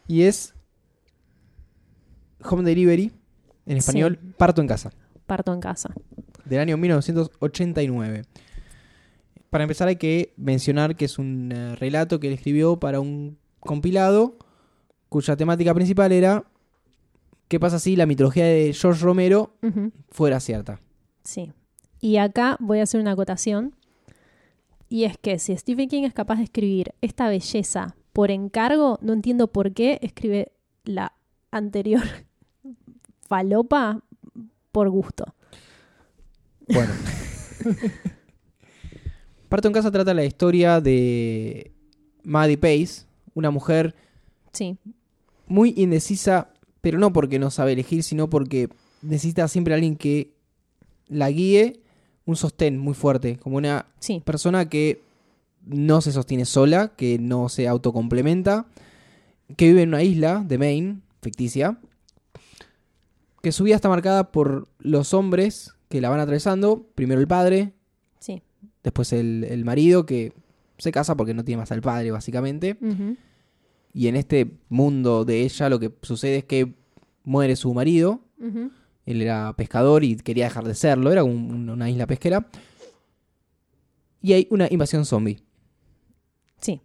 Y 0.06 0.22
es 0.22 0.52
Home 2.42 2.64
Delivery, 2.64 3.10
en 3.64 3.76
español, 3.76 4.18
Parto 4.36 4.60
en 4.60 4.68
casa, 4.68 4.90
Parto 5.26 5.54
en 5.54 5.60
casa. 5.60 5.94
del 6.44 6.60
año 6.60 6.76
1989. 6.76 8.24
Para 9.48 9.64
empezar 9.64 9.88
hay 9.88 9.96
que 9.96 10.34
mencionar 10.36 10.96
que 10.96 11.06
es 11.06 11.18
un 11.18 11.52
eh, 11.52 11.76
relato 11.76 12.20
que 12.20 12.26
él 12.26 12.34
escribió 12.34 12.78
para 12.78 13.00
un 13.00 13.38
compilado 13.60 14.36
cuya 15.08 15.36
temática 15.36 15.72
principal 15.72 16.12
era 16.12 16.44
qué 17.48 17.60
pasa 17.60 17.78
si 17.78 17.96
la 17.96 18.06
mitología 18.06 18.44
de 18.44 18.72
George 18.72 19.02
Romero 19.02 19.56
fuera 20.10 20.40
cierta. 20.40 20.80
Sí. 21.22 21.52
Y 22.00 22.16
acá 22.18 22.56
voy 22.60 22.80
a 22.80 22.82
hacer 22.82 23.00
una 23.00 23.12
acotación. 23.12 23.74
Y 24.88 25.04
es 25.04 25.16
que 25.18 25.38
si 25.38 25.56
Stephen 25.56 25.88
King 25.88 26.02
es 26.04 26.14
capaz 26.14 26.36
de 26.36 26.44
escribir 26.44 26.94
esta 27.00 27.28
belleza 27.28 27.96
por 28.12 28.30
encargo, 28.30 28.98
no 29.02 29.12
entiendo 29.12 29.48
por 29.48 29.72
qué 29.72 29.98
escribe 30.02 30.52
la 30.84 31.14
anterior 31.50 32.02
falopa 33.28 34.02
por 34.72 34.90
gusto. 34.90 35.34
Bueno. 36.68 36.92
Parto 39.48 39.68
en 39.68 39.74
casa 39.74 39.90
trata 39.90 40.14
la 40.14 40.24
historia 40.24 40.80
de 40.80 41.72
Maddie 42.22 42.58
Pace, 42.58 43.06
una 43.34 43.50
mujer 43.50 43.94
Sí, 44.54 44.78
muy 45.48 45.74
indecisa, 45.76 46.53
pero 46.84 46.98
no 46.98 47.12
porque 47.12 47.38
no 47.38 47.50
sabe 47.50 47.72
elegir, 47.72 48.02
sino 48.02 48.28
porque 48.30 48.68
necesita 49.02 49.48
siempre 49.48 49.72
alguien 49.74 49.96
que 49.96 50.34
la 51.08 51.30
guíe, 51.30 51.80
un 52.26 52.36
sostén 52.36 52.78
muy 52.78 52.94
fuerte, 52.94 53.38
como 53.38 53.56
una 53.56 53.86
sí. 53.98 54.22
persona 54.24 54.68
que 54.68 55.00
no 55.66 56.00
se 56.02 56.12
sostiene 56.12 56.44
sola, 56.44 56.92
que 56.94 57.18
no 57.18 57.48
se 57.48 57.66
autocomplementa, 57.68 58.66
que 59.56 59.66
vive 59.68 59.82
en 59.82 59.88
una 59.88 60.02
isla 60.02 60.44
de 60.46 60.58
Maine, 60.58 61.00
ficticia, 61.22 61.78
que 63.42 63.50
su 63.52 63.64
vida 63.64 63.76
está 63.76 63.88
marcada 63.88 64.30
por 64.30 64.68
los 64.78 65.14
hombres 65.14 65.72
que 65.88 66.00
la 66.00 66.10
van 66.10 66.20
atravesando, 66.20 66.86
primero 66.94 67.20
el 67.20 67.26
padre, 67.28 67.72
Sí. 68.20 68.42
después 68.82 69.12
el, 69.12 69.44
el 69.44 69.64
marido 69.64 70.04
que 70.06 70.32
se 70.78 70.92
casa 70.92 71.14
porque 71.16 71.32
no 71.34 71.44
tiene 71.44 71.60
más 71.60 71.72
al 71.72 71.80
padre, 71.82 72.10
básicamente. 72.10 72.76
Y 73.94 74.08
en 74.08 74.16
este 74.16 74.50
mundo 74.68 75.24
de 75.24 75.42
ella 75.42 75.68
lo 75.68 75.78
que 75.78 75.92
sucede 76.02 76.38
es 76.38 76.44
que 76.44 76.74
muere 77.22 77.54
su 77.56 77.72
marido. 77.72 78.20
Él 79.06 79.22
era 79.22 79.54
pescador 79.56 80.02
y 80.04 80.16
quería 80.16 80.44
dejar 80.44 80.64
de 80.64 80.74
serlo. 80.74 81.12
Era 81.12 81.22
un- 81.24 81.50
un- 81.50 81.70
una 81.70 81.88
isla 81.88 82.06
pesquera. 82.06 82.46
Y 84.20 84.32
hay 84.32 84.46
una 84.50 84.66
invasión 84.70 85.04
zombie. 85.04 85.38
Sí, 86.60 86.80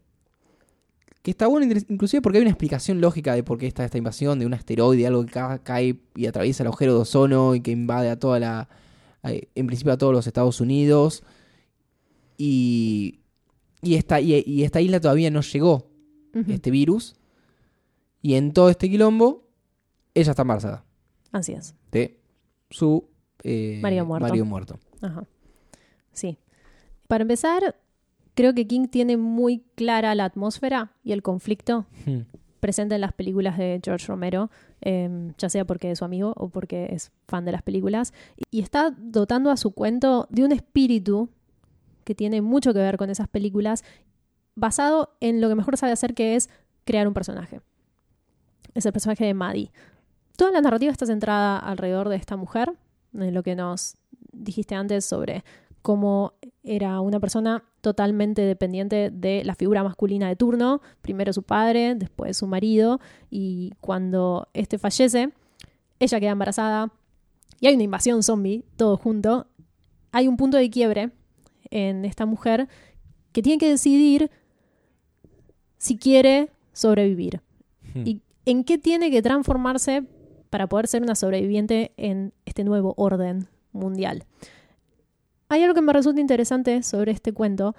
Que 1.22 1.32
está 1.32 1.48
bueno 1.48 1.66
inclusive 1.90 2.22
porque 2.22 2.38
hay 2.38 2.44
una 2.44 2.52
explicación 2.52 3.02
lógica 3.02 3.34
de 3.34 3.44
por 3.44 3.58
qué 3.58 3.68
está 3.68 3.84
esta 3.86 3.98
invasión. 3.98 4.38
De 4.40 4.46
un 4.46 4.54
asteroide, 4.54 5.08
algo 5.08 5.26
que 5.26 5.32
ca- 5.32 5.60
cae 5.64 6.00
y 6.16 6.26
atraviesa 6.28 6.64
el 6.64 6.68
agujero 6.68 6.94
de 6.96 7.00
ozono 7.02 7.56
y 7.56 7.62
que 7.62 7.72
invade 7.72 8.10
a 8.10 8.20
toda 8.20 8.40
la... 8.40 8.70
En 9.24 9.68
principio 9.68 9.92
a 9.94 9.98
todos 9.98 10.14
los 10.14 10.28
Estados 10.28 10.62
Unidos. 10.62 11.24
Y... 12.38 13.20
Y 13.82 13.96
esta, 13.96 14.20
y, 14.20 14.44
y 14.46 14.64
esta 14.64 14.82
isla 14.82 15.00
todavía 15.00 15.32
no 15.32 15.40
llegó 15.42 15.89
este 16.48 16.72
virus. 16.72 17.16
Y 18.22 18.34
en 18.36 18.52
todo 18.54 18.70
este 18.70 18.90
quilombo, 18.90 19.48
ella 20.14 20.32
está 20.32 20.42
embarazada 20.42 20.84
así 21.32 21.54
es. 21.54 21.76
de 21.92 22.20
su 22.70 23.08
eh, 23.44 23.80
Marido 23.82 24.06
muerto. 24.06 24.46
muerto. 24.46 24.80
Ajá. 25.02 25.24
Sí. 26.12 26.38
Para 27.08 27.22
empezar, 27.22 27.76
creo 28.34 28.54
que 28.54 28.68
King 28.68 28.88
tiene 28.88 29.16
muy 29.18 29.64
clara 29.76 30.14
la 30.16 30.26
atmósfera 30.26 30.92
y 31.04 31.14
el 31.14 31.22
conflicto 31.22 31.86
Hmm. 32.06 32.22
presente 32.60 32.96
en 32.96 33.02
las 33.02 33.14
películas 33.14 33.58
de 33.58 33.80
George 33.84 34.06
Romero, 34.08 34.52
eh, 34.82 35.32
ya 35.38 35.50
sea 35.50 35.64
porque 35.66 35.92
es 35.92 36.00
su 36.00 36.06
amigo 36.06 36.34
o 36.36 36.50
porque 36.50 36.90
es 36.92 37.12
fan 37.28 37.46
de 37.46 37.54
las 37.54 37.62
películas, 37.64 38.14
y 38.52 38.60
está 38.60 38.92
dotando 38.92 39.50
a 39.50 39.56
su 39.58 39.72
cuento 39.72 40.28
de 40.30 40.44
un 40.44 40.52
espíritu 40.52 41.30
que 42.04 42.16
tiene 42.16 42.42
mucho 42.42 42.74
que 42.74 42.80
ver 42.80 42.98
con 42.98 43.10
esas 43.10 43.30
películas, 43.30 43.84
basado 44.60 45.16
en 45.20 45.42
lo 45.42 45.50
que 45.50 45.56
mejor 45.56 45.78
sabe 45.78 45.92
hacer, 45.92 46.14
que 46.14 46.36
es 46.36 46.50
crear 46.86 47.08
un 47.08 47.14
personaje. 47.14 47.62
Es 48.74 48.86
el 48.86 48.94
personaje 48.94 49.26
de 49.26 49.34
Maddie. 49.34 49.72
Toda 50.36 50.52
la 50.52 50.62
narrativa 50.62 50.92
está 50.92 51.06
centrada 51.06 51.58
alrededor 51.58 52.10
de 52.10 52.16
esta 52.16 52.38
mujer, 52.38 52.74
en 53.14 53.34
lo 53.34 53.44
que 53.44 53.56
nos 53.56 53.98
dijiste 54.32 54.76
antes 54.76 55.06
sobre 55.06 55.44
cómo 55.82 56.34
era 56.64 57.00
una 57.02 57.20
persona 57.20 57.64
totalmente 57.82 58.42
dependiente 58.42 59.10
de 59.12 59.44
la 59.46 59.56
figura 59.56 59.84
masculina 59.84 60.28
de 60.28 60.36
turno, 60.36 60.82
primero 61.02 61.34
su 61.34 61.44
padre, 61.44 61.96
después 61.96 62.38
su 62.38 62.48
marido, 62.48 63.00
y 63.30 63.74
cuando 63.82 64.50
este 64.54 64.78
fallece, 64.78 65.32
ella 66.00 66.20
queda 66.20 66.32
embarazada 66.32 66.92
y 67.60 67.68
hay 67.68 67.76
una 67.76 67.84
invasión 67.84 68.24
zombie, 68.24 68.64
todo 68.76 68.98
junto, 68.98 69.48
hay 70.12 70.28
un 70.28 70.38
punto 70.38 70.58
de 70.58 70.70
quiebre 70.70 71.12
en 71.70 72.06
esta 72.06 72.26
mujer 72.26 72.68
que 73.32 73.42
tiene 73.42 73.58
que 73.58 73.70
decidir 73.70 74.32
si 75.80 75.98
quiere 75.98 76.52
sobrevivir 76.72 77.42
Hmm. 77.94 78.04
y 78.06 78.22
en 78.46 78.64
qué 78.64 78.78
tiene 78.78 79.12
que 79.12 79.22
transformarse 79.22 80.04
para 80.50 80.68
poder 80.68 80.88
ser 80.88 81.04
una 81.04 81.16
sobreviviente 81.16 81.92
en 81.98 82.34
este 82.46 82.64
nuevo 82.64 82.94
orden 82.98 83.48
mundial. 83.72 84.26
Hay 85.50 85.62
algo 85.64 85.76
que 85.76 85.82
me 85.82 85.94
resulta 85.94 86.22
interesante 86.22 86.84
sobre 86.84 87.12
este 87.12 87.34
cuento 87.34 87.76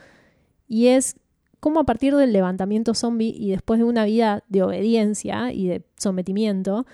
y 0.69 0.89
es 0.89 1.17
cómo 1.61 1.81
a 1.81 1.85
partir 1.85 2.15
del 2.17 2.33
levantamiento 2.33 2.95
zombie 2.95 3.35
y 3.37 3.51
después 3.51 3.79
de 3.79 3.85
una 3.85 4.05
vida 4.05 4.45
de 4.49 4.63
obediencia 4.63 5.53
y 5.53 5.67
de 5.67 5.85
sometimiento, 5.97 6.87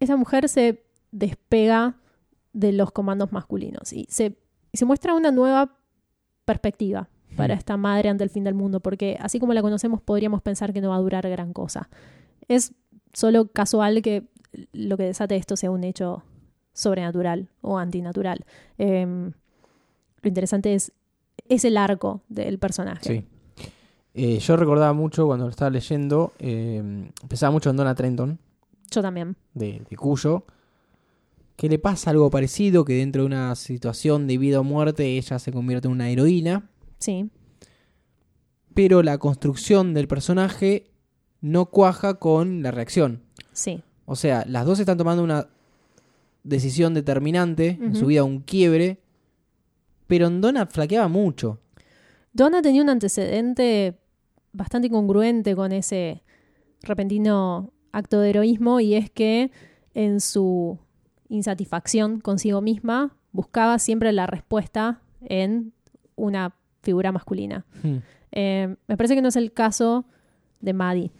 esa 0.00 0.16
mujer 0.16 0.48
se 0.48 0.84
despega 1.10 1.96
de 2.52 2.72
los 2.72 2.92
comandos 2.92 3.32
masculinos 3.32 3.92
y 3.92 4.06
se, 4.08 4.36
y 4.72 4.78
se 4.78 4.84
muestra 4.84 5.14
una 5.14 5.30
nueva 5.30 5.76
perspectiva 6.44 7.08
para 7.36 7.54
Hmm. 7.54 7.58
esta 7.58 7.76
madre 7.76 8.08
ante 8.08 8.24
el 8.24 8.30
fin 8.30 8.44
del 8.44 8.54
mundo, 8.54 8.80
porque 8.80 9.16
así 9.20 9.38
como 9.38 9.52
la 9.54 9.62
conocemos 9.62 10.00
podríamos 10.00 10.42
pensar 10.42 10.72
que 10.72 10.80
no 10.80 10.90
va 10.90 10.96
a 10.96 11.00
durar 11.00 11.28
gran 11.28 11.52
cosa. 11.52 11.88
Es 12.48 12.72
solo 13.12 13.46
casual 13.48 14.02
que 14.02 14.24
lo 14.72 14.96
que 14.96 15.04
desate 15.04 15.36
esto 15.36 15.56
sea 15.56 15.70
un 15.70 15.84
hecho 15.84 16.22
sobrenatural 16.72 17.48
o 17.62 17.78
antinatural. 17.78 18.44
Em, 18.78 19.32
lo 20.22 20.28
interesante 20.28 20.74
es, 20.74 20.92
es 21.48 21.64
el 21.64 21.76
arco 21.76 22.22
del 22.28 22.58
personaje. 22.58 23.02
Sí. 23.04 23.24
Eh, 24.14 24.38
yo 24.38 24.56
recordaba 24.56 24.92
mucho 24.94 25.26
cuando 25.26 25.44
lo 25.44 25.50
estaba 25.50 25.70
leyendo, 25.70 26.32
eh, 26.38 27.10
pensaba 27.28 27.50
mucho 27.50 27.68
en 27.70 27.76
Donna 27.76 27.94
Trenton, 27.94 28.38
Yo 28.90 29.02
también. 29.02 29.36
de, 29.52 29.82
de 29.90 29.96
Cuyo, 29.96 30.44
que 31.56 31.68
le 31.68 31.78
pasa 31.78 32.10
algo 32.10 32.30
parecido, 32.30 32.84
que 32.84 32.94
dentro 32.94 33.22
de 33.22 33.26
una 33.26 33.54
situación 33.56 34.26
de 34.26 34.38
vida 34.38 34.60
o 34.60 34.64
muerte 34.64 35.16
ella 35.18 35.38
se 35.38 35.52
convierte 35.52 35.88
en 35.88 35.92
una 35.92 36.08
heroína, 36.08 36.64
Sí, 36.98 37.30
pero 38.74 39.02
la 39.02 39.16
construcción 39.16 39.94
del 39.94 40.06
personaje 40.06 40.90
no 41.40 41.66
cuaja 41.66 42.14
con 42.14 42.62
la 42.62 42.70
reacción. 42.70 43.22
sí. 43.52 43.82
O 44.08 44.14
sea, 44.14 44.44
las 44.46 44.64
dos 44.64 44.78
están 44.78 44.98
tomando 44.98 45.24
una 45.24 45.48
decisión 46.44 46.94
determinante 46.94 47.76
en 47.80 47.96
su 47.96 48.06
vida, 48.06 48.22
un 48.22 48.38
quiebre, 48.38 49.00
pero 50.06 50.28
en 50.28 50.40
Donna 50.40 50.66
flaqueaba 50.66 51.08
mucho. 51.08 51.58
Donna 52.32 52.62
tenía 52.62 52.82
un 52.82 52.88
antecedente 52.88 53.98
bastante 54.52 54.86
incongruente 54.86 55.56
con 55.56 55.72
ese 55.72 56.22
repentino 56.82 57.72
acto 57.90 58.20
de 58.20 58.30
heroísmo 58.30 58.78
y 58.78 58.94
es 58.94 59.10
que 59.10 59.50
en 59.94 60.20
su 60.20 60.78
insatisfacción 61.28 62.20
consigo 62.20 62.60
misma 62.60 63.16
buscaba 63.32 63.78
siempre 63.80 64.12
la 64.12 64.28
respuesta 64.28 65.02
en 65.22 65.72
una 66.14 66.54
figura 66.86 67.12
masculina. 67.12 67.66
Hmm. 67.82 67.96
Eh, 68.32 68.76
me 68.86 68.96
parece 68.96 69.14
que 69.14 69.22
no 69.22 69.28
es 69.28 69.36
el 69.36 69.52
caso 69.52 70.06
de 70.60 70.72
Maddie. 70.72 71.10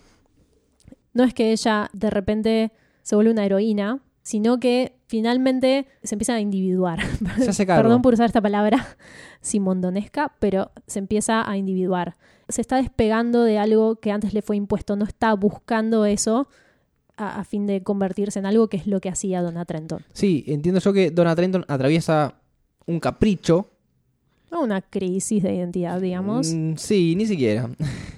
No 1.12 1.24
es 1.24 1.34
que 1.34 1.52
ella 1.52 1.90
de 1.92 2.08
repente 2.08 2.72
se 3.02 3.16
vuelve 3.16 3.32
una 3.32 3.44
heroína, 3.44 4.00
sino 4.22 4.58
que 4.58 4.96
finalmente 5.06 5.86
se 6.02 6.14
empieza 6.14 6.34
a 6.34 6.40
individuar. 6.40 7.00
Se 7.38 7.50
hace 7.50 7.66
cargo. 7.66 7.82
Perdón 7.82 8.02
por 8.02 8.14
usar 8.14 8.26
esta 8.26 8.40
palabra 8.40 8.96
simondonesca, 9.40 10.34
pero 10.38 10.70
se 10.86 11.00
empieza 11.00 11.48
a 11.48 11.56
individuar. 11.56 12.16
Se 12.48 12.60
está 12.60 12.76
despegando 12.76 13.42
de 13.42 13.58
algo 13.58 13.96
que 13.96 14.12
antes 14.12 14.32
le 14.32 14.42
fue 14.42 14.56
impuesto, 14.56 14.94
no 14.94 15.04
está 15.04 15.34
buscando 15.34 16.04
eso 16.06 16.48
a, 17.16 17.40
a 17.40 17.44
fin 17.44 17.66
de 17.66 17.82
convertirse 17.82 18.38
en 18.38 18.46
algo 18.46 18.68
que 18.68 18.76
es 18.76 18.86
lo 18.86 19.00
que 19.00 19.08
hacía 19.08 19.42
Donna 19.42 19.64
Trenton. 19.64 20.04
Sí, 20.12 20.44
entiendo 20.46 20.80
yo 20.80 20.92
que 20.92 21.10
Donna 21.10 21.34
Trenton 21.34 21.64
atraviesa 21.66 22.34
un 22.86 23.00
capricho. 23.00 23.68
Una 24.60 24.82
crisis 24.82 25.42
de 25.42 25.54
identidad, 25.54 26.00
digamos. 26.00 26.52
Mm, 26.54 26.74
sí, 26.76 27.14
ni 27.16 27.26
siquiera. 27.26 27.70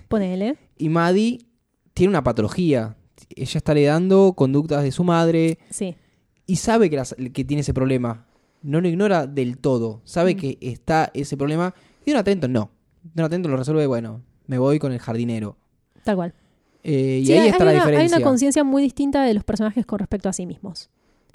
Ponele. 0.09 0.56
Y 0.77 0.89
Maddie 0.89 1.47
tiene 1.94 2.10
una 2.10 2.23
patología. 2.24 2.97
Ella 3.35 3.59
está 3.59 3.73
heredando 3.73 4.32
conductas 4.36 4.82
de 4.82 4.93
su 4.93 5.05
madre 5.05 5.59
Sí, 5.70 5.97
y 6.47 6.56
sabe 6.56 6.89
que, 6.89 6.97
las- 6.97 7.15
que 7.32 7.44
tiene 7.44 7.60
ese 7.60 7.74
problema. 7.74 8.27
No 8.62 8.81
lo 8.81 8.89
ignora 8.89 9.27
del 9.27 9.59
todo. 9.59 10.01
Sabe 10.05 10.35
Mm. 10.35 10.39
que 10.39 10.59
está 10.60 11.10
ese 11.15 11.36
problema. 11.36 11.74
Y 12.05 12.10
Donna 12.12 12.24
Trenton 12.24 12.52
no. 12.52 12.70
Don 13.15 13.28
Trento 13.28 13.48
lo 13.48 13.56
resuelve, 13.56 13.86
bueno, 13.86 14.23
me 14.47 14.59
voy 14.59 14.78
con 14.78 14.93
el 14.93 14.98
jardinero. 14.98 15.56
Tal 16.05 16.16
cual. 16.16 16.35
Eh, 16.82 17.20
y 17.23 17.27
Sí, 17.27 17.32
ahí 17.32 17.39
hay, 17.40 17.48
está 17.48 17.65
la 17.65 17.73
una, 17.73 17.81
hay 17.82 17.86
diferencia. 17.89 18.16
una 18.19 18.24
conciencia 18.24 18.65
muy 18.65 18.82
distinta 18.82 19.23
de 19.24 19.35
los 19.35 19.44
personajes 19.44 19.85
con 19.86 19.98
respecto 19.98 20.28
a 20.28 20.32
sí 20.32 20.47
mismos 20.47 20.90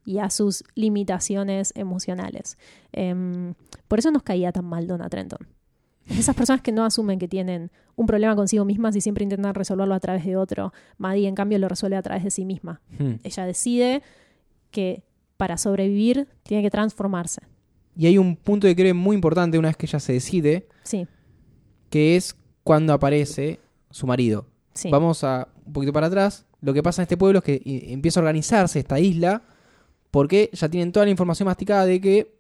y 0.06 0.20
a 0.20 0.30
sus 0.30 0.64
limitaciones 0.76 1.72
emocionales. 1.76 2.58
Em, 2.92 3.54
por 3.88 4.00
eso 4.00 4.12
nos 4.12 4.24
caía 4.24 4.52
tan 4.52 4.66
mal 4.66 4.88
Donna 4.88 5.10
Trenton. 5.10 5.48
Esas 6.08 6.36
personas 6.36 6.62
que 6.62 6.72
no 6.74 6.84
asumen 6.84 7.18
que 7.18 7.28
tienen 7.30 7.72
un 7.96 8.06
problema 8.08 8.36
consigo 8.36 8.66
mismas 8.66 8.96
y 8.96 9.02
siempre 9.02 9.24
intentan 9.24 9.54
resolverlo 9.54 9.94
a 9.94 10.00
través 10.00 10.26
de 10.26 10.36
otro. 10.36 10.74
Maddie, 10.98 11.28
en 11.28 11.36
cambio, 11.36 11.58
lo 11.60 11.70
resuelve 11.70 11.96
a 11.96 12.02
través 12.02 12.24
de 12.24 12.32
sí 12.32 12.44
misma. 12.44 12.82
Hmm. 13.00 13.14
Ella 13.24 13.46
decide 13.46 14.02
que 14.72 15.04
para 15.38 15.58
sobrevivir 15.58 16.28
tiene 16.44 16.62
que 16.62 16.70
transformarse. 16.70 17.42
Y 17.96 18.08
hay 18.08 18.18
un 18.18 18.36
punto 18.36 18.68
que 18.68 18.76
creo 18.76 18.94
muy 18.96 19.16
importante 19.16 19.58
una 19.58 19.70
vez 19.70 19.78
que 19.78 19.86
ella 19.86 20.00
se 20.00 20.14
decide, 20.14 20.68
Sí, 20.84 21.08
que 21.90 22.16
es 22.18 22.36
cuando 22.64 22.92
aparece 22.92 23.60
su 23.90 24.08
marido. 24.08 24.48
sí. 24.74 24.90
Vamos 24.90 25.24
a 25.24 25.48
un 25.66 25.72
poquito 25.74 25.94
para 25.94 26.08
atrás. 26.08 26.46
Lo 26.60 26.74
que 26.74 26.82
pasa 26.84 27.02
en 27.02 27.04
este 27.04 27.18
pueblo 27.18 27.40
es 27.40 27.46
que 27.46 27.62
empieza 27.94 28.20
a 28.20 28.24
organizarse 28.24 28.80
esta 28.80 29.00
isla 29.00 29.44
porque 30.14 30.52
ya 30.54 30.70
tienen 30.70 30.92
toda 30.92 31.08
la 31.08 31.10
información 31.10 31.48
masticada 31.48 31.88
de 31.88 32.00
que 32.00 32.36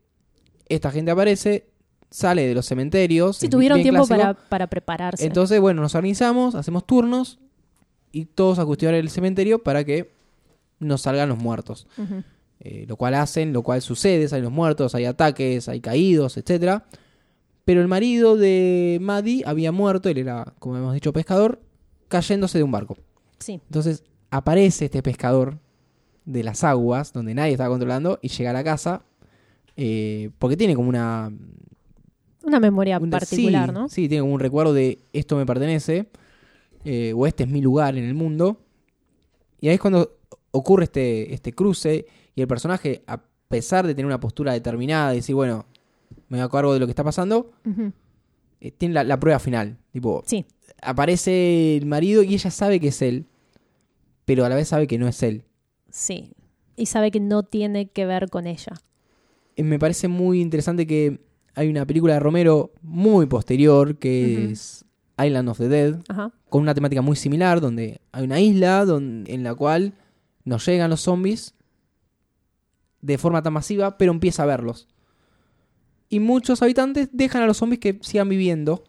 esta 0.69 0.91
gente 0.91 1.09
aparece, 1.09 1.71
sale 2.11 2.47
de 2.47 2.53
los 2.53 2.67
cementerios. 2.67 3.37
Sí, 3.37 3.49
tuvieron 3.49 3.81
tiempo 3.81 4.05
clásico. 4.05 4.19
para, 4.19 4.33
para 4.47 4.67
prepararse. 4.67 5.25
Entonces, 5.25 5.59
bueno, 5.59 5.81
nos 5.81 5.95
organizamos, 5.95 6.53
hacemos 6.53 6.85
turnos 6.85 7.39
y 8.11 8.25
todos 8.25 8.59
a 8.59 8.65
custodiar 8.65 8.93
el 8.93 9.09
cementerio 9.09 9.63
para 9.63 9.83
que 9.83 10.11
nos 10.77 11.01
salgan 11.01 11.29
los 11.29 11.39
muertos. 11.39 11.87
Eh, 12.59 12.85
lo 12.87 12.95
cual 12.95 13.15
hacen, 13.15 13.53
lo 13.53 13.63
cual 13.63 13.81
sucede, 13.81 14.27
salen 14.27 14.43
los 14.43 14.53
muertos, 14.53 14.93
hay 14.93 15.05
ataques, 15.05 15.67
hay 15.67 15.81
caídos, 15.81 16.37
etcétera. 16.37 16.85
Pero 17.65 17.81
el 17.81 17.87
marido 17.87 18.37
de 18.37 18.99
Maddie 19.01 19.41
había 19.47 19.71
muerto, 19.71 20.09
él 20.09 20.19
era, 20.19 20.53
como 20.59 20.77
hemos 20.77 20.93
dicho, 20.93 21.11
pescador, 21.11 21.59
cayéndose 22.07 22.59
de 22.59 22.65
un 22.65 22.71
barco. 22.71 22.97
Sí, 23.39 23.53
Entonces 23.65 24.03
aparece 24.29 24.85
este 24.85 25.01
pescador 25.01 25.57
de 26.25 26.43
las 26.43 26.63
aguas, 26.63 27.13
donde 27.13 27.33
nadie 27.35 27.51
estaba 27.53 27.69
controlando, 27.69 28.19
y 28.21 28.29
llega 28.29 28.49
a 28.51 28.53
la 28.53 28.63
casa, 28.63 29.03
eh, 29.75 30.29
porque 30.39 30.55
tiene 30.57 30.75
como 30.75 30.89
una... 30.89 31.31
una 32.43 32.59
memoria 32.59 32.97
un- 32.99 33.09
particular, 33.09 33.69
sí, 33.69 33.73
¿no? 33.73 33.89
Sí, 33.89 34.07
tiene 34.07 34.21
como 34.21 34.33
un 34.33 34.39
recuerdo 34.39 34.73
de 34.73 34.99
esto 35.13 35.35
me 35.35 35.45
pertenece, 35.45 36.07
eh, 36.85 37.13
o 37.15 37.25
este 37.27 37.43
es 37.43 37.49
mi 37.49 37.61
lugar 37.61 37.97
en 37.97 38.03
el 38.05 38.13
mundo. 38.13 38.57
Y 39.61 39.67
ahí 39.69 39.75
es 39.75 39.81
cuando 39.81 40.17
ocurre 40.51 40.85
este, 40.85 41.33
este 41.33 41.53
cruce, 41.53 42.05
y 42.35 42.41
el 42.41 42.47
personaje, 42.47 43.03
a 43.07 43.21
pesar 43.47 43.85
de 43.85 43.93
tener 43.93 44.05
una 44.05 44.19
postura 44.19 44.53
determinada, 44.53 45.13
y 45.13 45.17
decir, 45.17 45.35
bueno, 45.35 45.65
me 46.29 46.39
hago 46.41 46.49
cargo 46.49 46.73
de 46.73 46.79
lo 46.79 46.85
que 46.87 46.91
está 46.91 47.03
pasando, 47.03 47.51
eh, 48.61 48.71
tiene 48.71 48.93
la, 48.95 49.03
la 49.03 49.19
prueba 49.19 49.39
final. 49.39 49.77
Tipo, 49.91 50.23
Sí, 50.25 50.45
aparece 50.81 51.77
el 51.77 51.85
marido 51.85 52.23
y 52.23 52.33
ella 52.33 52.49
sabe 52.51 52.79
que 52.79 52.87
es 52.89 53.01
él, 53.01 53.25
pero 54.25 54.45
a 54.45 54.49
la 54.49 54.55
vez 54.55 54.67
sabe 54.69 54.87
que 54.87 54.97
no 54.97 55.07
es 55.07 55.21
él. 55.23 55.43
Sí. 55.93 56.33
Y 56.75 56.87
sabe 56.87 57.11
que 57.11 57.19
no 57.19 57.43
tiene 57.43 57.87
que 57.91 58.07
ver 58.07 58.29
con 58.31 58.47
ella. 58.47 58.73
Eh, 59.55 59.61
me 59.63 59.77
parece 59.77 60.07
muy 60.07 60.41
interesante 60.41 60.87
que 60.87 61.19
hay 61.53 61.69
una 61.69 61.85
película 61.85 62.15
de 62.15 62.19
Romero 62.19 62.71
muy 62.81 63.27
posterior 63.27 63.97
que 63.99 64.45
es 64.51 64.83
Island 65.23 65.49
of 65.49 65.59
the 65.59 65.67
Dead, 65.69 65.99
Ajá. 66.09 66.31
con 66.49 66.63
una 66.63 66.73
temática 66.73 67.03
muy 67.03 67.15
similar, 67.15 67.61
donde 67.61 68.01
hay 68.11 68.23
una 68.23 68.39
isla 68.39 68.85
don- 68.85 69.25
en 69.27 69.43
la 69.43 69.53
cual 69.53 69.93
nos 70.45 70.65
llegan 70.65 70.89
los 70.89 71.01
zombies 71.01 71.53
de 73.01 73.17
forma 73.19 73.43
tan 73.43 73.53
masiva, 73.53 73.97
pero 73.99 74.11
empieza 74.11 74.41
a 74.41 74.47
verlos. 74.47 74.87
Y 76.09 76.19
muchos 76.19 76.63
habitantes 76.63 77.09
dejan 77.11 77.43
a 77.43 77.45
los 77.47 77.57
zombies 77.57 77.79
que 77.79 77.99
sigan 78.01 78.29
viviendo, 78.29 78.83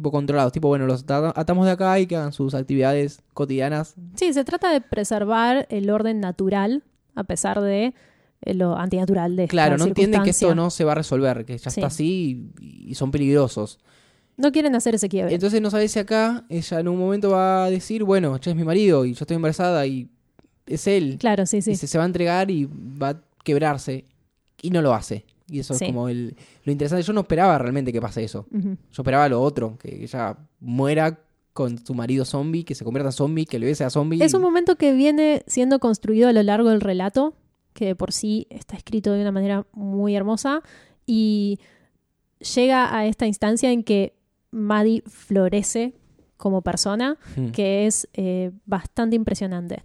tipo 0.00 0.10
controlados, 0.10 0.52
tipo, 0.52 0.68
bueno, 0.68 0.86
los 0.86 1.02
ata- 1.02 1.32
atamos 1.36 1.66
de 1.66 1.72
acá 1.72 1.98
y 2.00 2.06
que 2.06 2.16
hagan 2.16 2.32
sus 2.32 2.54
actividades 2.54 3.20
cotidianas. 3.34 3.94
Sí, 4.16 4.32
se 4.32 4.44
trata 4.44 4.70
de 4.72 4.80
preservar 4.80 5.66
el 5.70 5.90
orden 5.90 6.20
natural 6.20 6.82
a 7.14 7.24
pesar 7.24 7.60
de 7.60 7.94
eh, 8.42 8.54
lo 8.54 8.76
antinatural 8.78 9.36
de 9.36 9.44
esta 9.44 9.50
Claro, 9.50 9.76
no 9.76 9.84
entienden 9.84 10.22
que 10.22 10.30
esto 10.30 10.54
no 10.54 10.70
se 10.70 10.84
va 10.84 10.92
a 10.92 10.94
resolver, 10.94 11.44
que 11.44 11.58
ya 11.58 11.70
Sí. 11.70 11.80
está 11.80 11.88
así 11.88 12.50
y, 12.60 12.90
y 12.90 12.94
son 12.94 13.10
peligrosos. 13.10 13.78
No 14.38 14.50
quieren 14.52 14.74
hacer 14.74 14.94
ese 14.94 15.08
quiebre. 15.10 15.34
Entonces 15.34 15.60
no 15.60 15.70
sabe 15.70 15.86
si 15.88 15.98
acá 15.98 16.44
ella 16.48 16.80
en 16.80 16.88
un 16.88 16.98
momento 16.98 17.30
va 17.30 17.64
a 17.66 17.70
decir, 17.70 18.04
bueno, 18.04 18.38
che 18.38 18.48
es 18.50 18.56
mi 18.56 18.64
marido 18.64 19.04
y 19.04 19.12
yo 19.12 19.24
estoy 19.24 19.34
embarazada 19.36 19.86
y 19.86 20.08
es 20.66 20.86
él. 20.86 21.16
claro, 21.20 21.44
sí, 21.44 21.60
sí. 21.60 21.72
Y 21.72 21.76
se, 21.76 21.86
se 21.86 21.98
va 21.98 22.04
a 22.04 22.06
entregar 22.06 22.50
y 22.50 22.64
va 22.66 23.08
a 23.10 23.20
quebrarse. 23.44 24.04
Y 24.62 24.70
no 24.70 24.80
lo 24.82 24.94
hace. 24.94 25.24
Y 25.50 25.60
eso 25.60 25.74
Sí. 25.74 25.86
es 25.86 25.90
como 25.90 26.08
el, 26.08 26.36
lo 26.64 26.72
interesante. 26.72 27.02
Yo 27.02 27.12
no 27.12 27.20
esperaba 27.22 27.58
realmente 27.58 27.92
que 27.92 28.00
pase 28.00 28.22
eso. 28.24 28.46
Yo 28.52 28.76
esperaba 29.02 29.28
lo 29.28 29.40
otro, 29.42 29.76
que 29.78 30.04
ella 30.04 30.36
muera 30.60 31.18
con 31.52 31.84
su 31.84 31.94
marido 31.94 32.24
zombie, 32.24 32.64
que 32.64 32.74
se 32.74 32.84
convierta 32.84 33.08
en 33.08 33.12
zombie, 33.12 33.44
que 33.44 33.56
el 33.56 33.62
bebé 33.64 33.74
sea 33.74 33.90
zombie. 33.90 34.22
Es 34.22 34.34
un 34.34 34.42
momento 34.42 34.76
que 34.76 34.92
viene 34.92 35.42
siendo 35.46 35.78
construido 35.80 36.28
a 36.28 36.32
lo 36.32 36.42
largo 36.42 36.70
del 36.70 36.80
relato, 36.80 37.34
que 37.72 37.86
de 37.86 37.94
por 37.96 38.12
sí 38.12 38.46
está 38.50 38.76
escrito 38.76 39.12
de 39.12 39.20
una 39.22 39.32
manera 39.32 39.66
muy 39.72 40.14
hermosa 40.14 40.62
y 41.06 41.58
llega 42.54 42.96
a 42.96 43.06
esta 43.06 43.26
instancia 43.26 43.70
en 43.72 43.82
que 43.82 44.14
Maddie 44.50 45.02
florece 45.06 45.94
como 46.36 46.62
persona, 46.62 47.18
Mm. 47.36 47.48
que 47.50 47.86
es 47.86 48.08
eh, 48.14 48.50
bastante 48.64 49.14
impresionante. 49.16 49.82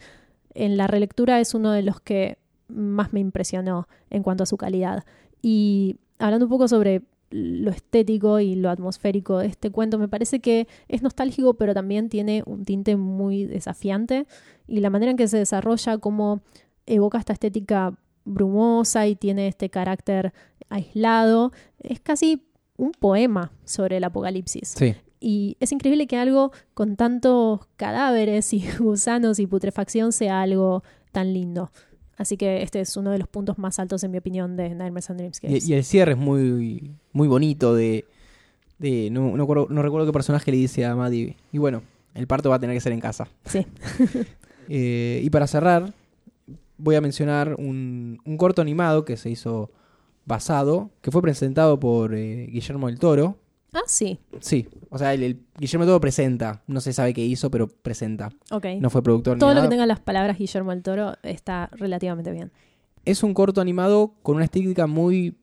En 0.54 0.78
la 0.78 0.88
relectura 0.88 1.40
es 1.42 1.54
uno 1.54 1.72
de 1.72 1.82
los 1.84 2.00
que 2.00 2.38
más 2.68 3.12
me 3.14 3.20
impresionó 3.20 3.88
en 4.10 4.24
cuanto 4.24 4.44
a 4.44 4.46
su 4.46 4.56
calidad. 4.58 5.04
Y 5.41 5.98
hablando 6.20 6.45
un 6.45 6.49
poco 6.49 6.68
sobre 6.68 7.03
lo 7.30 7.72
estético 7.72 8.40
y 8.40 8.56
lo 8.56 8.70
atmosférico 8.70 9.40
de 9.40 9.48
este 9.48 9.72
cuento, 9.72 9.98
me 9.98 10.07
parece 10.07 10.40
que 10.40 10.68
es 10.88 11.02
nostálgico, 11.02 11.56
pero 11.56 11.74
también 11.74 12.10
tiene 12.10 12.44
un 12.45 12.66
tinte 12.66 12.95
muy 12.95 13.45
desafiante. 13.45 14.28
Y 14.68 14.80
la 14.80 14.90
manera 14.90 15.12
en 15.12 15.18
que 15.18 15.28
se 15.28 15.38
desarrolla, 15.38 15.98
cómo 15.98 16.41
evoca 16.86 17.18
esta 17.18 17.34
estética 17.34 17.98
brumosa 18.26 19.07
y 19.07 19.16
tiene 19.16 19.48
este 19.48 19.70
carácter 19.70 20.34
aislado, 20.70 21.52
es 21.80 21.99
casi 21.99 22.48
un 22.78 22.91
poema 22.91 23.52
sobre 23.64 23.98
el 23.98 24.03
apocalipsis. 24.03 24.70
Sí. 24.78 24.95
Y 25.20 25.57
es 25.60 25.72
increíble 25.72 26.07
que 26.07 26.18
algo 26.18 26.52
con 26.74 26.95
tantos 26.98 27.62
cadáveres 27.78 28.53
y 28.53 28.64
gusanos 28.80 29.40
y 29.40 29.48
putrefacción 29.48 30.12
sea 30.12 30.41
algo 30.41 30.84
tan 31.12 31.34
lindo. 31.34 31.72
Así 32.18 32.38
que 32.38 32.62
este 32.64 32.80
es 32.82 32.96
uno 32.98 33.12
de 33.12 33.18
los 33.18 33.28
puntos 33.28 33.58
más 33.58 33.78
altos, 33.80 34.04
en 34.04 34.12
mi 34.12 34.18
opinión, 34.18 34.56
de 34.56 34.70
Nightmares 34.70 35.10
and 35.10 35.20
Dreamscapes. 35.20 35.68
Y, 35.68 35.72
y 35.72 35.76
el 35.76 35.84
cierre 35.84 36.14
es 36.14 36.18
muy, 36.18 36.92
muy 37.12 37.28
bonito 37.28 37.76
de... 37.76 38.06
de 38.78 39.10
no, 39.12 39.36
no, 39.36 39.82
recuerdo 39.82 40.06
qué 40.06 40.14
personaje 40.14 40.52
le 40.52 40.58
dice 40.58 40.86
a 40.86 40.96
Maddie. 40.96 41.36
Y 41.52 41.58
bueno, 41.58 41.82
el 42.14 42.28
parto 42.28 42.50
va 42.50 42.56
a 42.56 42.60
tener 42.60 42.76
que 42.76 42.82
ser 42.82 42.94
en 42.94 43.02
casa. 43.02 43.28
Sí. 43.46 43.66
Eh, 44.68 45.22
y 45.24 45.30
para 45.30 45.46
cerrar, 45.46 45.94
voy 46.80 46.96
a 46.96 47.02
mencionar 47.02 47.54
un, 47.60 48.20
un 48.26 48.36
corto 48.36 48.64
animado 48.64 49.06
que 49.06 49.16
se 49.16 49.30
hizo 49.30 49.70
basado, 50.26 50.90
que 51.02 51.12
fue 51.12 51.22
presentado 51.22 51.80
por 51.80 52.16
eh, 52.16 52.48
Guillermo 52.48 52.88
del 52.88 53.00
Toro. 53.00 53.38
Ah, 53.76 53.82
sí. 53.88 54.18
Sí, 54.40 54.68
o 54.90 54.98
sea, 54.98 55.14
el, 55.14 55.22
el 55.24 55.40
Guillermo 55.60 55.86
Toro 55.86 56.00
presenta, 56.00 56.64
no 56.66 56.80
se 56.82 56.94
sabe 56.94 57.14
qué 57.14 57.24
hizo, 57.26 57.52
pero 57.52 57.68
presenta. 57.68 58.30
Ok. 58.52 58.66
No 58.80 58.90
fue 58.90 59.04
productor. 59.04 59.36
ni 59.36 59.40
Todo 59.40 59.50
lo 59.50 59.56
nada. 59.56 59.68
que 59.68 59.72
tenga 59.72 59.86
las 59.86 60.00
palabras 60.00 60.38
Guillermo 60.40 60.72
del 60.72 60.82
Toro 60.82 61.14
está 61.24 61.70
relativamente 61.74 62.32
bien. 62.32 62.52
Es 63.04 63.22
un 63.22 63.34
corto 63.34 63.62
animado 63.62 64.14
con 64.24 64.38
una 64.38 64.46
estética 64.46 64.88
muy 64.88 65.36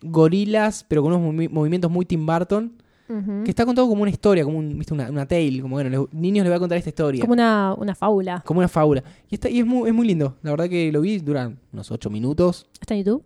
gorilas, 0.00 0.84
pero 0.88 1.02
con 1.02 1.12
unos 1.12 1.34
movi- 1.34 1.50
movimientos 1.50 1.90
muy 1.90 2.04
Tim 2.04 2.24
Burton, 2.26 2.72
Ujú. 3.08 3.44
que 3.44 3.50
está 3.50 3.66
contado 3.66 3.86
como 3.88 4.02
una 4.02 4.10
historia, 4.10 4.44
como 4.44 4.58
un, 4.58 4.78
¿viste? 4.78 4.94
Una, 4.94 5.10
una 5.10 5.26
tale, 5.26 5.60
como 5.60 5.74
bueno, 5.76 5.90
los 5.90 6.12
niños 6.12 6.44
les 6.44 6.50
voy 6.50 6.56
a 6.56 6.60
contar 6.60 6.78
esta 6.78 6.90
historia. 6.90 7.20
Como 7.20 7.32
una, 7.34 7.74
una 7.76 7.94
fábula. 7.94 8.42
como 8.46 8.58
una 8.60 8.68
fábula. 8.68 9.02
Y, 9.30 9.34
está, 9.34 9.48
y 9.50 9.60
es, 9.60 9.66
muy, 9.66 9.88
es 9.88 9.94
muy 9.94 10.06
lindo. 10.06 10.36
La 10.42 10.50
verdad 10.52 10.68
que 10.68 10.90
lo 10.92 11.00
vi, 11.00 11.18
duran 11.18 11.58
unos 11.72 11.90
8 11.90 12.08
minutos. 12.10 12.66
¿Está 12.80 12.94
en 12.94 13.00
YouTube? 13.04 13.22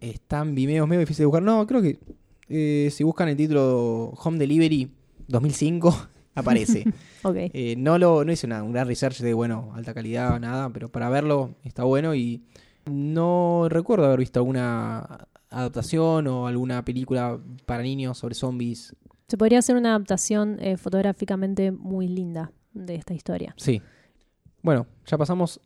Están 0.00 0.54
Vimeo, 0.54 0.86
medio 0.86 1.00
difícil 1.00 1.22
de 1.22 1.26
buscar. 1.26 1.42
No, 1.42 1.66
creo 1.66 1.82
que 1.82 1.98
eh, 2.52 2.90
si 2.90 3.02
buscan 3.02 3.28
el 3.28 3.36
título 3.36 4.10
Home 4.10 4.38
Delivery 4.38 4.90
2005, 5.28 6.08
aparece. 6.34 6.84
Ok. 7.24 7.36
Eh, 7.36 7.76
no 7.78 7.98
lo 7.98 8.24
no 8.24 8.32
hice 8.32 8.48
una, 8.48 8.64
un 8.64 8.72
gran 8.72 8.88
research 8.88 9.20
de, 9.20 9.32
bueno, 9.32 9.70
alta 9.76 9.94
calidad, 9.94 10.40
nada, 10.40 10.70
pero 10.70 10.88
para 10.88 11.08
verlo 11.08 11.54
está 11.62 11.84
bueno 11.84 12.16
y 12.16 12.42
no 12.90 13.68
recuerdo 13.68 14.06
haber 14.06 14.18
visto 14.18 14.40
alguna 14.40 15.28
adaptación 15.50 16.26
o 16.26 16.48
alguna 16.48 16.84
película 16.84 17.38
para 17.64 17.82
niños 17.82 18.18
sobre 18.18 18.34
zombies. 18.34 18.96
Se 19.28 19.36
podría 19.36 19.60
hacer 19.60 19.76
una 19.76 19.90
adaptación 19.90 20.58
eh, 20.60 20.76
fotográficamente 20.76 21.70
muy 21.70 22.08
linda 22.08 22.52
de 22.74 22.96
esta 22.96 23.14
historia. 23.14 23.54
Sí. 23.56 23.80
Bueno, 24.62 24.86
ya 25.06 25.16
pasamos 25.16 25.60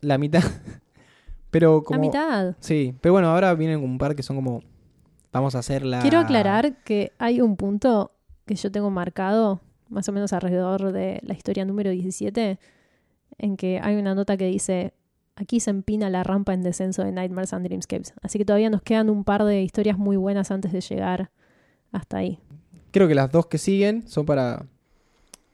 la 0.00 0.16
mitad. 0.16 0.42
pero 1.50 1.82
como... 1.82 1.98
La 1.98 2.06
mitad. 2.06 2.56
Sí, 2.60 2.94
pero 3.00 3.14
bueno, 3.14 3.28
ahora 3.28 3.52
vienen 3.54 3.82
un 3.82 3.98
par 3.98 4.14
que 4.14 4.22
son 4.22 4.36
como... 4.36 4.62
Vamos 5.32 5.54
a 5.54 5.60
hacer 5.60 5.84
la... 5.84 6.00
Quiero 6.00 6.18
aclarar 6.18 6.82
que 6.82 7.12
hay 7.18 7.40
un 7.40 7.56
punto 7.56 8.12
que 8.46 8.56
yo 8.56 8.72
tengo 8.72 8.90
marcado, 8.90 9.60
más 9.88 10.08
o 10.08 10.12
menos 10.12 10.32
alrededor 10.32 10.92
de 10.92 11.20
la 11.22 11.34
historia 11.34 11.64
número 11.64 11.90
17, 11.90 12.58
en 13.38 13.56
que 13.56 13.80
hay 13.82 13.96
una 13.96 14.14
nota 14.14 14.36
que 14.36 14.46
dice, 14.46 14.92
aquí 15.36 15.60
se 15.60 15.70
empina 15.70 16.10
la 16.10 16.22
rampa 16.24 16.52
en 16.52 16.62
descenso 16.62 17.02
de 17.02 17.12
Nightmares 17.12 17.52
and 17.52 17.64
Dreamscapes. 17.64 18.12
Así 18.22 18.38
que 18.38 18.44
todavía 18.44 18.70
nos 18.70 18.82
quedan 18.82 19.08
un 19.08 19.24
par 19.24 19.44
de 19.44 19.62
historias 19.62 19.98
muy 19.98 20.16
buenas 20.16 20.50
antes 20.50 20.72
de 20.72 20.80
llegar 20.80 21.30
hasta 21.92 22.18
ahí. 22.18 22.38
Creo 22.90 23.08
que 23.08 23.14
las 23.14 23.30
dos 23.30 23.46
que 23.46 23.58
siguen 23.58 24.08
son 24.08 24.26
para, 24.26 24.66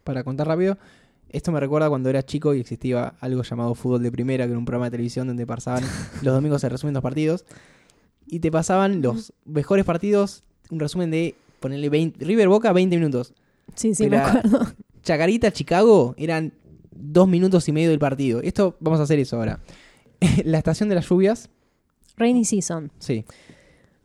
para 0.04 0.24
contar 0.24 0.48
rápido. 0.48 0.78
Esto 1.28 1.52
me 1.52 1.60
recuerda 1.60 1.88
cuando 1.88 2.08
era 2.08 2.24
chico 2.24 2.54
y 2.54 2.60
existía 2.60 3.14
algo 3.20 3.42
llamado 3.42 3.74
Fútbol 3.74 4.02
de 4.02 4.10
Primera, 4.10 4.44
que 4.44 4.50
era 4.52 4.58
un 4.58 4.64
programa 4.64 4.86
de 4.86 4.92
televisión 4.92 5.26
donde 5.26 5.46
pasaban 5.46 5.84
los 6.22 6.34
domingos 6.34 6.60
se 6.60 6.68
resumen 6.68 6.94
dos 6.94 7.02
partidos. 7.02 7.44
Y 8.28 8.40
te 8.40 8.50
pasaban 8.50 9.02
los 9.02 9.32
mejores 9.44 9.84
partidos, 9.84 10.42
un 10.70 10.80
resumen 10.80 11.10
de 11.10 11.34
ponerle 11.60 11.88
20, 11.88 12.24
River 12.24 12.48
Boca 12.48 12.72
20 12.72 12.96
minutos. 12.96 13.32
Sí, 13.74 13.94
sí, 13.94 14.08
me 14.08 14.18
acuerdo. 14.18 14.60
Chacarita, 15.02 15.52
Chicago, 15.52 16.14
eran 16.18 16.52
dos 16.90 17.28
minutos 17.28 17.68
y 17.68 17.72
medio 17.72 17.90
del 17.90 17.98
partido. 17.98 18.40
Esto, 18.42 18.76
vamos 18.80 18.98
a 19.00 19.04
hacer 19.04 19.18
eso 19.18 19.36
ahora. 19.36 19.60
La 20.44 20.58
estación 20.58 20.88
de 20.88 20.94
las 20.96 21.08
lluvias, 21.08 21.48
Rainy 22.16 22.44
Season. 22.44 22.90
sí. 22.98 23.24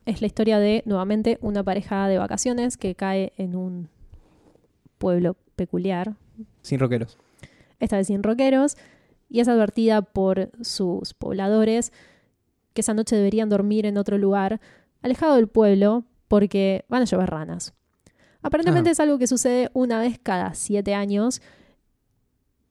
Es 0.03 0.19
la 0.19 0.25
historia 0.27 0.57
de, 0.57 0.81
nuevamente, 0.87 1.37
una 1.41 1.63
pareja 1.63 2.07
de 2.07 2.17
vacaciones 2.17 2.75
que 2.75 2.95
cae 2.95 3.33
en 3.37 3.55
un 3.55 3.87
pueblo 4.97 5.37
peculiar, 5.55 6.15
Sin 6.63 6.79
rockeros. 6.79 7.19
esta 7.79 7.97
vez 7.97 8.07
sin 8.07 8.23
roqueros, 8.23 8.77
y 9.29 9.41
es 9.41 9.47
advertida 9.47 10.01
por 10.01 10.49
sus 10.61 11.13
pobladores 11.13 11.93
que 12.73 12.81
esa 12.81 12.93
noche 12.93 13.15
deberían 13.15 13.49
dormir 13.49 13.85
en 13.85 13.97
otro 13.97 14.17
lugar, 14.17 14.59
alejado 15.01 15.35
del 15.35 15.47
pueblo, 15.47 16.05
porque 16.27 16.85
van 16.87 17.01
a 17.01 17.05
llover 17.05 17.29
ranas. 17.29 17.73
Aparentemente 18.41 18.89
Ah. 18.89 18.93
es 18.93 18.99
algo 18.99 19.17
que 19.19 19.27
sucede 19.27 19.69
una 19.73 19.99
vez 19.99 20.19
cada 20.21 20.53
siete 20.53 20.95
años, 20.95 21.41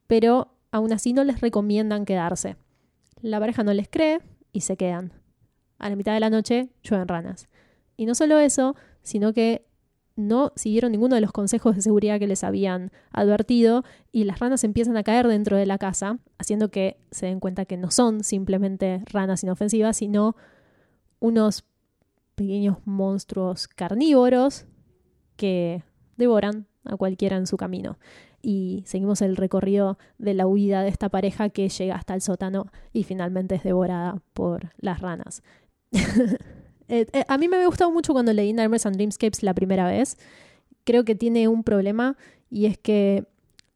pero 0.07 0.55
aún 0.73 0.93
así 0.93 1.13
no 1.13 1.25
les 1.25 1.41
recomiendan 1.41 2.05
quedarse. 2.05 2.57
La 3.21 3.39
pareja 3.39 3.63
no 3.63 3.73
les 3.73 3.89
cree 3.89 4.21
y 4.53 4.63
se 4.63 4.77
quedan. 4.77 5.13
A 5.79 5.89
la 5.91 5.97
mitad 5.97 6.13
de 6.15 6.21
la 6.21 6.31
noche 6.31 6.71
llueven 6.83 7.09
ranas. 7.09 7.49
Y 7.97 8.07
no 8.07 8.15
solo 8.15 8.39
eso, 8.39 8.77
sino 9.03 9.33
que 9.33 9.67
no 10.21 10.53
siguieron 10.57 10.93
ninguno 10.93 11.15
de 11.15 11.21
los 11.21 11.33
consejos 11.33 11.77
de 11.77 11.83
seguridad 11.83 12.19
que 12.19 12.27
les 12.27 12.45
habían 12.45 12.93
advertido 13.13 13.85
y 14.13 14.25
las 14.25 14.39
ranas 14.39 14.65
empiezan 14.65 14.97
a 14.97 15.03
caer 15.03 15.27
dentro 15.27 15.57
de 15.57 15.67
la 15.67 15.79
casa, 15.79 16.19
haciendo 16.39 16.71
que 16.71 16.99
se 17.11 17.27
den 17.27 17.41
cuenta 17.41 17.65
que 17.65 17.77
no 17.77 17.91
son 17.91 18.23
simplemente 18.23 19.03
ranas 19.07 19.43
inofensivas, 19.43 19.97
sino 19.97 20.37
unos 21.19 21.65
pequeños 22.35 22.79
monstruos 22.85 23.69
carnívoros 23.69 24.67
que 25.37 25.83
devoran 26.17 26.67
a 26.85 26.97
cualquiera 26.97 27.37
en 27.37 27.47
su 27.47 27.57
camino. 27.57 27.99
Y 28.43 28.83
seguimos 28.87 29.21
el 29.21 29.37
recorrido 29.37 29.99
de 30.19 30.35
la 30.35 30.47
huida 30.47 30.83
de 30.83 30.89
esta 30.89 31.09
pareja 31.09 31.51
que 31.51 31.69
llega 31.69 31.97
hasta 31.97 32.15
el 32.15 32.23
sótano 32.23 32.67
y 32.93 33.05
finalmente 33.05 33.57
es 33.57 33.63
devorada 33.63 34.23
por 34.33 34.73
las 34.79 35.01
ranas. 35.01 35.43
Eh, 36.91 37.07
eh, 37.13 37.25
a 37.29 37.39
mí 37.39 37.47
me 37.47 37.57
había 37.57 37.69
gustado 37.69 37.91
mucho 37.93 38.13
cuando 38.13 38.33
leí 38.33 38.53
Nightmares 38.53 38.85
and 38.85 38.97
Dreamscapes 38.97 39.43
la 39.45 39.55
primera 39.55 39.87
vez. 39.87 40.19
Creo 40.85 41.05
que 41.05 41.15
tiene 41.15 41.47
un 41.47 41.63
problema 41.63 42.17
y 42.51 42.67
es 42.67 42.77
que 42.77 43.25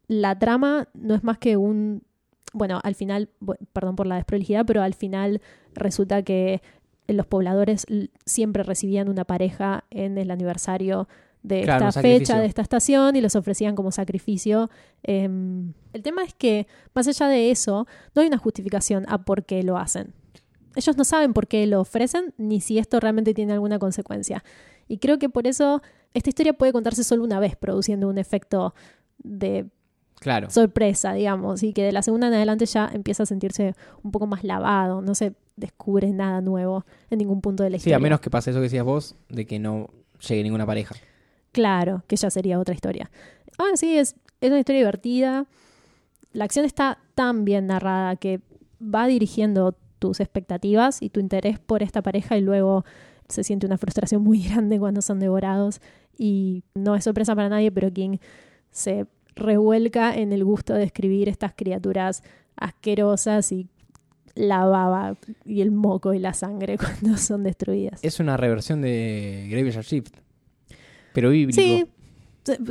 la 0.07 0.37
trama 0.37 0.89
no 0.93 1.15
es 1.15 1.23
más 1.23 1.37
que 1.37 1.57
un... 1.57 2.03
Bueno, 2.51 2.79
al 2.83 2.95
final, 2.95 3.29
perdón 3.73 3.95
por 3.95 4.05
la 4.05 4.15
desprolijidad, 4.15 4.65
pero 4.65 4.81
al 4.81 4.93
final 4.93 5.41
resulta 5.73 6.23
que 6.23 6.61
los 7.07 7.25
pobladores 7.25 7.85
siempre 8.25 8.63
recibían 8.63 9.09
una 9.09 9.23
pareja 9.25 9.85
en 9.89 10.17
el 10.17 10.31
aniversario 10.31 11.07
de 11.43 11.61
Claro, 11.61 11.89
esta 11.89 12.01
fecha, 12.01 12.39
de 12.39 12.47
esta 12.47 12.61
estación, 12.61 13.15
y 13.15 13.21
los 13.21 13.35
ofrecían 13.35 13.75
como 13.75 13.91
sacrificio. 13.91 14.69
Em, 15.03 15.73
el 15.93 16.01
tema 16.01 16.23
es 16.23 16.33
que, 16.33 16.65
más 16.93 17.07
allá 17.07 17.27
de 17.27 17.51
eso, 17.51 17.87
no 18.15 18.21
hay 18.21 18.27
una 18.27 18.37
justificación 18.37 19.05
a 19.07 19.19
por 19.19 19.45
qué 19.45 19.61
lo 19.61 19.77
hacen. 19.77 20.13
Ellos 20.75 20.97
no 20.97 21.03
saben 21.03 21.33
por 21.33 21.47
qué 21.47 21.65
lo 21.67 21.81
ofrecen, 21.81 22.33
ni 22.37 22.61
si 22.61 22.77
esto 22.77 22.99
realmente 22.99 23.33
tiene 23.33 23.53
alguna 23.53 23.79
consecuencia. 23.79 24.43
Y 24.87 24.97
creo 24.99 25.17
que 25.19 25.29
por 25.29 25.47
eso 25.47 25.81
esta 26.13 26.29
historia 26.29 26.53
puede 26.53 26.71
contarse 26.73 27.03
solo 27.03 27.23
una 27.23 27.39
vez, 27.39 27.55
produciendo 27.55 28.07
un 28.07 28.17
efecto 28.17 28.73
de 29.17 29.65
Claro. 30.19 30.49
sorpresa, 30.49 31.13
digamos, 31.13 31.61
y 31.63 31.73
que 31.73 31.83
de 31.83 31.91
la 31.91 32.01
segunda 32.01 32.27
en 32.27 32.33
adelante 32.33 32.65
ya 32.65 32.89
empieza 32.93 33.23
a 33.23 33.25
sentirse 33.25 33.73
un 34.03 34.11
poco 34.11 34.27
más 34.27 34.43
lavado, 34.43 35.01
no 35.01 35.13
se 35.15 35.33
descubre 35.57 36.11
nada 36.11 36.41
nuevo 36.41 36.85
en 37.09 37.17
ningún 37.19 37.41
punto 37.41 37.63
de 37.63 37.69
la 37.69 37.75
Sí, 37.77 37.81
historia. 37.89 37.97
a 37.97 37.99
menos 37.99 38.19
que 38.21 38.29
pase 38.29 38.51
eso 38.51 38.59
que 38.59 38.63
decías 38.63 38.85
vos, 38.85 39.15
de 39.29 39.45
que 39.45 39.59
no 39.59 39.89
llegue 40.27 40.43
ninguna 40.43 40.65
pareja. 40.65 40.95
Claro, 41.51 42.03
que 42.07 42.15
ya 42.15 42.29
sería 42.29 42.59
otra 42.59 42.73
historia. 42.75 43.09
Ah, 43.57 43.71
sí, 43.75 43.97
es, 43.97 44.15
es 44.41 44.49
una 44.49 44.59
historia 44.59 44.79
divertida. 44.81 45.45
La 46.33 46.43
acción 46.45 46.65
está 46.65 46.99
tan 47.15 47.45
bien 47.45 47.67
narrada 47.67 48.15
que 48.17 48.41
va 48.81 49.07
dirigiendo 49.07 49.77
tus 49.99 50.19
expectativas 50.19 51.01
y 51.01 51.09
tu 51.09 51.19
interés 51.19 51.59
por 51.59 51.83
esta 51.83 52.01
pareja 52.01 52.37
y 52.37 52.41
luego 52.41 52.85
se 53.27 53.43
siente 53.43 53.65
una 53.65 53.77
frustración 53.77 54.21
muy 54.21 54.41
grande 54.49 54.79
cuando 54.79 55.01
son 55.01 55.19
devorados 55.19 55.81
y 56.17 56.63
no 56.75 56.95
es 56.95 57.03
sorpresa 57.03 57.35
para 57.35 57.49
nadie, 57.49 57.71
pero 57.71 57.91
King 57.91 58.17
se 58.71 59.05
revuelca 59.35 60.15
en 60.15 60.31
el 60.31 60.43
gusto 60.45 60.73
de 60.73 60.83
escribir 60.83 61.27
estas 61.27 61.53
criaturas 61.53 62.23
asquerosas 62.55 63.51
y 63.51 63.67
la 64.35 64.65
baba 64.65 65.17
y 65.45 65.61
el 65.61 65.71
moco 65.71 66.13
y 66.13 66.19
la 66.19 66.33
sangre 66.33 66.77
cuando 67.01 67.17
son 67.17 67.43
destruidas. 67.43 68.03
Es 68.03 68.19
una 68.19 68.37
reversión 68.37 68.81
de 68.81 69.47
Graveyard 69.49 69.85
Shift. 69.85 70.15
Pero 71.13 71.29
bíblico. 71.29 71.61
Sí, 71.61 71.85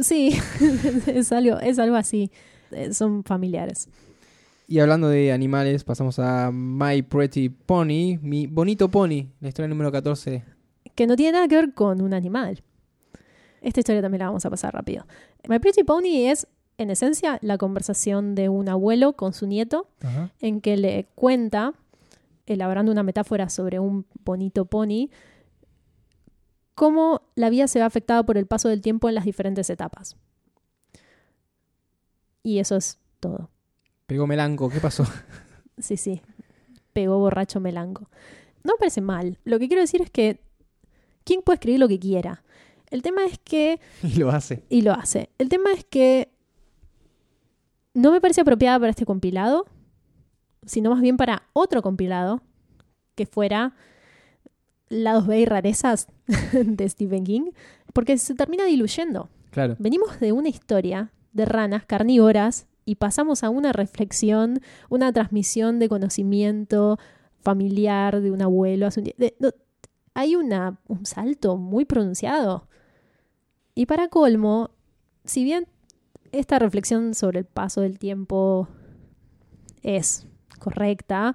sí, 0.03 0.39
es 1.07 1.33
algo, 1.33 1.59
es 1.59 1.79
algo 1.79 1.97
así. 1.97 2.31
Eh, 2.71 2.93
Son 2.93 3.25
familiares. 3.25 3.89
Y 4.67 4.79
hablando 4.79 5.09
de 5.09 5.31
animales, 5.31 5.85
pasamos 5.85 6.19
a 6.19 6.51
My 6.51 7.03
Pretty 7.03 7.51
Pony, 7.51 8.19
mi 8.23 8.47
bonito 8.47 8.91
pony, 8.91 9.29
la 9.41 9.49
historia 9.49 9.69
número 9.69 9.93
14. 9.93 10.43
Que 10.95 11.07
no 11.07 11.17
tiene 11.17 11.33
nada 11.33 11.49
que 11.49 11.57
ver 11.57 11.75
con 11.75 12.01
un 12.01 12.15
animal. 12.15 12.63
Esta 13.61 13.81
historia 13.81 14.01
también 14.01 14.21
la 14.21 14.27
vamos 14.27 14.47
a 14.47 14.51
pasar 14.51 14.73
rápido. 14.73 15.07
My 15.49 15.59
Pretty 15.59 15.85
Pony 15.85 16.29
es, 16.29 16.47
en 16.79 16.91
esencia, 16.91 17.39
la 17.43 17.59
conversación 17.59 18.35
de 18.35 18.49
un 18.49 18.69
abuelo 18.69 19.15
con 19.15 19.35
su 19.35 19.47
nieto, 19.47 19.87
en 20.41 20.61
que 20.61 20.77
le 20.77 21.09
cuenta, 21.15 21.75
elaborando 22.47 22.91
una 22.91 23.03
metáfora 23.03 23.51
sobre 23.51 23.79
un 23.79 24.07
bonito 24.25 24.65
pony, 24.65 25.11
cómo 26.75 27.23
la 27.35 27.51
vida 27.51 27.69
se 27.69 27.81
ve 27.81 27.85
afectada 27.85 28.23
por 28.23 28.39
el 28.39 28.47
paso 28.47 28.69
del 28.69 28.81
tiempo 28.81 29.09
en 29.09 29.15
las 29.15 29.25
diferentes 29.25 29.69
etapas. 29.69 30.17
Y 32.43 32.59
eso 32.59 32.77
es 32.77 32.99
todo. 33.21 33.51
Pegó 34.07 34.27
melanco, 34.27 34.69
¿qué 34.69 34.81
pasó? 34.81 35.05
Sí, 35.77 35.97
sí. 35.97 36.23
Pegó 36.93 37.19
borracho 37.19 37.59
melanco. 37.59 38.09
No 38.63 38.75
me 38.75 38.79
parece 38.79 39.01
mal. 39.01 39.41
Lo 39.43 39.59
que 39.59 39.67
quiero 39.67 39.81
decir 39.81 40.01
es 40.03 40.09
que 40.09 40.39
¿quién 41.25 41.43
puede 41.43 41.57
escribir 41.57 41.81
lo 41.81 41.89
que 41.89 41.99
quiera? 41.99 42.45
El 42.91 43.03
tema 43.03 43.25
es 43.27 43.39
que, 43.41 43.81
y 44.05 44.15
lo 44.15 44.31
hace. 44.31 44.63
y 44.69 44.83
lo 44.83 44.93
hace, 44.93 45.31
el 45.39 45.49
tema 45.49 45.73
es 45.73 45.85
que 45.85 46.31
no 47.93 48.13
me 48.13 48.21
parece 48.21 48.43
apropiada 48.43 48.79
para 48.79 48.91
este 48.91 49.05
compilado, 49.05 49.67
sino 50.65 50.91
más 50.91 51.01
bien 51.01 51.17
para 51.17 51.43
otro 51.53 51.83
compilado 51.83 52.41
que 53.17 53.27
fuera 53.27 53.75
Lados 54.89 55.27
B 55.27 55.41
y 55.41 55.45
rarezas 55.45 56.07
de 56.53 56.89
Stephen 56.89 57.25
King, 57.25 57.51
porque 57.93 58.17
se 58.19 58.35
termina 58.35 58.65
diluyendo. 58.65 59.29
Claro. 59.51 59.75
Venimos 59.81 60.21
de 60.21 60.31
una 60.31 60.49
historia 60.49 61.11
de 61.33 61.47
ranas 61.47 61.85
carnívoras 61.85 62.67
y 62.85 62.97
pasamos 62.97 63.43
a 63.45 63.51
una 63.51 63.73
reflexión, 63.73 64.61
una 64.89 65.13
transmisión 65.13 65.79
de 65.79 65.89
conocimiento 65.89 66.99
familiar 67.41 68.21
de 68.21 68.31
un 68.31 68.43
abuelo. 68.43 68.87
hace 68.87 69.01
un 69.01 69.07
de- 69.17 69.35
hay 70.15 70.37
una, 70.37 70.79
un 70.87 71.07
salto 71.07 71.57
muy 71.57 71.85
pronunciado. 71.85 72.69
Y 73.75 73.87
para 73.87 74.09
colmo, 74.09 74.71
si 75.25 75.43
bien 75.45 75.67
esta 76.31 76.59
reflexión 76.59 77.15
sobre 77.15 77.41
el 77.41 77.45
paso 77.47 77.81
del 77.81 77.99
tiempo 77.99 78.69
es 79.83 80.27
correcta, 80.61 81.35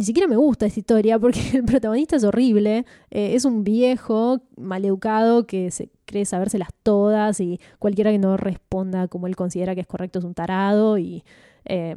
ni 0.00 0.06
siquiera 0.06 0.26
me 0.26 0.36
gusta 0.36 0.64
esta 0.64 0.80
historia 0.80 1.18
porque 1.18 1.40
el 1.58 1.64
protagonista 1.64 2.16
es 2.16 2.24
horrible. 2.24 2.86
Eh, 3.10 3.34
es 3.34 3.44
un 3.44 3.64
viejo 3.64 4.40
maleducado 4.56 5.46
que 5.46 5.70
se 5.70 5.90
cree 6.06 6.24
sabérselas 6.24 6.70
todas 6.82 7.38
y 7.40 7.60
cualquiera 7.78 8.10
que 8.10 8.18
no 8.18 8.38
responda 8.38 9.08
como 9.08 9.26
él 9.26 9.36
considera 9.36 9.74
que 9.74 9.82
es 9.82 9.86
correcto 9.86 10.18
es 10.18 10.24
un 10.24 10.32
tarado 10.32 10.96
y 10.96 11.22
eh, 11.66 11.96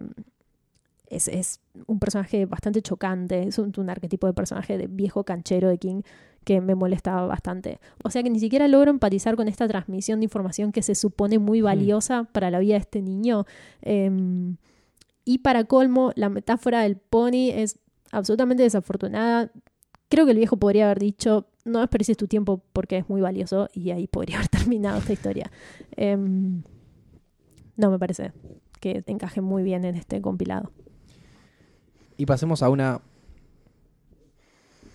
es, 1.07 1.30
es 1.30 1.61
un 1.88 1.99
personaje 1.99 2.45
bastante 2.45 2.81
chocante. 2.81 3.43
Es 3.43 3.57
un, 3.57 3.71
un 3.77 3.89
arquetipo 3.89 4.27
de 4.27 4.34
personaje 4.34 4.77
de 4.77 4.88
viejo 4.88 5.23
canchero 5.23 5.69
de 5.69 5.77
King 5.77 6.01
que 6.43 6.59
me 6.59 6.75
molestaba 6.75 7.25
bastante. 7.25 7.80
O 8.03 8.09
sea 8.09 8.21
que 8.21 8.30
ni 8.30 8.41
siquiera 8.41 8.67
logro 8.67 8.91
empatizar 8.91 9.38
con 9.38 9.47
esta 9.47 9.65
transmisión 9.65 10.19
de 10.19 10.25
información 10.25 10.73
que 10.73 10.81
se 10.81 10.93
supone 10.93 11.39
muy 11.39 11.61
valiosa 11.61 12.25
para 12.25 12.51
la 12.51 12.59
vida 12.59 12.73
de 12.73 12.81
este 12.81 13.01
niño. 13.01 13.45
Em, 13.81 14.57
y 15.23 15.38
para 15.38 15.63
colmo, 15.63 16.11
la 16.15 16.27
metáfora 16.27 16.81
del 16.81 16.97
pony 16.97 17.51
es 17.53 17.80
absolutamente 18.14 18.64
desafortunada. 18.64 19.52
Creo 20.10 20.26
que 20.26 20.31
el 20.31 20.38
viejo 20.38 20.57
podría 20.57 20.85
haber 20.85 20.99
dicho, 20.99 21.48
no 21.65 21.80
desperdicies 21.80 22.18
tu 22.18 22.27
tiempo 22.27 22.64
porque 22.73 22.98
es 22.98 23.10
muy 23.10 23.22
valioso 23.22 23.68
y 23.73 23.91
ahí 23.91 24.07
podría 24.07 24.38
haber 24.38 24.49
terminado 24.49 24.99
esta 24.99 25.14
historia. 25.14 25.52
Em, 25.95 26.64
no 27.76 27.90
me 27.91 27.98
parece 27.99 28.31
que 28.80 29.03
encaje 29.07 29.41
muy 29.41 29.64
bien 29.64 29.84
en 29.85 29.95
este 29.95 30.22
compilado. 30.22 30.72
Y 32.18 32.26
pasemos 32.26 32.61
a 32.61 32.69
una. 32.69 33.02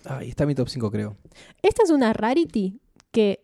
Ahí 0.05 0.29
está 0.29 0.45
mi 0.45 0.55
top 0.55 0.69
5, 0.69 0.89
creo. 0.91 1.17
Esta 1.61 1.83
es 1.83 1.89
una 1.89 2.13
rarity 2.13 2.79
que 3.11 3.43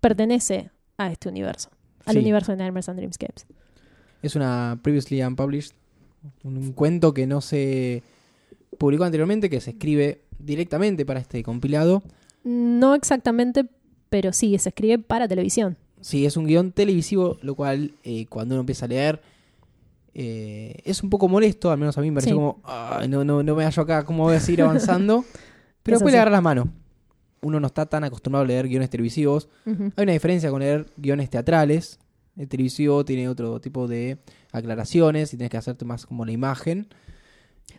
pertenece 0.00 0.70
a 0.96 1.10
este 1.10 1.28
universo, 1.28 1.70
al 2.04 2.14
Sí. 2.14 2.20
universo 2.20 2.52
de 2.52 2.58
Nightmares 2.58 2.88
and 2.88 2.98
Dreamscapes. 2.98 3.46
Es 4.22 4.36
una 4.36 4.78
previously 4.82 5.22
unpublished, 5.22 5.72
un, 6.44 6.56
un 6.56 6.72
cuento 6.72 7.12
que 7.14 7.26
no 7.26 7.40
se 7.40 8.02
publicó 8.78 9.04
anteriormente, 9.04 9.50
que 9.50 9.60
se 9.60 9.70
escribe 9.70 10.22
directamente 10.38 11.04
para 11.04 11.20
este 11.20 11.42
compilado. 11.42 12.02
No 12.44 12.94
exactamente, 12.94 13.66
pero 14.08 14.32
sí, 14.32 14.56
se 14.58 14.68
escribe 14.70 14.98
para 14.98 15.28
televisión. 15.28 15.76
Sí, 16.00 16.24
es 16.24 16.36
un 16.36 16.46
guion 16.46 16.70
televisivo, 16.72 17.38
lo 17.42 17.54
cual 17.56 17.92
eh, 18.04 18.26
cuando 18.26 18.54
uno 18.54 18.60
empieza 18.60 18.84
a 18.84 18.88
leer 18.88 19.20
eh, 20.14 20.80
es 20.84 21.02
un 21.02 21.10
poco 21.10 21.28
molesto, 21.28 21.70
al 21.70 21.78
menos 21.78 21.96
a 21.96 22.00
mí 22.00 22.10
me 22.10 22.14
pareció 22.16 22.32
Sí. 22.32 22.36
como, 22.36 22.60
"Ay, 22.64 23.08
no, 23.08 23.24
no, 23.24 23.42
no 23.42 23.54
me 23.54 23.64
hallo 23.64 23.82
acá, 23.82 24.04
¿cómo 24.04 24.24
voy 24.24 24.36
a 24.36 24.40
seguir 24.40 24.62
avanzando? 25.02 25.24
Pero 25.82 25.96
Es 25.96 26.00
después 26.00 26.12
le 26.12 26.18
así. 26.18 26.22
agarras 26.22 26.32
la 26.32 26.40
mano. 26.40 26.68
Uno 27.40 27.60
no 27.60 27.66
está 27.68 27.86
tan 27.86 28.02
acostumbrado 28.04 28.44
a 28.44 28.48
leer 28.48 28.66
guiones 28.66 28.90
televisivos. 28.90 29.48
Hay 29.64 30.02
una 30.02 30.12
diferencia 30.12 30.50
con 30.50 30.60
leer 30.60 30.86
guiones 30.96 31.30
teatrales. 31.30 32.00
El 32.36 32.48
televisivo 32.48 33.04
tiene 33.04 33.28
otro 33.28 33.60
tipo 33.60 33.86
de 33.86 34.18
aclaraciones 34.50 35.32
y 35.32 35.36
tienes 35.36 35.50
que 35.50 35.56
hacerte 35.56 35.84
más 35.84 36.04
como 36.04 36.24
la 36.24 36.32
imagen. 36.32 36.88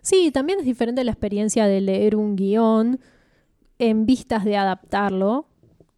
Sí, 0.02 0.32
también 0.32 0.60
es 0.60 0.66
diferente 0.66 1.04
la 1.04 1.12
experiencia 1.12 1.68
de 1.68 1.82
leer 1.82 2.16
un 2.16 2.36
guion 2.36 3.00
en 3.80 4.06
vistas 4.06 4.46
de 4.46 4.58
adaptarlo 4.58 5.46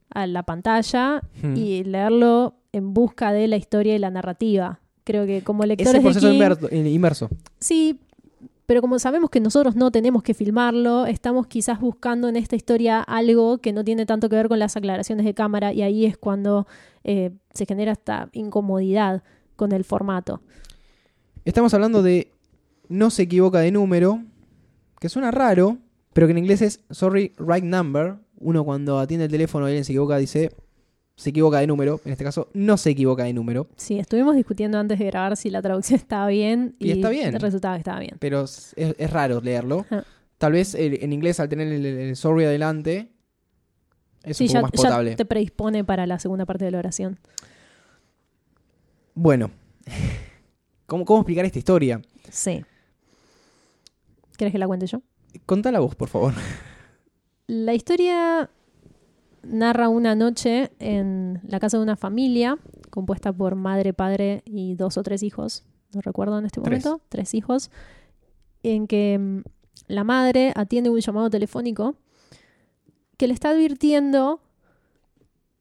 a 0.09 0.27
la 0.27 0.43
pantalla 0.43 1.21
Hmm. 1.41 1.55
y 1.55 1.83
leerlo 1.83 2.55
en 2.73 2.93
busca 2.93 3.31
de 3.33 3.47
la 3.47 3.57
historia 3.57 3.95
y 3.95 3.99
la 3.99 4.09
narrativa. 4.09 4.79
Creo 5.03 5.25
que 5.25 5.41
como 5.43 5.63
Es 5.63 5.69
lectores 5.69 5.95
el 5.95 6.01
proceso 6.01 6.27
de 6.27 6.33
King, 6.69 6.85
inverso. 6.85 7.29
sí, 7.59 7.99
pero 8.67 8.79
como 8.81 8.99
sabemos 8.99 9.29
que 9.29 9.41
nosotros 9.41 9.75
no 9.75 9.91
tenemos 9.91 10.23
que 10.23 10.33
filmarlo, 10.33 11.05
estamos 11.05 11.47
quizás 11.47 11.81
buscando 11.81 12.29
en 12.29 12.37
esta 12.37 12.55
historia 12.55 13.01
algo 13.01 13.57
que 13.57 13.73
no 13.73 13.83
tiene 13.83 14.05
tanto 14.05 14.29
que 14.29 14.35
ver 14.37 14.47
con 14.47 14.59
las 14.59 14.77
aclaraciones 14.77 15.25
de 15.25 15.33
cámara 15.33 15.73
y 15.73 15.81
ahí 15.81 16.05
es 16.05 16.17
cuando 16.17 16.67
eh, 17.03 17.31
se 17.53 17.65
genera 17.65 17.91
esta 17.91 18.29
incomodidad 18.31 19.23
con 19.57 19.73
el 19.73 19.83
formato. 19.83 20.41
Estamos 21.43 21.73
hablando 21.73 22.01
de 22.01 22.31
no 22.91 23.09
se 23.09 23.23
equivoca 23.23 23.59
de 23.59 23.71
número, 23.71 24.21
que 24.99 25.09
suena 25.09 25.31
raro, 25.31 25.77
pero 26.13 26.27
que 26.27 26.31
en 26.31 26.37
inglés 26.39 26.61
es 26.61 26.81
sorry, 26.91 27.33
right 27.39 27.63
number. 27.63 28.15
Uno 28.37 28.63
cuando 28.65 28.99
atiende 28.99 29.25
el 29.25 29.31
teléfono 29.31 29.65
y 29.67 29.69
alguien 29.69 29.85
se 29.85 29.91
equivoca 29.93 30.17
dice 30.17 30.51
se 31.15 31.29
equivoca 31.29 31.59
de 31.59 31.67
número. 31.67 32.01
En 32.03 32.11
este 32.13 32.23
caso, 32.23 32.49
no 32.53 32.77
se 32.77 32.89
equivoca 32.89 33.23
de 33.25 33.33
número. 33.33 33.67
Sí, 33.75 33.99
estuvimos 33.99 34.35
discutiendo 34.35 34.79
antes 34.79 34.97
de 34.97 35.05
grabar 35.05 35.37
si 35.37 35.49
la 35.51 35.61
traducción 35.61 35.99
estaba 35.99 36.27
bien 36.27 36.75
Y 36.79 36.91
está 36.91 37.09
bien. 37.09 37.39
resultaba 37.39 37.75
que 37.75 37.79
estaba 37.79 37.99
bien. 37.99 38.15
Pero 38.19 38.43
es, 38.43 38.75
raro 39.11 39.39
leerlo. 39.41 39.85
Ah. 39.91 40.03
Tal 40.39 40.53
vez 40.53 40.73
el- 40.73 41.03
en 41.03 41.13
inglés, 41.13 41.39
al 41.39 41.47
tener 41.49 41.67
el, 41.67 41.85
el 41.85 42.15
sorry 42.15 42.45
adelante, 42.45 43.09
es 44.23 44.37
Sí, 44.37 44.45
un 44.45 44.47
poco 44.47 44.53
ya, 44.53 44.61
más 44.63 44.71
ya 44.71 44.77
potable. 44.89 45.15
te 45.15 45.25
predispone 45.25 45.83
para 45.83 46.07
la 46.07 46.17
segunda 46.17 46.45
parte 46.47 46.65
de 46.65 46.71
la 46.71 46.79
oración. 46.79 47.19
Bueno, 49.13 49.51
¿Cómo, 50.87 51.05
¿cómo 51.05 51.19
explicar 51.21 51.45
esta 51.45 51.59
historia? 51.59 52.01
Sí. 52.29 52.65
¿Quieres 54.41 54.53
que 54.53 54.57
la 54.57 54.65
cuente 54.65 54.87
yo? 54.87 55.03
Contala 55.45 55.79
vos, 55.81 55.93
por 55.93 56.09
favor. 56.09 56.33
La 57.45 57.75
historia 57.75 58.49
narra 59.43 59.87
una 59.87 60.15
noche 60.15 60.71
en 60.79 61.39
la 61.43 61.59
casa 61.59 61.77
de 61.77 61.83
una 61.83 61.95
familia 61.95 62.57
compuesta 62.89 63.31
por 63.31 63.53
madre, 63.53 63.93
padre 63.93 64.41
y 64.47 64.73
dos 64.73 64.97
o 64.97 65.03
tres 65.03 65.21
hijos. 65.21 65.63
No 65.93 66.01
recuerdo 66.01 66.39
en 66.39 66.47
este 66.47 66.59
momento. 66.59 67.01
Tres 67.07 67.35
hijos. 67.35 67.69
En 68.63 68.87
que 68.87 69.19
mm, 69.19 69.41
la 69.85 70.03
madre 70.03 70.53
atiende 70.55 70.89
un 70.89 70.99
llamado 70.99 71.29
telefónico 71.29 71.93
que 73.17 73.27
le 73.27 73.35
está 73.35 73.51
advirtiendo 73.51 74.41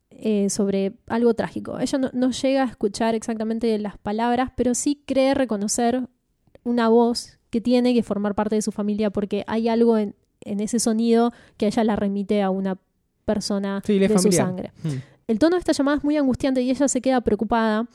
eh, 0.09 0.49
sobre 0.49 0.95
algo 1.07 1.35
trágico. 1.35 1.79
Ella 1.79 1.99
no, 1.99 2.09
no 2.15 2.31
llega 2.31 2.63
a 2.63 2.71
escuchar 2.71 3.15
exactamente 3.15 3.79
las 3.79 3.99
palabras, 3.99 4.53
pero 4.57 4.75
sí 4.75 5.03
cree 5.05 5.35
reconocer 5.35 6.09
una 6.65 6.89
voz 6.89 7.40
que 7.51 7.61
tiene 7.61 7.95
que 7.95 8.03
formar 8.03 8.35
parte 8.35 8.55
de 8.55 8.63
su 8.63 8.73
familia 8.73 9.11
porque 9.11 9.45
hay 9.47 9.69
algo 9.69 9.99
en, 9.99 10.15
en 10.43 10.61
ese 10.61 10.79
sonido 10.79 11.33
que 11.57 11.67
a 11.67 11.69
ella 11.69 11.85
la 11.85 11.97
remite 11.97 12.43
a 12.43 12.51
una 12.51 12.79
persona 13.25 13.83
Sí, 13.85 13.99
de 13.99 14.19
su 14.19 14.33
sangre. 14.33 14.73
Hmm. 14.83 14.99
El 15.29 15.39
tono 15.39 15.57
de 15.57 15.61
esta 15.61 15.73
llamada 15.73 15.99
es 15.99 16.05
muy 16.05 16.17
angustiante 16.17 16.63
y 16.63 16.71
ella 16.71 16.89
se 16.89 17.01
queda 17.01 17.21
preocupada, 17.21 17.87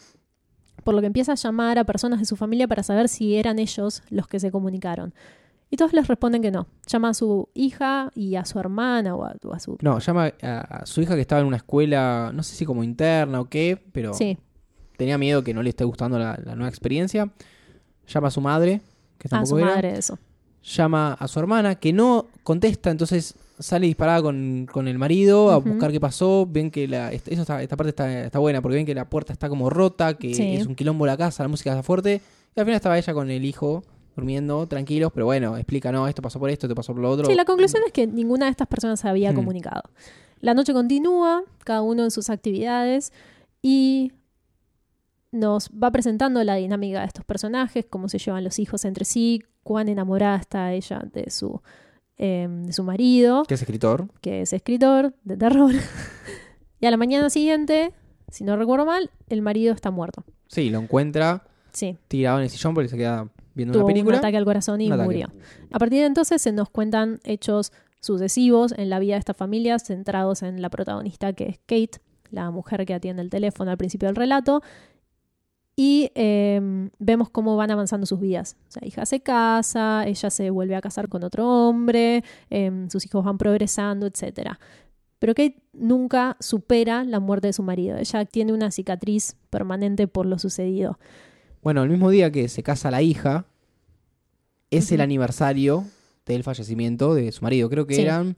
por 0.83 0.93
lo 0.93 1.01
que 1.01 1.07
empieza 1.07 1.33
a 1.33 1.35
llamar 1.35 1.79
a 1.79 1.83
personas 1.83 2.19
de 2.19 2.25
su 2.25 2.35
familia 2.35 2.67
para 2.67 2.83
saber 2.83 3.09
si 3.09 3.35
eran 3.35 3.59
ellos 3.59 4.03
los 4.09 4.27
que 4.27 4.39
se 4.39 4.51
comunicaron. 4.51 5.13
Y 5.69 5.77
todos 5.77 5.93
les 5.93 6.07
responden 6.07 6.41
que 6.41 6.51
no. 6.51 6.67
Llama 6.87 7.09
a 7.09 7.13
su 7.13 7.49
hija 7.53 8.11
y 8.15 8.35
a 8.35 8.45
su 8.45 8.59
hermana 8.59 9.15
o 9.15 9.25
a, 9.25 9.35
o 9.43 9.53
a 9.53 9.59
su... 9.59 9.77
No, 9.81 9.99
llama 9.99 10.31
a, 10.41 10.59
a 10.81 10.85
su 10.85 11.01
hija 11.01 11.15
que 11.15 11.21
estaba 11.21 11.41
en 11.41 11.47
una 11.47 11.57
escuela, 11.57 12.31
no 12.33 12.43
sé 12.43 12.55
si 12.55 12.65
como 12.65 12.83
interna 12.83 13.41
o 13.41 13.45
qué, 13.49 13.83
pero 13.91 14.13
Sí, 14.13 14.37
tenía 14.95 15.17
miedo 15.17 15.43
que 15.43 15.53
no 15.53 15.63
le 15.63 15.69
esté 15.69 15.83
gustando 15.83 16.19
la, 16.19 16.39
la 16.45 16.55
nueva 16.55 16.69
experiencia. 16.69 17.29
Llama 18.07 18.27
a 18.27 18.31
su 18.31 18.39
madre, 18.41 18.81
que 19.17 19.27
a 19.27 19.29
tampoco 19.29 19.49
su 19.49 19.57
era. 19.59 19.67
madre 19.67 19.97
eso. 19.97 20.17
Llama 20.63 21.13
a 21.13 21.27
su 21.27 21.39
hermana, 21.39 21.75
que 21.75 21.93
no 21.93 22.25
contesta, 22.43 22.89
entonces 22.89 23.35
sale 23.59 23.85
disparada 23.85 24.21
con, 24.23 24.67
con 24.71 24.87
el 24.87 24.97
marido 24.97 25.51
a 25.51 25.57
buscar 25.57 25.91
qué 25.91 25.99
pasó. 25.99 26.47
Ven 26.49 26.71
que 26.71 26.87
la, 26.87 27.11
eso 27.11 27.41
está- 27.41 27.61
esta 27.61 27.77
parte 27.77 27.89
está, 27.89 28.23
está 28.25 28.39
buena, 28.39 28.61
porque 28.61 28.77
ven 28.77 28.85
que 28.85 28.95
la 28.95 29.05
puerta 29.09 29.31
está 29.31 29.47
como 29.47 29.69
rota, 29.69 30.15
que 30.15 30.33
Sí. 30.33 30.55
es 30.55 30.65
un 30.65 30.75
quilombo 30.75 31.05
la 31.05 31.15
casa, 31.17 31.43
la 31.43 31.49
música 31.49 31.69
está 31.71 31.83
fuerte. 31.83 32.21
Y 32.55 32.59
al 32.59 32.65
final 32.65 32.75
estaba 32.77 32.97
ella 32.97 33.13
con 33.13 33.29
el 33.29 33.45
hijo 33.45 33.83
durmiendo, 34.15 34.65
tranquilos, 34.65 35.11
pero 35.13 35.25
bueno, 35.25 35.55
explica, 35.57 35.91
no, 35.91 36.07
esto 36.07 36.21
pasó 36.21 36.39
por 36.39 36.49
esto, 36.49 36.67
esto 36.67 36.75
pasó 36.75 36.93
por 36.93 37.01
lo 37.01 37.09
otro. 37.11 37.25
Sí, 37.27 37.35
la 37.35 37.45
conclusión 37.45 37.83
es 37.85 37.91
que 37.91 38.07
ninguna 38.07 38.45
de 38.45 38.51
estas 38.51 38.67
personas 38.67 38.99
se 38.99 39.07
había 39.07 39.31
Hmm. 39.31 39.35
comunicado. 39.35 39.83
La 40.41 40.53
noche 40.53 40.73
continúa, 40.73 41.43
cada 41.63 41.81
uno 41.81 42.03
en 42.03 42.11
sus 42.11 42.29
actividades, 42.29 43.11
y 43.61 44.11
nos 45.35 45.69
va 45.69 45.91
presentando 45.91 46.43
la 46.43 46.55
dinámica 46.55 47.01
de 47.01 47.05
estos 47.07 47.25
personajes, 47.25 47.85
cómo 47.89 48.09
se 48.09 48.17
llevan 48.17 48.43
los 48.43 48.57
hijos 48.59 48.85
entre 48.85 49.05
sí, 49.05 49.43
cuán 49.63 49.89
enamorada 49.89 50.37
está 50.37 50.73
ella 50.73 51.03
de 51.13 51.29
su, 51.29 51.61
eh, 52.17 52.47
de 52.49 52.73
su 52.73 52.83
marido, 52.83 53.43
Que 53.43 53.53
es 53.55 53.61
escritor. 53.61 54.07
que 54.21 54.41
es 54.41 54.53
escritor 54.53 55.13
de 55.23 55.37
terror. 55.37 55.71
y 56.79 56.85
a 56.85 56.91
la 56.91 56.97
mañana 56.97 57.29
siguiente, 57.29 57.93
si 58.29 58.43
no 58.43 58.55
recuerdo 58.57 58.85
mal, 58.85 59.09
el 59.29 59.41
marido 59.41 59.73
está 59.73 59.91
muerto. 59.91 60.23
Sí, 60.47 60.69
lo 60.69 60.79
encuentra 60.79 61.43
Sí, 61.73 61.97
tirado 62.07 62.37
en 62.37 62.43
el 62.43 62.49
sillón 62.49 62.73
porque 62.73 62.87
se 62.87 62.95
queda 62.97 63.27
viendo 63.53 63.73
tuvo 63.73 63.85
una 63.85 63.93
película. 63.93 64.15
un 64.15 64.19
ataque 64.19 64.37
al 64.37 64.45
corazón 64.45 64.79
y 64.79 64.89
murió. 64.89 65.27
A 65.71 65.79
partir 65.79 65.99
de 65.99 66.05
entonces 66.05 66.41
se 66.41 66.53
nos 66.53 66.69
cuentan 66.69 67.19
hechos 67.25 67.73
sucesivos 67.99 68.73
en 68.77 68.89
la 68.89 68.99
vida 68.99 69.15
de 69.15 69.19
esta 69.19 69.33
familia, 69.33 69.77
centrados 69.79 70.43
en 70.43 70.61
la 70.61 70.69
protagonista 70.69 71.33
que 71.33 71.45
es 71.49 71.57
Kate, 71.65 71.99
la 72.31 72.49
mujer 72.51 72.85
que 72.85 72.93
atiende 72.93 73.21
el 73.23 73.29
teléfono 73.29 73.71
al 73.71 73.77
principio 73.77 74.07
del 74.07 74.15
relato. 74.15 74.61
Y 75.75 76.09
eh, 76.15 76.89
vemos 76.99 77.29
cómo 77.29 77.57
van 77.57 77.69
avanzando 77.71 78.05
sus 78.05 78.19
vidas. 78.19 78.55
O 78.69 78.71
sea, 78.71 78.87
hija 78.87 79.05
se 79.05 79.19
casa, 79.19 80.05
ella 80.07 80.29
se 80.29 80.49
vuelve 80.49 80.75
a 80.75 80.81
casar 80.81 81.09
con 81.09 81.23
otro 81.23 81.47
hombre, 81.67 82.23
eh, 82.49 82.87
sus 82.89 83.05
hijos 83.05 83.25
van 83.25 83.37
progresando, 83.37 84.05
etc. 84.07 84.51
Pero 85.19 85.33
Kate 85.35 85.61
nunca 85.73 86.37
supera 86.39 87.03
la 87.03 87.19
muerte 87.19 87.47
de 87.47 87.53
su 87.53 87.63
marido. 87.63 87.97
Ella 87.97 88.23
tiene 88.25 88.53
una 88.53 88.71
cicatriz 88.71 89.35
permanente 89.49 90.07
por 90.07 90.25
lo 90.25 90.39
sucedido. 90.39 90.97
Bueno, 91.61 91.83
el 91.83 91.89
mismo 91.89 92.09
día 92.09 92.31
que 92.31 92.47
se 92.47 92.63
casa 92.63 92.89
la 92.91 93.01
hija, 93.01 93.45
es 94.71 94.91
el 94.91 95.01
aniversario 95.01 95.85
del 96.25 96.43
fallecimiento 96.43 97.15
de 97.15 97.31
su 97.31 97.43
marido. 97.43 97.69
Creo 97.69 97.85
que 97.85 97.95
Sí. 97.95 98.01
eran 98.01 98.35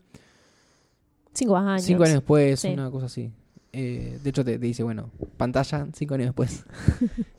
Cinco 1.34 1.55
años. 1.57 1.84
cinco 1.84 2.03
años 2.03 2.15
después, 2.15 2.59
Sí. 2.59 2.69
una 2.69 2.89
cosa 2.89 3.05
así. 3.07 3.31
Eh, 3.80 4.18
de 4.24 4.30
hecho, 4.32 4.44
te, 4.44 4.58
te 4.58 4.66
dice, 4.66 4.82
bueno, 4.82 5.12
pantalla, 5.38 5.88
cinco 5.94 6.16
años 6.16 6.28
después. 6.28 6.66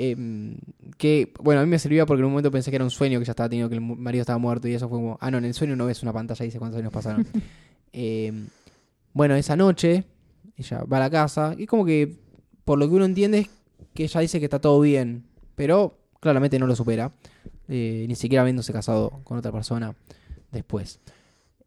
Em, 0.00 0.56
que, 0.96 1.32
bueno, 1.40 1.60
a 1.60 1.64
mí 1.64 1.70
me 1.70 1.78
servía 1.78 2.06
porque 2.06 2.20
en 2.20 2.26
un 2.26 2.30
momento 2.30 2.52
pensé 2.52 2.70
que 2.70 2.76
era 2.76 2.84
un 2.84 2.90
sueño 2.90 3.18
que 3.18 3.24
ya 3.24 3.32
estaba 3.32 3.48
teniendo, 3.48 3.68
que 3.68 3.74
el 3.74 3.80
marido 3.80 4.22
estaba 4.22 4.38
muerto 4.38 4.68
y 4.68 4.74
eso 4.74 4.88
fue 4.88 4.98
como, 4.98 5.18
ah, 5.20 5.28
no, 5.28 5.38
en 5.38 5.44
el 5.46 5.54
sueño 5.54 5.74
no 5.74 5.86
ves 5.86 6.04
una 6.04 6.12
pantalla 6.12 6.44
dice 6.44 6.60
cuántos 6.60 6.78
años 6.78 6.92
pasaron. 6.92 7.26
Em, 7.92 8.46
bueno, 9.12 9.34
esa 9.34 9.56
noche, 9.56 10.04
ella 10.56 10.84
va 10.84 10.98
a 10.98 11.00
la 11.00 11.10
casa 11.10 11.54
y 11.58 11.66
como 11.66 11.84
que, 11.84 12.16
por 12.64 12.78
lo 12.78 12.86
que 12.86 12.94
uno 12.94 13.06
entiende, 13.06 13.38
es 13.38 13.48
que 13.94 14.04
ella 14.04 14.20
dice 14.20 14.38
que 14.38 14.44
está 14.44 14.60
todo 14.60 14.78
bien, 14.80 15.24
pero 15.56 15.98
claramente 16.20 16.58
no 16.58 16.66
lo 16.66 16.76
supera, 16.76 17.10
eh, 17.66 18.04
ni 18.06 18.14
siquiera 18.14 18.42
habiéndose 18.42 18.72
casado 18.72 19.20
con 19.24 19.38
otra 19.38 19.50
persona 19.50 19.96
después. 20.52 21.00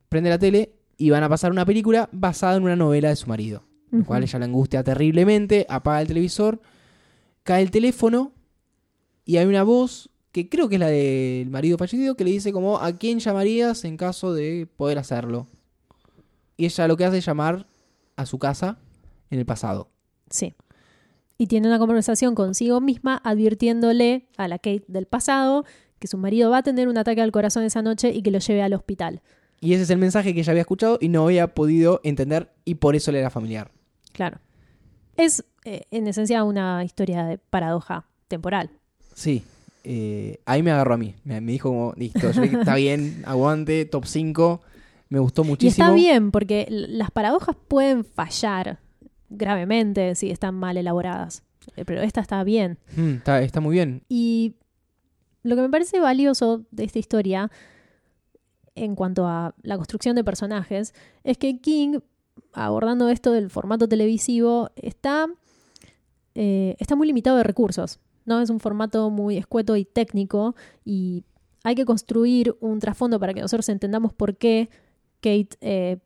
Prende 0.08 0.30
la 0.30 0.38
tele 0.38 0.72
y 0.96 1.10
van 1.10 1.24
a 1.24 1.28
pasar 1.28 1.52
una 1.52 1.66
película 1.66 2.08
basada 2.14 2.56
en 2.56 2.64
una 2.64 2.76
novela 2.76 3.10
de 3.10 3.16
su 3.16 3.28
marido, 3.28 3.64
lo 3.92 4.06
cual 4.06 4.24
ella 4.24 4.40
la 4.40 4.46
angustia 4.46 4.84
terriblemente, 4.84 5.66
apaga 5.70 6.02
el 6.02 6.08
televisor, 6.08 6.62
cae 7.44 7.62
el 7.62 7.72
teléfono 7.72 8.32
y 9.26 9.38
hay 9.38 9.46
una 9.46 9.64
voz 9.64 10.10
que 10.32 10.48
creo 10.48 10.70
que 10.70 10.76
es 10.76 10.80
la 10.80 10.88
del 10.88 11.50
marido 11.50 11.78
fallecido 11.78 12.16
que 12.16 12.24
le 12.24 12.32
dice 12.32 12.54
como 12.54 12.80
a 12.80 12.94
quién 12.94 13.20
llamarías 13.20 13.84
en 13.84 13.98
caso 13.98 14.34
de 14.34 14.68
poder 14.78 14.98
hacerlo. 14.98 15.48
Y 16.56 16.66
ella 16.66 16.88
lo 16.88 16.96
que 16.96 17.06
hace 17.06 17.18
es 17.18 17.26
llamar 17.26 17.68
a 18.16 18.26
su 18.26 18.40
casa 18.40 18.78
en 19.30 19.40
el 19.40 19.46
pasado. 19.46 19.90
Sí. 20.30 20.54
Y 21.38 21.48
tiene 21.48 21.68
una 21.68 21.80
conversación 21.80 22.36
consigo 22.36 22.80
misma 22.80 23.20
advirtiéndole 23.24 24.28
a 24.38 24.48
la 24.48 24.58
Kate 24.58 24.86
del 24.88 25.08
pasado 25.08 25.66
que 26.00 26.08
su 26.08 26.18
marido 26.18 26.50
va 26.50 26.60
a 26.60 26.64
tener 26.64 26.88
un 26.88 26.98
ataque 26.98 27.22
al 27.22 27.32
corazón 27.32 27.64
esa 27.64 27.82
noche 27.82 28.12
y 28.12 28.22
que 28.22 28.32
lo 28.32 28.40
lleve 28.40 28.62
al 28.62 28.74
hospital. 28.74 29.22
Y 29.60 29.74
ese 29.74 29.84
es 29.84 29.90
el 29.90 30.00
mensaje 30.00 30.34
que 30.34 30.40
ella 30.40 30.52
había 30.52 30.62
escuchado 30.62 30.98
y 31.02 31.10
no 31.10 31.26
había 31.26 31.54
podido 31.54 32.02
entender 32.04 32.52
y 32.66 32.76
por 32.76 32.96
eso 32.96 33.12
le 33.12 33.20
era 33.20 33.30
familiar. 33.30 33.72
Claro. 34.22 34.38
Es, 35.18 35.44
eh, 35.66 35.86
en 35.90 36.06
esencia, 36.06 36.44
una 36.44 36.84
historia 36.84 37.26
de 37.26 37.40
paradoja 37.40 38.06
temporal. 38.28 38.70
Sí. 39.16 39.44
Eh, 39.84 40.40
ahí 40.46 40.62
me 40.62 40.70
agarró 40.70 40.94
a 40.94 40.98
mí. 40.98 41.16
Me, 41.24 41.42
me 41.42 41.54
dijo 41.54 41.70
como, 41.70 41.94
listo, 41.98 42.30
yo 42.32 42.42
dije, 42.44 42.60
está 42.60 42.76
bien, 42.76 43.24
aguante, 43.26 43.84
top 43.86 44.06
5. 44.06 44.62
Me 45.10 45.18
gustó 45.18 45.42
Y 45.44 45.48
muchísimo. 45.48 45.86
está 45.88 45.96
bien, 45.96 46.30
porque 46.30 46.68
las 46.70 47.10
paradojas 47.10 47.56
pueden 47.68 48.06
fallar 48.06 48.78
gravemente 49.30 50.14
si 50.14 50.30
están 50.30 50.54
mal 50.54 50.78
elaboradas. 50.78 51.42
Eh, 51.76 51.84
Pero 51.84 52.02
esta 52.02 52.22
está 52.22 52.44
bien. 52.44 52.78
Mm, 52.96 53.16
está, 53.16 53.42
está 53.42 53.60
muy 53.60 53.74
bien. 53.74 54.04
Y 54.08 54.54
lo 55.42 55.56
que 55.56 55.64
me 55.64 55.70
parece 55.70 56.00
valioso 56.00 56.64
de 56.70 56.84
esta 56.84 57.00
historia, 57.00 57.50
en 58.76 58.94
cuanto 58.94 59.26
a 59.26 59.56
la 59.64 59.78
construcción 59.78 60.16
de 60.16 60.24
personajes, 60.24 60.94
es 61.24 61.40
que 61.40 61.60
King, 61.60 62.02
abordando 62.54 63.10
esto 63.10 63.32
del 63.32 63.50
formato 63.50 63.88
televisivo, 63.88 64.72
está, 64.76 65.28
eh, 66.36 66.76
está 66.80 66.96
muy 66.96 67.08
limitado 67.08 67.38
de 67.38 67.44
recursos. 67.44 68.00
¿no? 68.26 68.40
Es 68.42 68.50
un 68.50 68.60
formato 68.60 69.10
muy 69.10 69.38
escueto 69.38 69.76
y 69.76 69.86
técnico 69.86 70.56
y 70.86 71.24
hay 71.64 71.76
que 71.76 71.86
construir 71.86 72.56
un 72.60 72.80
trasfondo 72.80 73.20
para 73.20 73.34
que 73.34 73.42
nosotros 73.42 73.70
entendamos 73.70 74.14
por 74.14 74.38
qué 74.38 74.70
Kate 75.22 75.58
eh, 75.62 75.98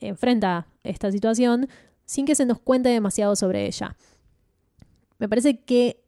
enfrenta 0.00 0.66
esta 0.82 1.10
situación 1.10 1.68
sin 2.04 2.26
que 2.26 2.34
se 2.34 2.46
nos 2.46 2.58
cuente 2.58 2.88
demasiado 2.88 3.36
sobre 3.36 3.66
ella. 3.66 3.96
Me 5.18 5.28
parece 5.28 5.60
que 5.60 6.01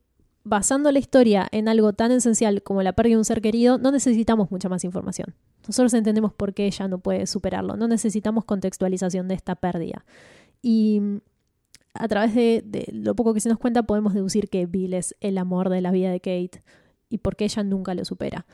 basando 0.45 0.93
la 0.93 0.99
historia 0.99 1.49
en 1.53 1.69
algo 1.69 1.93
tan 1.95 2.13
esencial 2.13 2.63
como 2.63 2.83
la 2.83 2.93
pérdida 2.93 3.15
de 3.15 3.19
un 3.19 3.25
ser 3.25 3.41
querido, 3.41 3.79
no 3.79 3.91
necesitamos 3.91 4.51
mucha 4.51 4.69
más 4.69 4.85
información. 4.85 5.35
Nosotros 5.67 5.95
entendemos 5.95 6.33
por 6.35 6.53
qué 6.53 6.67
ella 6.67 6.87
no 6.89 6.99
puede 6.99 7.27
superarlo, 7.27 7.77
no 7.77 7.89
necesitamos 7.89 8.45
contextualización 8.45 9.27
de 9.29 9.35
esta 9.35 9.55
pérdida. 9.55 10.05
Y 10.61 11.01
mm, 11.01 11.17
a 11.95 12.09
través 12.09 12.35
de, 12.35 12.63
de 12.67 12.87
lo 12.93 13.15
poco 13.17 13.33
que 13.33 13.41
se 13.41 13.49
nos 13.49 13.59
cuenta 13.59 13.85
podemos 13.85 14.13
deducir 14.13 14.49
que 14.51 14.67
Bill 14.67 14.95
es 14.95 15.15
el 15.21 15.39
amor 15.39 15.71
de 15.71 15.81
la 15.81 15.91
vida 15.91 16.11
de 16.11 16.21
Kate 16.21 16.63
y 17.09 17.19
por 17.19 17.37
qué 17.37 17.45
ella 17.45 17.63
nunca 17.63 17.95
lo 17.95 18.05
supera. 18.05 18.45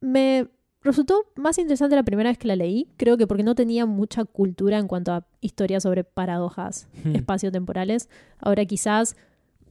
Me 0.00 0.48
resultó 0.82 1.24
más 1.34 1.58
interesante 1.58 1.96
la 1.96 2.04
primera 2.04 2.30
vez 2.30 2.38
que 2.38 2.46
la 2.48 2.56
leí, 2.56 2.88
creo 2.96 3.16
que 3.16 3.26
porque 3.26 3.42
no 3.42 3.54
tenía 3.54 3.84
mucha 3.86 4.24
cultura 4.24 4.78
en 4.78 4.86
cuanto 4.86 5.12
a 5.12 5.26
historias 5.40 5.82
sobre 5.82 6.04
paradojas 6.04 6.88
Mm. 7.04 7.16
espaciotemporales. 7.16 8.08
Ahora 8.38 8.64
quizás 8.64 9.16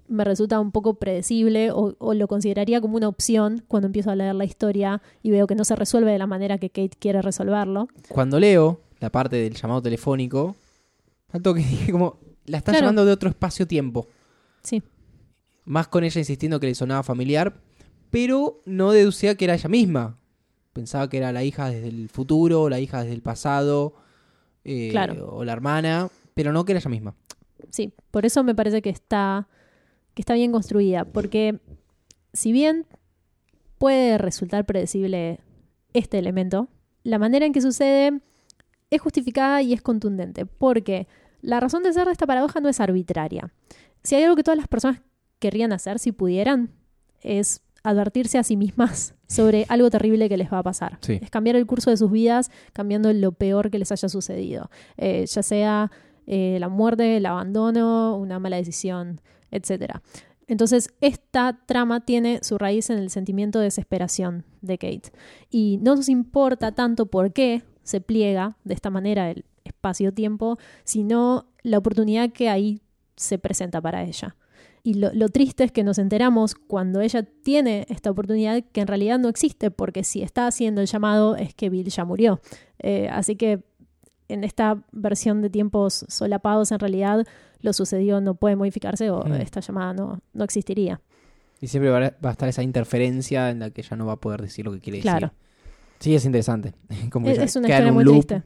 me 0.07 0.23
resulta 0.23 0.59
un 0.59 0.71
poco 0.71 0.95
predecible 0.95 1.71
o, 1.71 1.95
o 1.97 2.13
lo 2.13 2.27
consideraría 2.27 2.79
como 2.81 2.97
una 2.97 3.07
opción 3.07 3.63
cuando 3.67 3.87
empiezo 3.87 4.11
a 4.11 4.15
leer 4.15 4.35
la 4.35 4.45
historia 4.45 5.01
y 5.23 5.31
veo 5.31 5.47
que 5.47 5.55
no 5.55 5.65
se 5.65 5.75
resuelve 5.75 6.11
de 6.11 6.19
la 6.19 6.27
manera 6.27 6.57
que 6.57 6.69
Kate 6.69 6.97
quiere 6.99 7.21
resolverlo. 7.21 7.87
Cuando 8.09 8.39
leo 8.39 8.81
la 8.99 9.09
parte 9.11 9.35
del 9.37 9.55
llamado 9.55 9.81
telefónico, 9.81 10.55
tanto 11.31 11.53
que 11.53 11.59
dije 11.61 11.91
como, 11.91 12.19
la 12.45 12.57
están 12.59 12.73
Claro. 12.73 12.85
llamando 12.85 13.05
de 13.05 13.11
otro 13.13 13.29
espacio-tiempo. 13.29 14.07
Sí, 14.63 14.81
Más 15.65 15.87
con 15.87 16.03
ella 16.03 16.19
insistiendo 16.19 16.59
que 16.59 16.67
le 16.67 16.75
sonaba 16.75 17.01
familiar, 17.03 17.55
pero 18.11 18.61
no 18.65 18.91
deducía 18.91 19.35
que 19.35 19.45
era 19.45 19.55
ella 19.55 19.69
misma. 19.69 20.17
Pensaba 20.73 21.09
que 21.09 21.17
era 21.17 21.31
la 21.31 21.43
hija 21.43 21.69
desde 21.69 21.87
el 21.87 22.09
futuro, 22.09 22.69
la 22.69 22.79
hija 22.79 23.01
desde 23.01 23.13
el 23.15 23.21
pasado, 23.21 23.95
eh, 24.63 24.89
Claro. 24.91 25.29
o 25.35 25.43
la 25.45 25.53
hermana, 25.53 26.09
pero 26.35 26.51
no 26.53 26.65
que 26.65 26.73
era 26.73 26.79
ella 26.79 26.89
misma. 26.91 27.15
sí. 27.71 27.91
Por 28.11 28.25
eso 28.25 28.43
me 28.43 28.53
parece 28.55 28.81
que 28.81 28.89
está, 28.89 29.47
que 30.15 30.21
está 30.21 30.33
bien 30.33 30.51
construida. 30.51 31.05
Porque 31.05 31.59
si 32.33 32.51
bien 32.51 32.87
puede 33.77 34.17
resultar 34.17 34.65
predecible 34.65 35.39
este 35.93 36.17
elemento, 36.17 36.69
la 37.03 37.19
manera 37.19 37.45
en 37.45 37.53
que 37.53 37.61
sucede 37.61 38.19
es 38.89 39.01
justificada 39.01 39.61
y 39.61 39.73
es 39.73 39.81
contundente. 39.83 40.47
Porque 40.47 41.07
la 41.41 41.59
razón 41.59 41.83
de 41.83 41.93
ser 41.93 42.07
de 42.07 42.13
esta 42.13 42.25
paradoja 42.25 42.59
no 42.59 42.69
es 42.69 42.79
arbitraria. 42.79 43.53
Si 44.01 44.15
hay 44.15 44.23
algo 44.23 44.35
que 44.35 44.43
todas 44.43 44.57
las 44.57 44.67
personas 44.67 45.01
querrían 45.39 45.73
hacer 45.73 45.99
si 45.99 46.11
pudieran, 46.11 46.71
es 47.21 47.61
advertirse 47.83 48.37
a 48.37 48.43
sí 48.43 48.57
mismas 48.57 49.13
sobre 49.27 49.65
algo 49.69 49.89
terrible 49.89 50.27
que 50.27 50.37
les 50.37 50.51
va 50.51 50.59
a 50.59 50.63
pasar. 50.63 50.97
Sí. 51.01 51.19
Es 51.21 51.29
cambiar 51.29 51.55
el 51.55 51.65
curso 51.65 51.91
de 51.91 51.97
sus 51.97 52.11
vidas 52.11 52.51
cambiando 52.73 53.11
lo 53.13 53.31
peor 53.31 53.69
que 53.69 53.79
les 53.79 53.91
haya 53.91 54.09
sucedido. 54.09 54.69
Eh, 54.97 55.25
ya 55.27 55.43
sea 55.43 55.91
eh, 56.25 56.57
la 56.59 56.69
muerte, 56.69 57.17
el 57.17 57.25
abandono, 57.25 58.17
una 58.17 58.39
mala 58.39 58.57
decisión, 58.57 59.21
etc. 59.55 59.99
Entonces, 60.47 60.89
esta 61.01 61.59
trama 61.65 62.05
tiene 62.05 62.39
su 62.43 62.57
raíz 62.57 62.89
en 62.89 62.99
el 62.99 63.09
sentimiento 63.09 63.59
de 63.59 63.65
desesperación 63.65 64.45
de 64.61 64.77
Kate. 64.77 65.11
Y 65.49 65.79
no 65.81 65.95
nos 65.95 66.09
importa 66.09 66.73
tanto 66.73 67.07
por 67.07 67.33
qué 67.33 67.63
se 67.83 68.01
pliega 68.01 68.57
de 68.63 68.73
esta 68.73 68.89
manera 68.89 69.31
el 69.31 69.45
espacio-tiempo, 69.63 70.57
sino 70.83 71.47
la 71.63 71.77
oportunidad 71.77 72.31
que 72.31 72.49
ahí 72.49 72.81
se 73.15 73.39
presenta 73.39 73.81
para 73.81 74.03
ella. 74.03 74.35
Y 74.83 74.93
lo, 74.93 75.29
triste 75.29 75.63
es 75.63 75.71
que 75.71 75.83
nos 75.83 75.97
enteramos 75.97 76.53
cuando 76.53 77.01
ella 77.01 77.23
tiene 77.23 77.87
esta 77.89 78.11
oportunidad 78.11 78.63
que 78.71 78.81
en 78.81 78.87
realidad 78.87 79.17
no 79.17 79.29
existe, 79.29 79.71
porque 79.71 80.03
si 80.03 80.21
está 80.21 80.45
haciendo 80.45 80.79
el 80.79 80.85
llamado 80.85 81.35
es 81.35 81.55
que 81.55 81.71
Bill 81.71 81.89
ya 81.89 82.05
murió. 82.05 82.39
Eh, 82.77 83.09
así 83.11 83.35
que 83.35 83.63
en 84.27 84.43
esta 84.43 84.85
versión 84.91 85.41
de 85.41 85.49
tiempos 85.49 86.05
solapados, 86.07 86.71
en 86.71 86.77
realidad 86.77 87.25
lo 87.61 87.73
sucedido 87.73 88.21
no 88.21 88.35
puede 88.35 88.55
modificarse 88.55 89.09
o 89.09 89.23
Mm. 89.25 89.33
esta 89.33 89.59
llamada 89.59 89.93
no, 89.93 90.21
no 90.33 90.43
existiría. 90.43 91.01
Y 91.61 91.67
siempre 91.67 91.89
va 91.89 92.13
a 92.21 92.31
estar 92.31 92.49
esa 92.49 92.63
interferencia 92.63 93.49
en 93.49 93.59
la 93.59 93.69
que 93.69 93.81
ella 93.81 93.95
no 93.97 94.05
va 94.05 94.13
a 94.13 94.17
poder 94.19 94.41
decir 94.41 94.65
lo 94.65 94.71
que 94.73 94.79
quiere 94.81 94.99
Claro. 94.99 95.27
decir. 95.27 95.39
Sí, 95.99 96.15
es 96.15 96.25
interesante. 96.25 96.73
Como 97.11 97.27
Es, 97.27 97.37
una 97.55 97.67
historia 97.67 97.87
un 97.87 97.93
muy 97.93 98.03
triste. 98.05 98.43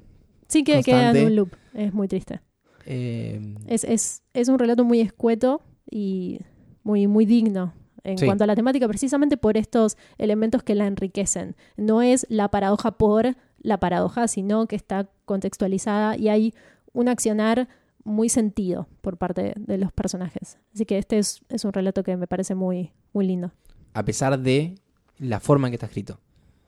Sí, 0.48 0.64
que 0.64 0.82
queda 0.84 1.12
en 1.12 1.26
un 1.28 1.36
loop. 1.36 1.50
Es 1.74 1.94
muy 1.94 2.08
triste. 2.08 2.40
eh, 2.86 3.56
Es, 3.68 3.84
es, 3.84 4.24
es 4.34 4.48
un 4.48 4.58
relato 4.60 4.84
muy 4.84 5.00
escueto 5.02 5.62
y 5.90 6.40
muy, 6.84 7.08
muy 7.08 7.26
digno 7.26 7.74
en 8.04 8.18
Sí. 8.18 8.26
cuanto 8.26 8.44
a 8.46 8.48
la 8.48 8.56
temática, 8.56 8.88
precisamente 8.88 9.36
por 9.38 9.58
estos 9.58 9.98
elementos 10.18 10.64
que 10.64 10.74
la 10.76 10.88
enriquecen. 10.88 11.56
No 11.78 12.02
es 12.02 12.26
la 12.30 12.50
paradoja 12.50 12.98
por 12.98 13.36
la 13.60 13.78
paradoja, 13.80 14.28
sino 14.28 14.68
que 14.68 14.76
está 14.76 15.10
contextualizada 15.26 16.16
y 16.18 16.30
hay 16.30 16.54
un 16.94 17.10
accionar 17.10 17.68
muy 18.04 18.30
sentido 18.30 18.88
por 19.02 19.18
parte 19.18 19.54
de 19.58 19.78
los 19.78 19.92
personajes. 19.92 20.58
Así 20.74 20.86
que 20.86 20.98
este 20.98 21.18
es, 21.20 21.42
es 21.50 21.66
un 21.66 21.74
relato 21.74 22.04
que 22.04 22.16
me 22.18 22.28
parece 22.28 22.56
muy, 22.56 22.92
muy 23.14 23.26
lindo. 23.28 23.52
a 23.94 24.04
pesar 24.06 24.40
de 24.40 24.76
la 25.18 25.40
forma 25.40 25.68
en 25.68 25.72
que 25.72 25.76
está 25.76 25.86
escrito. 25.88 26.20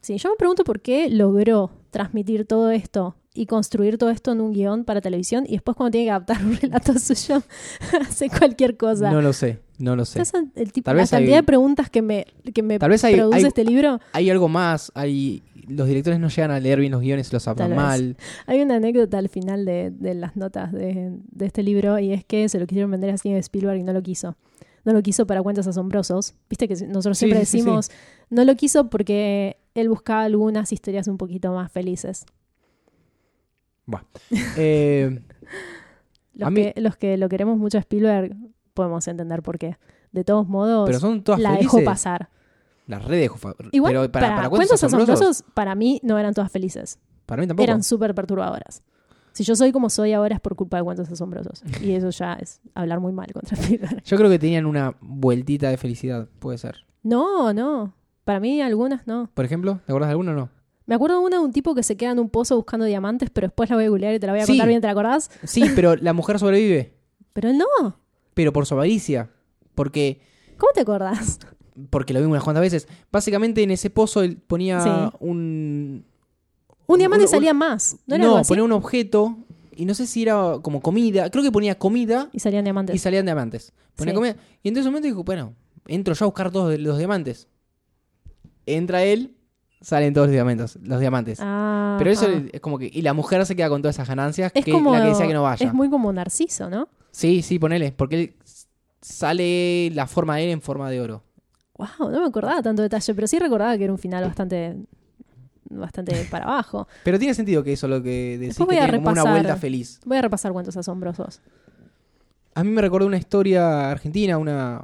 Sí, 0.01 0.17
yo 0.17 0.29
me 0.29 0.35
pregunto 0.35 0.63
por 0.63 0.81
qué 0.81 1.09
logró 1.09 1.69
transmitir 1.91 2.45
todo 2.45 2.71
esto 2.71 3.15
y 3.33 3.45
construir 3.45 3.97
todo 3.97 4.09
esto 4.09 4.31
en 4.33 4.41
un 4.41 4.51
guion 4.51 4.83
para 4.83 4.99
televisión 4.99 5.45
y 5.47 5.53
después 5.53 5.77
cuando 5.77 5.91
tiene 5.91 6.07
que 6.07 6.11
adaptar 6.11 6.43
un 6.43 6.57
relato 6.61 6.97
suyo 6.99 7.41
hace 8.01 8.29
cualquier 8.29 8.75
cosa. 8.77 9.11
No 9.11 9.21
lo 9.21 9.31
sé, 9.31 9.59
no 9.77 9.95
lo 9.95 10.03
sé. 10.05 10.25
¿Sabes 10.25 10.49
el 10.55 10.71
tipo, 10.73 10.85
Tal 10.85 10.97
la 10.97 11.03
vez 11.03 11.11
cantidad 11.11 11.35
hay- 11.35 11.41
de 11.41 11.43
preguntas 11.45 11.89
que 11.89 12.01
me, 12.01 12.25
que 12.53 12.63
me 12.63 12.79
Tal 12.79 12.89
vez 12.89 13.03
hay- 13.03 13.15
produce 13.15 13.37
hay- 13.37 13.43
este 13.45 13.63
libro? 13.63 13.99
Hay 14.13 14.29
algo 14.31 14.49
más, 14.49 14.91
hay 14.95 15.43
los 15.67 15.87
directores 15.87 16.19
no 16.19 16.29
llegan 16.29 16.51
a 16.51 16.59
leer 16.59 16.79
bien 16.79 16.91
los 16.91 17.01
guiones 17.01 17.31
los 17.33 17.47
hablan 17.47 17.75
mal. 17.75 18.17
Hay 18.45 18.61
una 18.61 18.75
anécdota 18.75 19.17
al 19.17 19.29
final 19.29 19.65
de, 19.65 19.91
de 19.91 20.13
las 20.13 20.35
notas 20.35 20.71
de, 20.71 21.11
de 21.31 21.45
este 21.45 21.63
libro 21.63 21.99
y 21.99 22.13
es 22.13 22.23
que 22.25 22.47
se 22.49 22.59
lo 22.59 22.67
quisieron 22.67 22.91
vender 22.91 23.09
a 23.09 23.17
Steven 23.17 23.37
Spielberg 23.37 23.79
y 23.79 23.83
no 23.83 23.93
lo 23.93 24.01
quiso. 24.01 24.35
No 24.83 24.93
lo 24.93 25.01
quiso 25.03 25.27
para 25.27 25.41
cuentos 25.43 25.67
asombrosos. 25.67 26.33
Viste 26.49 26.67
que 26.67 26.73
nosotros 26.87 27.17
siempre 27.17 27.39
sí, 27.41 27.45
sí, 27.45 27.51
sí. 27.51 27.57
decimos, 27.59 27.91
no 28.29 28.43
lo 28.45 28.55
quiso 28.55 28.89
porque 28.89 29.57
él 29.75 29.89
buscaba 29.89 30.23
algunas 30.23 30.71
historias 30.73 31.07
un 31.07 31.17
poquito 31.17 31.53
más 31.53 31.71
felices. 31.71 32.25
Eh, 34.57 35.19
Los, 36.33 36.51
mí- 36.51 36.71
que, 36.73 36.81
los 36.81 36.95
que 36.95 37.17
lo 37.17 37.27
queremos 37.29 37.57
mucho 37.57 37.77
a 37.77 37.81
Spielberg 37.81 38.35
podemos 38.73 39.05
entender 39.07 39.41
por 39.43 39.59
qué. 39.59 39.77
De 40.13 40.23
todos 40.23 40.47
modos, 40.47 40.87
pero 40.87 40.99
son 40.99 41.23
todas 41.23 41.39
la 41.41 41.51
felices. 41.55 41.71
dejó 41.73 41.85
pasar. 41.85 42.29
Las 42.91 43.05
redes 43.05 43.31
Igual, 43.71 43.93
pero 43.93 44.11
para, 44.11 44.25
para, 44.27 44.35
para 44.35 44.49
cuentos 44.49 44.83
asombrosos, 44.83 45.43
para 45.53 45.75
mí 45.75 46.01
no 46.03 46.19
eran 46.19 46.33
todas 46.33 46.51
felices. 46.51 46.99
Para 47.25 47.41
mí 47.41 47.47
tampoco. 47.47 47.63
Eran 47.63 47.83
súper 47.83 48.13
perturbadoras. 48.13 48.83
Si 49.31 49.45
yo 49.45 49.55
soy 49.55 49.71
como 49.71 49.89
soy 49.89 50.11
ahora 50.11 50.35
es 50.35 50.41
por 50.41 50.57
culpa 50.57 50.75
de 50.75 50.83
cuentos 50.83 51.09
asombrosos. 51.09 51.63
Y 51.81 51.93
eso 51.93 52.09
ya 52.09 52.33
es 52.33 52.59
hablar 52.75 52.99
muy 52.99 53.13
mal 53.13 53.31
contra 53.31 53.57
Spielberg. 53.61 54.03
Yo 54.03 54.17
creo 54.17 54.29
que 54.29 54.37
tenían 54.37 54.65
una 54.65 54.97
vueltita 54.99 55.69
de 55.69 55.77
felicidad, 55.77 56.27
puede 56.39 56.57
ser. 56.57 56.85
No, 57.01 57.53
no. 57.53 57.95
Para 58.25 58.41
mí 58.41 58.61
algunas 58.61 59.07
no. 59.07 59.29
Por 59.33 59.45
ejemplo, 59.45 59.79
¿te 59.85 59.93
acuerdas 59.93 60.09
de 60.09 60.11
alguno 60.11 60.31
o 60.31 60.35
no? 60.35 60.49
Me 60.85 60.95
acuerdo 60.95 61.19
de 61.19 61.25
una 61.25 61.37
de 61.37 61.43
un 61.45 61.53
tipo 61.53 61.73
que 61.73 61.83
se 61.83 61.95
queda 61.95 62.11
en 62.11 62.19
un 62.19 62.29
pozo 62.29 62.57
buscando 62.57 62.85
diamantes, 62.85 63.29
pero 63.29 63.47
después 63.47 63.69
la 63.69 63.77
voy 63.77 63.85
a 63.85 63.89
googlear 63.89 64.13
y 64.15 64.19
te 64.19 64.27
la 64.27 64.33
voy 64.33 64.41
a 64.41 64.45
Sí. 64.45 64.51
contar 64.51 64.67
bien, 64.67 64.81
¿te 64.81 64.87
la 64.87 64.91
acordás? 64.91 65.31
Sí, 65.45 65.63
pero 65.75 65.95
la 66.01 66.11
mujer 66.11 66.37
sobrevive. 66.39 66.93
Pero 67.31 67.49
él 67.49 67.57
no. 67.57 67.95
Pero 68.33 68.51
por 68.51 68.65
su 68.65 68.73
avaricia. 68.73 69.29
Porque, 69.75 70.19
¿Cómo 70.57 70.73
te 70.73 70.81
acordás? 70.81 71.39
Porque 71.89 72.13
lo 72.13 72.19
vimos 72.19 72.31
unas 72.31 72.43
cuantas 72.43 72.61
veces. 72.61 72.87
Básicamente 73.11 73.63
en 73.63 73.71
ese 73.71 73.89
pozo 73.89 74.21
él 74.23 74.37
ponía 74.37 74.81
Sí. 74.83 74.89
un. 75.19 76.05
Un 76.87 76.97
diamante 76.99 77.25
un- 77.25 77.31
salía 77.31 77.53
más. 77.53 77.97
No 78.05 78.15
era 78.15 78.25
algo 78.25 78.37
así? 78.37 78.49
ponía 78.49 78.63
un 78.63 78.71
objeto. 78.73 79.37
Y 79.75 79.85
no 79.85 79.93
sé 79.93 80.05
si 80.05 80.23
era 80.23 80.57
como 80.61 80.81
comida. 80.81 81.29
Creo 81.29 81.43
que 81.43 81.51
ponía 81.51 81.77
comida 81.79 82.29
Y 82.33 82.39
salían 82.39 82.65
diamantes. 82.65 82.95
y 82.95 82.99
salían 82.99 83.25
diamantes. 83.25 83.71
Ponía 83.95 84.11
Sí. 84.11 84.15
comida. 84.15 84.35
Y 84.61 84.69
en 84.69 84.77
ese 84.77 84.85
momento 84.89 85.07
dijo, 85.07 85.23
bueno, 85.23 85.53
entro 85.87 86.13
yo 86.13 86.25
a 86.25 86.27
buscar 86.27 86.51
todos 86.51 86.77
los 86.77 86.97
diamantes. 86.97 87.47
Entra 88.65 89.03
él, 89.03 89.35
salen 89.79 90.13
todos 90.13 90.27
los 90.27 90.33
diamantes. 90.33 90.77
Los 90.83 90.99
diamantes. 90.99 91.39
Ah, 91.41 91.95
Pero 91.97 92.11
eso 92.11 92.27
ah. 92.29 92.41
es 92.51 92.59
como 92.61 92.77
que. 92.77 92.89
Y 92.93 93.01
la 93.01 93.13
mujer 93.13 93.45
se 93.45 93.55
queda 93.55 93.69
con 93.69 93.81
todas 93.81 93.95
esas 93.95 94.07
ganancias 94.07 94.51
es 94.53 94.65
que 94.65 94.71
como, 94.71 94.93
la 94.93 95.01
que 95.03 95.09
decía 95.09 95.27
que 95.27 95.33
no 95.33 95.43
vaya. 95.43 95.65
Es 95.65 95.73
muy 95.73 95.89
como 95.89 96.11
Narciso, 96.11 96.69
¿no? 96.69 96.89
Sí, 97.11 97.41
sí, 97.41 97.57
ponele. 97.57 97.91
Porque 97.93 98.15
él 98.21 98.33
sale 99.01 99.89
la 99.93 100.05
forma 100.07 100.35
de 100.37 100.43
él 100.45 100.49
en 100.51 100.61
forma 100.61 100.89
de 100.89 101.01
oro. 101.01 101.23
Wow, 101.99 102.11
no 102.11 102.19
me 102.21 102.27
acordaba 102.27 102.61
tanto 102.61 102.81
detalle, 102.81 103.13
pero 103.15 103.27
sí 103.27 103.39
recordaba 103.39 103.77
que 103.77 103.83
era 103.85 103.93
un 103.93 103.99
final 103.99 104.23
bastante 104.25 104.75
bastante 105.69 106.25
para 106.29 106.45
abajo. 106.45 106.87
Pero 107.03 107.17
tiene 107.17 107.33
sentido 107.33 107.63
que 107.63 107.73
eso 107.73 107.87
lo 107.87 108.01
que 108.03 108.37
decís 108.37 108.49
Después 108.57 108.67
que 108.69 108.75
voy 108.75 108.77
a 108.77 108.85
tiene 108.85 108.97
como 108.97 109.09
una 109.11 109.21
repasar. 109.21 109.31
vuelta 109.33 109.55
feliz. 109.55 109.99
Voy 110.05 110.17
a 110.17 110.21
repasar 110.21 110.51
cuentos 110.51 110.75
asombrosos. 110.77 111.41
A 112.53 112.63
mí 112.63 112.69
me 112.71 112.81
recordó 112.81 113.07
una 113.07 113.17
historia 113.17 113.89
argentina, 113.89 114.37
una, 114.37 114.81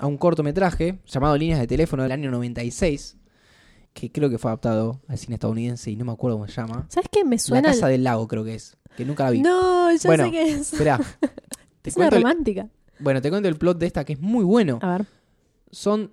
a 0.00 0.06
un 0.06 0.16
cortometraje 0.18 0.98
llamado 1.06 1.36
Líneas 1.36 1.60
de 1.60 1.66
Teléfono 1.68 2.02
del 2.02 2.10
año 2.10 2.30
96, 2.32 3.16
que 3.92 4.10
creo 4.10 4.28
que 4.28 4.38
fue 4.38 4.50
adaptado 4.50 5.00
al 5.06 5.18
cine 5.18 5.34
estadounidense 5.34 5.92
y 5.92 5.96
no 5.96 6.04
me 6.04 6.10
acuerdo 6.12 6.36
cómo 6.38 6.48
se 6.48 6.54
llama. 6.54 6.86
¿Sabes 6.88 7.08
qué? 7.12 7.22
Me 7.24 7.36
La 7.36 7.40
suena. 7.40 7.68
Casa 7.68 7.86
el- 7.86 7.92
del 7.92 8.04
Lago 8.04 8.26
creo 8.26 8.42
que 8.42 8.56
es, 8.56 8.76
que 8.96 9.04
nunca 9.04 9.24
la 9.24 9.30
vi. 9.30 9.40
No, 9.42 9.92
yo 9.92 9.98
Bueno, 10.06 10.24
sé 10.24 10.30
qué 10.32 10.42
es. 10.50 10.72
Esperá. 10.72 10.98
Te 11.82 11.90
es 11.90 11.96
una 11.96 12.06
el- 12.08 12.14
romántica. 12.22 12.68
bueno, 12.98 13.22
te 13.22 13.30
cuento 13.30 13.48
el 13.48 13.56
plot 13.56 13.78
de 13.78 13.86
esta 13.86 14.04
que 14.04 14.14
es 14.14 14.20
muy 14.20 14.42
bueno. 14.42 14.80
A 14.82 14.98
ver, 14.98 15.06
Son 15.70 16.10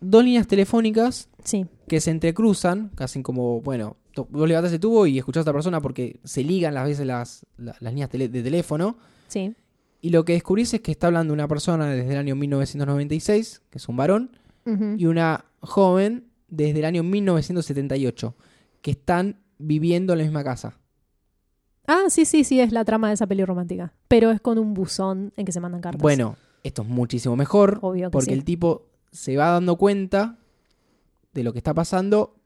dos 0.00 0.24
líneas 0.24 0.46
telefónicas 0.46 1.28
sí. 1.44 1.66
que 1.88 2.00
se 2.00 2.10
entrecruzan, 2.10 2.90
casi 2.94 3.22
como, 3.22 3.60
bueno, 3.60 3.96
vos 4.28 4.48
levantás 4.48 4.72
el 4.72 4.80
tubo 4.80 5.06
y 5.06 5.18
escuchás 5.18 5.40
a 5.40 5.42
otra 5.42 5.52
persona 5.52 5.80
porque 5.80 6.20
se 6.24 6.42
ligan 6.42 6.74
las 6.74 6.84
veces 6.86 7.06
las, 7.06 7.46
la- 7.56 7.76
las 7.80 7.92
líneas 7.92 8.10
tele- 8.10 8.28
de 8.28 8.42
teléfono. 8.42 8.96
Sí. 9.28 9.54
Y 10.02 10.10
lo 10.10 10.24
que 10.24 10.32
descubrís 10.32 10.72
es 10.74 10.80
que 10.80 10.90
está 10.92 11.08
hablando 11.08 11.34
una 11.34 11.46
persona 11.46 11.86
desde 11.90 12.12
el 12.12 12.18
año 12.18 12.34
1996, 12.34 13.62
que 13.70 13.78
es 13.78 13.88
un 13.88 13.96
varón, 13.96 14.30
y 14.98 15.06
una 15.06 15.46
joven 15.60 16.26
desde 16.48 16.78
el 16.78 16.84
año 16.84 17.02
1978, 17.02 18.34
que 18.82 18.92
están 18.92 19.36
viviendo 19.58 20.12
en 20.12 20.18
la 20.20 20.24
misma 20.24 20.44
casa. 20.44 20.78
Ah, 21.86 22.04
sí, 22.08 22.24
sí, 22.24 22.44
sí, 22.44 22.60
es 22.60 22.70
la 22.72 22.84
trama 22.84 23.08
de 23.08 23.14
esa 23.14 23.26
peli 23.26 23.44
romántica. 23.44 23.92
Pero 24.06 24.30
es 24.30 24.40
con 24.40 24.58
un 24.58 24.74
buzón 24.74 25.32
en 25.36 25.44
que 25.44 25.52
se 25.52 25.60
mandan 25.60 25.80
cartas. 25.80 26.00
Bueno, 26.00 26.36
esto 26.62 26.82
es 26.82 26.88
muchísimo 26.88 27.34
mejor, 27.36 27.78
Obvio 27.82 28.08
que 28.08 28.10
porque 28.12 28.26
sí. 28.30 28.32
el 28.32 28.44
tipo 28.44 28.86
se 29.12 29.36
va 29.36 29.50
dando 29.50 29.76
cuenta 29.76 30.38
de 31.32 31.42
lo 31.44 31.52
que 31.52 31.58
está 31.58 31.74
pasando 31.74 32.36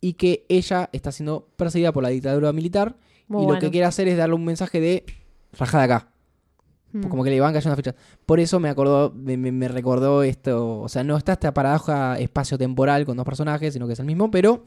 y 0.00 0.14
que 0.14 0.44
ella 0.48 0.88
está 0.92 1.10
siendo 1.12 1.48
perseguida 1.56 1.92
por 1.92 2.02
la 2.02 2.08
dictadura 2.10 2.52
militar 2.52 2.96
Muy 3.26 3.42
y 3.42 3.44
bueno. 3.46 3.54
lo 3.54 3.60
que 3.60 3.70
quiere 3.70 3.86
hacer 3.86 4.06
es 4.08 4.16
darle 4.16 4.34
un 4.34 4.44
mensaje 4.44 4.80
de 4.80 5.04
rajada 5.52 5.84
acá. 5.84 6.08
Mm. 6.92 7.08
Como 7.08 7.22
que 7.24 7.30
le 7.30 7.40
van 7.40 7.52
cayendo 7.52 7.70
las 7.70 7.76
fechas. 7.76 7.94
Por 8.24 8.40
eso 8.40 8.60
me 8.60 8.68
acordó, 8.68 9.12
me, 9.14 9.36
me- 9.36 9.52
me 9.52 9.68
recordó 9.68 10.22
esto. 10.22 10.80
O 10.80 10.88
sea, 10.88 11.04
no 11.04 11.16
está 11.16 11.32
esta 11.32 11.52
paradoja 11.52 12.18
espacio-temporal 12.18 13.04
con 13.04 13.16
dos 13.16 13.26
personajes, 13.26 13.72
sino 13.74 13.86
que 13.86 13.92
es 13.92 13.98
el 14.00 14.06
mismo, 14.06 14.30
pero 14.30 14.64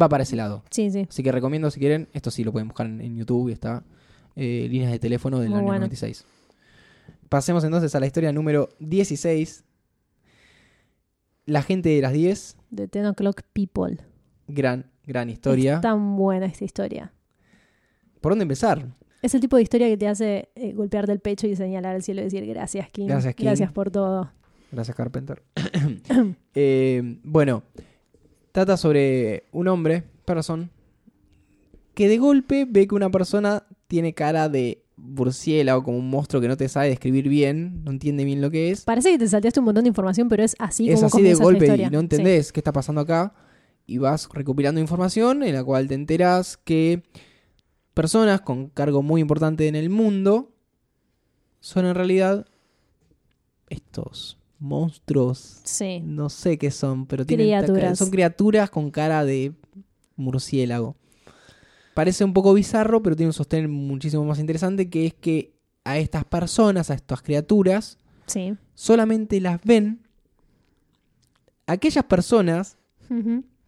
va 0.00 0.08
para 0.08 0.22
ese 0.22 0.36
lado. 0.36 0.62
Sí, 0.70 0.90
sí. 0.90 1.06
Así 1.08 1.22
que 1.22 1.32
recomiendo 1.32 1.70
si 1.70 1.80
quieren, 1.80 2.08
esto 2.12 2.30
sí 2.30 2.44
lo 2.44 2.52
pueden 2.52 2.68
buscar 2.68 2.86
en, 2.86 3.00
en 3.00 3.16
YouTube 3.16 3.48
y 3.48 3.52
está. 3.52 3.82
eh, 4.36 4.66
líneas 4.70 4.92
de 4.92 4.98
teléfono 4.98 5.38
del 5.40 5.48
Muy 5.48 5.58
año 5.58 5.66
bueno. 5.66 5.80
96. 5.86 6.24
Pasemos 7.28 7.64
entonces 7.64 7.92
a 7.94 8.00
la 8.00 8.06
historia 8.06 8.32
número 8.32 8.68
16. 8.78 9.64
La 11.46 11.62
gente 11.62 11.90
de 11.90 12.02
las 12.02 12.12
10. 12.12 12.56
The 12.74 12.88
Ten 12.88 13.06
O'Clock 13.06 13.42
People. 13.52 13.98
Gran, 14.48 14.90
gran 15.04 15.30
historia. 15.30 15.76
Es 15.76 15.80
tan 15.80 16.16
buena 16.16 16.46
esta 16.46 16.64
historia. 16.64 17.12
¿Por 18.20 18.32
dónde 18.32 18.42
empezar? 18.42 18.84
Es 19.22 19.34
el 19.34 19.40
tipo 19.40 19.56
de 19.56 19.62
historia 19.62 19.86
que 19.86 19.96
te 19.96 20.08
hace 20.08 20.48
eh, 20.56 20.72
golpearte 20.72 21.12
el 21.12 21.20
pecho 21.20 21.46
y 21.46 21.54
señalar 21.54 21.94
al 21.94 22.02
cielo 22.02 22.20
y 22.20 22.24
decir 22.24 22.44
gracias, 22.46 22.90
King. 22.90 23.06
Gracias, 23.06 23.34
King". 23.36 23.44
Gracias 23.44 23.72
por 23.72 23.90
todo. 23.92 24.32
Gracias, 24.72 24.96
Carpenter. 24.96 25.42
Eh, 26.58 27.18
bueno, 27.22 27.64
trata 28.50 28.78
sobre 28.78 29.44
un 29.52 29.68
hombre, 29.68 30.04
person, 30.24 30.70
que 31.92 32.08
de 32.08 32.16
golpe 32.16 32.66
ve 32.68 32.88
que 32.88 32.94
una 32.94 33.10
persona 33.10 33.64
tiene 33.88 34.14
cara 34.14 34.48
de 34.48 34.85
murciélago, 34.96 35.82
como 35.82 35.98
un 35.98 36.08
monstruo 36.08 36.40
que 36.40 36.48
no 36.48 36.56
te 36.56 36.68
sabe 36.68 36.88
describir 36.88 37.28
bien, 37.28 37.84
no 37.84 37.90
entiende 37.90 38.24
bien 38.24 38.40
lo 38.40 38.50
que 38.50 38.70
es. 38.70 38.82
Parece 38.84 39.10
que 39.12 39.18
te 39.18 39.28
salteaste 39.28 39.60
un 39.60 39.66
montón 39.66 39.84
de 39.84 39.88
información, 39.88 40.28
pero 40.28 40.42
es 40.42 40.56
así 40.58 40.88
es 40.88 40.96
como 40.96 41.06
así 41.08 41.22
de 41.22 41.34
golpe 41.34 41.76
y 41.76 41.90
no 41.90 42.00
entendés 42.00 42.52
qué 42.52 42.60
está 42.60 42.72
pasando 42.72 43.00
acá. 43.02 43.34
Y 43.86 43.98
vas 43.98 44.28
recopilando 44.32 44.80
información 44.80 45.42
en 45.42 45.54
la 45.54 45.62
cual 45.62 45.86
te 45.86 45.94
enteras 45.94 46.56
que 46.56 47.02
personas 47.94 48.40
con 48.40 48.68
cargo 48.68 49.02
muy 49.02 49.20
importante 49.20 49.68
en 49.68 49.76
el 49.76 49.90
mundo 49.90 50.52
son 51.60 51.86
en 51.86 51.94
realidad 51.94 52.46
estos 53.68 54.38
monstruos 54.58 55.60
Sí. 55.64 56.00
no 56.04 56.28
sé 56.30 56.58
qué 56.58 56.70
son, 56.70 57.06
pero 57.06 57.26
tienen 57.26 57.46
Criaturas. 57.46 57.98
son 57.98 58.10
criaturas 58.10 58.70
con 58.70 58.90
cara 58.90 59.24
de 59.24 59.52
murciélago. 60.16 60.96
Parece 61.96 62.24
un 62.26 62.34
poco 62.34 62.52
bizarro, 62.52 63.02
pero 63.02 63.16
tiene 63.16 63.30
un 63.30 63.32
sostén 63.32 63.70
muchísimo 63.70 64.22
más 64.26 64.38
interesante, 64.38 64.90
que 64.90 65.06
es 65.06 65.14
que 65.14 65.54
a 65.82 65.96
estas 65.96 66.26
personas, 66.26 66.90
a 66.90 66.94
estas 66.94 67.22
criaturas, 67.22 67.96
Sí. 68.26 68.54
solamente 68.74 69.40
las 69.40 69.62
ven 69.64 70.02
aquellas 71.66 72.04
personas 72.04 72.76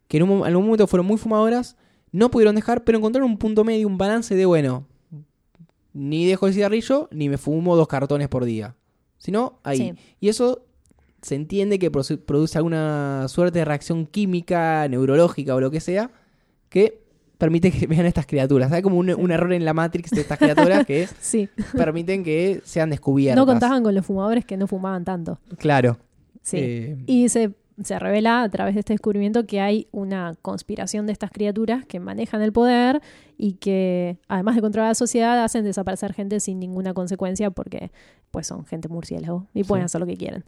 que 0.09 0.17
en, 0.19 0.23
un, 0.25 0.41
en 0.41 0.45
algún 0.45 0.65
momento 0.67 0.87
fueron 0.87 1.07
muy 1.07 1.17
fumadoras, 1.17 1.77
no 2.13 2.31
pudieron 2.31 2.55
dejar, 2.57 2.85
pero 2.85 2.99
encontraron 2.99 3.31
un 3.31 3.39
punto 3.39 3.65
medio, 3.65 3.87
un 3.87 3.97
balance 3.99 4.35
de, 4.35 4.45
bueno, 4.47 4.87
ni 5.95 6.27
dejo 6.27 6.47
el 6.49 6.55
cigarrillo, 6.55 7.09
ni 7.13 7.29
me 7.29 7.39
fumo 7.39 7.77
dos 7.77 7.89
cartones 7.89 8.29
por 8.29 8.45
día. 8.45 8.75
Sino 9.17 9.59
ahí. 9.65 9.79
Sí. 9.79 9.93
Y 10.21 10.29
eso 10.29 10.67
se 11.23 11.35
entiende 11.35 11.79
que 11.79 11.91
produ- 11.91 12.21
produce 12.25 12.59
alguna 12.59 13.27
suerte 13.29 13.61
de 13.61 13.65
reacción 13.65 14.07
química, 14.07 14.87
neurológica 14.89 15.55
o 15.55 15.61
lo 15.61 15.71
que 15.71 15.81
sea, 15.81 16.11
que 16.69 17.03
permite 17.39 17.71
que 17.71 17.87
vean 17.87 18.05
estas 18.07 18.27
criaturas. 18.27 18.71
Hay 18.73 18.83
como 18.83 18.99
un, 18.99 19.11
un 19.11 19.31
error 19.31 19.53
en 19.53 19.65
la 19.65 19.73
Matrix 19.75 20.11
de 20.11 20.21
estas 20.21 20.39
criaturas 20.39 20.85
que 20.87 21.07
Sí. 21.21 21.49
permiten 21.77 22.25
que 22.25 22.61
sean 22.65 22.91
descubiertas. 22.91 23.37
No 23.37 23.47
contaban 23.47 23.83
con 23.83 23.95
los 23.95 24.05
fumadores 24.05 24.45
que 24.45 24.57
no 24.57 24.67
fumaban 24.67 25.05
tanto. 25.05 25.39
Claro. 25.59 25.99
Sí. 26.43 26.57
Eh, 26.61 26.97
Y 27.07 27.29
se, 27.29 27.53
se 27.83 27.99
revela 27.99 28.43
a 28.43 28.49
través 28.49 28.75
de 28.75 28.81
este 28.81 28.93
descubrimiento 28.93 29.47
que 29.47 29.61
hay 29.61 29.87
una 29.93 30.35
conspiración 30.43 31.07
de 31.07 31.13
estas 31.13 31.31
criaturas 31.31 31.85
que 31.87 32.01
manejan 32.01 32.43
el 32.43 32.53
poder 32.53 33.01
y 33.37 33.53
que, 33.53 34.19
además 34.27 34.57
de 34.57 34.61
controlar 34.63 34.91
la 34.91 34.95
sociedad, 34.95 35.43
hacen 35.45 35.65
desaparecer 35.65 36.13
gente 36.15 36.41
sin 36.41 36.59
ninguna 36.59 36.93
consecuencia 36.95 37.51
porque 37.51 37.93
pues 38.33 38.47
son 38.49 38.67
gente 38.67 38.89
murciélago 38.89 39.47
y 39.55 39.63
pueden 39.65 39.83
Sí. 39.83 39.87
hacer 39.87 40.01
lo 40.01 40.07
que 40.07 40.17
quieren. 40.17 40.45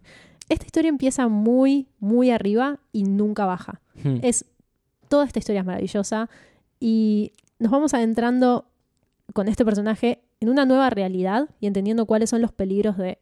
Esta 0.49 0.65
historia 0.67 0.89
empieza 0.89 1.29
muy, 1.29 1.87
muy 2.01 2.31
arriba 2.31 2.81
y 2.93 3.05
nunca 3.05 3.47
baja. 3.47 3.81
hmm. 4.03 4.17
Es, 4.23 4.45
toda 5.09 5.25
esta 5.25 5.39
historia 5.39 5.61
es 5.61 5.67
maravillosa 5.67 6.29
y 6.81 7.33
nos 7.59 7.71
vamos 7.71 7.95
adentrando 7.95 8.67
con 9.33 9.47
este 9.47 9.65
personaje 9.65 10.23
en 10.41 10.49
una 10.49 10.65
nueva 10.65 10.91
realidad 10.91 11.51
y 11.61 11.67
entendiendo 11.67 12.07
cuáles 12.07 12.31
son 12.31 12.41
los 12.41 12.53
peligros 12.53 12.97
de 12.97 13.19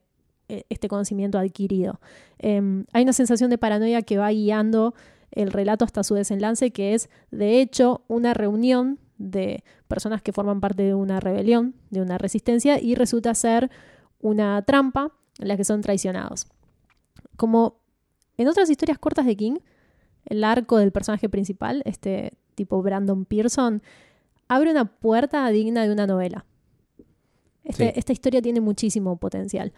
eh, 0.48 0.64
este 0.70 0.88
conocimiento 0.88 1.38
adquirido. 1.38 2.00
Em, 2.38 2.86
hay 2.92 3.02
una 3.02 3.12
sensación 3.12 3.50
de 3.50 3.58
paranoia 3.58 4.02
que 4.02 4.16
va 4.16 4.30
guiando 4.30 4.94
el 5.32 5.50
relato 5.50 5.84
hasta 5.84 6.02
su 6.04 6.14
desenlace, 6.14 6.70
que 6.70 6.94
es, 6.94 7.10
de 7.30 7.60
hecho, 7.60 8.04
una 8.08 8.32
reunión 8.32 8.98
de 9.18 9.64
personas 9.88 10.22
que 10.22 10.32
forman 10.32 10.60
parte 10.60 10.84
de 10.84 10.94
una 10.94 11.20
rebelión, 11.20 11.74
de 11.90 12.00
una 12.00 12.16
resistencia, 12.16 12.80
y 12.80 12.94
resulta 12.94 13.34
ser 13.34 13.70
una 14.20 14.62
trampa 14.62 15.12
en 15.38 15.48
la 15.48 15.56
que 15.56 15.64
son 15.64 15.82
traicionados. 15.82 16.46
Como 17.36 17.80
en 18.38 18.48
otras 18.48 18.70
historias 18.70 18.98
cortas 18.98 19.26
de 19.26 19.36
King, 19.36 19.56
el 20.24 20.44
arco 20.44 20.78
del 20.78 20.92
personaje 20.92 21.28
principal, 21.28 21.82
este 21.84 22.32
tipo 22.58 22.82
Brandon 22.82 23.24
Pearson, 23.24 23.82
abre 24.48 24.70
una 24.70 24.84
puerta 24.84 25.48
digna 25.48 25.84
de 25.86 25.92
una 25.92 26.06
novela. 26.06 26.44
Este- 27.64 27.86
Sí. 27.92 27.92
Esta 27.96 28.12
historia 28.12 28.42
tiene 28.42 28.60
muchísimo 28.60 29.16
potencial. 29.16 29.72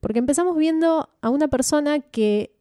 Porque 0.00 0.18
empezamos 0.20 0.56
viendo 0.56 1.08
a 1.20 1.30
una 1.30 1.48
persona 1.48 2.00
que, 2.00 2.52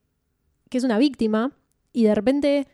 que 0.70 0.78
es 0.78 0.84
una 0.84 0.98
víctima 0.98 1.52
y 1.94 2.04
de 2.04 2.14
repente 2.16 2.68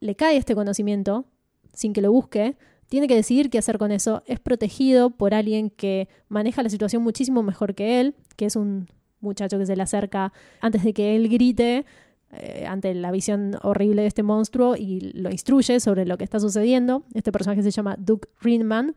le 0.00 0.14
cae 0.14 0.36
este 0.36 0.54
conocimiento 0.54 1.24
sin 1.72 1.92
que 1.92 2.00
lo 2.00 2.10
busque, 2.12 2.56
tiene 2.88 3.06
que 3.08 3.14
decidir 3.14 3.50
qué 3.50 3.58
hacer 3.58 3.78
con 3.78 3.90
eso. 3.92 4.22
Es 4.26 4.40
protegido 4.40 5.10
por 5.10 5.34
alguien 5.34 5.70
que 5.70 6.08
maneja 6.28 6.62
la 6.62 6.68
situación 6.68 7.02
muchísimo 7.02 7.42
mejor 7.42 7.74
que 7.74 8.00
él, 8.00 8.14
que 8.36 8.46
es 8.46 8.56
un 8.56 8.88
muchacho 9.20 9.58
que 9.58 9.66
se 9.66 9.76
le 9.76 9.82
acerca 9.82 10.32
antes 10.60 10.82
de 10.82 10.92
que 10.94 11.14
él 11.14 11.28
grite 11.28 11.84
eh, 12.32 12.64
ante 12.68 12.94
la 12.94 13.10
visión 13.10 13.56
horrible 13.62 14.02
de 14.02 14.08
este 14.08 14.22
monstruo 14.22 14.76
y 14.76 15.00
lo 15.14 15.30
instruye 15.30 15.80
sobre 15.80 16.06
lo 16.06 16.16
que 16.16 16.24
está 16.24 16.38
sucediendo. 16.40 17.04
Este 17.14 17.32
personaje 17.32 17.62
se 17.62 17.70
llama 17.70 17.96
Duke 17.98 18.28
Rinman. 18.40 18.94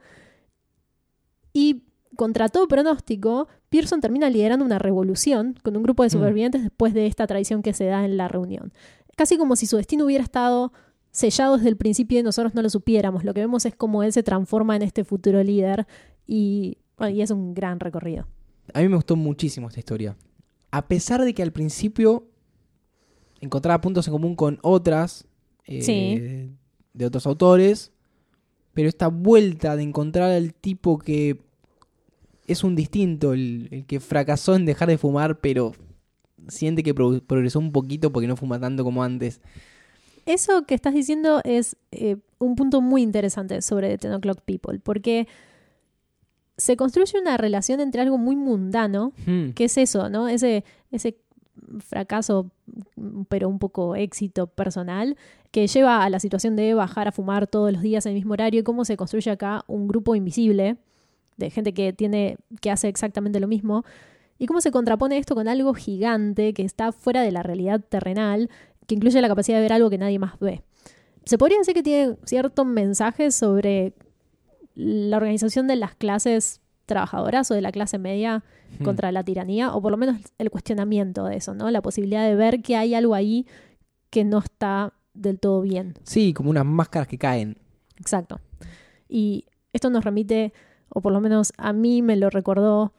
Y 1.52 1.84
contra 2.16 2.50
todo 2.50 2.68
pronóstico, 2.68 3.48
Pearson 3.70 4.02
termina 4.02 4.30
liderando 4.30 4.66
una 4.66 4.80
revolución 4.80 5.56
con 5.64 5.76
un 5.76 5.84
grupo 5.84 6.04
de 6.04 6.10
Mm. 6.10 6.12
supervivientes 6.12 6.64
después 6.64 6.94
de 6.94 7.08
esta 7.08 7.26
traición 7.28 7.62
que 7.64 7.74
se 7.74 7.86
da 7.86 8.06
en 8.06 8.18
la 8.18 8.28
reunión. 8.28 8.72
Casi 9.16 9.38
como 9.38 9.56
si 9.56 9.66
su 9.66 9.78
destino 9.78 10.06
hubiera 10.06 10.24
estado 10.24 10.72
sellado 11.12 11.58
desde 11.58 11.70
el 11.70 11.78
principio 11.78 12.20
y 12.20 12.24
nosotros 12.24 12.56
no 12.56 12.62
lo 12.62 12.70
supiéramos. 12.70 13.24
Lo 13.24 13.34
que 13.34 13.42
vemos 13.42 13.66
es 13.66 13.76
cómo 13.76 14.04
él 14.04 14.12
se 14.14 14.24
transforma 14.24 14.76
en 14.76 14.82
este 14.82 15.04
futuro 15.04 15.44
líder 15.44 15.86
y, 16.26 16.78
bueno, 16.98 17.16
y 17.16 17.22
es 17.22 17.30
un 17.30 17.54
gran 17.54 17.80
recorrido. 17.80 18.28
A 18.74 18.82
mí 18.82 18.88
me 18.90 18.96
gustó 18.96 19.16
muchísimo 19.16 19.68
esta 19.68 19.80
historia. 19.80 20.16
A 20.72 20.88
pesar 20.88 21.24
de 21.24 21.34
que 21.36 21.44
al 21.44 21.52
principio 21.52 22.26
encontraba 23.44 23.82
puntos 23.82 24.08
en 24.08 24.14
común 24.14 24.36
con 24.36 24.60
otras 24.62 25.26
eh, 25.66 25.82
Sí. 25.82 26.50
de 26.94 27.06
otros 27.06 27.26
autores, 27.28 27.92
pero 28.74 28.90
esta 28.90 29.08
vuelta 29.08 29.76
de 29.76 29.84
encontrar 29.84 30.32
al 30.32 30.54
tipo 30.54 30.98
que 30.98 31.38
es 32.48 32.64
un 32.64 32.76
distinto, 32.76 33.34
el, 33.34 33.68
el 33.72 33.86
que 33.86 34.00
fracasó 34.00 34.56
en 34.56 34.66
dejar 34.66 34.90
de 34.90 34.98
fumar, 34.98 35.40
pero 35.40 35.74
siente 36.50 36.84
que 36.84 36.94
pro- 36.94 37.22
progresó 37.26 37.60
un 37.60 37.72
poquito 37.72 38.12
porque 38.12 38.28
no 38.28 38.36
fuma 38.36 38.60
tanto 38.60 38.84
como 38.84 39.04
antes. 39.04 39.40
Eso 40.26 40.66
que 40.66 40.74
estás 40.76 40.94
diciendo 40.94 41.42
es 41.44 41.76
eh, 41.92 42.18
un 42.40 42.56
punto 42.56 42.82
muy 42.82 43.02
interesante 43.02 43.62
sobre 43.62 43.90
The 43.90 43.98
Ten 43.98 44.14
O'Clock 44.14 44.42
People, 44.42 44.80
porque 44.80 45.28
se 46.58 46.76
construye 46.78 47.20
una 47.20 47.36
relación 47.38 47.80
entre 47.80 48.02
algo 48.02 48.18
muy 48.18 48.36
mundano, 48.36 49.12
Hmm. 49.26 49.52
que 49.52 49.66
es 49.66 49.78
eso, 49.78 50.10
¿no? 50.10 50.28
Ese, 50.28 50.64
ese 50.92 51.18
fracaso, 51.80 52.52
pero 53.30 53.50
un 53.50 53.60
poco 53.60 53.96
éxito 53.96 54.48
personal, 54.48 55.18
que 55.52 55.68
lleva 55.68 56.04
a 56.04 56.10
la 56.10 56.20
situación 56.20 56.56
de 56.56 56.74
bajar 56.74 57.08
a 57.08 57.12
fumar 57.12 57.48
todos 57.48 57.72
los 57.72 57.82
días 57.82 58.06
en 58.06 58.12
el 58.12 58.16
mismo 58.16 58.34
horario 58.34 58.62
y 58.62 58.64
cómo 58.64 58.86
se 58.86 58.98
construye 58.98 59.32
acá 59.32 59.64
un 59.68 59.88
grupo 59.88 60.16
invisible 60.16 60.78
de 61.38 61.50
gente 61.50 61.74
que 61.74 61.94
tiene, 61.94 62.38
que 62.62 62.72
hace 62.72 62.88
exactamente 62.88 63.40
lo 63.40 63.48
mismo, 63.48 63.84
y 64.38 64.46
cómo 64.46 64.62
se 64.62 64.72
contrapone 64.72 65.18
esto 65.18 65.36
con 65.36 65.48
algo 65.48 65.74
gigante 65.74 66.54
que 66.54 66.64
está 66.64 66.92
fuera 66.92 67.22
de 67.22 67.32
la 67.32 67.44
realidad 67.44 67.82
terrenal, 67.82 68.50
que 68.88 68.96
incluye 68.96 69.22
la 69.22 69.28
capacidad 69.28 69.58
de 69.58 69.62
ver 69.62 69.74
algo 69.74 69.90
que 69.90 69.98
nadie 69.98 70.20
más 70.20 70.40
ve. 70.40 70.64
Se 71.26 71.38
podría 71.38 71.58
decir 71.60 71.74
que 71.74 71.84
tiene 71.84 72.18
cierto 72.26 72.66
mensaje 72.66 73.32
sobre 73.32 73.94
la 74.76 75.18
organización 75.18 75.68
de 75.68 75.76
las 75.76 75.96
clases 75.96 76.62
trabajadoras 76.86 77.50
o 77.52 77.54
de 77.54 77.62
la 77.62 77.72
clase 77.72 77.98
media 77.98 78.44
Hmm. 78.80 78.84
contra 78.86 79.12
la 79.12 79.24
tiranía, 79.24 79.72
o 79.76 79.82
por 79.84 79.92
lo 79.92 79.98
menos 79.98 80.18
el 80.40 80.50
cuestionamiento 80.50 81.26
de 81.26 81.36
eso, 81.38 81.54
¿no? 81.54 81.70
La 81.70 81.84
posibilidad 81.84 82.26
de 82.28 82.34
ver 82.34 82.64
que 82.64 82.76
hay 82.76 82.96
algo 82.96 83.14
ahí 83.14 83.46
que 84.10 84.24
no 84.24 84.40
está 84.40 84.94
del 85.14 85.40
todo 85.40 85.62
bien. 85.62 85.94
Sí, 86.04 86.34
como 86.34 86.50
unas 86.50 86.66
máscaras 86.66 87.08
que 87.08 87.20
caen. 87.20 87.58
Exacto. 88.00 88.40
Y 89.08 89.46
esto 89.74 89.92
nos 89.92 90.04
remite, 90.04 90.54
o 90.90 91.02
por 91.02 91.14
lo 91.14 91.22
menos 91.22 91.54
a 91.58 91.72
mí 91.72 92.02
me 92.02 92.16
lo 92.16 92.32
recordó 92.32 92.94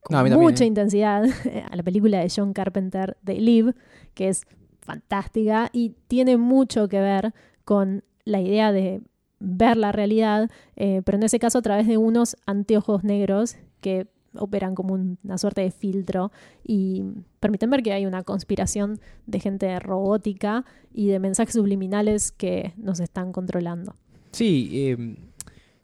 con 0.00 0.14
No, 0.14 0.18
también, 0.18 0.38
mucha 0.38 0.62
¿eh? 0.62 0.68
intensidad 0.68 1.24
a 1.70 1.74
la 1.74 1.82
película 1.82 2.20
de 2.20 2.30
John 2.34 2.52
Carpenter, 2.52 3.16
They 3.24 3.40
Live, 3.40 3.74
que 4.14 4.28
es 4.28 4.42
fantástica 4.80 5.70
y 5.72 5.96
tiene 6.06 6.36
mucho 6.36 6.86
que 6.88 7.00
ver 7.00 7.34
con 7.64 8.04
la 8.24 8.40
idea 8.40 8.70
de 8.70 9.02
ver 9.40 9.76
la 9.76 9.92
realidad, 9.92 10.50
eh, 10.76 11.02
pero 11.04 11.16
en 11.18 11.24
ese 11.24 11.38
caso 11.38 11.58
a 11.58 11.62
través 11.62 11.86
de 11.86 11.96
unos 11.98 12.36
anteojos 12.46 13.04
negros 13.04 13.56
que 13.80 14.06
operan 14.38 14.74
como 14.74 14.94
un- 14.94 15.18
una 15.24 15.38
suerte 15.38 15.62
de 15.62 15.70
filtro 15.70 16.30
y 16.64 17.02
permiten 17.40 17.70
ver 17.70 17.82
que 17.82 17.92
hay 17.92 18.04
una 18.06 18.22
conspiración 18.22 19.00
de 19.26 19.40
gente 19.40 19.78
robótica 19.80 20.64
y 20.92 21.06
de 21.08 21.18
mensajes 21.18 21.54
subliminales 21.54 22.32
que 22.32 22.72
nos 22.76 23.00
están 23.00 23.32
controlando. 23.32 23.94
Sí, 24.32 24.68
eh, 24.72 25.16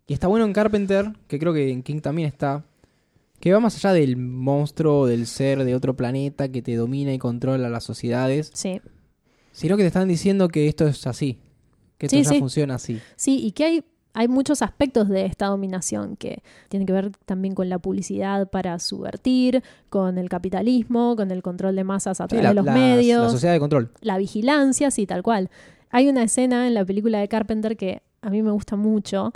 y 0.07 0.13
está 0.13 0.27
bueno 0.29 0.45
en 0.45 0.53
Carpenter, 0.53 1.13
que 1.29 1.39
creo 1.39 1.55
que 1.55 1.71
en 1.71 1.83
King 1.83 2.01
también 2.01 2.29
está, 2.29 2.65
que 3.41 3.53
va 3.53 3.61
más 3.61 3.75
allá 3.77 3.95
del 3.95 4.17
monstruo, 4.19 5.07
del 5.07 5.27
ser 5.27 5.65
de 5.65 5.75
otro 5.75 5.97
planeta 5.97 6.51
que 6.51 6.61
te 6.63 6.75
domina 6.77 7.13
y 7.15 7.19
controla 7.19 7.71
las 7.71 7.85
sociedades, 7.85 8.51
Sí. 8.55 8.81
sino 9.53 9.77
que 9.77 9.83
te 9.83 9.87
están 9.89 10.09
diciendo 10.09 10.49
que 10.49 10.69
esto 10.69 10.87
es 10.87 11.07
así, 11.07 11.39
que 12.03 12.07
esto 12.07 12.17
Sí, 12.17 12.23
ya 12.25 12.31
sí. 12.31 12.39
funciona 12.41 12.75
así. 12.75 13.01
Sí, 13.17 13.39
y 13.45 13.53
que 13.53 13.65
hay, 13.65 13.85
hay 14.15 14.29
muchos 14.29 14.61
aspectos 14.63 15.09
de 15.09 15.25
esta 15.27 15.47
dominación 15.47 16.17
que 16.17 16.43
tienen 16.69 16.87
que 16.87 16.93
ver 16.93 17.13
también 17.25 17.55
con 17.55 17.69
la 17.69 17.79
publicidad 17.79 18.51
para 18.51 18.79
subvertir, 18.79 19.63
con 19.89 20.19
el 20.19 20.29
capitalismo, 20.29 21.15
con 21.17 21.31
el 21.31 21.43
control 21.43 21.77
de 21.77 21.85
masas 21.85 22.21
a 22.21 22.27
través 22.29 22.43
la, 22.43 22.51
de 22.51 22.55
los 22.55 22.65
medios, 22.65 23.23
la 23.25 23.31
sociedad 23.31 23.53
de 23.55 23.61
control. 23.61 23.91
la 24.01 24.19
vigilancia, 24.19 24.91
sí, 24.91 25.07
tal 25.07 25.23
cual. 25.23 25.51
Hay 25.91 26.09
una 26.09 26.23
escena 26.23 26.67
en 26.67 26.75
la 26.75 26.85
película 26.85 27.21
de 27.21 27.29
Carpenter 27.29 27.77
que 27.77 28.03
a 28.21 28.31
mí 28.31 28.43
me 28.43 28.51
gusta 28.51 28.77
mucho, 28.77 29.33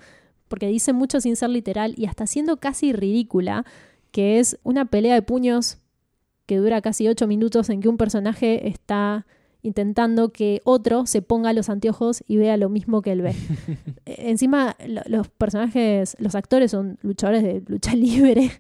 porque 0.48 0.66
dice 0.68 0.92
mucho 0.92 1.20
sin 1.20 1.36
ser 1.36 1.50
literal 1.50 1.94
y 1.96 2.06
hasta 2.06 2.26
siendo 2.26 2.56
casi 2.58 2.92
ridícula, 2.92 3.64
que 4.10 4.38
es 4.38 4.58
una 4.62 4.86
pelea 4.86 5.14
de 5.14 5.22
puños 5.22 5.78
que 6.46 6.56
dura 6.58 6.80
casi 6.80 7.08
ocho 7.08 7.26
minutos 7.26 7.68
en 7.70 7.80
que 7.80 7.88
un 7.88 7.96
personaje 7.96 8.68
está 8.68 9.26
intentando 9.66 10.30
que 10.32 10.60
otro 10.64 11.06
se 11.06 11.22
ponga 11.22 11.52
los 11.52 11.68
anteojos 11.68 12.22
y 12.26 12.36
vea 12.36 12.56
lo 12.56 12.68
mismo 12.68 13.02
que 13.02 13.12
él 13.12 13.22
ve. 13.22 13.34
Eh, 14.06 14.30
Encima, 14.30 14.76
lo- 14.86 15.02
los 15.06 15.28
personajes, 15.28 16.16
los 16.20 16.34
actores 16.36 16.70
son 16.70 16.98
luchadores 17.02 17.42
de 17.42 17.62
lucha 17.66 17.94
libre. 17.96 18.50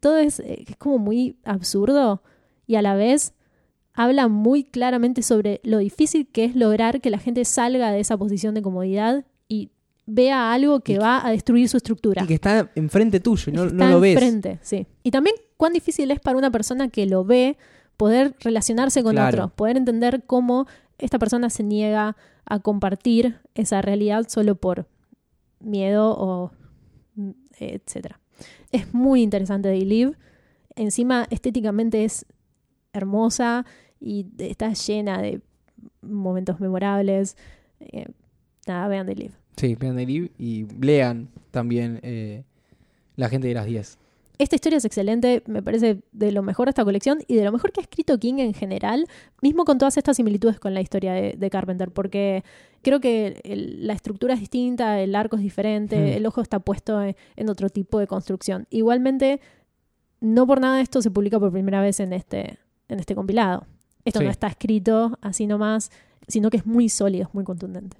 Todo 0.00 0.16
es, 0.18 0.40
eh, 0.40 0.64
es 0.68 0.76
como 0.76 0.98
muy 0.98 1.36
absurdo 1.44 2.22
y 2.66 2.76
a 2.76 2.82
la 2.82 2.94
vez 2.94 3.34
habla 3.92 4.28
muy 4.28 4.64
claramente 4.64 5.22
sobre 5.22 5.60
lo 5.62 5.78
difícil 5.78 6.26
que 6.26 6.44
es 6.46 6.56
lograr 6.56 7.00
que 7.00 7.10
la 7.10 7.18
gente 7.18 7.44
salga 7.44 7.92
de 7.92 8.00
esa 8.00 8.16
posición 8.16 8.54
de 8.54 8.62
comodidad 8.62 9.24
y 9.46 9.70
vea 10.06 10.52
algo 10.52 10.80
que 10.80 10.98
va 10.98 11.24
a 11.26 11.30
destruir 11.30 11.68
su 11.68 11.76
estructura. 11.76 12.24
Y 12.24 12.26
que 12.26 12.34
está 12.34 12.70
enfrente 12.74 13.20
tuyo 13.20 13.52
y 13.52 13.54
no, 13.54 13.64
Está 13.64 13.76
no 13.84 13.90
lo 13.90 14.00
ves. 14.00 14.14
enfrente, 14.14 14.58
sí. 14.62 14.86
Y 15.02 15.10
también 15.10 15.36
cuán 15.56 15.72
difícil 15.74 16.10
es 16.10 16.18
para 16.20 16.36
una 16.38 16.50
persona 16.50 16.88
que 16.88 17.06
lo 17.06 17.24
ve 17.24 17.56
poder 17.96 18.34
relacionarse 18.40 19.02
con 19.02 19.12
Claro. 19.12 19.44
otro, 19.44 19.54
poder 19.56 19.76
entender 19.76 20.24
cómo 20.26 20.66
esta 20.98 21.18
persona 21.18 21.50
se 21.50 21.62
niega 21.62 22.16
a 22.46 22.58
compartir 22.60 23.38
esa 23.54 23.82
realidad 23.82 24.26
solo 24.28 24.54
por 24.54 24.86
miedo 25.60 26.14
o 26.18 26.50
mm, 27.14 27.30
etcétera. 27.58 28.20
Es 28.72 28.92
muy 28.92 29.22
interesante 29.22 29.68
They 29.70 29.84
Live. 29.84 30.12
Encima 30.76 31.26
estéticamente 31.30 32.04
es 32.04 32.26
hermosa 32.92 33.64
y 34.00 34.26
está 34.38 34.72
llena 34.72 35.22
de 35.22 35.40
momentos 36.02 36.60
memorables. 36.60 37.36
Eh, 37.80 38.06
nada, 38.66 38.88
vean 38.88 39.06
They 39.06 39.14
Live. 39.14 39.34
Sí, 39.56 39.74
vean 39.76 39.96
The 39.96 40.06
Live 40.06 40.32
y 40.38 40.66
lean 40.80 41.28
también 41.52 42.00
eh, 42.02 42.44
La 43.16 43.28
gente 43.28 43.46
de 43.48 43.54
las 43.54 43.66
10. 43.66 43.98
Esta 44.36 44.56
historia 44.56 44.78
es 44.78 44.84
excelente, 44.84 45.42
me 45.46 45.62
parece 45.62 46.02
de 46.10 46.32
lo 46.32 46.42
mejor 46.42 46.66
de 46.66 46.70
esta 46.70 46.84
colección 46.84 47.18
y 47.28 47.36
de 47.36 47.44
lo 47.44 47.52
mejor 47.52 47.70
que 47.70 47.80
ha 47.80 47.82
escrito 47.84 48.18
King 48.18 48.38
en 48.38 48.52
general, 48.52 49.06
mismo 49.40 49.64
con 49.64 49.78
todas 49.78 49.96
estas 49.96 50.16
similitudes 50.16 50.58
con 50.58 50.74
la 50.74 50.80
historia 50.80 51.12
de, 51.12 51.34
de 51.38 51.50
Carpenter, 51.50 51.92
porque 51.92 52.42
creo 52.82 52.98
que 53.00 53.40
el- 53.44 53.86
la 53.86 53.92
estructura 53.92 54.34
es 54.34 54.40
distinta, 54.40 55.00
el 55.00 55.14
arco 55.14 55.36
es 55.36 55.42
diferente, 55.42 55.96
Hmm. 55.96 56.16
el 56.16 56.26
ojo 56.26 56.40
está 56.40 56.58
puesto 56.58 57.00
en, 57.00 57.14
en 57.36 57.48
otro 57.48 57.68
tipo 57.68 58.00
de 58.00 58.08
construcción. 58.08 58.66
Igualmente, 58.70 59.40
no 60.20 60.46
por 60.46 60.60
nada 60.60 60.80
esto 60.80 61.00
se 61.00 61.10
publica 61.12 61.38
por 61.38 61.52
primera 61.52 61.80
vez 61.80 62.00
en 62.00 62.12
este, 62.12 62.58
en 62.88 62.98
este 62.98 63.14
compilado. 63.14 63.66
Esto 64.04 64.18
Sí. 64.18 64.24
no 64.24 64.30
está 64.32 64.48
escrito 64.48 65.16
así 65.22 65.46
nomás, 65.46 65.90
sino 66.26 66.50
que 66.50 66.56
es 66.56 66.66
muy 66.66 66.88
sólido, 66.88 67.28
es 67.28 67.34
muy 67.34 67.44
contundente. 67.44 67.96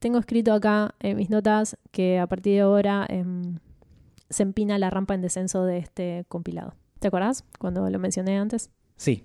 Tengo 0.00 0.18
escrito 0.18 0.52
acá 0.52 0.94
en 1.00 1.16
mis 1.16 1.30
notas 1.30 1.76
que 1.92 2.18
a 2.18 2.26
partir 2.26 2.54
de 2.54 2.60
ahora 2.60 3.06
em, 3.08 3.58
se 4.30 4.42
empina 4.42 4.78
la 4.78 4.90
rampa 4.90 5.14
en 5.14 5.22
descenso 5.22 5.64
de 5.64 5.78
este 5.78 6.24
compilado. 6.28 6.74
¿Te 7.00 7.08
acordás 7.08 7.44
cuando 7.58 7.88
lo 7.88 7.98
mencioné 7.98 8.38
antes? 8.38 8.70
Sí. 8.96 9.24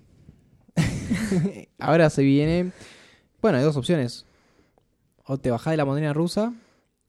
Ahora 1.78 2.10
se 2.10 2.22
viene. 2.22 2.72
Bueno, 3.42 3.58
hay 3.58 3.64
dos 3.64 3.76
opciones. 3.76 4.26
O 5.26 5.38
te 5.38 5.50
bajás 5.50 5.72
de 5.72 5.76
la 5.76 5.84
montaña 5.84 6.12
rusa 6.12 6.52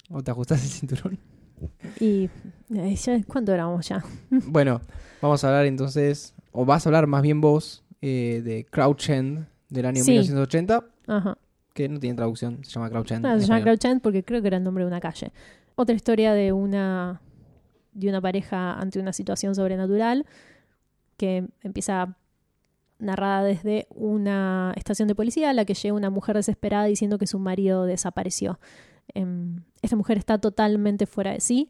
o 0.10 0.22
te 0.24 0.32
ajustás 0.32 0.64
el 0.64 0.70
cinturón. 0.70 1.20
Y 2.00 2.30
eh, 2.74 2.96
ya- 2.96 3.24
¿cuánto 3.28 3.54
éramos 3.54 3.88
ya? 3.88 4.04
bueno, 4.48 4.82
vamos 5.22 5.44
a 5.44 5.48
hablar 5.48 5.66
entonces, 5.66 6.34
o 6.52 6.66
vas 6.66 6.86
a 6.86 6.90
hablar 6.90 7.08
más 7.08 7.22
bien 7.22 7.42
vos, 7.42 7.84
eh, 8.02 8.42
de 8.44 8.66
Crouch 8.66 9.10
End 9.10 9.48
del 9.70 9.86
año 9.86 10.04
Sí. 10.04 10.12
1980, 10.12 10.84
Ajá. 11.08 11.38
que 11.74 11.88
no 11.90 12.00
tiene 12.00 12.16
traducción, 12.16 12.64
se 12.64 12.72
llama 12.72 12.90
Crouch 12.90 13.12
End. 13.12 13.26
Ah, 13.26 13.34
en 13.34 13.42
se 13.42 13.48
llama 13.48 13.60
español. 13.60 13.78
Crouch 13.80 13.92
End 13.92 14.02
porque 14.02 14.24
creo 14.24 14.42
que 14.42 14.48
era 14.48 14.58
el 14.58 14.64
nombre 14.64 14.84
de 14.84 14.90
una 14.90 15.00
calle. 15.00 15.32
Otra 15.76 15.96
historia 15.96 16.34
de 16.34 16.52
una 16.52 17.22
de 17.96 18.10
una 18.10 18.22
pareja 18.22 18.74
ante 18.74 19.00
una 19.00 19.14
situación 19.14 19.56
sobrenatural 19.56 20.26
que 21.18 21.48
empieza 21.64 22.18
narrada 23.00 23.44
desde 23.44 23.88
una 23.90 24.74
estación 24.76 25.08
de 25.08 25.16
policía 25.16 25.50
a 25.50 25.54
la 25.54 25.66
que 25.66 25.74
llega 25.74 25.96
una 25.96 26.10
mujer 26.10 26.36
desesperada 26.36 26.86
diciendo 26.86 27.18
que 27.18 27.28
su 27.28 27.40
marido 27.40 27.86
desapareció. 27.86 28.60
Em, 29.14 29.64
esta 29.82 29.96
mujer 29.96 30.18
está 30.18 30.38
totalmente 30.38 31.06
fuera 31.06 31.32
de 31.32 31.40
sí. 31.40 31.70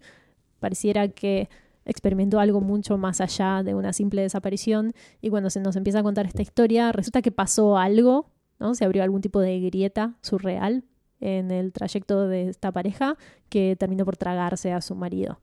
Pareciera 0.60 1.08
que 1.08 1.50
experimentó 1.86 2.40
algo 2.40 2.62
mucho 2.62 2.98
más 2.98 3.22
allá 3.22 3.62
de 3.64 3.76
una 3.76 3.94
simple 3.94 4.24
desaparición 4.24 4.94
y 5.22 5.30
cuando 5.30 5.50
se 5.50 5.60
nos 5.60 5.76
empieza 5.76 6.00
a 6.00 6.04
contar 6.04 6.26
esta 6.26 6.42
historia 6.42 6.92
resulta 6.92 7.22
que 7.22 7.32
pasó 7.32 7.78
algo, 7.78 8.32
¿no? 8.60 8.74
Se 8.74 8.86
abrió 8.86 9.04
algún 9.04 9.22
tipo 9.22 9.40
de 9.40 9.60
grieta 9.60 10.16
surreal 10.22 10.84
en 11.20 11.52
el 11.52 11.72
trayecto 11.72 12.28
de 12.28 12.50
esta 12.50 12.72
pareja 12.72 13.18
que 13.50 13.76
terminó 13.78 14.06
por 14.06 14.18
tragarse 14.18 14.74
a 14.74 14.82
su 14.82 14.96
marido. 14.96 15.40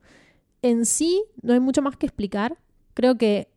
En 0.63 0.87
sí, 0.87 1.25
no 1.43 1.53
hay 1.53 1.61
mucho 1.61 1.83
más 1.83 1.97
que 1.97 2.07
explicar. 2.07 2.57
Creo 2.95 3.17
que 3.17 3.49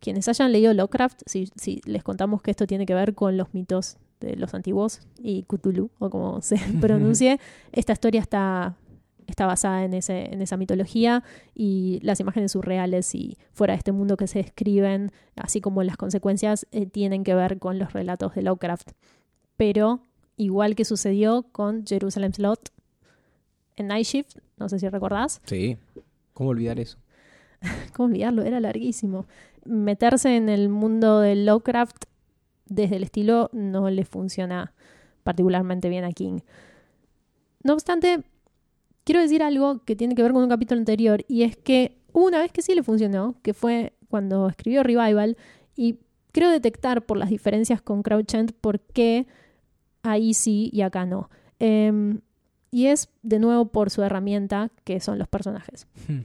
quienes 0.00 0.28
hayan 0.28 0.52
leído 0.52 0.74
Lovecraft, 0.74 1.22
si, 1.26 1.48
si 1.56 1.80
les 1.84 2.02
contamos 2.02 2.42
que 2.42 2.50
esto 2.50 2.66
tiene 2.66 2.86
que 2.86 2.94
ver 2.94 3.14
con 3.14 3.36
los 3.36 3.54
mitos 3.54 3.98
de 4.20 4.36
los 4.36 4.54
antiguos 4.54 5.00
y 5.18 5.44
Cthulhu, 5.44 5.90
o 5.98 6.10
como 6.10 6.40
se 6.42 6.58
pronuncie, 6.80 7.38
esta 7.72 7.92
historia 7.92 8.20
está, 8.20 8.76
está 9.26 9.46
basada 9.46 9.84
en, 9.84 9.94
ese, 9.94 10.32
en 10.32 10.42
esa 10.42 10.56
mitología 10.56 11.22
y 11.54 12.00
las 12.02 12.20
imágenes 12.20 12.52
surreales 12.52 13.14
y 13.14 13.38
fuera 13.52 13.74
de 13.74 13.78
este 13.78 13.92
mundo 13.92 14.16
que 14.16 14.26
se 14.26 14.42
describen, 14.42 15.12
así 15.36 15.60
como 15.60 15.82
las 15.82 15.96
consecuencias, 15.96 16.66
eh, 16.72 16.86
tienen 16.86 17.24
que 17.24 17.34
ver 17.34 17.58
con 17.58 17.78
los 17.78 17.92
relatos 17.92 18.34
de 18.34 18.42
Lovecraft. 18.42 18.90
Pero 19.56 20.02
igual 20.36 20.74
que 20.74 20.84
sucedió 20.84 21.44
con 21.52 21.86
Jerusalem 21.86 22.32
Slot 22.32 22.72
en 23.76 23.88
Night 23.88 24.06
Shift, 24.06 24.38
no 24.58 24.68
sé 24.68 24.78
si 24.78 24.88
recordás. 24.88 25.40
Sí. 25.46 25.78
¿Cómo 26.40 26.52
olvidar 26.52 26.80
eso? 26.80 26.96
¿Cómo 27.94 28.06
olvidarlo? 28.06 28.40
Era 28.40 28.60
larguísimo. 28.60 29.26
Meterse 29.66 30.36
en 30.36 30.48
el 30.48 30.70
mundo 30.70 31.20
de 31.20 31.34
Lovecraft 31.34 32.04
desde 32.64 32.96
el 32.96 33.02
estilo 33.02 33.50
no 33.52 33.90
le 33.90 34.06
funciona 34.06 34.72
particularmente 35.22 35.90
bien 35.90 36.04
a 36.04 36.12
King. 36.12 36.38
No 37.62 37.74
obstante, 37.74 38.22
quiero 39.04 39.20
decir 39.20 39.42
algo 39.42 39.84
que 39.84 39.96
tiene 39.96 40.14
que 40.14 40.22
ver 40.22 40.32
con 40.32 40.42
un 40.42 40.48
capítulo 40.48 40.78
anterior 40.78 41.26
y 41.28 41.42
es 41.42 41.58
que 41.58 41.98
hubo 42.14 42.28
una 42.28 42.38
vez 42.38 42.50
que 42.52 42.62
sí 42.62 42.74
le 42.74 42.82
funcionó, 42.82 43.34
que 43.42 43.52
fue 43.52 43.92
cuando 44.08 44.48
escribió 44.48 44.82
Revival 44.82 45.36
y 45.76 45.98
creo 46.32 46.48
detectar 46.48 47.04
por 47.04 47.18
las 47.18 47.28
diferencias 47.28 47.82
con 47.82 48.02
Crouchent 48.02 48.52
por 48.52 48.80
qué 48.80 49.26
ahí 50.02 50.32
sí 50.32 50.70
y 50.72 50.80
acá 50.80 51.04
no. 51.04 51.28
Em, 51.58 52.22
y 52.70 52.86
es 52.86 53.10
de 53.22 53.38
nuevo 53.38 53.66
por 53.66 53.90
su 53.90 54.02
herramienta 54.02 54.70
que 54.84 55.00
son 55.00 55.18
los 55.18 55.28
personajes. 55.28 55.86
Hmm. 56.08 56.20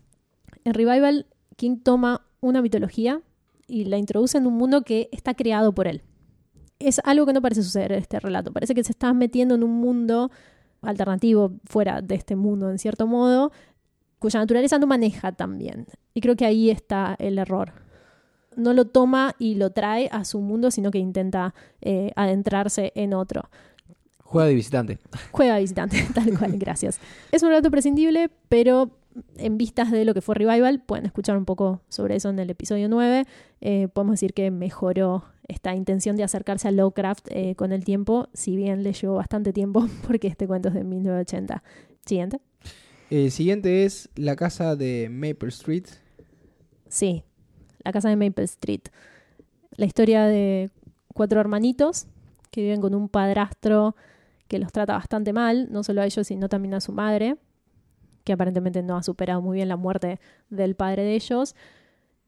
En 0.65 0.73
Revival, 0.73 1.27
King 1.55 1.77
toma 1.81 2.25
una 2.41 2.61
mitología 2.61 3.21
y 3.67 3.85
la 3.85 3.97
introduce 3.97 4.37
en 4.37 4.47
un 4.47 4.55
mundo 4.55 4.81
que 4.81 5.09
está 5.11 5.35
creado 5.35 5.73
por 5.73 5.87
él. 5.87 6.01
Es 6.79 6.99
algo 7.05 7.25
que 7.25 7.33
no 7.33 7.41
parece 7.41 7.63
suceder 7.63 7.93
en 7.93 7.99
este 7.99 8.19
relato. 8.19 8.51
Parece 8.51 8.73
que 8.73 8.83
se 8.83 8.91
está 8.91 9.13
metiendo 9.13 9.55
en 9.55 9.63
un 9.63 9.71
mundo 9.79 10.31
alternativo 10.81 11.53
fuera 11.65 12.01
de 12.01 12.15
este 12.15 12.35
mundo, 12.35 12.69
en 12.69 12.79
cierto 12.79 13.05
modo, 13.07 13.51
cuya 14.19 14.39
naturaleza 14.39 14.79
no 14.79 14.87
maneja 14.87 15.31
también. 15.31 15.85
Y 16.15 16.21
creo 16.21 16.35
que 16.35 16.45
ahí 16.45 16.71
está 16.71 17.15
el 17.19 17.37
error. 17.37 17.73
No 18.55 18.73
lo 18.73 18.85
toma 18.85 19.35
y 19.37 19.55
lo 19.55 19.69
trae 19.69 20.09
a 20.11 20.25
su 20.25 20.39
mundo, 20.41 20.71
sino 20.71 20.89
que 20.89 20.97
intenta 20.97 21.53
eh, 21.81 22.11
adentrarse 22.15 22.91
en 22.95 23.13
otro. 23.13 23.49
Juega 24.19 24.47
de 24.47 24.55
visitante. 24.55 24.99
Juega 25.31 25.55
de 25.55 25.61
visitante, 25.61 26.07
tal 26.13 26.37
cual, 26.37 26.57
gracias. 26.57 26.99
Es 27.31 27.43
un 27.43 27.49
relato 27.49 27.69
prescindible, 27.69 28.31
pero 28.49 28.91
en 29.37 29.57
vistas 29.57 29.91
de 29.91 30.05
lo 30.05 30.13
que 30.13 30.21
fue 30.21 30.35
Revival, 30.35 30.81
pueden 30.81 31.05
escuchar 31.05 31.37
un 31.37 31.45
poco 31.45 31.81
sobre 31.89 32.15
eso 32.15 32.29
en 32.29 32.39
el 32.39 32.49
episodio 32.49 32.89
9. 32.89 33.25
Eh, 33.61 33.87
podemos 33.87 34.13
decir 34.13 34.33
que 34.33 34.51
mejoró 34.51 35.25
esta 35.47 35.75
intención 35.75 36.15
de 36.15 36.23
acercarse 36.23 36.67
a 36.67 36.71
Lovecraft 36.71 37.27
eh, 37.31 37.55
con 37.55 37.71
el 37.71 37.85
tiempo, 37.85 38.29
si 38.33 38.55
bien 38.55 38.83
le 38.83 38.93
llevó 38.93 39.15
bastante 39.15 39.53
tiempo, 39.53 39.87
porque 40.07 40.27
este 40.27 40.47
cuento 40.47 40.69
es 40.69 40.73
de 40.73 40.83
1980. 40.83 41.63
Siguiente. 42.05 42.39
El 43.09 43.31
siguiente 43.31 43.85
es 43.85 44.09
La 44.15 44.35
casa 44.35 44.75
de 44.75 45.09
Maple 45.09 45.49
Street. 45.49 45.85
Sí, 46.87 47.23
La 47.83 47.91
casa 47.91 48.09
de 48.09 48.15
Maple 48.15 48.45
Street. 48.45 48.81
La 49.75 49.85
historia 49.85 50.25
de 50.25 50.69
cuatro 51.13 51.39
hermanitos 51.39 52.07
que 52.51 52.61
viven 52.61 52.81
con 52.81 52.95
un 52.95 53.09
padrastro 53.09 53.95
que 54.47 54.59
los 54.59 54.71
trata 54.71 54.93
bastante 54.93 55.33
mal, 55.33 55.67
no 55.71 55.83
solo 55.83 56.01
a 56.01 56.05
ellos, 56.05 56.27
sino 56.27 56.49
también 56.49 56.73
a 56.75 56.81
su 56.81 56.91
madre, 56.91 57.37
que 58.25 58.33
aparentemente 58.33 58.83
no 58.83 58.97
ha 58.97 59.03
superado 59.03 59.41
muy 59.41 59.55
bien 59.55 59.69
la 59.69 59.77
muerte 59.77 60.19
del 60.49 60.75
padre 60.75 61.03
de 61.03 61.15
ellos. 61.15 61.55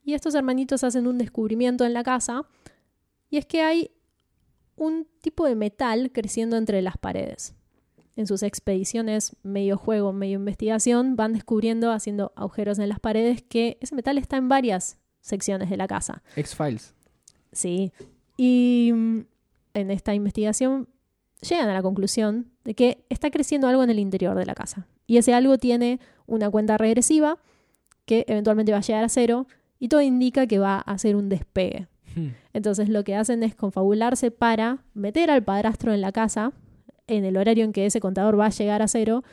Y 0.06 0.14
estos 0.14 0.36
hermanitos 0.36 0.86
hacen 0.86 1.08
un 1.08 1.18
descubrimiento 1.18 1.84
en 1.84 1.94
la 1.94 2.04
casa, 2.04 2.46
y 3.30 3.36
es 3.36 3.46
que 3.46 3.62
hay 3.62 3.92
un 4.78 5.06
tipo 5.22 5.46
de 5.46 5.56
metal 5.56 6.12
creciendo 6.14 6.56
entre 6.56 6.82
las 6.82 6.98
paredes. 6.98 7.56
En 8.16 8.26
sus 8.26 8.42
expediciones 8.42 9.36
medio 9.44 9.78
juego, 9.78 10.14
medio 10.14 10.38
investigación, 10.38 11.16
van 11.16 11.34
descubriendo, 11.34 11.92
haciendo 11.92 12.32
agujeros 12.36 12.80
en 12.80 12.90
las 12.90 13.00
paredes, 13.00 13.44
que 13.44 13.78
ese 13.82 13.96
metal 13.96 14.18
está 14.18 14.38
en 14.38 14.48
varias 14.48 14.98
secciones 15.22 15.70
de 15.70 15.78
la 15.78 15.88
casa. 15.88 16.24
X-Files. 16.36 16.96
Sí. 17.52 17.92
Y 18.38 18.92
mm, 18.94 19.20
en 19.74 19.92
esta 19.92 20.14
investigación 20.14 20.88
llegan 21.42 21.70
a 21.70 21.74
la 21.74 21.82
conclusión 21.82 22.52
de 22.68 22.74
que 22.74 23.06
está 23.08 23.32
creciendo 23.32 23.70
algo 23.70 23.82
en 23.82 23.90
el 23.90 23.98
interior 23.98 24.36
de 24.36 24.46
la 24.46 24.54
casa. 24.54 24.88
Y 25.06 25.16
ese 25.16 25.34
algo 25.34 25.58
tiene 25.58 26.02
una 26.26 26.50
cuenta 26.50 26.78
regresiva 26.78 27.38
que 28.04 28.26
eventualmente 28.28 28.74
va 28.74 28.80
a 28.80 28.82
llegar 28.82 29.06
a 29.06 29.10
cero 29.10 29.48
y 29.80 29.88
todo 29.88 30.02
indica 30.02 30.48
que 30.48 30.60
va 30.60 30.76
a 30.76 30.92
hacer 30.92 31.16
un 31.16 31.30
despegue. 31.30 31.88
Hmm. 32.14 32.32
Entonces 32.52 32.90
lo 32.90 33.06
que 33.06 33.16
hacen 33.16 33.42
es 33.44 33.56
confabularse 33.56 34.32
para 34.32 34.84
meter 34.94 35.32
al 35.32 35.46
padrastro 35.46 35.94
en 35.94 36.02
la 36.02 36.12
casa 36.12 36.52
en 37.08 37.24
el 37.24 37.38
horario 37.38 37.64
en 37.64 37.72
que 37.72 37.86
ese 37.86 38.02
contador 38.02 38.38
va 38.38 38.48
a 38.48 38.50
llegar 38.50 38.82
a 38.82 38.90
cero 38.90 39.24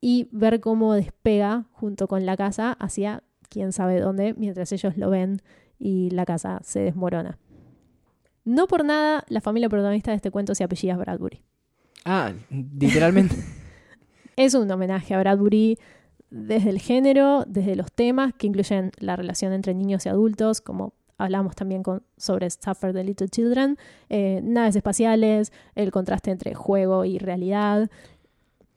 y 0.00 0.28
ver 0.30 0.60
cómo 0.60 0.94
despega 0.94 1.64
junto 1.72 2.06
con 2.06 2.24
la 2.26 2.36
casa 2.36 2.74
hacia 2.74 3.24
quién 3.48 3.72
sabe 3.72 3.98
dónde 3.98 4.34
mientras 4.34 4.70
ellos 4.70 4.96
lo 4.96 5.10
ven 5.10 5.42
y 5.80 6.10
la 6.10 6.26
casa 6.26 6.60
se 6.62 6.78
desmorona. 6.78 7.40
No 8.44 8.68
por 8.68 8.84
nada 8.84 9.24
la 9.26 9.40
familia 9.40 9.68
protagonista 9.68 10.12
de 10.12 10.18
este 10.18 10.30
cuento 10.30 10.54
se 10.54 10.62
apellida 10.62 10.96
Bradbury. 10.96 11.42
Ah, 12.04 12.32
literalmente. 12.78 13.36
Es 14.36 14.54
un 14.54 14.70
homenaje 14.70 15.14
a 15.14 15.18
Bradbury 15.18 15.78
desde 16.30 16.70
el 16.70 16.80
género, 16.80 17.44
desde 17.46 17.76
los 17.76 17.92
temas 17.92 18.32
que 18.32 18.46
incluyen 18.46 18.90
la 18.98 19.14
relación 19.14 19.52
entre 19.52 19.74
niños 19.74 20.06
y 20.06 20.08
adultos, 20.08 20.62
como 20.62 20.94
hablamos 21.18 21.54
también 21.54 21.82
con, 21.82 22.02
sobre 22.16 22.48
Suffer 22.48 22.94
the 22.94 23.04
Little 23.04 23.28
Children, 23.28 23.76
eh, 24.08 24.40
naves 24.42 24.74
espaciales, 24.74 25.52
el 25.74 25.90
contraste 25.92 26.30
entre 26.30 26.54
juego 26.54 27.04
y 27.04 27.18
realidad. 27.18 27.90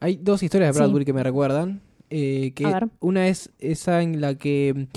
Hay 0.02 0.18
dos 0.18 0.44
historias 0.44 0.70
de 0.70 0.74
Sí. 0.74 0.80
Bradbury 0.80 1.06
que 1.06 1.14
me 1.14 1.24
recuerdan. 1.24 1.82
eh, 2.10 2.52
que 2.54 2.66
una 3.00 3.30
es 3.30 3.50
esa 3.60 4.02
en 4.02 4.20
la 4.22 4.36
que 4.36 4.88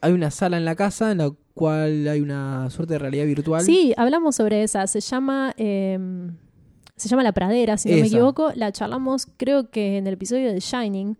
hay 0.00 0.12
una 0.12 0.30
sala 0.30 0.56
en 0.56 0.64
la 0.64 0.76
casa 0.76 1.10
en 1.10 1.18
la 1.18 1.32
cual 1.52 2.06
hay 2.08 2.20
una 2.20 2.70
suerte 2.70 2.94
de 2.94 2.98
realidad 3.00 3.26
virtual. 3.26 3.62
Sí, 3.62 3.92
hablamos 3.96 4.36
sobre 4.36 4.62
esa. 4.62 4.86
Se 4.86 5.00
llama, 5.00 5.52
eh, 5.58 5.98
se 6.96 7.08
llama 7.08 7.22
La 7.22 7.32
Pradera, 7.32 7.76
si 7.76 7.90
no 7.90 7.96
me 7.96 8.06
equivoco. 8.06 8.52
La 8.54 8.72
charlamos, 8.72 9.26
creo 9.36 9.70
que 9.70 9.98
en 9.98 10.06
el 10.06 10.14
episodio 10.14 10.52
de 10.52 10.60
Shining. 10.60 11.16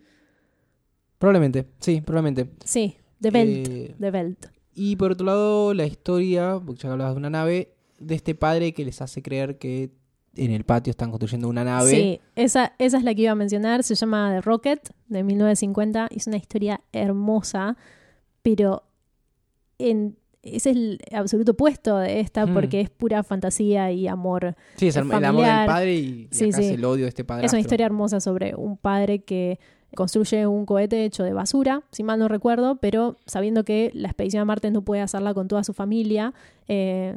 Probablemente, 1.18 1.66
sí, 1.80 2.00
probablemente. 2.00 2.50
Sí, 2.64 2.96
de 3.18 3.30
Belt. 3.30 3.68
Eh, 3.68 3.94
de 3.98 4.10
Belt. 4.10 4.46
y 4.74 4.96
por 4.96 5.12
otro 5.12 5.26
lado, 5.26 5.74
la 5.74 5.86
historia, 5.86 6.60
porque 6.64 6.82
ya 6.82 6.92
hablabas 6.92 7.14
de 7.14 7.18
una 7.18 7.30
nave, 7.30 7.74
de 7.98 8.14
este 8.14 8.34
padre 8.34 8.72
que 8.74 8.84
les 8.84 9.00
hace 9.00 9.22
creer 9.22 9.58
que 9.58 9.90
en 10.36 10.50
el 10.50 10.64
patio 10.64 10.90
están 10.90 11.10
construyendo 11.10 11.48
una 11.48 11.64
nave. 11.64 11.90
Sí, 11.90 12.20
esa, 12.34 12.74
esa 12.78 12.98
es 12.98 13.04
la 13.04 13.14
que 13.14 13.22
iba 13.22 13.32
a 13.32 13.36
mencionar. 13.36 13.82
Se 13.82 13.94
llama 13.94 14.32
The 14.34 14.40
Rocket, 14.40 14.90
de 15.08 15.22
1950. 15.22 16.08
Es 16.10 16.26
una 16.26 16.36
historia 16.36 16.80
hermosa, 16.92 17.76
pero 18.42 18.84
en, 19.78 20.16
es 20.44 20.66
el 20.66 20.98
absoluto 21.12 21.52
opuesto 21.52 21.98
de 21.98 22.20
esta 22.20 22.46
Hmm. 22.46 22.54
porque 22.54 22.80
es 22.80 22.90
pura 22.90 23.22
fantasía 23.22 23.90
y 23.90 24.06
amor. 24.08 24.54
Sí, 24.76 24.88
es 24.88 24.96
el, 24.96 25.10
el 25.10 25.24
amor 25.24 25.44
del 25.44 25.66
padre 25.66 25.94
y, 25.94 25.98
y 25.98 26.28
Sí, 26.30 26.44
acá 26.48 26.56
sí. 26.58 26.64
es 26.66 26.70
el 26.72 26.84
odio 26.84 27.04
de 27.04 27.08
este 27.08 27.24
padre. 27.24 27.46
Es 27.46 27.52
una 27.52 27.60
historia 27.60 27.86
hermosa 27.86 28.20
sobre 28.20 28.54
un 28.54 28.76
padre 28.76 29.20
que 29.20 29.58
construye 29.94 30.46
un 30.46 30.66
cohete 30.66 31.04
hecho 31.04 31.22
de 31.22 31.32
basura, 31.32 31.82
si 31.92 32.02
mal 32.02 32.18
no 32.18 32.26
recuerdo, 32.28 32.76
pero 32.76 33.16
sabiendo 33.26 33.64
que 33.64 33.90
la 33.94 34.08
expedición 34.08 34.42
a 34.42 34.44
Marte 34.44 34.70
no 34.72 34.82
puede 34.82 35.02
hacerla 35.02 35.34
con 35.34 35.46
toda 35.46 35.62
su 35.62 35.72
familia, 35.72 36.34
eh, 36.66 37.16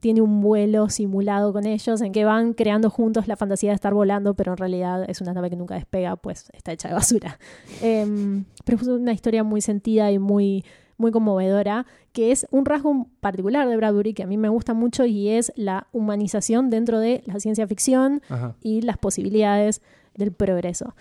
tiene 0.00 0.20
un 0.20 0.40
vuelo 0.40 0.88
simulado 0.88 1.52
con 1.52 1.64
ellos 1.66 2.00
en 2.00 2.10
que 2.12 2.24
van 2.24 2.54
creando 2.54 2.90
juntos 2.90 3.28
la 3.28 3.36
fantasía 3.36 3.70
de 3.70 3.74
estar 3.76 3.94
volando, 3.94 4.34
pero 4.34 4.52
en 4.52 4.56
realidad 4.58 5.04
es 5.08 5.20
una 5.20 5.32
nave 5.32 5.48
que 5.50 5.54
nunca 5.56 5.74
despega, 5.76 6.16
pues 6.16 6.50
está 6.54 6.72
hecha 6.72 6.88
de 6.88 6.94
basura. 6.94 7.38
Em, 7.82 8.44
pero 8.64 8.78
es 8.80 8.88
una 8.88 9.12
historia 9.12 9.44
muy 9.44 9.60
sentida 9.60 10.10
y 10.10 10.18
muy, 10.18 10.64
muy 10.98 11.10
conmovedora, 11.10 11.86
que 12.12 12.32
es 12.32 12.46
un 12.50 12.64
rasgo 12.64 13.08
particular 13.20 13.68
de 13.68 13.76
Bradbury 13.76 14.14
que 14.14 14.22
a 14.22 14.26
mí 14.26 14.36
me 14.36 14.48
gusta 14.48 14.74
mucho 14.74 15.04
y 15.04 15.28
es 15.28 15.52
la 15.56 15.86
humanización 15.92 16.70
dentro 16.70 16.98
de 17.00 17.22
la 17.26 17.40
ciencia 17.40 17.66
ficción 17.66 18.22
Ajá. 18.28 18.54
y 18.60 18.82
las 18.82 18.98
posibilidades 18.98 19.82
del 20.14 20.32
progreso. 20.32 20.94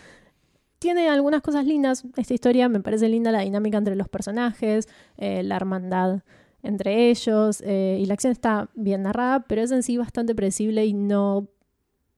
Tiene 0.79 1.09
algunas 1.09 1.41
cosas 1.41 1.65
lindas 1.65 2.05
esta 2.17 2.33
historia, 2.33 2.67
me 2.67 2.79
parece 2.79 3.07
linda 3.07 3.31
la 3.31 3.41
dinámica 3.41 3.77
entre 3.77 3.95
los 3.95 4.09
personajes, 4.09 4.87
eh, 5.17 5.43
la 5.43 5.55
hermandad 5.57 6.21
entre 6.63 7.09
ellos 7.09 7.61
eh, 7.65 7.97
y 7.99 8.05
la 8.05 8.13
acción 8.15 8.31
está 8.31 8.69
bien 8.75 9.03
narrada, 9.03 9.41
pero 9.47 9.61
es 9.61 9.71
en 9.71 9.83
sí 9.83 9.97
bastante 9.97 10.33
predecible 10.35 10.85
y 10.85 10.93
no, 10.93 11.47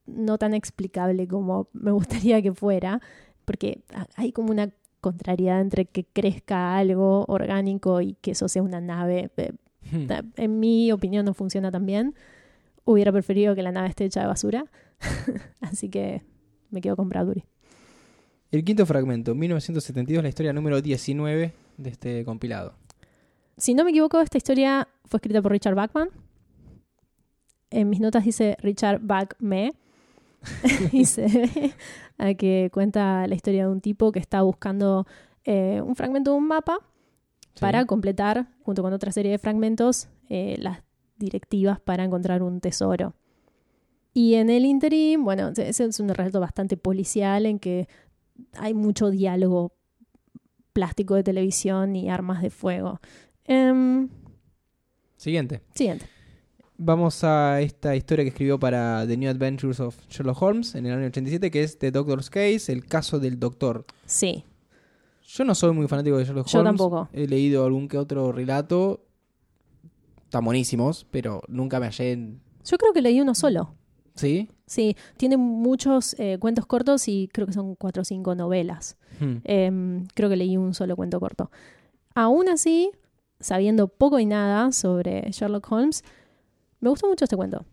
no 0.06 0.38
tan 0.38 0.54
explicable 0.54 1.28
como 1.28 1.68
me 1.74 1.92
gustaría 1.92 2.42
que 2.42 2.54
fuera, 2.54 3.02
porque 3.46 3.84
ha- 3.94 4.08
hay 4.16 4.32
como 4.32 4.52
una 4.52 4.70
contrariedad 5.04 5.62
entre 5.62 5.86
que 5.86 6.04
crezca 6.06 6.76
algo 6.76 7.26
orgánico 7.28 8.02
y 8.02 8.16
que 8.16 8.32
eso 8.32 8.48
sea 8.48 8.64
una 8.64 8.82
nave. 8.82 9.30
Eh, 9.38 9.54
Hmm. 9.92 10.08
ta- 10.08 10.24
En 10.38 10.60
mi 10.62 10.92
opinión 10.94 11.26
no 11.26 11.34
funciona 11.34 11.70
tan 11.70 11.86
bien. 11.86 12.16
Hubiera 12.86 13.12
preferido 13.12 13.54
que 13.54 13.62
la 13.62 13.72
nave 13.74 13.90
esté 13.90 14.06
hecha 14.06 14.22
de 14.22 14.28
basura. 14.28 14.66
Así 15.62 15.90
que 15.90 16.22
me 16.72 16.80
quedo 16.82 16.96
con 16.96 17.10
Bradbury. 17.10 17.44
El 18.50 18.64
quinto 18.64 18.86
fragmento, 18.86 19.36
1972, 19.36 20.24
la 20.24 20.30
historia 20.30 20.54
número 20.54 20.82
19 20.82 21.54
de 21.78 21.90
este 21.90 22.24
compilado. 22.24 22.76
Si 23.58 23.74
no 23.74 23.84
me 23.84 23.90
equivoco, 23.92 24.22
esta 24.22 24.38
historia 24.38 24.88
fue 25.06 25.18
escrita 25.18 25.42
por 25.42 25.52
Richard 25.52 25.76
Bachman. 25.76 26.10
En 27.70 27.90
mis 27.90 28.00
notas 28.00 28.24
dice 28.24 28.56
Richard 28.62 29.00
Bachme. 29.02 29.74
y 30.92 31.06
se 31.06 31.26
ve 31.28 31.50
a 31.64 32.03
que 32.38 32.70
cuenta 32.74 33.28
la 33.28 33.36
historia 33.36 33.66
de 33.66 33.72
un 33.72 33.82
tipo 33.82 34.12
que 34.12 34.20
está 34.20 34.42
buscando 34.42 35.06
eh, 35.46 35.82
un 35.86 35.96
fragmento 35.96 36.32
de 36.32 36.38
un 36.38 36.48
mapa 36.48 36.78
¿Sí? 37.54 37.60
para 37.60 37.86
completar, 37.86 38.48
junto 38.64 38.82
con 38.82 38.94
otra 38.94 39.12
serie 39.12 39.32
de 39.32 39.38
fragmentos, 39.38 40.08
eh, 40.30 40.56
las 40.60 40.82
directivas 41.18 41.80
para 41.80 42.04
encontrar 42.04 42.42
un 42.44 42.60
tesoro. 42.60 43.14
Y 44.14 44.36
en 44.36 44.50
el 44.50 44.66
interim, 44.66 45.24
bueno, 45.24 45.50
ese 45.56 45.86
es 45.86 46.00
un 46.00 46.10
relato 46.10 46.40
bastante 46.40 46.78
policial 46.78 47.46
en 47.46 47.60
que 47.60 47.88
hay 48.54 48.74
mucho 48.74 49.10
diálogo 49.10 49.74
plástico 50.72 51.16
de 51.16 51.24
televisión 51.24 51.96
y 51.96 52.10
armas 52.10 52.42
de 52.42 52.50
fuego. 52.50 53.00
Em, 53.46 54.10
Siguiente. 55.18 55.62
siguiente. 55.74 56.06
Vamos 56.78 57.24
a 57.24 57.62
esta 57.62 57.96
historia 57.96 58.24
que 58.26 58.30
escribió 58.30 58.60
para 58.60 59.06
The 59.08 59.16
New 59.16 59.30
Adventures 59.30 59.80
of 59.80 59.96
Sherlock 60.10 60.42
Holmes 60.42 60.76
en 60.76 60.86
el 60.88 60.94
año 60.94 61.06
87, 61.08 61.52
que 61.52 61.64
es 61.64 61.78
The 61.78 61.92
Doctor's 61.92 62.30
Case, 62.30 62.72
el 62.72 62.86
caso 62.86 63.20
del 63.20 63.40
doctor. 63.40 63.86
Sí, 64.06 64.44
Yo 65.26 65.46
no 65.46 65.56
soy 65.56 65.72
muy 65.72 65.88
fanático 65.88 66.18
de 66.18 66.26
Sherlock 66.26 66.48
Yo 66.48 66.60
Holmes. 66.60 66.70
tampoco. 66.72 67.10
He 67.14 67.28
leído 67.28 67.66
algún 67.66 67.88
que 67.88 67.98
otro 67.98 68.32
relato. 68.32 69.06
Están 70.24 70.44
buenísimos, 70.46 71.06
pero 71.12 71.42
nunca 71.48 71.80
me 71.80 71.86
hallé 71.86 72.12
en... 72.12 72.42
yo 72.66 72.78
creo 72.78 72.92
que 72.92 73.02
leí 73.02 73.22
uno 73.22 73.36
solo. 73.36 73.76
¿Sí? 74.16 74.50
Sí, 74.66 74.96
tiene 75.18 75.38
muchos 75.38 76.16
eh, 76.20 76.38
cuentos 76.40 76.66
cortos 76.66 77.08
y 77.08 77.30
creo 77.32 77.48
que 77.48 77.54
son 77.54 77.76
cuatro 77.76 78.02
o 78.02 78.06
cinco 78.06 78.34
novelas. 78.36 78.98
Hmm. 79.20 79.38
Em, 79.44 80.06
creo 80.16 80.30
que 80.30 80.36
leí 80.36 80.58
un 80.58 80.74
solo 80.74 80.96
cuento 80.96 81.20
corto. 81.20 81.52
Aún 82.16 82.50
así, 82.50 82.92
sabiendo 83.40 83.88
poco 83.88 84.20
y 84.20 84.26
nada 84.26 84.72
sobre 84.72 85.30
Sherlock 85.32 85.72
Holmes, 85.72 86.04
me 86.84 86.90
gustó 86.90 87.08
mucho 87.08 87.26
este 87.26 87.38
cuento. 87.38 87.66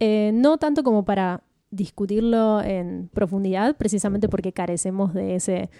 Eh, 0.00 0.32
no 0.34 0.58
tanto 0.58 0.82
como 0.82 1.04
para 1.04 1.42
discutirlo 1.70 2.60
en 2.62 3.08
profundidad, 3.12 3.76
precisamente 3.76 4.28
porque 4.28 4.52
carecemos 4.52 5.14
de, 5.14 5.36
ese, 5.36 5.70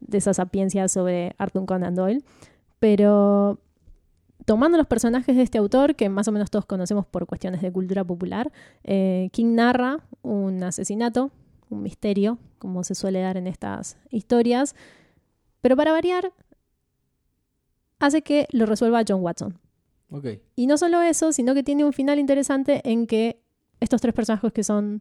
de 0.00 0.18
esa 0.18 0.34
sapiencia 0.34 0.88
sobre 0.88 1.34
Arthur 1.38 1.66
Conan 1.66 1.94
Doyle, 1.94 2.22
pero 2.78 3.58
tomando 4.44 4.76
los 4.76 4.86
personajes 4.86 5.36
de 5.36 5.42
este 5.42 5.58
autor, 5.58 5.96
que 5.96 6.08
más 6.08 6.28
o 6.28 6.32
menos 6.32 6.50
todos 6.50 6.66
conocemos 6.66 7.06
por 7.06 7.26
cuestiones 7.26 7.62
de 7.62 7.72
cultura 7.72 8.04
popular, 8.04 8.52
eh, 8.84 9.28
King 9.32 9.54
narra 9.54 10.00
un 10.22 10.62
asesinato, 10.62 11.30
un 11.70 11.82
misterio, 11.82 12.38
como 12.58 12.84
se 12.84 12.94
suele 12.94 13.20
dar 13.20 13.36
en 13.36 13.46
estas 13.46 13.96
historias, 14.10 14.76
pero 15.62 15.76
para 15.76 15.92
variar, 15.92 16.32
hace 17.98 18.22
que 18.22 18.46
lo 18.52 18.66
resuelva 18.66 19.02
John 19.06 19.22
Watson. 19.22 19.58
Y 20.54 20.66
no 20.66 20.78
solo 20.78 21.02
eso, 21.02 21.32
sino 21.32 21.54
que 21.54 21.62
tiene 21.62 21.84
un 21.84 21.92
final 21.92 22.18
interesante 22.18 22.80
en 22.84 23.06
que 23.06 23.42
estos 23.80 24.00
tres 24.00 24.14
personajes 24.14 24.52
que 24.52 24.64
son 24.64 25.00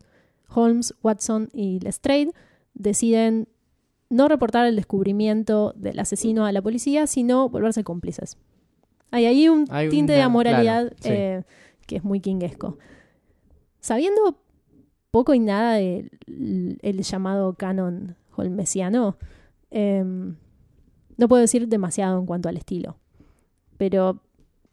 Holmes, 0.50 0.94
Watson 1.04 1.50
y 1.54 1.80
Lestrade 1.80 2.32
deciden 2.74 3.48
no 4.10 4.28
reportar 4.28 4.66
el 4.68 4.76
descubrimiento 4.76 5.74
del 5.76 6.00
asesino 6.00 6.46
a 6.46 6.52
la 6.52 6.62
policía, 6.62 7.08
sino 7.08 7.50
volverse 7.50 7.84
cómplices. 7.84 8.38
Hay 9.12 9.26
ahí 9.26 9.50
un 9.50 9.66
Hay 9.70 9.90
tinte 9.90 10.14
de 10.14 10.22
amoralidad 10.22 10.90
claro, 10.90 10.96
sí. 11.00 11.10
eh, 11.10 11.44
que 11.88 11.98
es 11.98 12.04
muy 12.04 12.20
kinguesco. 12.20 12.78
Sabiendo 13.80 14.40
poco 15.12 15.34
y 15.34 15.40
nada 15.40 15.76
del 15.76 16.12
el 16.82 17.02
llamado 17.04 17.54
canon 17.54 18.16
holmesiano, 18.36 19.18
em, 19.72 20.36
no 21.18 21.28
puedo 21.28 21.42
decir 21.42 21.68
demasiado 21.68 22.20
en 22.20 22.26
cuanto 22.26 22.50
al 22.50 22.58
estilo. 22.58 22.98
Pero 23.78 24.22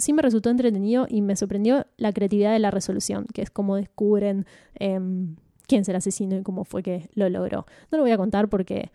sí 0.02 0.12
me 0.12 0.22
resultó 0.22 0.50
entretenido 0.50 1.06
y 1.08 1.22
me 1.22 1.36
sorprendió 1.36 1.86
la 1.96 2.12
creatividad 2.12 2.52
de 2.52 2.58
la 2.58 2.70
resolución, 2.70 3.26
que 3.32 3.42
es 3.42 3.50
cómo 3.50 3.76
descubren 3.76 4.46
em, 4.74 5.36
quién 5.66 5.82
es 5.82 5.88
el 5.88 5.96
asesino 5.96 6.36
y 6.36 6.42
cómo 6.42 6.64
fue 6.64 6.82
que 6.82 7.08
lo 7.14 7.28
logró. 7.28 7.66
No 7.90 7.98
lo 7.98 8.04
voy 8.04 8.10
a 8.10 8.16
contar 8.16 8.48
porque 8.48 8.90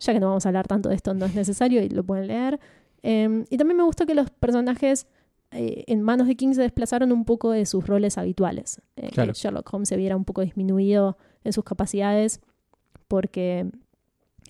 ya 0.00 0.12
que 0.12 0.20
no 0.20 0.26
vamos 0.26 0.46
a 0.46 0.48
hablar 0.50 0.66
tanto 0.66 0.88
de 0.88 0.94
esto, 0.94 1.14
no 1.14 1.26
es 1.26 1.34
necesario 1.34 1.82
y 1.82 1.88
lo 1.88 2.04
pueden 2.04 2.26
leer. 2.26 2.60
Em, 3.02 3.44
y 3.50 3.56
también 3.56 3.76
me 3.76 3.84
gustó 3.84 4.06
que 4.06 4.14
los 4.14 4.30
personajes 4.30 5.06
eh, 5.50 5.84
en 5.86 6.02
manos 6.02 6.26
de 6.26 6.36
King 6.36 6.52
se 6.52 6.62
desplazaron 6.62 7.12
un 7.12 7.24
poco 7.24 7.52
de 7.52 7.64
sus 7.64 7.86
roles 7.86 8.18
habituales. 8.18 8.82
Eh, 8.96 9.10
Claro. 9.12 9.32
Que 9.32 9.38
Sherlock 9.38 9.72
Holmes 9.72 9.88
se 9.88 9.96
viera 9.96 10.16
un 10.16 10.24
poco 10.24 10.42
disminuido 10.42 11.16
en 11.44 11.52
sus 11.52 11.64
capacidades 11.64 12.40
porque 13.06 13.70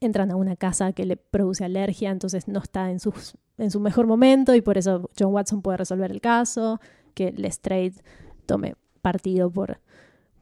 entran 0.00 0.30
a 0.30 0.36
una 0.36 0.56
casa 0.56 0.92
que 0.92 1.04
le 1.04 1.16
produce 1.16 1.64
alergia, 1.64 2.10
entonces 2.10 2.48
no 2.48 2.60
está 2.60 2.90
en, 2.90 3.00
sus, 3.00 3.34
en 3.58 3.70
su 3.70 3.80
mejor 3.80 4.06
momento 4.06 4.54
y 4.54 4.60
por 4.60 4.78
eso 4.78 5.10
John 5.18 5.32
Watson 5.32 5.62
puede 5.62 5.78
resolver 5.78 6.10
el 6.10 6.20
caso, 6.20 6.80
que 7.14 7.32
Lestrade 7.32 7.94
tome 8.46 8.74
partido 9.02 9.50
por, 9.50 9.80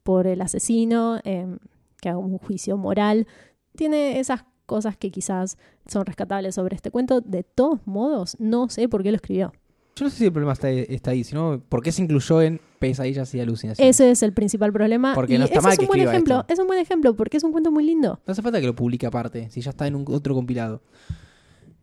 por 0.03 0.27
el 0.27 0.41
asesino, 0.41 1.19
em, 1.25 1.59
que 2.01 2.09
haga 2.09 2.19
un 2.19 2.39
juicio 2.39 2.77
moral. 2.77 3.27
Tiene 3.75 4.19
esas 4.21 4.45
cosas 4.67 4.97
que 4.97 5.11
quizás 5.11 5.57
son 5.87 6.05
rescatables 6.05 6.55
sobre 6.55 6.77
este 6.77 6.91
cuento. 6.91 7.21
De 7.21 7.43
todos 7.43 7.81
modos, 7.87 8.37
no 8.39 8.69
sé 8.69 8.89
por 8.89 9.03
qué 9.03 9.11
lo 9.11 9.17
escribió. 9.17 9.53
Yo 9.97 10.05
no 10.05 10.11
sé 10.11 10.19
si 10.19 10.25
el 10.27 10.33
problema 10.33 10.53
está, 10.53 10.71
está 10.71 11.13
ahí, 11.13 11.25
sino 11.25 11.59
por 11.69 11.83
qué 11.83 11.91
se 11.91 12.03
incluyó 12.03 12.43
en 12.43 12.61
pesadillas 12.79 13.35
y 13.35 13.41
alucinaciones. 13.41 13.97
Ese 13.97 14.11
es 14.11 14.23
el 14.23 14.35
principal 14.35 14.71
problema. 14.71 15.15
Porque 15.15 15.37
y 15.37 15.39
no 15.39 15.47
está 15.47 15.63
mal 15.63 15.73
es 15.73 15.79
que 15.79 15.85
un 15.85 15.89
buen 15.89 16.01
escriba 16.01 16.13
ejemplo. 16.13 16.41
esto. 16.41 16.53
Es 16.53 16.59
un 16.59 16.67
buen 16.67 16.79
ejemplo 16.79 17.17
porque 17.17 17.39
es 17.39 17.45
un 17.45 17.53
cuento 17.53 17.73
muy 17.73 17.85
lindo. 17.85 18.21
No 18.27 18.33
hace 18.33 18.43
falta 18.43 18.61
que 18.61 18.67
lo 18.67 18.77
publique 18.77 19.07
aparte, 19.07 19.49
si 19.51 19.63
ya 19.63 19.71
está 19.71 19.87
en 19.87 19.95
un 19.95 20.05
otro 20.09 20.35
compilado. 20.35 20.83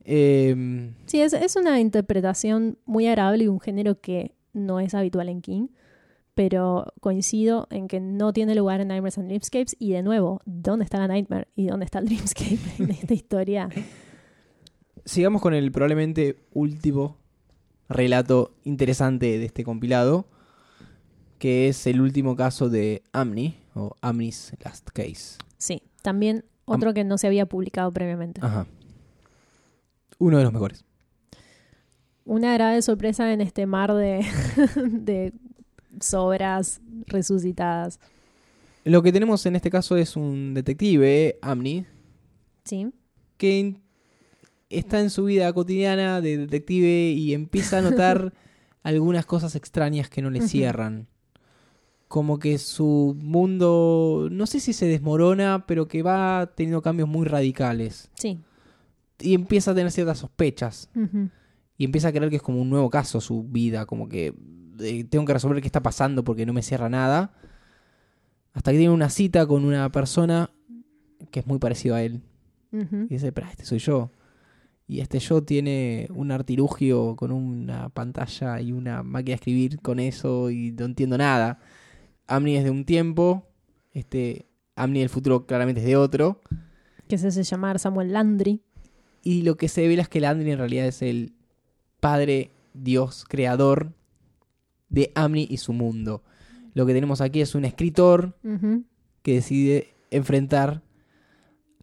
Eh, 0.06 0.92
Sí, 1.08 1.22
es, 1.22 1.34
es 1.34 1.56
una 1.56 1.80
interpretación 1.80 2.78
muy 2.86 3.08
agradable 3.08 3.46
y 3.46 3.48
un 3.48 3.60
género 3.60 4.00
que 4.00 4.36
no 4.54 4.80
es 4.80 4.94
habitual 4.94 5.30
en 5.30 5.42
King, 5.42 5.68
pero 6.36 6.94
coincido 7.00 7.68
en 7.72 7.88
que 7.88 8.00
no 8.00 8.32
tiene 8.32 8.54
lugar 8.54 8.80
en 8.82 8.90
Nightmares 8.90 9.18
and 9.18 9.28
Dreamscapes 9.28 9.76
y 9.80 9.92
de 9.92 10.04
nuevo, 10.04 10.42
¿dónde 10.46 10.86
está 10.86 11.00
la 11.00 11.08
Nightmare 11.08 11.48
y 11.56 11.66
dónde 11.68 11.86
está 11.86 11.98
el 12.00 12.06
Dreamscape 12.06 12.60
en 12.78 12.92
esta 12.92 13.14
historia? 13.16 13.70
sigamos 15.06 15.42
con 15.42 15.54
el 15.54 15.72
probablemente 15.72 16.38
último 16.54 17.18
relato 17.90 18.54
interesante 18.64 19.38
de 19.38 19.46
este 19.46 19.64
compilado, 19.64 20.26
que 21.40 21.68
es 21.68 21.88
el 21.88 22.02
último 22.02 22.36
caso 22.36 22.70
de 22.70 23.04
Amni, 23.12 23.58
o 23.76 23.96
Amni's 24.02 24.54
Last 24.64 24.90
Case. 24.92 25.38
Sí, 25.58 25.82
también 26.02 26.46
otro 26.66 26.94
que 26.94 27.04
no 27.04 27.18
se 27.18 27.28
había 27.28 27.46
publicado 27.46 27.92
previamente. 27.92 28.40
Ajá. 28.44 28.66
Uno 30.20 30.38
de 30.38 30.44
los 30.44 30.54
mejores. 30.54 30.86
Una 32.26 32.52
agradable 32.52 32.82
sorpresa 32.82 33.34
en 33.34 33.42
este 33.42 33.66
mar 33.66 33.94
de, 33.94 34.26
de 34.76 35.34
sobras 36.00 36.82
resucitadas. 37.08 38.00
Lo 38.86 39.02
que 39.02 39.12
tenemos 39.12 39.46
en 39.46 39.56
este 39.56 39.70
caso 39.70 39.98
es 39.98 40.16
un 40.16 40.54
detective, 40.54 41.38
Amni, 41.42 41.86
Sí, 42.66 42.94
que 43.38 43.76
está 44.78 45.00
en 45.00 45.10
su 45.10 45.26
vida 45.26 45.52
cotidiana 45.54 46.22
de 46.22 46.38
detective 46.38 47.12
y 47.12 47.34
empieza 47.34 47.80
a 47.80 47.82
notar 47.82 48.34
algunas 48.84 49.26
cosas 49.26 49.56
extrañas 49.56 50.10
que 50.10 50.22
no 50.22 50.30
le 50.30 50.42
cierran. 50.42 51.08
Como 52.08 52.38
que 52.38 52.58
su 52.58 53.16
mundo, 53.20 54.28
no 54.32 54.46
sé 54.46 54.60
si 54.60 54.74
se 54.74 54.86
desmorona, 54.86 55.66
pero 55.68 55.88
que 55.88 56.04
va 56.04 56.52
teniendo 56.56 56.82
cambios 56.82 57.10
muy 57.10 57.26
radicales. 57.28 58.10
sí. 58.16 58.40
Y 59.20 59.36
empieza 59.36 59.72
a 59.72 59.76
tener 59.76 59.90
ciertas 59.92 60.18
sospechas. 60.18 60.90
Y 61.78 61.86
empieza 61.86 62.10
a 62.10 62.12
creer 62.12 62.30
que 62.30 62.38
es 62.38 62.42
como 62.42 62.62
un 62.62 62.70
nuevo 62.70 62.90
caso 62.90 63.22
su 63.22 63.44
vida. 63.44 63.86
Como 63.86 64.10
que 64.10 64.34
eh, 64.80 65.06
tengo 65.06 65.24
que 65.24 65.34
resolver 65.34 65.62
qué 65.62 65.68
está 65.68 65.82
pasando 65.82 66.26
porque 66.26 66.46
no 66.46 66.52
me 66.52 66.62
cierra 66.62 66.90
nada. 66.90 67.32
Hasta 68.54 68.72
que 68.72 68.80
tiene 68.80 68.94
una 68.94 69.10
cita 69.10 69.46
con 69.46 69.64
una 69.64 69.90
persona 69.92 70.50
que 71.32 71.40
es 71.40 71.48
muy 71.48 71.60
parecido 71.60 71.96
a 71.96 72.02
él. 72.02 72.22
Y 72.72 73.06
dice, 73.06 73.32
pero 73.32 73.48
este 73.48 73.66
soy 73.66 73.78
yo. 73.78 74.12
Y 74.88 75.00
este 75.00 75.20
yo 75.20 75.42
tiene 75.44 76.08
un 76.14 76.32
artilugio 76.32 77.16
con 77.16 77.32
una 77.32 77.90
pantalla 77.90 78.60
y 78.60 78.72
una 78.72 79.02
máquina 79.02 79.32
de 79.32 79.36
escribir 79.36 79.80
con 79.80 80.00
eso 80.00 80.50
y 80.50 80.72
no 80.72 80.86
entiendo 80.86 81.18
nada. 81.18 81.60
Amni 82.28 82.58
es 82.58 82.64
de 82.64 82.70
un 82.70 82.86
tiempo, 82.86 83.48
este 83.92 84.46
Amni 84.76 85.00
del 85.00 85.10
futuro 85.10 85.46
claramente 85.46 85.82
es 85.82 85.88
de 85.88 85.96
otro. 85.96 86.42
Que 87.08 87.18
se 87.18 87.28
hace 87.28 87.44
llamar 87.44 87.80
Samuel 87.80 88.12
Landry. 88.12 88.62
Y 89.24 89.44
lo 89.44 89.56
que 89.56 89.70
se 89.70 89.82
revela 89.82 90.02
es 90.02 90.10
que 90.10 90.26
Amni 90.26 90.50
en 90.52 90.58
realidad 90.58 90.86
es 90.86 91.02
el 91.02 91.34
padre, 92.00 92.52
Dios, 92.74 93.26
creador 93.28 93.94
de 94.90 95.12
Amni 95.16 95.48
y 95.50 95.58
su 95.58 95.74
mundo. 95.74 96.24
Lo 96.74 96.86
que 96.86 96.94
tenemos 96.94 97.22
aquí 97.22 97.42
es 97.42 97.56
un 97.56 97.66
escritor 97.66 98.38
que 99.22 99.36
decide 99.36 99.94
enfrentar 100.12 100.82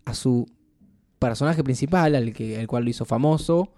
a 0.05 0.14
su 0.14 0.47
personaje 1.20 1.62
principal, 1.62 2.16
al 2.16 2.32
que, 2.32 2.59
al 2.59 2.66
cual 2.66 2.82
lo 2.84 2.90
hizo 2.90 3.05
famoso, 3.05 3.72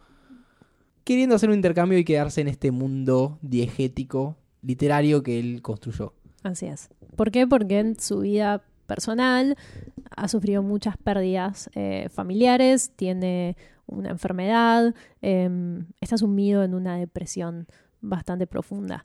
queriendo 1.04 1.34
hacer 1.36 1.50
un 1.50 1.56
intercambio 1.56 1.98
y 1.98 2.04
quedarse 2.04 2.40
en 2.40 2.48
este 2.48 2.70
mundo 2.70 3.38
diegético, 3.42 4.36
literario 4.62 5.22
que 5.22 5.38
él 5.38 5.60
construyó. 5.60 6.14
Así 6.44 6.66
es. 6.66 6.88
¿Por 7.16 7.30
qué? 7.30 7.46
Porque 7.46 7.80
en 7.80 7.98
su 8.00 8.20
vida 8.20 8.62
personal 8.86 9.56
ha 10.16 10.28
sufrido 10.28 10.62
muchas 10.62 10.96
pérdidas 10.96 11.68
eh, 11.74 12.08
familiares, 12.10 12.92
tiene 12.96 13.56
una 13.86 14.10
enfermedad, 14.10 14.94
eh, 15.20 15.50
está 16.00 16.16
sumido 16.18 16.62
en 16.62 16.74
una 16.74 16.96
depresión 16.96 17.66
bastante 18.00 18.46
profunda. 18.46 19.04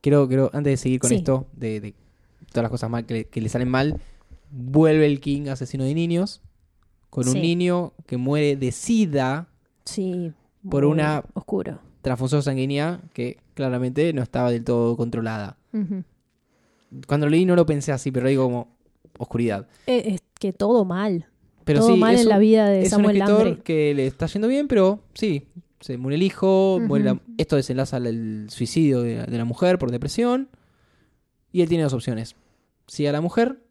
Quiero, 0.00 0.26
quiero 0.28 0.50
antes 0.52 0.72
de 0.72 0.76
seguir 0.78 1.00
con 1.00 1.10
Sí. 1.10 1.16
esto, 1.16 1.46
de, 1.52 1.80
de 1.80 1.94
todas 2.50 2.62
las 2.62 2.70
cosas 2.70 2.88
mal 2.90 3.04
que, 3.06 3.14
le- 3.14 3.24
que 3.26 3.40
le 3.40 3.48
salen 3.48 3.68
mal, 3.68 4.00
vuelve 4.50 5.06
el 5.06 5.20
King 5.20 5.48
asesino 5.48 5.84
de 5.84 5.94
niños, 5.94 6.40
con 7.10 7.28
un 7.28 7.34
niño 7.40 7.92
que 8.06 8.16
muere 8.16 8.56
de 8.56 8.72
sida, 8.72 9.48
Sí. 9.84 10.32
Por 10.68 10.84
una- 10.84 11.24
Oscuro. 11.34 11.80
transfusión 12.02 12.42
sanguínea 12.42 13.00
que 13.12 13.38
claramente 13.54 14.12
no 14.12 14.22
estaba 14.22 14.50
del 14.50 14.64
todo 14.64 14.96
controlada. 14.96 15.56
Cuando 17.06 17.26
lo 17.26 17.30
leí 17.30 17.44
no 17.44 17.54
lo 17.56 17.66
pensé 17.66 17.92
así, 17.92 18.10
pero 18.10 18.28
digo 18.28 18.44
como 18.44 18.76
oscuridad. 19.18 19.66
Eh, 19.86 20.02
es 20.14 20.22
que 20.38 20.52
todo 20.52 20.84
mal. 20.84 21.26
Pero 21.64 21.80
todo 21.80 21.94
sí, 21.94 22.00
mal 22.00 22.14
en 22.14 22.20
un- 22.22 22.28
la 22.28 22.38
vida 22.38 22.68
de 22.68 22.80
es 22.80 22.86
un 22.86 22.90
Samuel 22.98 23.16
escritor 23.16 23.44
Landry. 23.46 23.62
que 23.62 23.94
le 23.94 24.06
está 24.06 24.26
yendo 24.26 24.48
bien, 24.48 24.68
pero 24.68 25.00
sí, 25.14 25.46
se 25.80 25.96
muere 25.98 26.16
el 26.16 26.22
hijo, 26.22 26.80
muere 26.86 27.04
la- 27.04 27.20
esto 27.36 27.56
desenlaza 27.56 27.98
el 27.98 28.46
suicidio 28.50 29.02
de, 29.02 29.24
de 29.24 29.38
la 29.38 29.44
mujer 29.44 29.78
por 29.78 29.90
depresión. 29.90 30.48
Y 31.52 31.62
él 31.62 31.68
tiene 31.68 31.84
dos 31.84 31.92
opciones. 31.94 32.36
Sigue 32.86 33.08
a 33.08 33.12
la 33.12 33.20
mujer 33.20 33.62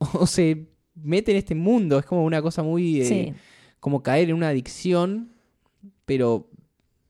o 0.14 0.26
se 0.26 0.66
mete 1.02 1.30
en 1.32 1.38
este 1.38 1.54
mundo. 1.54 1.98
Es 1.98 2.06
como 2.06 2.24
una 2.24 2.40
cosa 2.42 2.62
muy... 2.62 3.00
eh, 3.00 3.04
Sí. 3.04 3.32
como 3.80 4.02
caer 4.02 4.28
en 4.30 4.36
una 4.36 4.48
adicción, 4.48 5.32
pero 6.04 6.48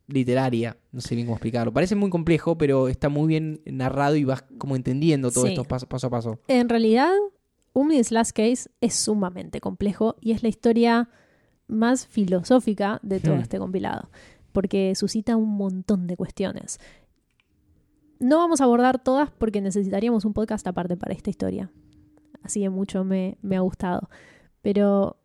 literaria. 0.06 0.77
No 0.93 1.01
sé 1.01 1.15
bien 1.15 1.27
cómo 1.27 1.36
explicarlo. 1.36 1.73
Parece 1.73 1.94
muy 1.94 2.10
complejo, 2.10 2.56
pero 2.59 2.89
está 2.89 3.09
muy 3.09 3.27
bien 3.28 3.60
narrado 3.66 4.16
y 4.16 4.24
vas 4.24 4.43
como 4.59 4.77
entendiendo 4.77 5.31
todo 5.31 5.44
Sí. 5.47 5.51
esto 5.52 5.65
paso, 5.65 5.86
paso 5.89 6.06
a 6.06 6.10
paso. 6.10 6.39
En 6.48 6.69
realidad, 6.69 7.10
Umni's 7.74 8.10
Last 8.10 8.32
Case 8.32 8.70
es 8.81 8.94
sumamente 8.94 9.60
complejo 9.60 10.16
y 10.20 10.32
es 10.32 10.43
la 10.43 10.48
historia 10.48 11.09
más 11.66 12.06
filosófica 12.06 12.98
de 13.02 13.20
todo 13.20 13.36
Hmm. 13.36 13.40
este 13.40 13.59
compilado, 13.59 14.10
porque 14.52 14.94
suscita 14.94 15.36
un 15.36 15.51
montón 15.56 16.06
de 16.06 16.16
cuestiones. 16.16 16.81
No 18.19 18.39
vamos 18.39 18.60
a 18.60 18.65
abordar 18.65 19.02
todas 19.02 19.31
porque 19.31 19.60
necesitaríamos 19.60 20.24
un 20.24 20.32
podcast 20.32 20.66
aparte 20.66 20.97
para 20.97 21.15
esta 21.15 21.31
historia. 21.31 21.70
Así 22.43 22.60
de 22.60 22.70
mucho 22.70 23.05
me, 23.05 23.36
ha 23.55 23.60
gustado. 23.60 24.09
Pero 24.62 25.16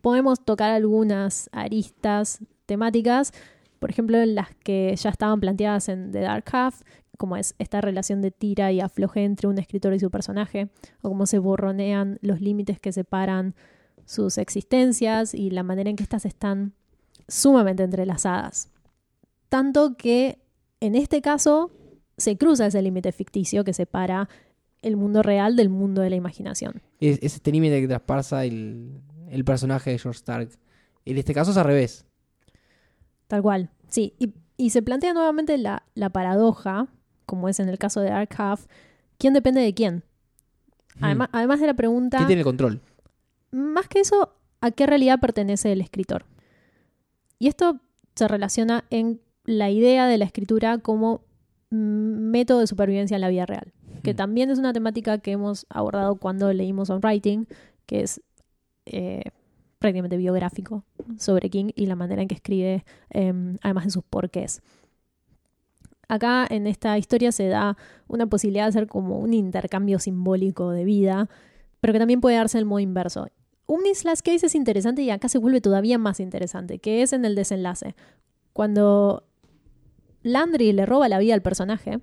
podemos 0.00 0.44
tocar 0.44 0.70
algunas 0.70 1.48
aristas 1.52 2.40
temáticas, 2.66 3.32
por 3.78 3.90
ejemplo, 3.90 4.24
las 4.24 4.54
que 4.56 4.94
ya 4.96 5.10
estaban 5.10 5.40
planteadas 5.40 5.88
en 5.88 6.12
The 6.12 6.20
Dark 6.20 6.44
Half, 6.52 6.82
como 7.18 7.36
es 7.36 7.54
esta 7.58 7.80
relación 7.80 8.20
de 8.20 8.30
tira 8.30 8.72
y 8.72 8.80
afloje 8.80 9.24
entre 9.24 9.48
un 9.48 9.58
escritor 9.58 9.94
y 9.94 10.00
su 10.00 10.10
personaje, 10.10 10.68
o 11.02 11.08
cómo 11.08 11.26
se 11.26 11.38
borronean 11.38 12.18
los 12.20 12.40
límites 12.40 12.80
que 12.80 12.92
separan 12.92 13.54
sus 14.04 14.38
existencias 14.38 15.34
y 15.34 15.50
la 15.50 15.62
manera 15.62 15.90
en 15.90 15.96
que 15.96 16.02
éstas 16.02 16.24
están 16.24 16.74
sumamente 17.28 17.82
entrelazadas. 17.82 18.70
Tanto 19.48 19.96
que 19.96 20.38
en 20.80 20.94
este 20.94 21.20
caso 21.22 21.70
se 22.16 22.36
cruza 22.36 22.66
ese 22.66 22.82
límite 22.82 23.12
ficticio 23.12 23.64
que 23.64 23.72
separa 23.72 24.28
el 24.86 24.96
mundo 24.96 25.22
real 25.22 25.56
del 25.56 25.68
mundo 25.68 26.00
de 26.02 26.10
la 26.10 26.16
imaginación. 26.16 26.82
Es, 27.00 27.18
es 27.22 27.34
este 27.34 27.52
límite 27.52 27.80
que 27.80 27.88
traspasa 27.88 28.44
el, 28.44 29.00
el 29.30 29.44
personaje 29.44 29.90
de 29.90 29.98
George 29.98 30.18
Stark. 30.18 30.50
En 31.04 31.18
este 31.18 31.34
caso 31.34 31.50
es 31.50 31.56
al 31.56 31.64
revés. 31.64 32.06
Tal 33.26 33.42
cual, 33.42 33.70
sí. 33.88 34.14
Y, 34.18 34.32
y 34.56 34.70
se 34.70 34.82
plantea 34.82 35.12
nuevamente 35.12 35.58
la, 35.58 35.82
la 35.94 36.10
paradoja, 36.10 36.88
como 37.26 37.48
es 37.48 37.58
en 37.60 37.68
el 37.68 37.78
caso 37.78 38.00
de 38.00 38.10
Dark 38.10 38.30
Half, 38.38 38.66
¿quién 39.18 39.34
depende 39.34 39.60
de 39.60 39.74
quién? 39.74 40.04
Además, 41.00 41.28
además 41.32 41.60
de 41.60 41.66
la 41.66 41.74
pregunta, 41.74 42.18
Hmm. 42.18 42.20
¿Quién 42.20 42.28
tiene 42.28 42.40
el 42.40 42.46
control? 42.46 42.80
más 43.52 43.88
que 43.88 44.00
eso, 44.00 44.34
¿a 44.60 44.70
qué 44.70 44.86
realidad 44.86 45.18
pertenece 45.20 45.72
el 45.72 45.80
escritor? 45.80 46.26
Y 47.38 47.48
esto 47.48 47.80
se 48.14 48.28
relaciona 48.28 48.84
en 48.90 49.20
la 49.44 49.70
idea 49.70 50.06
de 50.06 50.18
la 50.18 50.24
escritura 50.24 50.78
como 50.78 51.22
método 51.70 52.60
de 52.60 52.66
supervivencia 52.66 53.14
en 53.14 53.20
la 53.20 53.28
vida 53.28 53.46
real, 53.46 53.72
que 54.06 54.14
también 54.14 54.50
es 54.50 54.60
una 54.60 54.72
temática 54.72 55.18
que 55.18 55.32
hemos 55.32 55.66
abordado 55.68 56.14
cuando 56.14 56.52
leímos 56.52 56.90
On 56.90 57.00
Writing, 57.02 57.48
que 57.86 58.02
es 58.02 58.22
eh, 58.84 59.24
prácticamente 59.80 60.16
biográfico 60.16 60.84
sobre 61.18 61.50
King 61.50 61.70
y 61.74 61.86
la 61.86 61.96
manera 61.96 62.22
en 62.22 62.28
que 62.28 62.36
escribe, 62.36 62.84
eh, 63.10 63.56
además 63.62 63.86
de 63.86 63.90
sus 63.90 64.04
porqués. 64.04 64.62
Acá 66.06 66.46
en 66.48 66.68
esta 66.68 66.96
historia 66.98 67.32
se 67.32 67.48
da 67.48 67.76
una 68.06 68.28
posibilidad 68.28 68.66
de 68.66 68.68
hacer 68.68 68.86
como 68.86 69.18
un 69.18 69.34
intercambio 69.34 69.98
simbólico 69.98 70.70
de 70.70 70.84
vida, 70.84 71.28
pero 71.80 71.92
que 71.92 71.98
también 71.98 72.20
puede 72.20 72.36
darse 72.36 72.58
el 72.58 72.64
modo 72.64 72.78
inverso. 72.78 73.26
Umnis 73.66 74.04
Last 74.04 74.24
Case 74.24 74.46
es 74.46 74.54
interesante 74.54 75.02
y 75.02 75.10
acá 75.10 75.28
se 75.28 75.38
vuelve 75.38 75.60
todavía 75.60 75.98
más 75.98 76.20
interesante, 76.20 76.78
que 76.78 77.02
es 77.02 77.12
en 77.12 77.24
el 77.24 77.34
desenlace. 77.34 77.96
Cuando 78.52 79.24
Landry 80.22 80.72
le 80.72 80.86
roba 80.86 81.08
la 81.08 81.18
vida 81.18 81.34
al 81.34 81.42
personaje, 81.42 81.98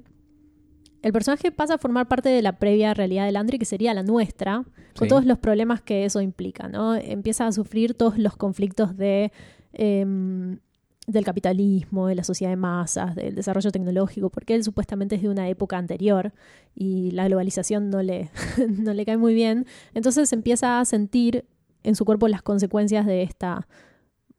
el 1.04 1.14
personaje 1.14 1.52
pasa 1.52 1.76
a 1.76 1.78
formar 1.78 2.08
parte 2.08 2.30
de 2.30 2.42
la 2.42 2.58
previa 2.58 2.94
realidad 2.96 3.26
de 3.26 3.32
Landry, 3.34 3.60
que 3.60 3.66
sería 3.66 3.94
la 3.94 4.02
nuestra, 4.04 4.64
con 4.98 5.06
Sí. 5.06 5.08
todos 5.10 5.26
los 5.26 5.38
problemas 5.38 5.82
que 5.82 6.06
eso 6.06 6.22
implica, 6.22 6.68
¿no? 6.70 6.96
Empieza 6.96 7.46
a 7.46 7.52
sufrir 7.52 7.94
todos 7.94 8.18
los 8.18 8.36
conflictos 8.38 8.98
de, 8.98 9.32
em, 9.74 10.58
del 11.06 11.26
capitalismo, 11.26 12.08
de 12.08 12.16
la 12.16 12.24
sociedad 12.24 12.52
de 12.52 12.56
masas, 12.56 13.16
del 13.16 13.36
desarrollo 13.36 13.70
tecnológico, 13.72 14.30
porque 14.30 14.56
él 14.56 14.64
supuestamente 14.64 15.16
es 15.16 15.22
de 15.22 15.28
una 15.30 15.50
época 15.50 15.78
anterior 15.78 16.32
y 16.74 17.12
la 17.12 17.28
globalización 17.28 17.90
no 17.90 18.02
le, 18.02 18.30
no 18.70 18.94
le 18.94 19.06
cae 19.06 19.18
muy 19.18 19.34
bien. 19.34 19.66
Entonces 19.94 20.32
empieza 20.32 20.80
a 20.80 20.86
sentir 20.86 21.46
en 21.84 21.96
su 21.96 22.06
cuerpo 22.06 22.30
las 22.30 22.42
consecuencias 22.42 23.06
de 23.06 23.24
esta 23.24 23.68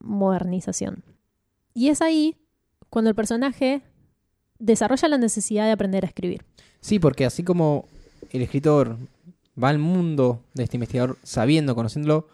modernización. 0.01 1.05
Y 1.74 1.89
es 1.89 2.01
ahí 2.01 2.36
cuando 2.89 3.11
el 3.11 3.16
personaje 3.16 3.82
desarrolla 4.59 5.09
la 5.09 5.18
necesidad 5.18 5.64
de 5.66 5.72
aprender 5.72 6.05
a 6.05 6.09
escribir. 6.09 6.44
Sí, 6.81 6.98
porque 6.98 7.24
así 7.24 7.43
como 7.43 7.86
el 8.31 8.43
escritor 8.43 8.97
va 9.62 9.68
al 9.68 9.78
mundo 9.78 10.43
de 10.55 10.64
este 10.64 10.76
investigador 10.76 11.16
sabiendo, 11.22 11.74
conociéndolo, 11.74 12.28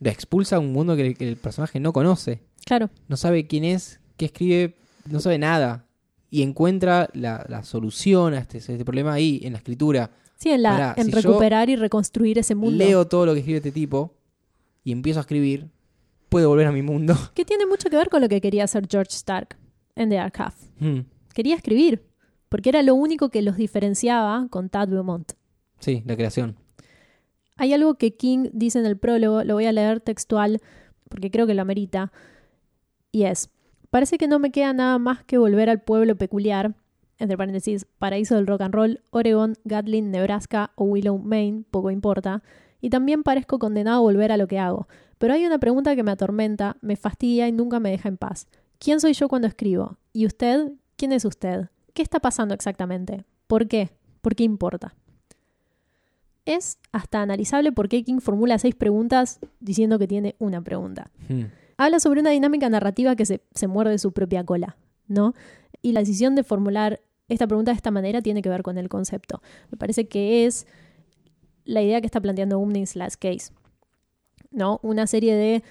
le 0.00 0.10
expulsa 0.10 0.56
a 0.56 0.58
un 0.58 0.72
mundo 0.72 0.96
que, 0.96 1.14
que 1.14 1.28
el 1.28 1.36
personaje 1.36 1.80
no 1.80 1.92
conoce. 1.92 2.40
Claro, 2.64 2.90
No 3.08 3.16
sabe 3.16 3.46
quién 3.46 3.64
es, 3.64 3.98
qué 4.16 4.26
escribe, 4.26 4.74
no 5.06 5.20
sabe 5.20 5.38
nada. 5.38 5.86
Y 6.30 6.42
encuentra 6.42 7.08
la, 7.14 7.44
la 7.48 7.62
solución 7.64 8.34
a 8.34 8.38
este, 8.38 8.58
este 8.58 8.84
problema 8.84 9.14
ahí, 9.14 9.40
en 9.42 9.52
la 9.52 9.58
escritura. 9.58 10.10
sí, 10.36 10.50
en, 10.50 10.62
la, 10.62 10.92
en 10.96 11.06
si 11.06 11.10
recuperar 11.12 11.70
y 11.70 11.76
reconstruir 11.76 12.38
ese 12.38 12.54
mundo. 12.54 12.76
Leo 12.76 13.06
todo 13.06 13.24
lo 13.24 13.32
que 13.32 13.40
escribe 13.40 13.56
este 13.58 13.72
tipo 13.72 14.14
y 14.84 14.92
empiezo 14.92 15.20
a 15.20 15.22
escribir, 15.22 15.68
puedo 16.28 16.48
volver 16.50 16.66
a 16.66 16.72
mi 16.72 16.82
mundo. 16.82 17.16
Que 17.34 17.46
tiene 17.46 17.64
mucho 17.66 17.88
que 17.88 17.96
ver 17.96 18.10
con 18.10 18.20
lo 18.20 18.28
que 18.28 18.40
quería 18.42 18.64
hacer 18.64 18.86
George 18.88 19.12
Stark 19.14 19.56
en 19.96 20.10
The 20.10 20.18
Half. 20.18 20.54
Hmm, 20.80 21.00
Quería 21.38 21.54
escribir, 21.54 22.02
porque 22.48 22.68
era 22.68 22.82
lo 22.82 22.96
único 22.96 23.28
que 23.28 23.42
los 23.42 23.56
diferenciaba 23.56 24.48
con 24.50 24.70
Tad 24.70 24.88
Beaumont. 24.88 25.34
Sí, 25.78 26.02
la 26.04 26.16
creación. 26.16 26.56
Hay 27.56 27.72
algo 27.72 27.94
que 27.94 28.16
King 28.16 28.48
dice 28.52 28.80
en 28.80 28.86
el 28.86 28.98
prólogo, 28.98 29.44
lo 29.44 29.54
voy 29.54 29.66
a 29.66 29.70
leer 29.70 30.00
textual 30.00 30.60
porque 31.08 31.30
creo 31.30 31.46
que 31.46 31.54
lo 31.54 31.62
amerita, 31.62 32.10
y 33.12 33.22
es, 33.22 33.50
parece 33.88 34.18
que 34.18 34.26
no 34.26 34.40
me 34.40 34.50
queda 34.50 34.72
nada 34.72 34.98
más 34.98 35.22
que 35.22 35.38
volver 35.38 35.70
al 35.70 35.80
pueblo 35.80 36.16
peculiar, 36.16 36.74
entre 37.18 37.36
paréntesis, 37.36 37.86
paraíso 38.00 38.34
del 38.34 38.48
rock 38.48 38.62
and 38.62 38.74
roll, 38.74 39.00
Oregon, 39.10 39.54
Gatlin, 39.62 40.10
Nebraska 40.10 40.72
o 40.74 40.86
Willow, 40.86 41.18
Maine, 41.18 41.62
poco 41.70 41.92
importa, 41.92 42.42
y 42.80 42.90
también 42.90 43.22
parezco 43.22 43.60
condenado 43.60 43.98
a 43.98 44.00
volver 44.00 44.32
a 44.32 44.38
lo 44.38 44.48
que 44.48 44.58
hago. 44.58 44.88
Pero 45.18 45.34
hay 45.34 45.46
una 45.46 45.60
pregunta 45.60 45.94
que 45.94 46.02
me 46.02 46.10
atormenta, 46.10 46.78
me 46.80 46.96
fastidia 46.96 47.46
y 47.46 47.52
nunca 47.52 47.78
me 47.78 47.92
deja 47.92 48.08
en 48.08 48.16
paz. 48.16 48.48
¿Quién 48.80 48.98
soy 48.98 49.12
yo 49.12 49.28
cuando 49.28 49.46
escribo? 49.46 49.98
¿Y 50.12 50.26
usted? 50.26 50.72
¿Quién 50.98 51.12
es 51.12 51.24
usted? 51.24 51.68
¿Qué 51.94 52.02
está 52.02 52.18
pasando 52.18 52.54
exactamente? 52.54 53.24
¿Por 53.46 53.68
qué? 53.68 53.90
¿Por 54.20 54.34
qué 54.34 54.42
importa? 54.42 54.96
Es 56.44 56.78
hasta 56.90 57.22
analizable 57.22 57.70
por 57.70 57.88
qué 57.88 58.02
King 58.02 58.18
formula 58.18 58.58
seis 58.58 58.74
preguntas 58.74 59.38
diciendo 59.60 60.00
que 60.00 60.08
tiene 60.08 60.34
una 60.40 60.60
pregunta. 60.60 61.12
Hmm. 61.28 61.44
Habla 61.76 62.00
sobre 62.00 62.20
una 62.20 62.30
dinámica 62.30 62.68
narrativa 62.68 63.14
que 63.14 63.26
se, 63.26 63.42
se 63.54 63.68
muerde 63.68 63.96
su 63.98 64.10
propia 64.10 64.44
cola, 64.44 64.76
¿no? 65.06 65.34
Y 65.82 65.92
la 65.92 66.00
decisión 66.00 66.34
de 66.34 66.42
formular 66.42 67.00
esta 67.28 67.46
pregunta 67.46 67.70
de 67.70 67.76
esta 67.76 67.92
manera 67.92 68.20
tiene 68.20 68.42
que 68.42 68.48
ver 68.48 68.64
con 68.64 68.76
el 68.76 68.88
concepto. 68.88 69.40
Me 69.70 69.78
parece 69.78 70.08
que 70.08 70.46
es 70.46 70.66
la 71.64 71.80
idea 71.80 72.00
que 72.00 72.06
está 72.06 72.20
planteando 72.20 72.58
Umning's 72.58 72.96
Last 72.96 73.22
Case, 73.22 73.52
¿no? 74.50 74.80
Una 74.82 75.06
serie 75.06 75.36
de, 75.36 75.62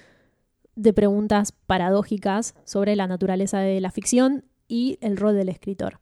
de 0.74 0.92
preguntas 0.94 1.52
paradójicas 1.52 2.54
sobre 2.64 2.96
la 2.96 3.06
naturaleza 3.06 3.58
de 3.58 3.78
la 3.82 3.90
ficción 3.90 4.44
y 4.68 4.98
el 5.00 5.16
rol 5.16 5.34
del 5.34 5.48
escritor. 5.48 5.98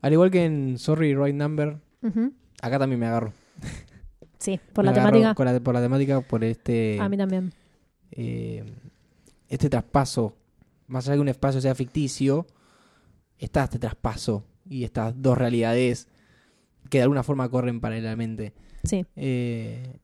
Al 0.00 0.12
igual 0.12 0.30
que 0.30 0.44
en 0.44 0.78
Sorry 0.78 1.14
Right 1.14 1.34
Number, 1.34 1.78
acá 2.62 2.78
también 2.78 3.00
me 3.00 3.06
agarro. 3.06 3.32
Sí, 4.38 4.60
por 4.72 4.84
la 4.84 4.92
temática. 4.92 5.28
la- 5.44 5.60
por 5.60 5.74
la 5.74 5.80
temática, 5.82 6.20
por 6.20 6.44
este, 6.44 6.98
A 7.00 7.08
mí 7.08 7.16
también. 7.16 7.52
eh, 8.10 8.64
este 9.48 9.68
traspaso. 9.70 10.36
Más 10.86 11.06
allá 11.06 11.12
de 11.12 11.16
que 11.18 11.22
un 11.22 11.28
espacio 11.28 11.60
sea 11.62 11.74
ficticio, 11.74 12.46
está 13.38 13.64
este 13.64 13.78
traspaso 13.78 14.44
y 14.68 14.84
estas 14.84 15.14
dos 15.20 15.38
realidades 15.38 16.08
que 16.90 16.98
de 16.98 17.02
alguna 17.04 17.22
forma 17.22 17.48
corren 17.48 17.80
paralelamente. 17.80 18.52
Sí. 18.84 19.06
Eh, 19.16 19.98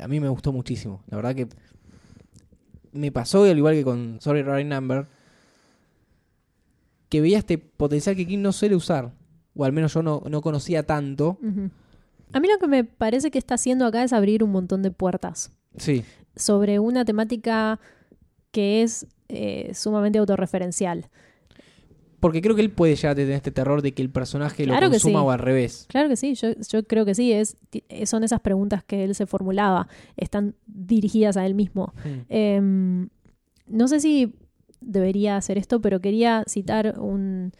a 0.00 0.08
mí 0.08 0.18
me 0.18 0.30
gustó 0.30 0.50
muchísimo. 0.50 1.02
La 1.08 1.16
verdad 1.18 1.34
que 1.34 1.46
me 2.92 3.12
pasó, 3.12 3.44
al 3.44 3.58
igual 3.58 3.74
que 3.74 3.84
con 3.84 4.18
Sorry 4.22 4.42
Right 4.42 4.66
Number, 4.66 5.06
que 7.08 7.20
veía 7.20 7.38
este 7.38 7.58
potencial 7.58 8.16
que 8.16 8.26
King 8.26 8.38
no 8.40 8.52
suele 8.52 8.76
usar. 8.76 9.12
O 9.54 9.64
al 9.64 9.72
menos 9.72 9.92
yo 9.94 10.02
no, 10.02 10.22
no 10.28 10.40
conocía 10.40 10.84
tanto. 10.84 11.38
A 12.32 12.40
mí 12.40 12.48
lo 12.48 12.58
que 12.60 12.68
me 12.68 12.84
parece 12.84 13.30
que 13.30 13.38
está 13.38 13.54
haciendo 13.54 13.86
acá 13.86 14.04
es 14.04 14.12
abrir 14.12 14.44
un 14.44 14.50
montón 14.52 14.82
de 14.82 14.90
puertas 14.90 15.52
Sí. 15.76 16.04
sobre 16.36 16.78
una 16.78 17.04
temática 17.04 17.80
que 18.52 18.82
es 18.82 19.06
eh, 19.28 19.72
sumamente 19.74 20.18
autorreferencial. 20.18 21.06
Porque 22.20 22.42
creo 22.42 22.56
que 22.56 22.62
él 22.62 22.70
puede 22.72 22.96
llegar 22.96 23.12
a 23.12 23.14
tener 23.14 23.30
este 23.32 23.52
terror 23.52 23.80
de 23.80 23.92
que 23.94 24.02
el 24.02 24.10
personaje 24.10 24.64
Claro 24.64 24.86
lo 24.86 24.90
consuma 24.90 25.20
sí. 25.20 25.24
o 25.26 25.30
al 25.30 25.38
revés. 25.38 25.86
Claro 25.88 26.08
que 26.08 26.16
sí, 26.16 26.34
yo, 26.34 26.48
yo 26.68 26.82
creo 26.84 27.04
que 27.04 27.14
sí, 27.14 27.32
es, 27.32 27.56
ti- 27.70 27.84
son 28.06 28.24
esas 28.24 28.40
preguntas 28.40 28.82
que 28.82 29.04
él 29.04 29.14
se 29.14 29.26
formulaba, 29.26 29.86
están 30.16 30.56
dirigidas 30.66 31.36
a 31.36 31.46
él 31.46 31.54
mismo. 31.54 31.94
Mm. 32.04 32.18
Em, 32.28 33.08
no 33.68 33.86
sé 33.86 34.00
si 34.00 34.34
debería 34.80 35.36
hacer 35.36 35.58
esto, 35.58 35.80
pero 35.80 36.00
quería 36.00 36.44
citar 36.46 36.98
un, 36.98 37.52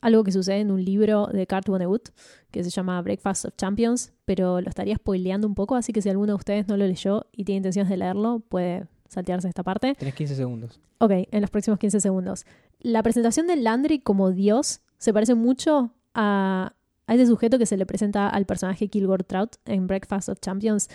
algo 0.00 0.24
que 0.24 0.32
sucede 0.32 0.60
en 0.60 0.70
un 0.70 0.84
libro 0.84 1.26
de 1.26 1.46
Kurt 1.46 1.68
Vonnegut 1.68 2.10
que 2.50 2.64
se 2.64 2.70
llama 2.70 3.00
Breakfast 3.02 3.46
of 3.46 3.56
Champions, 3.56 4.12
pero 4.24 4.60
lo 4.60 4.68
estaría 4.68 4.96
spoileando 4.96 5.46
un 5.46 5.54
poco, 5.54 5.76
así 5.76 5.92
que 5.92 6.02
si 6.02 6.08
alguno 6.08 6.32
de 6.32 6.36
ustedes 6.36 6.68
no 6.68 6.76
lo 6.76 6.86
leyó 6.86 7.26
y 7.32 7.44
tiene 7.44 7.58
intenciones 7.58 7.90
de 7.90 7.96
leerlo, 7.96 8.40
puede 8.40 8.86
saltearse 9.08 9.48
esta 9.48 9.62
parte. 9.62 9.94
Tenés 9.94 10.14
15 10.14 10.34
segundos. 10.34 10.80
Ok, 10.98 11.12
en 11.30 11.40
los 11.40 11.50
próximos 11.50 11.78
15 11.78 12.00
segundos. 12.00 12.46
La 12.80 13.02
presentación 13.02 13.46
de 13.46 13.56
Landry 13.56 14.00
como 14.00 14.30
Dios 14.30 14.80
se 14.98 15.12
parece 15.12 15.34
mucho 15.34 15.92
a, 16.14 16.74
a 17.06 17.14
ese 17.14 17.26
sujeto 17.26 17.58
que 17.58 17.66
se 17.66 17.76
le 17.76 17.86
presenta 17.86 18.28
al 18.28 18.46
personaje 18.46 18.88
Kilgore 18.88 19.24
Trout 19.24 19.56
en 19.64 19.86
Breakfast 19.86 20.28
of 20.28 20.40
Champions 20.40 20.88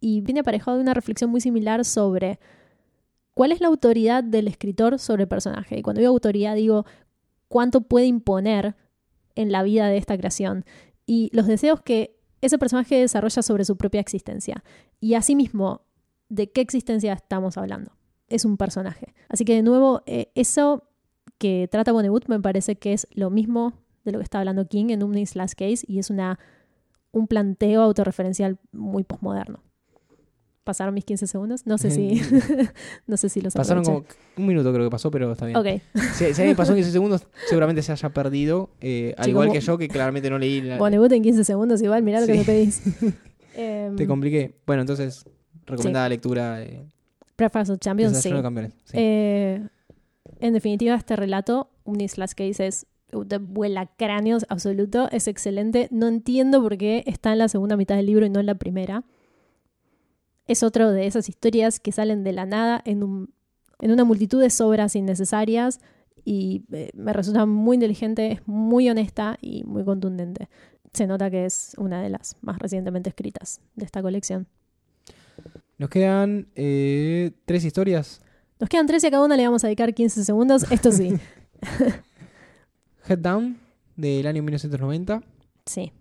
y 0.00 0.20
viene 0.20 0.40
aparejado 0.40 0.76
de 0.76 0.82
una 0.82 0.94
reflexión 0.94 1.30
muy 1.30 1.40
similar 1.40 1.84
sobre 1.84 2.38
cuál 3.38 3.52
es 3.52 3.60
la 3.60 3.68
autoridad 3.68 4.24
del 4.24 4.48
escritor 4.48 4.98
sobre 4.98 5.22
el 5.22 5.28
personaje. 5.28 5.78
Y 5.78 5.82
cuando 5.82 6.00
digo 6.00 6.10
autoridad 6.10 6.56
digo 6.56 6.86
cuánto 7.46 7.82
puede 7.82 8.06
imponer 8.06 8.74
en 9.36 9.52
la 9.52 9.62
vida 9.62 9.86
de 9.86 9.96
esta 9.96 10.18
creación 10.18 10.64
y 11.06 11.30
los 11.32 11.46
deseos 11.46 11.80
que 11.80 12.18
ese 12.40 12.58
personaje 12.58 12.96
desarrolla 12.96 13.40
sobre 13.42 13.64
su 13.64 13.76
propia 13.76 14.00
existencia. 14.00 14.64
Y 14.98 15.14
asimismo, 15.14 15.82
¿de 16.28 16.50
qué 16.50 16.60
existencia 16.60 17.12
estamos 17.12 17.56
hablando? 17.56 17.92
Es 18.26 18.44
un 18.44 18.56
personaje. 18.56 19.14
Así 19.28 19.44
que 19.44 19.54
de 19.54 19.62
nuevo, 19.62 20.02
eh, 20.06 20.32
eso 20.34 20.82
que 21.38 21.68
trata 21.70 21.92
Vonnegut 21.92 22.26
me 22.26 22.40
parece 22.40 22.74
que 22.74 22.92
es 22.92 23.06
lo 23.12 23.30
mismo 23.30 23.72
de 24.04 24.10
lo 24.10 24.18
que 24.18 24.24
está 24.24 24.40
hablando 24.40 24.66
King 24.66 24.86
en 24.88 25.04
Omnis 25.04 25.36
Last 25.36 25.54
Case 25.56 25.86
y 25.86 26.00
es 26.00 26.10
una, 26.10 26.40
un 27.12 27.28
planteo 27.28 27.82
autorreferencial 27.82 28.58
muy 28.72 29.04
posmoderno. 29.04 29.62
¿Pasaron 30.68 30.92
mis 30.92 31.06
15 31.06 31.26
segundos? 31.26 31.66
No 31.66 31.78
sé 31.78 31.90
si, 31.90 32.20
no 33.06 33.16
sé 33.16 33.30
si 33.30 33.40
los 33.40 33.54
Pasaron 33.54 33.82
como 33.82 34.04
un 34.36 34.46
minuto 34.46 34.70
creo 34.70 34.84
que 34.84 34.90
pasó, 34.90 35.10
pero 35.10 35.32
está 35.32 35.46
bien. 35.46 35.56
Ok, 35.56 35.66
Si, 36.12 36.34
si 36.34 36.42
alguien 36.42 36.56
pasó 36.58 36.72
en 36.72 36.76
15 36.76 36.90
segundos, 36.92 37.26
seguramente 37.48 37.80
se 37.80 37.90
haya 37.90 38.10
perdido. 38.10 38.68
eh, 38.82 39.14
al 39.16 39.30
igual 39.30 39.50
que 39.50 39.62
yo, 39.62 39.78
que 39.78 39.88
claramente 39.88 40.28
no 40.28 40.38
leí. 40.38 40.60
La, 40.60 40.76
Vonnegut 40.76 41.10
en 41.12 41.22
15 41.22 41.42
segundos 41.44 41.80
igual, 41.80 42.02
mirá 42.02 42.20
lo 42.20 42.26
que 42.26 42.34
me 42.34 42.44
pedís. 42.44 42.82
Em, 43.56 43.96
te 43.96 44.06
compliqué. 44.06 44.56
Bueno, 44.66 44.82
entonces, 44.82 45.24
recomendada 45.64 46.06
lectura. 46.10 46.62
Eh, 46.62 46.84
Champions, 47.80 48.18
sí. 48.18 48.30
Campeones. 48.30 48.74
Eh, 48.92 49.66
en 50.38 50.52
definitiva, 50.52 50.96
este 50.96 51.16
relato, 51.16 51.70
Unis 51.84 52.18
Last 52.18 52.34
Case, 52.34 52.66
es 52.66 52.86
de 53.10 53.38
vuela 53.38 53.86
cráneos 53.86 54.44
absoluto, 54.50 55.08
es 55.12 55.28
excelente. 55.28 55.88
No 55.90 56.08
entiendo 56.08 56.60
por 56.60 56.76
qué 56.76 57.04
está 57.06 57.32
en 57.32 57.38
la 57.38 57.48
segunda 57.48 57.78
mitad 57.78 57.96
del 57.96 58.04
libro 58.04 58.26
y 58.26 58.28
no 58.28 58.38
en 58.38 58.44
la 58.44 58.56
primera. 58.56 59.04
Es 60.48 60.62
otro 60.62 60.90
de 60.90 61.06
esas 61.06 61.28
historias 61.28 61.78
que 61.78 61.92
salen 61.92 62.24
de 62.24 62.32
la 62.32 62.46
nada 62.46 62.82
en, 62.84 63.04
un, 63.04 63.32
en 63.80 63.92
una 63.92 64.04
multitud 64.04 64.40
de 64.40 64.50
sobras 64.50 64.96
innecesarias 64.96 65.80
y 66.24 66.64
eh, 66.72 66.90
me 66.94 67.12
resulta 67.12 67.46
muy 67.46 67.76
inteligente, 67.76 68.32
es 68.32 68.40
muy 68.46 68.88
honesta 68.90 69.38
y 69.40 69.62
muy 69.64 69.84
contundente. 69.84 70.48
Se 70.92 71.06
nota 71.06 71.30
que 71.30 71.44
es 71.44 71.74
una 71.78 72.02
de 72.02 72.08
las 72.08 72.36
más 72.40 72.58
recientemente 72.58 73.10
escritas 73.10 73.60
de 73.76 73.84
esta 73.84 74.02
colección. 74.02 74.46
Nos 75.76 75.90
quedan 75.90 76.48
eh, 76.56 77.30
tres 77.44 77.64
historias. 77.64 78.20
Nos 78.58 78.68
quedan 78.68 78.86
tres 78.86 79.04
y 79.04 79.06
a 79.06 79.10
cada 79.10 79.24
una 79.24 79.36
le 79.36 79.44
vamos 79.44 79.62
a 79.64 79.68
dedicar 79.68 79.94
15 79.94 80.24
segundos. 80.24 80.70
Esto 80.72 80.90
sí. 80.90 81.14
Head 83.08 83.18
Down, 83.18 83.58
del 83.96 84.26
año 84.26 84.42
1990. 84.42 85.22
Sí. 85.66 85.92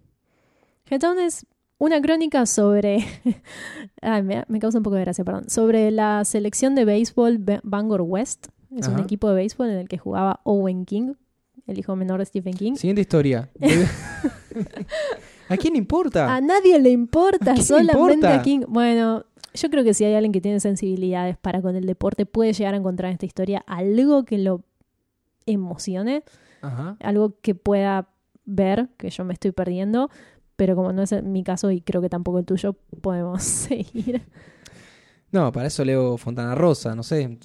Headdown 0.90 1.20
es 1.20 1.46
una 1.80 2.02
crónica 2.02 2.46
sobre. 2.46 3.06
Ay, 4.02 4.24
me, 4.24 4.44
me 4.48 4.60
causa 4.60 4.78
un 4.80 4.84
poco 4.84 4.96
de 4.96 5.02
gracia, 5.04 5.24
perdón. 5.24 5.50
Sobre 5.50 5.92
la 5.92 6.24
selección 6.26 6.76
de 6.76 6.86
béisbol 6.86 7.38
Ba- 7.40 7.60
Bangor 7.64 8.02
West. 8.02 8.48
Es 8.76 8.88
un 8.88 9.00
equipo 9.00 9.30
de 9.30 9.36
béisbol 9.36 9.70
en 9.70 9.78
el 9.78 9.88
que 9.88 9.98
jugaba 9.98 10.42
Owen 10.44 10.86
King, 10.86 11.14
el 11.68 11.80
hijo 11.80 11.96
menor 11.96 12.20
de 12.20 12.26
Stephen 12.26 12.54
King. 12.54 12.76
Siguiente 12.76 13.02
historia. 13.02 13.50
¿A 15.50 15.56
quién 15.58 15.74
le 15.74 15.80
importa? 15.80 16.36
A 16.36 16.42
nadie 16.42 16.80
le 16.80 16.90
importa, 16.90 17.54
¿A 17.54 17.58
solamente 17.58 18.14
importa? 18.16 18.36
a 18.36 18.42
King. 18.42 18.62
Bueno, 18.68 19.26
yo 19.54 19.70
creo 19.70 19.84
que 19.84 19.94
si 19.94 20.04
hay 20.04 20.14
alguien 20.16 20.32
que 20.34 20.42
tiene 20.42 20.60
sensibilidades 20.60 21.38
para 21.38 21.62
con 21.62 21.76
el 21.76 21.86
deporte, 21.86 22.26
puede 22.26 22.54
llegar 22.54 22.74
a 22.74 22.78
encontrar 22.78 23.10
en 23.10 23.14
esta 23.14 23.26
historia 23.26 23.64
algo 23.68 24.26
que 24.26 24.38
lo 24.38 24.62
emocione, 25.46 26.24
Ajá. 26.62 26.98
algo 27.00 27.36
que 27.42 27.56
pueda 27.56 28.10
ver, 28.46 28.90
que 28.98 29.10
yo 29.10 29.24
me 29.24 29.34
estoy 29.34 29.52
perdiendo. 29.52 30.10
Pero 30.58 30.76
como 30.76 30.92
no 30.92 31.04
es 31.04 31.24
mi 31.24 31.44
caso 31.44 31.72
y 31.72 31.80
creo 31.82 32.02
que 32.02 32.10
tampoco 32.10 32.40
el 32.40 32.46
tuyo, 32.46 32.74
podemos 33.02 33.42
seguir. 33.44 34.24
No, 35.32 35.52
para 35.54 35.68
eso 35.68 35.86
leo 35.86 36.18
Fontana 36.18 36.54
Rosa, 36.56 36.94
no 36.96 37.04
sé. 37.04 37.38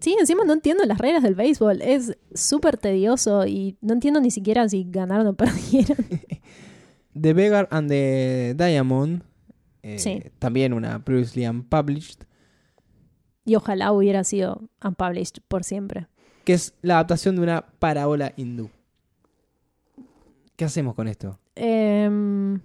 Sí, 0.00 0.16
encima 0.18 0.44
no 0.44 0.52
entiendo 0.52 0.84
las 0.84 0.98
reglas 0.98 1.22
del 1.22 1.34
béisbol. 1.34 1.80
Es 1.82 2.16
súper 2.34 2.76
tedioso 2.78 3.46
y 3.46 3.76
no 3.80 3.92
entiendo 3.94 4.20
ni 4.20 4.30
siquiera 4.30 4.68
si 4.68 4.84
ganaron 4.90 5.26
o 5.28 5.34
perdieron. 5.34 5.96
The 7.20 7.32
Beggar 7.32 7.68
and 7.70 7.88
the 7.88 8.54
Diamond. 8.56 9.22
eh, 9.82 9.98
Sí. 10.00 10.20
También 10.40 10.72
una 10.72 11.04
previously 11.04 11.46
unpublished. 11.46 12.24
Y 13.44 13.54
ojalá 13.54 13.92
hubiera 13.92 14.24
sido 14.24 14.68
unpublished 14.82 15.42
por 15.46 15.62
siempre. 15.62 16.06
Que 16.44 16.54
es 16.54 16.74
la 16.82 16.94
adaptación 16.94 17.36
de 17.36 17.42
una 17.42 17.66
parábola 17.78 18.32
hindú. 18.36 18.68
¿Qué 20.56 20.64
hacemos 20.64 20.94
con 20.94 21.06
esto? 21.08 21.38
Em, 21.56 22.60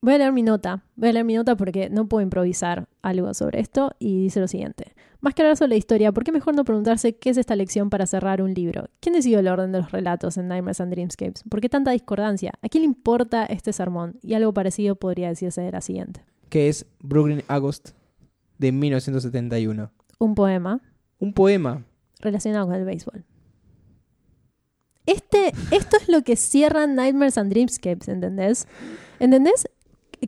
voy 0.00 0.14
a 0.14 0.18
leer 0.18 0.32
mi 0.32 0.42
nota. 0.42 0.82
Voy 0.96 1.08
a 1.10 1.12
leer 1.12 1.24
mi 1.24 1.34
nota 1.34 1.56
porque 1.56 1.90
no 1.90 2.08
puedo 2.08 2.22
improvisar 2.22 2.88
algo 3.02 3.32
sobre 3.34 3.60
esto 3.60 3.92
y 3.98 4.22
dice 4.22 4.40
lo 4.40 4.48
siguiente. 4.48 4.92
Más 5.20 5.34
que 5.34 5.42
hablar 5.42 5.56
sobre 5.56 5.70
la 5.70 5.76
historia, 5.76 6.12
¿por 6.12 6.22
qué 6.22 6.30
mejor 6.30 6.54
no 6.54 6.64
preguntarse 6.64 7.16
qué 7.16 7.30
es 7.30 7.36
esta 7.38 7.56
lección 7.56 7.90
para 7.90 8.06
cerrar 8.06 8.40
un 8.40 8.54
libro? 8.54 8.88
¿Quién 9.00 9.14
decidió 9.14 9.40
el 9.40 9.48
orden 9.48 9.72
de 9.72 9.78
los 9.80 9.90
relatos 9.90 10.36
en 10.36 10.46
Nightmares 10.46 10.80
and 10.80 10.92
Dreamscapes? 10.92 11.42
¿Por 11.50 11.60
qué 11.60 11.68
tanta 11.68 11.90
discordancia? 11.90 12.52
¿A 12.62 12.68
quién 12.68 12.82
le 12.82 12.86
importa 12.86 13.44
este 13.44 13.72
sermón? 13.72 14.18
Y 14.22 14.34
algo 14.34 14.54
parecido 14.54 14.94
podría 14.94 15.28
decirse 15.28 15.60
de 15.60 15.72
la 15.72 15.80
siguiente. 15.80 16.20
Que 16.50 16.68
es 16.68 16.86
Brooklyn 17.00 17.42
August 17.48 17.90
de 18.58 18.70
1971. 18.70 19.90
Un 20.20 20.34
poema 20.36 20.80
Un 21.18 21.32
poema. 21.32 21.82
relacionado 22.20 22.66
con 22.66 22.76
el 22.76 22.84
béisbol. 22.84 23.24
Este, 25.08 25.54
esto 25.70 25.96
es 25.96 26.08
lo 26.08 26.22
que 26.22 26.36
cierra 26.36 26.86
Nightmares 26.86 27.38
and 27.38 27.50
Dreamscapes, 27.50 28.08
¿entendés? 28.08 28.68
¿Entendés? 29.18 29.66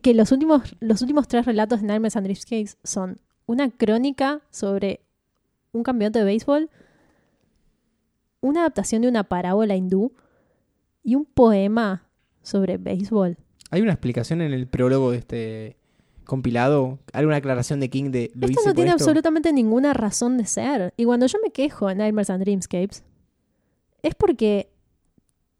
Que 0.01 0.15
los 0.15 0.32
últimos, 0.32 0.74
los 0.81 1.02
últimos 1.02 1.28
tres 1.28 1.44
relatos 1.44 1.82
de 1.82 1.86
Nightmares 1.86 2.16
and 2.16 2.24
Dreamscapes 2.24 2.78
son 2.82 3.20
una 3.44 3.70
crónica 3.70 4.40
sobre 4.51 5.01
un 5.73 5.82
campeonato 5.82 6.19
de 6.20 6.24
béisbol, 6.24 6.70
una 8.40 8.61
adaptación 8.61 9.02
de 9.02 9.09
una 9.09 9.24
parábola 9.24 9.77
hindú 9.77 10.15
y 11.02 11.15
un 11.15 11.27
poema 11.27 12.09
sobre 12.43 12.78
béisbol. 12.78 13.36
¿Hay 13.70 13.82
una 13.82 13.93
explicación 13.93 14.40
en 14.40 14.55
el 14.55 14.66
prólogo 14.66 15.11
de 15.11 15.19
este 15.19 15.77
compilado? 16.24 17.01
¿Alguna 17.12 17.36
aclaración 17.36 17.81
de 17.81 17.90
King 17.90 18.11
de 18.12 18.31
lo 18.35 18.47
Esto 18.47 18.61
hice 18.61 18.69
no 18.70 18.74
tiene 18.74 18.90
esto? 18.93 19.05
absolutamente 19.05 19.52
ninguna 19.52 19.93
razón 19.93 20.39
de 20.39 20.47
ser. 20.47 20.94
Y 20.97 21.05
cuando 21.05 21.27
yo 21.27 21.39
me 21.44 21.51
quejo 21.51 21.90
en 21.90 21.98
Nightmares 21.98 22.31
and 22.31 22.43
Dreamscapes, 22.43 23.05
es 24.02 24.14
porque 24.14 24.72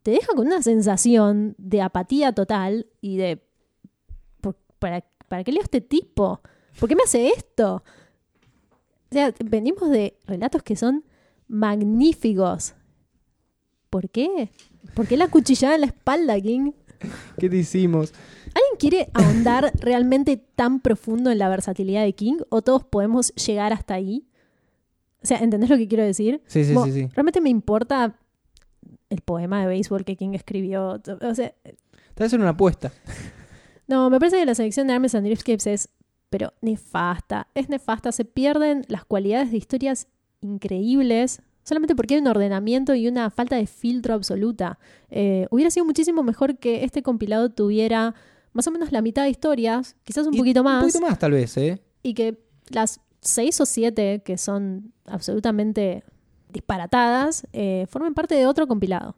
te 0.03 0.13
deja 0.13 0.33
con 0.35 0.47
una 0.47 0.63
sensación 0.63 1.55
de 1.59 1.83
apatía 1.83 2.33
total 2.33 2.87
y 3.01 3.17
de. 3.17 3.43
por- 4.41 4.57
¿Para, 4.79 5.05
¿Para 5.29 5.45
qué 5.45 5.53
leo 5.53 5.61
a 5.61 5.65
este 5.65 5.81
tipo? 5.81 6.41
¿Por 6.79 6.89
qué 6.89 6.97
me 6.97 7.03
hace 7.03 7.29
esto? 7.29 7.77
O 9.11 9.13
sea, 9.13 9.35
venimos 9.45 9.91
de 9.91 10.17
relatos 10.27 10.63
que 10.63 10.77
son 10.77 11.05
magníficos. 11.49 12.75
¿Por 13.91 14.09
qué? 14.09 14.51
¿Por 14.95 15.07
qué 15.07 15.17
la 15.17 15.29
cuchillada 15.29 15.75
en 15.75 15.81
la 15.83 15.87
espalda, 15.89 16.41
King? 16.41 16.73
¿Qué 17.39 17.49
te 17.51 17.57
hicimos? 17.57 18.13
¿Alguien 18.47 18.77
quiere 18.79 19.11
ahondar 19.15 19.73
realmente 19.81 20.37
tan 20.37 20.81
profundo 20.81 21.31
en 21.31 21.39
la 21.39 21.49
versatilidad 21.49 22.03
de 22.05 22.13
King 22.15 22.39
o 22.51 22.63
todos 22.63 22.85
podemos 22.85 23.35
llegar 23.35 23.73
hasta 23.73 23.95
ahí? 23.95 24.27
O 25.23 25.27
sea, 25.27 25.39
¿entendés 25.39 25.71
lo 25.71 25.77
que 25.77 25.89
quiero 25.89 26.05
decir? 26.05 26.41
Sí, 26.47 26.65
sí, 26.65 26.73
Como, 26.73 26.87
sí, 26.87 26.93
sí. 26.93 27.09
¿Realmente 27.15 27.41
me 27.41 27.51
importa 27.51 28.19
el 29.11 29.21
poema 29.21 29.61
de 29.61 29.67
béisbol 29.67 30.05
que 30.05 30.17
King 30.17 30.31
escribió? 30.35 31.01
O 31.21 31.35
sea, 31.35 31.53
Te 32.15 32.25
hacer 32.25 32.41
una 32.41 32.51
apuesta. 32.51 32.93
no, 33.87 34.09
me 34.11 34.19
parece 34.19 34.39
que 34.39 34.47
la 34.47 34.55
selección 34.55 34.87
de 34.87 34.95
Armes 34.95 35.15
and 35.15 35.25
Dreamscapes 35.25 35.67
es, 35.67 35.89
pero 36.31 36.53
nefasta. 36.63 37.49
Es 37.55 37.69
nefasta. 37.69 38.13
Se 38.13 38.25
pierden 38.25 38.85
las 38.89 39.05
cualidades 39.05 39.51
de 39.51 39.57
historias 39.59 40.07
increíbles 40.41 41.43
solamente 41.63 41.95
porque 41.95 42.15
hay 42.15 42.21
un 42.21 42.27
ordenamiento 42.27 42.95
y 42.95 43.07
una 43.07 43.31
falta 43.31 43.57
de 43.57 43.67
filtro 43.67 44.15
absoluta. 44.15 44.79
Eh, 45.11 45.47
hubiera 45.51 45.71
sido 45.71 45.85
muchísimo 45.87 46.23
mejor 46.23 46.59
que 46.59 46.85
este 46.85 47.03
compilado 47.03 47.51
tuviera 47.51 48.15
más 48.53 48.67
o 48.67 48.71
menos 48.73 48.91
la 48.91 49.03
mitad 49.03 49.23
de 49.25 49.31
historias, 49.31 49.95
quizás 50.03 50.27
un 50.27 50.35
Y 50.35 50.39
poquito 50.39 50.65
más. 50.65 50.83
Un 50.83 50.91
poquito 50.91 51.07
más, 51.07 51.19
tal 51.19 51.33
vez, 51.33 51.57
¿eh? 51.57 51.81
y 52.03 52.15
que 52.15 52.39
las 52.71 53.01
seis 53.21 53.61
o 53.61 53.67
siete 53.67 54.23
que 54.25 54.39
son 54.39 54.93
absolutamente 55.05 56.03
disparatadas 56.53 57.47
eh, 57.53 57.87
formen 57.89 58.15
parte 58.15 58.35
de 58.35 58.47
otro 58.47 58.67
compilado. 58.67 59.17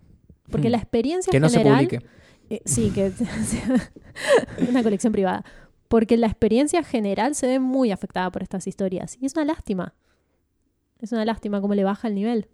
Porque 0.50 0.68
Hmm. 0.68 0.72
la 0.72 0.78
experiencia 0.78 1.30
Que 1.30 1.40
no 1.40 1.48
se 1.48 1.59
general... 1.59 1.84
publique. 1.86 2.06
Eh, 2.50 2.60
sí, 2.66 2.90
que 2.94 3.12
una 4.68 4.82
colección 4.82 5.12
privada. 5.12 5.44
Porque 5.88 6.16
la 6.16 6.26
experiencia 6.26 6.82
general 6.82 7.34
se 7.34 7.46
ve 7.46 7.59
muy 7.59 7.90
afectada 7.90 8.30
por 8.30 8.42
estas 8.42 8.66
historias. 8.66 9.16
Y 9.20 9.26
es 9.26 9.34
una 9.34 9.44
lástima. 9.44 9.94
Es 11.00 11.12
una 11.12 11.24
lástima 11.24 11.60
cómo 11.60 11.74
le 11.74 11.84
baja 11.84 12.09
el 12.09 12.14
nivel. 12.14 12.48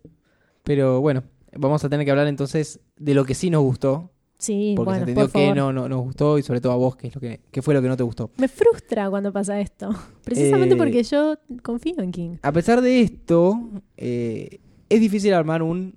Pero 0.65 1.01
bueno, 1.01 1.23
vamos 1.57 1.85
a 1.85 1.89
tener 1.89 2.05
que 2.05 2.11
hablar 2.11 2.27
entonces 2.27 2.81
de 2.97 3.15
lo 3.15 3.25
que 3.25 3.35
sí 3.35 3.51
nos 3.51 3.63
gustó. 3.63 4.11
Sí, 4.39 4.75
Porque 4.77 4.91
bueno, 4.91 5.05
se 5.05 5.11
entendió 5.11 5.33
por 5.33 5.41
que 5.41 5.55
no, 5.55 5.73
no 5.73 5.89
nos 5.89 6.01
gustó 6.01 6.39
y 6.39 6.43
sobre 6.45 6.61
todo 6.61 6.73
a 6.73 6.77
vos, 6.77 6.95
que 6.95 7.09
es 7.09 7.15
lo 7.15 7.21
que, 7.21 7.41
qué 7.51 7.61
fue 7.61 7.75
lo 7.75 7.83
que 7.83 7.89
no 7.89 7.97
te 7.97 8.05
gustó. 8.05 8.31
Me 8.37 8.47
frustra 8.47 9.11
cuando 9.11 9.33
pasa 9.33 9.61
esto. 9.61 9.91
Precisamente 10.23 10.75
Eh, 10.77 10.79
porque 10.79 11.03
yo 11.03 11.37
confío 11.63 11.99
en 11.99 12.13
King. 12.13 12.37
A 12.43 12.53
pesar 12.53 12.81
de 12.81 13.01
esto, 13.01 13.59
eh, 13.97 14.61
es 14.89 15.01
difícil 15.01 15.35
armar 15.35 15.63
un 15.63 15.95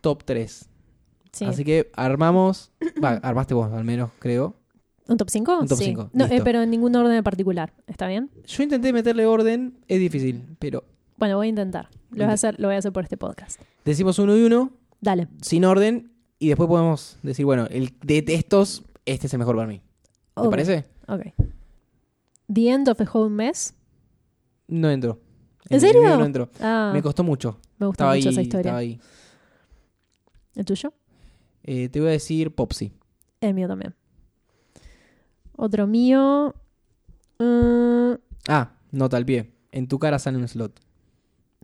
top 0.00 0.22
3. 0.24 0.68
Sí. 1.32 1.44
Así 1.46 1.64
que 1.64 1.90
armamos, 1.94 2.70
va, 3.02 3.10
armaste 3.14 3.54
vos 3.54 3.72
al 3.72 3.84
menos, 3.84 4.10
creo. 4.18 4.54
¿Un 5.08 5.16
top 5.16 5.28
5? 5.30 5.58
Un 5.60 5.68
top 5.68 5.78
sí. 5.78 5.84
cinco, 5.86 6.10
No, 6.12 6.24
eh, 6.24 6.28
listo. 6.28 6.44
pero 6.44 6.62
en 6.62 6.70
ningún 6.70 6.94
orden 6.96 7.14
en 7.16 7.24
particular. 7.24 7.72
¿Está 7.86 8.06
bien? 8.06 8.30
Yo 8.46 8.62
intenté 8.62 8.92
meterle 8.92 9.26
orden, 9.26 9.78
es 9.88 9.98
difícil, 9.98 10.42
pero 10.58 10.84
Bueno, 11.18 11.36
voy 11.36 11.46
a 11.46 11.50
intentar. 11.50 11.88
Lo 12.10 12.24
voy 12.24 12.30
a 12.30 12.34
hacer, 12.34 12.58
lo 12.58 12.68
voy 12.68 12.76
a 12.76 12.78
hacer 12.78 12.92
por 12.92 13.02
este 13.02 13.16
podcast. 13.16 13.60
decimos 13.84 14.18
uno 14.18 14.36
y 14.36 14.42
uno, 14.44 14.70
Dale. 15.00 15.28
sin 15.42 15.64
orden, 15.64 16.12
y 16.38 16.48
después 16.48 16.68
podemos 16.68 17.18
decir, 17.22 17.44
bueno, 17.44 17.66
el 17.70 17.92
de 18.02 18.24
estos, 18.28 18.82
este 19.04 19.26
es 19.26 19.32
el 19.34 19.38
mejor 19.40 19.56
para 19.56 19.68
mí. 19.68 19.82
¿Te 20.40 20.48
parece? 20.48 20.84
Ok. 21.08 21.22
The 22.52 22.68
End 22.68 22.88
of 22.88 23.00
a 23.00 23.04
Whole 23.12 23.30
Mess. 23.30 23.74
No 24.68 24.90
entró. 24.90 25.20
¿En 25.68 25.74
el 25.76 25.80
serio? 25.80 26.02
no 26.18 26.24
entró. 26.24 26.48
Ah, 26.60 26.90
Me 26.94 27.02
costó 27.02 27.22
mucho. 27.24 27.58
Me 27.78 27.86
gusta 27.86 28.04
Estaba 28.04 28.14
mucho 28.14 28.28
ahí, 28.28 28.32
esa 28.32 28.42
historia. 28.42 28.76
ahí. 28.76 29.00
¿El 30.54 30.64
tuyo? 30.64 30.92
Eh, 31.64 31.88
te 31.88 32.00
voy 32.00 32.08
a 32.10 32.12
decir 32.12 32.54
Popsy. 32.54 32.92
El 33.40 33.54
mío 33.54 33.66
también. 33.68 33.94
Otro 35.56 35.86
mío. 35.86 36.54
mm, 37.38 38.12
Ah, 38.48 38.72
nota 38.92 39.16
al 39.16 39.24
pie. 39.24 39.50
En 39.72 39.88
tu 39.88 39.98
cara 39.98 40.18
sale 40.18 40.38
un 40.38 40.46
slot. 40.48 40.78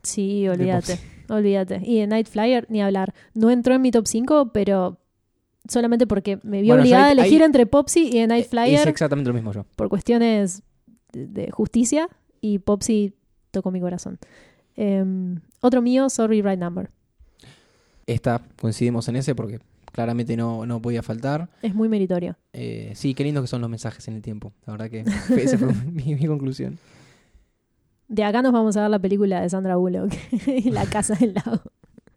sí, 0.03 0.49
olvídate. 0.49 0.99
Olvídate. 1.29 1.81
Y 1.85 2.01
de 2.01 2.07
Night 2.07 2.27
Flyer, 2.27 2.67
ni 2.71 2.83
hablar. 2.83 3.15
No 3.35 3.51
entró 3.51 3.75
en 3.75 3.83
mi 3.83 3.91
top 3.91 4.07
5, 4.07 4.51
pero 4.53 4.99
solamente 5.69 6.07
porque 6.07 6.39
me 6.43 6.61
vi 6.63 6.69
Bueno, 6.69 6.83
obligada 6.83 7.07
a 7.07 7.13
elegir 7.13 7.43
entre 7.43 7.67
Popsy 7.67 8.09
y 8.09 8.13
The 8.13 8.27
Night 8.27 8.45
Es 8.47 8.51
Flyer 8.51 8.89
exactamente 8.89 9.29
lo 9.29 9.35
mismo 9.35 9.53
yo. 9.53 9.65
por 9.77 9.89
cuestiones 9.89 10.63
de, 11.13 11.27
de 11.29 11.51
justicia. 11.51 12.09
Y 12.41 12.59
Popsy 12.61 13.15
tocó 13.53 13.71
mi 13.71 13.81
corazón. 13.81 14.19
Em, 14.77 15.41
otro 15.61 15.83
mío, 15.83 16.09
Sorry 16.09 16.43
Right 16.43 16.59
Number. 16.59 16.91
Esta, 18.07 18.41
coincidimos 18.61 19.09
en 19.09 19.17
ese 19.17 19.35
porque 19.35 19.61
claramente 19.93 20.37
no, 20.37 20.67
no 20.67 20.81
podía 20.81 21.03
faltar. 21.03 21.49
Es 21.63 21.75
muy 21.75 21.89
meritorio. 21.89 22.37
Eh, 22.53 22.93
sí, 22.95 23.15
qué 23.15 23.25
lindo 23.25 23.41
que 23.41 23.47
son 23.49 23.61
los 23.61 23.71
mensajes 23.71 24.07
en 24.09 24.15
el 24.15 24.23
tiempo. 24.23 24.53
La 24.67 24.73
verdad 24.73 24.91
que 24.91 25.05
esa 25.41 25.59
fue 25.59 25.73
mi, 25.93 26.15
mi 26.15 26.27
conclusión. 26.27 26.79
De 28.09 28.25
acá 28.25 28.43
nos 28.43 28.53
vamos 28.53 28.77
a 28.77 28.83
ver 28.83 28.91
la 28.91 28.99
película 28.99 29.41
de 29.41 29.49
Sandra 29.49 29.77
Bullock 29.77 30.13
y 30.47 30.71
La 30.71 30.85
Casa 30.87 31.15
del 31.15 31.35
Lago. 31.35 31.61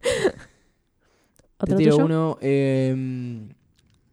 Te 0.00 1.64
¿Otro 1.72 1.76
tiro 1.76 1.92
tuyo? 1.92 2.04
uno. 2.06 2.38
Eh, 2.40 3.46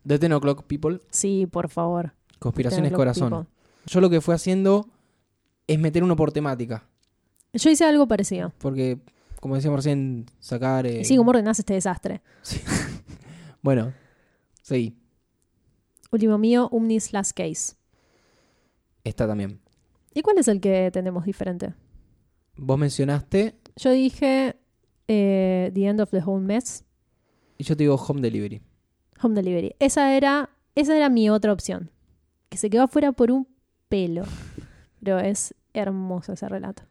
The 0.06 0.20
Ten 0.20 0.34
O'Clock 0.34 0.64
People. 0.66 1.02
Sí, 1.10 1.48
por 1.50 1.70
favor. 1.70 2.14
Conspiraciones 2.40 2.92
Corazón. 2.94 3.30
People. 3.30 3.50
Yo 3.88 4.00
lo 4.02 4.10
que 4.10 4.22
fui 4.22 4.36
haciendo 4.36 4.88
es 5.68 5.80
meter 5.80 6.04
uno 6.04 6.16
por 6.16 6.32
temática. 6.32 6.84
Yo 7.54 7.70
hice 7.70 7.86
algo 7.86 8.08
parecido. 8.08 8.54
Porque, 8.60 9.00
como 9.40 9.56
decíamos 9.56 9.80
recién, 9.80 10.26
sacar... 10.40 10.86
eh, 10.86 11.04
sí, 11.04 11.18
¿cómo 11.18 11.32
ordenás 11.32 11.60
este 11.60 11.74
desastre? 11.74 12.22
Bueno, 13.64 13.94
sí, 14.64 14.98
Último 16.12 16.40
mío, 16.40 16.68
Umnis 16.72 17.14
Last 17.14 17.38
Case. 17.38 17.76
está 19.04 19.28
también. 19.28 19.62
¿Y 20.16 20.24
cuál 20.24 20.40
es 20.40 20.48
el 20.48 20.60
que 20.60 20.90
tenemos 20.92 21.26
diferente? 21.26 21.76
Vos 22.58 22.78
mencionaste 22.80 23.56
Yo 23.76 23.92
dije 23.92 24.56
eh, 25.08 25.70
The 25.76 25.86
End 25.86 26.02
of 26.02 26.10
the 26.10 26.24
Whole 26.26 26.44
Mess, 26.44 26.84
y 27.62 27.64
yo 27.64 27.78
te 27.78 27.84
digo 27.84 27.94
Home 27.94 28.22
Delivery. 28.22 28.60
Home 29.22 29.36
Delivery. 29.36 29.76
Esa 29.78 30.16
era, 30.18 30.50
esa 30.74 30.98
era 30.98 31.10
mi 31.10 31.30
otra 31.30 31.54
opción. 31.54 31.92
Que 32.50 32.58
se 32.58 32.72
quedó 32.72 32.82
afuera 32.82 33.12
por 33.12 33.30
un 33.30 33.48
pelo. 33.88 34.24
Pero 35.04 35.20
es 35.20 35.54
hermoso 35.72 36.34
ese 36.34 36.50
relato. 36.50 36.82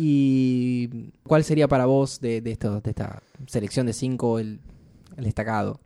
¿Y 0.00 1.10
cuál 1.24 1.42
sería 1.42 1.66
para 1.66 1.86
vos 1.86 2.20
de, 2.20 2.40
de, 2.40 2.52
estos- 2.52 2.80
de 2.84 2.90
esta 2.90 3.20
selección 3.48 3.84
de 3.86 3.92
cinco 3.92 4.38
el, 4.38 4.60
el 5.16 5.24
destacado? 5.24 5.80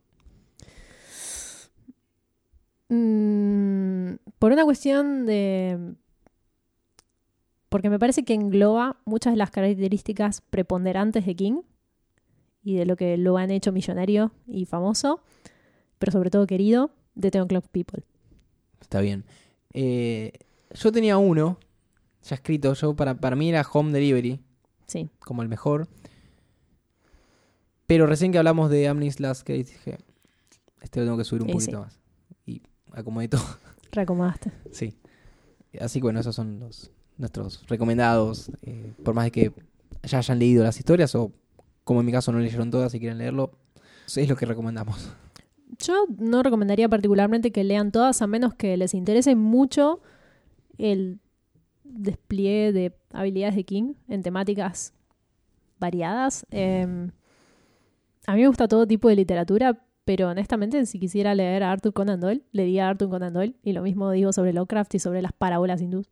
Mm, 2.89 4.15
por 4.37 4.51
una 4.51 4.65
cuestión 4.65 5.25
de... 5.25 5.95
Porque 7.69 7.89
me 7.89 7.97
parece 7.97 8.23
que 8.23 8.35
engloba 8.35 8.97
muchas 9.03 9.33
de 9.33 9.37
las 9.37 9.49
características 9.49 10.41
preponderantes 10.41 11.25
de 11.25 11.35
King 11.35 11.61
y 12.63 12.75
de 12.75 12.85
lo 12.85 12.95
que 12.95 13.17
lo 13.17 13.37
han 13.37 13.49
hecho 13.49 13.71
millonario 13.71 14.31
y 14.45 14.65
famoso, 14.65 15.21
pero 15.97 16.11
sobre 16.11 16.29
todo 16.29 16.45
querido, 16.45 16.91
de 17.15 17.31
Ten 17.31 17.41
O'Clock 17.41 17.65
People. 17.69 18.03
Está 18.79 19.01
bien. 19.01 19.25
Eh, 19.73 20.33
yo 20.75 20.91
tenía 20.91 21.17
uno 21.17 21.57
ya 22.23 22.35
escrito. 22.35 22.73
Yo 22.73 22.95
para, 22.95 23.15
para 23.15 23.35
mí 23.35 23.49
era 23.49 23.65
Home 23.73 23.91
Delivery 23.91 24.39
Sí, 24.87 25.09
como 25.19 25.41
el 25.41 25.49
mejor. 25.49 25.87
Pero 27.87 28.07
recién 28.07 28.31
que 28.31 28.37
hablamos 28.37 28.69
de 28.69 28.87
Amnis 28.87 29.19
Last 29.19 29.41
Case 29.43 29.57
dije, 29.63 29.97
este 30.81 30.99
lo 30.99 31.05
tengo 31.05 31.17
que 31.17 31.23
subir 31.23 31.43
un 31.43 31.49
Y 31.49 31.53
poquito 31.53 31.71
sí. 31.71 31.77
más. 31.77 31.99
Y 32.45 32.61
acomodé 32.91 33.27
todo. 33.27 33.43
reacomodaste. 33.91 34.51
Sí. 34.71 34.95
Así 35.79 35.99
que 35.99 36.03
bueno, 36.03 36.19
esos 36.19 36.35
son 36.35 36.59
los 36.59 36.91
nuestros 37.17 37.65
recomendados. 37.67 38.51
eh, 38.61 38.93
por 39.03 39.13
más 39.13 39.25
de 39.25 39.31
que 39.31 39.51
ya 40.03 40.17
hayan 40.17 40.39
leído 40.39 40.63
las 40.63 40.77
historias 40.77 41.13
o 41.15 41.31
como 41.83 41.99
en 41.99 42.05
mi 42.05 42.11
caso 42.11 42.31
no 42.31 42.39
leyeron 42.39 42.71
todas 42.71 42.93
y 42.93 42.99
quieren 42.99 43.17
leerlo, 43.17 43.51
es 44.15 44.29
lo 44.29 44.35
que 44.35 44.45
recomendamos. 44.45 45.13
Yo 45.79 46.05
no 46.17 46.43
recomendaría 46.43 46.87
particularmente 46.87 47.51
que 47.51 47.63
lean 47.63 47.91
todas 47.91 48.21
a 48.21 48.27
menos 48.27 48.53
que 48.53 48.77
les 48.77 48.93
interese 48.93 49.35
mucho 49.35 50.01
el 50.77 51.19
despliegue 51.83 52.71
de 52.71 52.95
habilidades 53.11 53.55
de 53.55 53.63
King 53.63 53.93
en 54.07 54.23
temáticas 54.23 54.93
variadas. 55.79 56.45
Eh, 56.51 57.09
a 58.25 58.33
mí 58.35 58.41
me 58.41 58.47
gusta 58.47 58.67
todo 58.67 58.87
tipo 58.87 59.09
de 59.09 59.15
literatura, 59.15 59.83
pero 60.05 60.29
honestamente 60.29 60.85
si 60.85 60.99
quisiera 60.99 61.35
leer 61.35 61.63
a 61.63 61.71
Arthur 61.71 61.93
Conan 61.93 62.19
Doyle, 62.19 62.43
leería 62.51 62.87
a 62.87 62.89
Arthur 62.91 63.09
Conan 63.09 63.33
Doyle 63.33 63.55
y 63.63 63.73
lo 63.73 63.81
mismo 63.81 64.09
digo 64.11 64.31
sobre 64.33 64.53
Lovecraft 64.53 64.95
y 64.95 64.99
sobre 64.99 65.21
las 65.21 65.33
parábolas 65.33 65.81
hindús. 65.81 66.11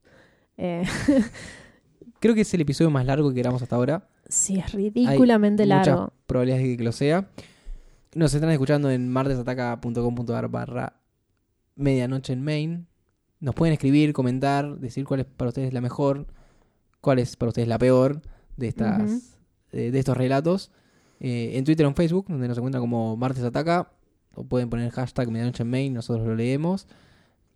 Eh, 0.57 0.83
Creo 2.19 2.35
que 2.35 2.41
es 2.41 2.53
el 2.53 2.61
episodio 2.61 2.91
más 2.91 3.05
largo 3.05 3.31
que 3.33 3.39
grabamos 3.39 3.63
hasta 3.63 3.75
ahora. 3.75 4.07
sí, 4.27 4.59
es 4.59 4.71
ridículamente 4.73 5.63
muchas 5.63 5.87
largo. 5.87 6.13
probabilidades 6.27 6.67
de 6.67 6.77
que 6.77 6.83
lo 6.83 6.91
sea. 6.91 7.29
Nos 8.13 8.33
están 8.33 8.49
escuchando 8.51 8.91
en 8.91 9.09
martesataca.com.ar 9.09 10.49
barra 10.49 11.01
medianoche 11.75 12.33
en 12.33 12.43
Main. 12.43 12.87
Nos 13.41 13.55
pueden 13.55 13.73
escribir, 13.73 14.13
comentar, 14.13 14.77
decir 14.77 15.05
cuál 15.05 15.19
es 15.19 15.25
para 15.25 15.49
ustedes 15.49 15.73
la 15.73 15.81
mejor, 15.81 16.27
cuál 17.01 17.19
es 17.19 17.35
para 17.35 17.49
ustedes 17.49 17.67
la 17.67 17.77
peor 17.77 18.21
de, 18.55 18.67
estas, 18.67 19.37
eh, 19.73 19.91
de 19.91 19.99
estos 19.99 20.15
relatos. 20.15 20.71
Eh, 21.19 21.57
en 21.57 21.65
Twitter 21.65 21.85
o 21.85 21.89
en 21.89 21.95
Facebook, 21.95 22.27
donde 22.29 22.47
nos 22.47 22.57
encuentran 22.57 22.81
como 22.81 23.17
Martes 23.17 23.43
Ataca, 23.43 23.91
o 24.35 24.43
pueden 24.43 24.69
poner 24.69 24.85
el 24.85 24.91
hashtag 24.91 25.29
medianoche 25.29 25.63
en 25.63 25.69
Main, 25.69 25.93
nosotros 25.93 26.25
lo 26.25 26.35
leemos. 26.35 26.87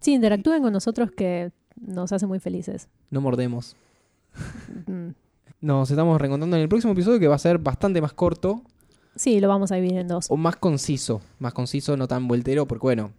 Sí, 0.02 0.14
interactúen 0.14 0.62
con 0.62 0.74
nosotros 0.74 1.12
que 1.12 1.52
nos 1.80 2.12
hace 2.12 2.28
muy 2.28 2.40
felices. 2.40 2.90
No 3.10 3.22
mordemos. 3.22 3.76
Mm. 4.88 5.12
Nos 5.62 5.90
estamos 5.90 6.20
reencontrando 6.20 6.58
en 6.58 6.64
el 6.64 6.70
próximo 6.70 6.94
episodio 6.94 7.20
que 7.20 7.28
va 7.28 7.36
a 7.36 7.40
ser 7.40 7.58
bastante 7.58 8.02
más 8.02 8.14
corto 8.14 8.62
Sí, 9.16 9.40
lo 9.40 9.48
vamos 9.48 9.72
a 9.72 9.76
dividir 9.76 10.00
en 10.00 10.08
dos. 10.08 10.28
o 10.30 10.36
más 10.36 10.58
conciso. 10.58 11.22
Más 11.40 11.54
conciso, 11.54 11.96
no 11.96 12.08
tan 12.08 12.28
vueltero, 12.28 12.68
porque 12.68 12.84
bueno, 12.84 13.12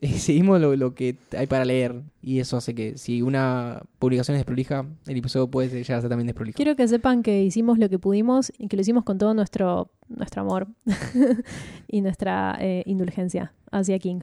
seguimos 0.18 0.60
lo, 0.60 0.76
lo 0.76 0.94
que 0.94 1.16
hay 1.36 1.46
para 1.46 1.64
leer 1.64 2.02
y 2.22 2.40
eso 2.40 2.56
hace 2.56 2.74
que 2.74 2.98
si 2.98 3.22
una 3.22 3.82
publicación 3.98 4.36
es 4.36 4.40
desprolija, 4.40 4.86
el 5.06 5.16
episodio 5.16 5.48
puede 5.48 5.68
llegar 5.68 5.98
a 5.98 6.00
ser 6.00 6.10
también 6.10 6.26
desprolijo. 6.26 6.56
Quiero 6.56 6.76
que 6.76 6.86
sepan 6.86 7.22
que 7.22 7.42
hicimos 7.42 7.78
lo 7.78 7.88
que 7.88 7.98
pudimos 7.98 8.52
y 8.58 8.68
que 8.68 8.76
lo 8.76 8.82
hicimos 8.82 9.04
con 9.04 9.18
todo 9.18 9.34
nuestro, 9.34 9.90
nuestro 10.08 10.42
amor 10.42 10.68
y 11.88 12.00
nuestra 12.00 12.56
eh, 12.60 12.82
indulgencia 12.86 13.52
hacia 13.70 13.98
King. 13.98 14.20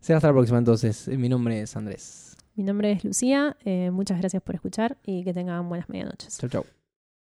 Será 0.00 0.18
hasta 0.18 0.28
la 0.28 0.34
próxima 0.34 0.58
entonces. 0.58 1.08
Mi 1.08 1.28
nombre 1.28 1.60
es 1.60 1.76
Andrés. 1.76 2.36
Mi 2.56 2.62
nombre 2.62 2.92
es 2.92 3.04
Lucía, 3.04 3.56
eh, 3.64 3.90
muchas 3.90 4.20
gracias 4.20 4.40
por 4.42 4.54
escuchar 4.54 4.96
y 5.04 5.24
que 5.24 5.34
tengan 5.34 5.68
buenas 5.68 5.88
medianoches. 5.88 6.38
Chau, 6.38 6.48
chau. 6.48 6.64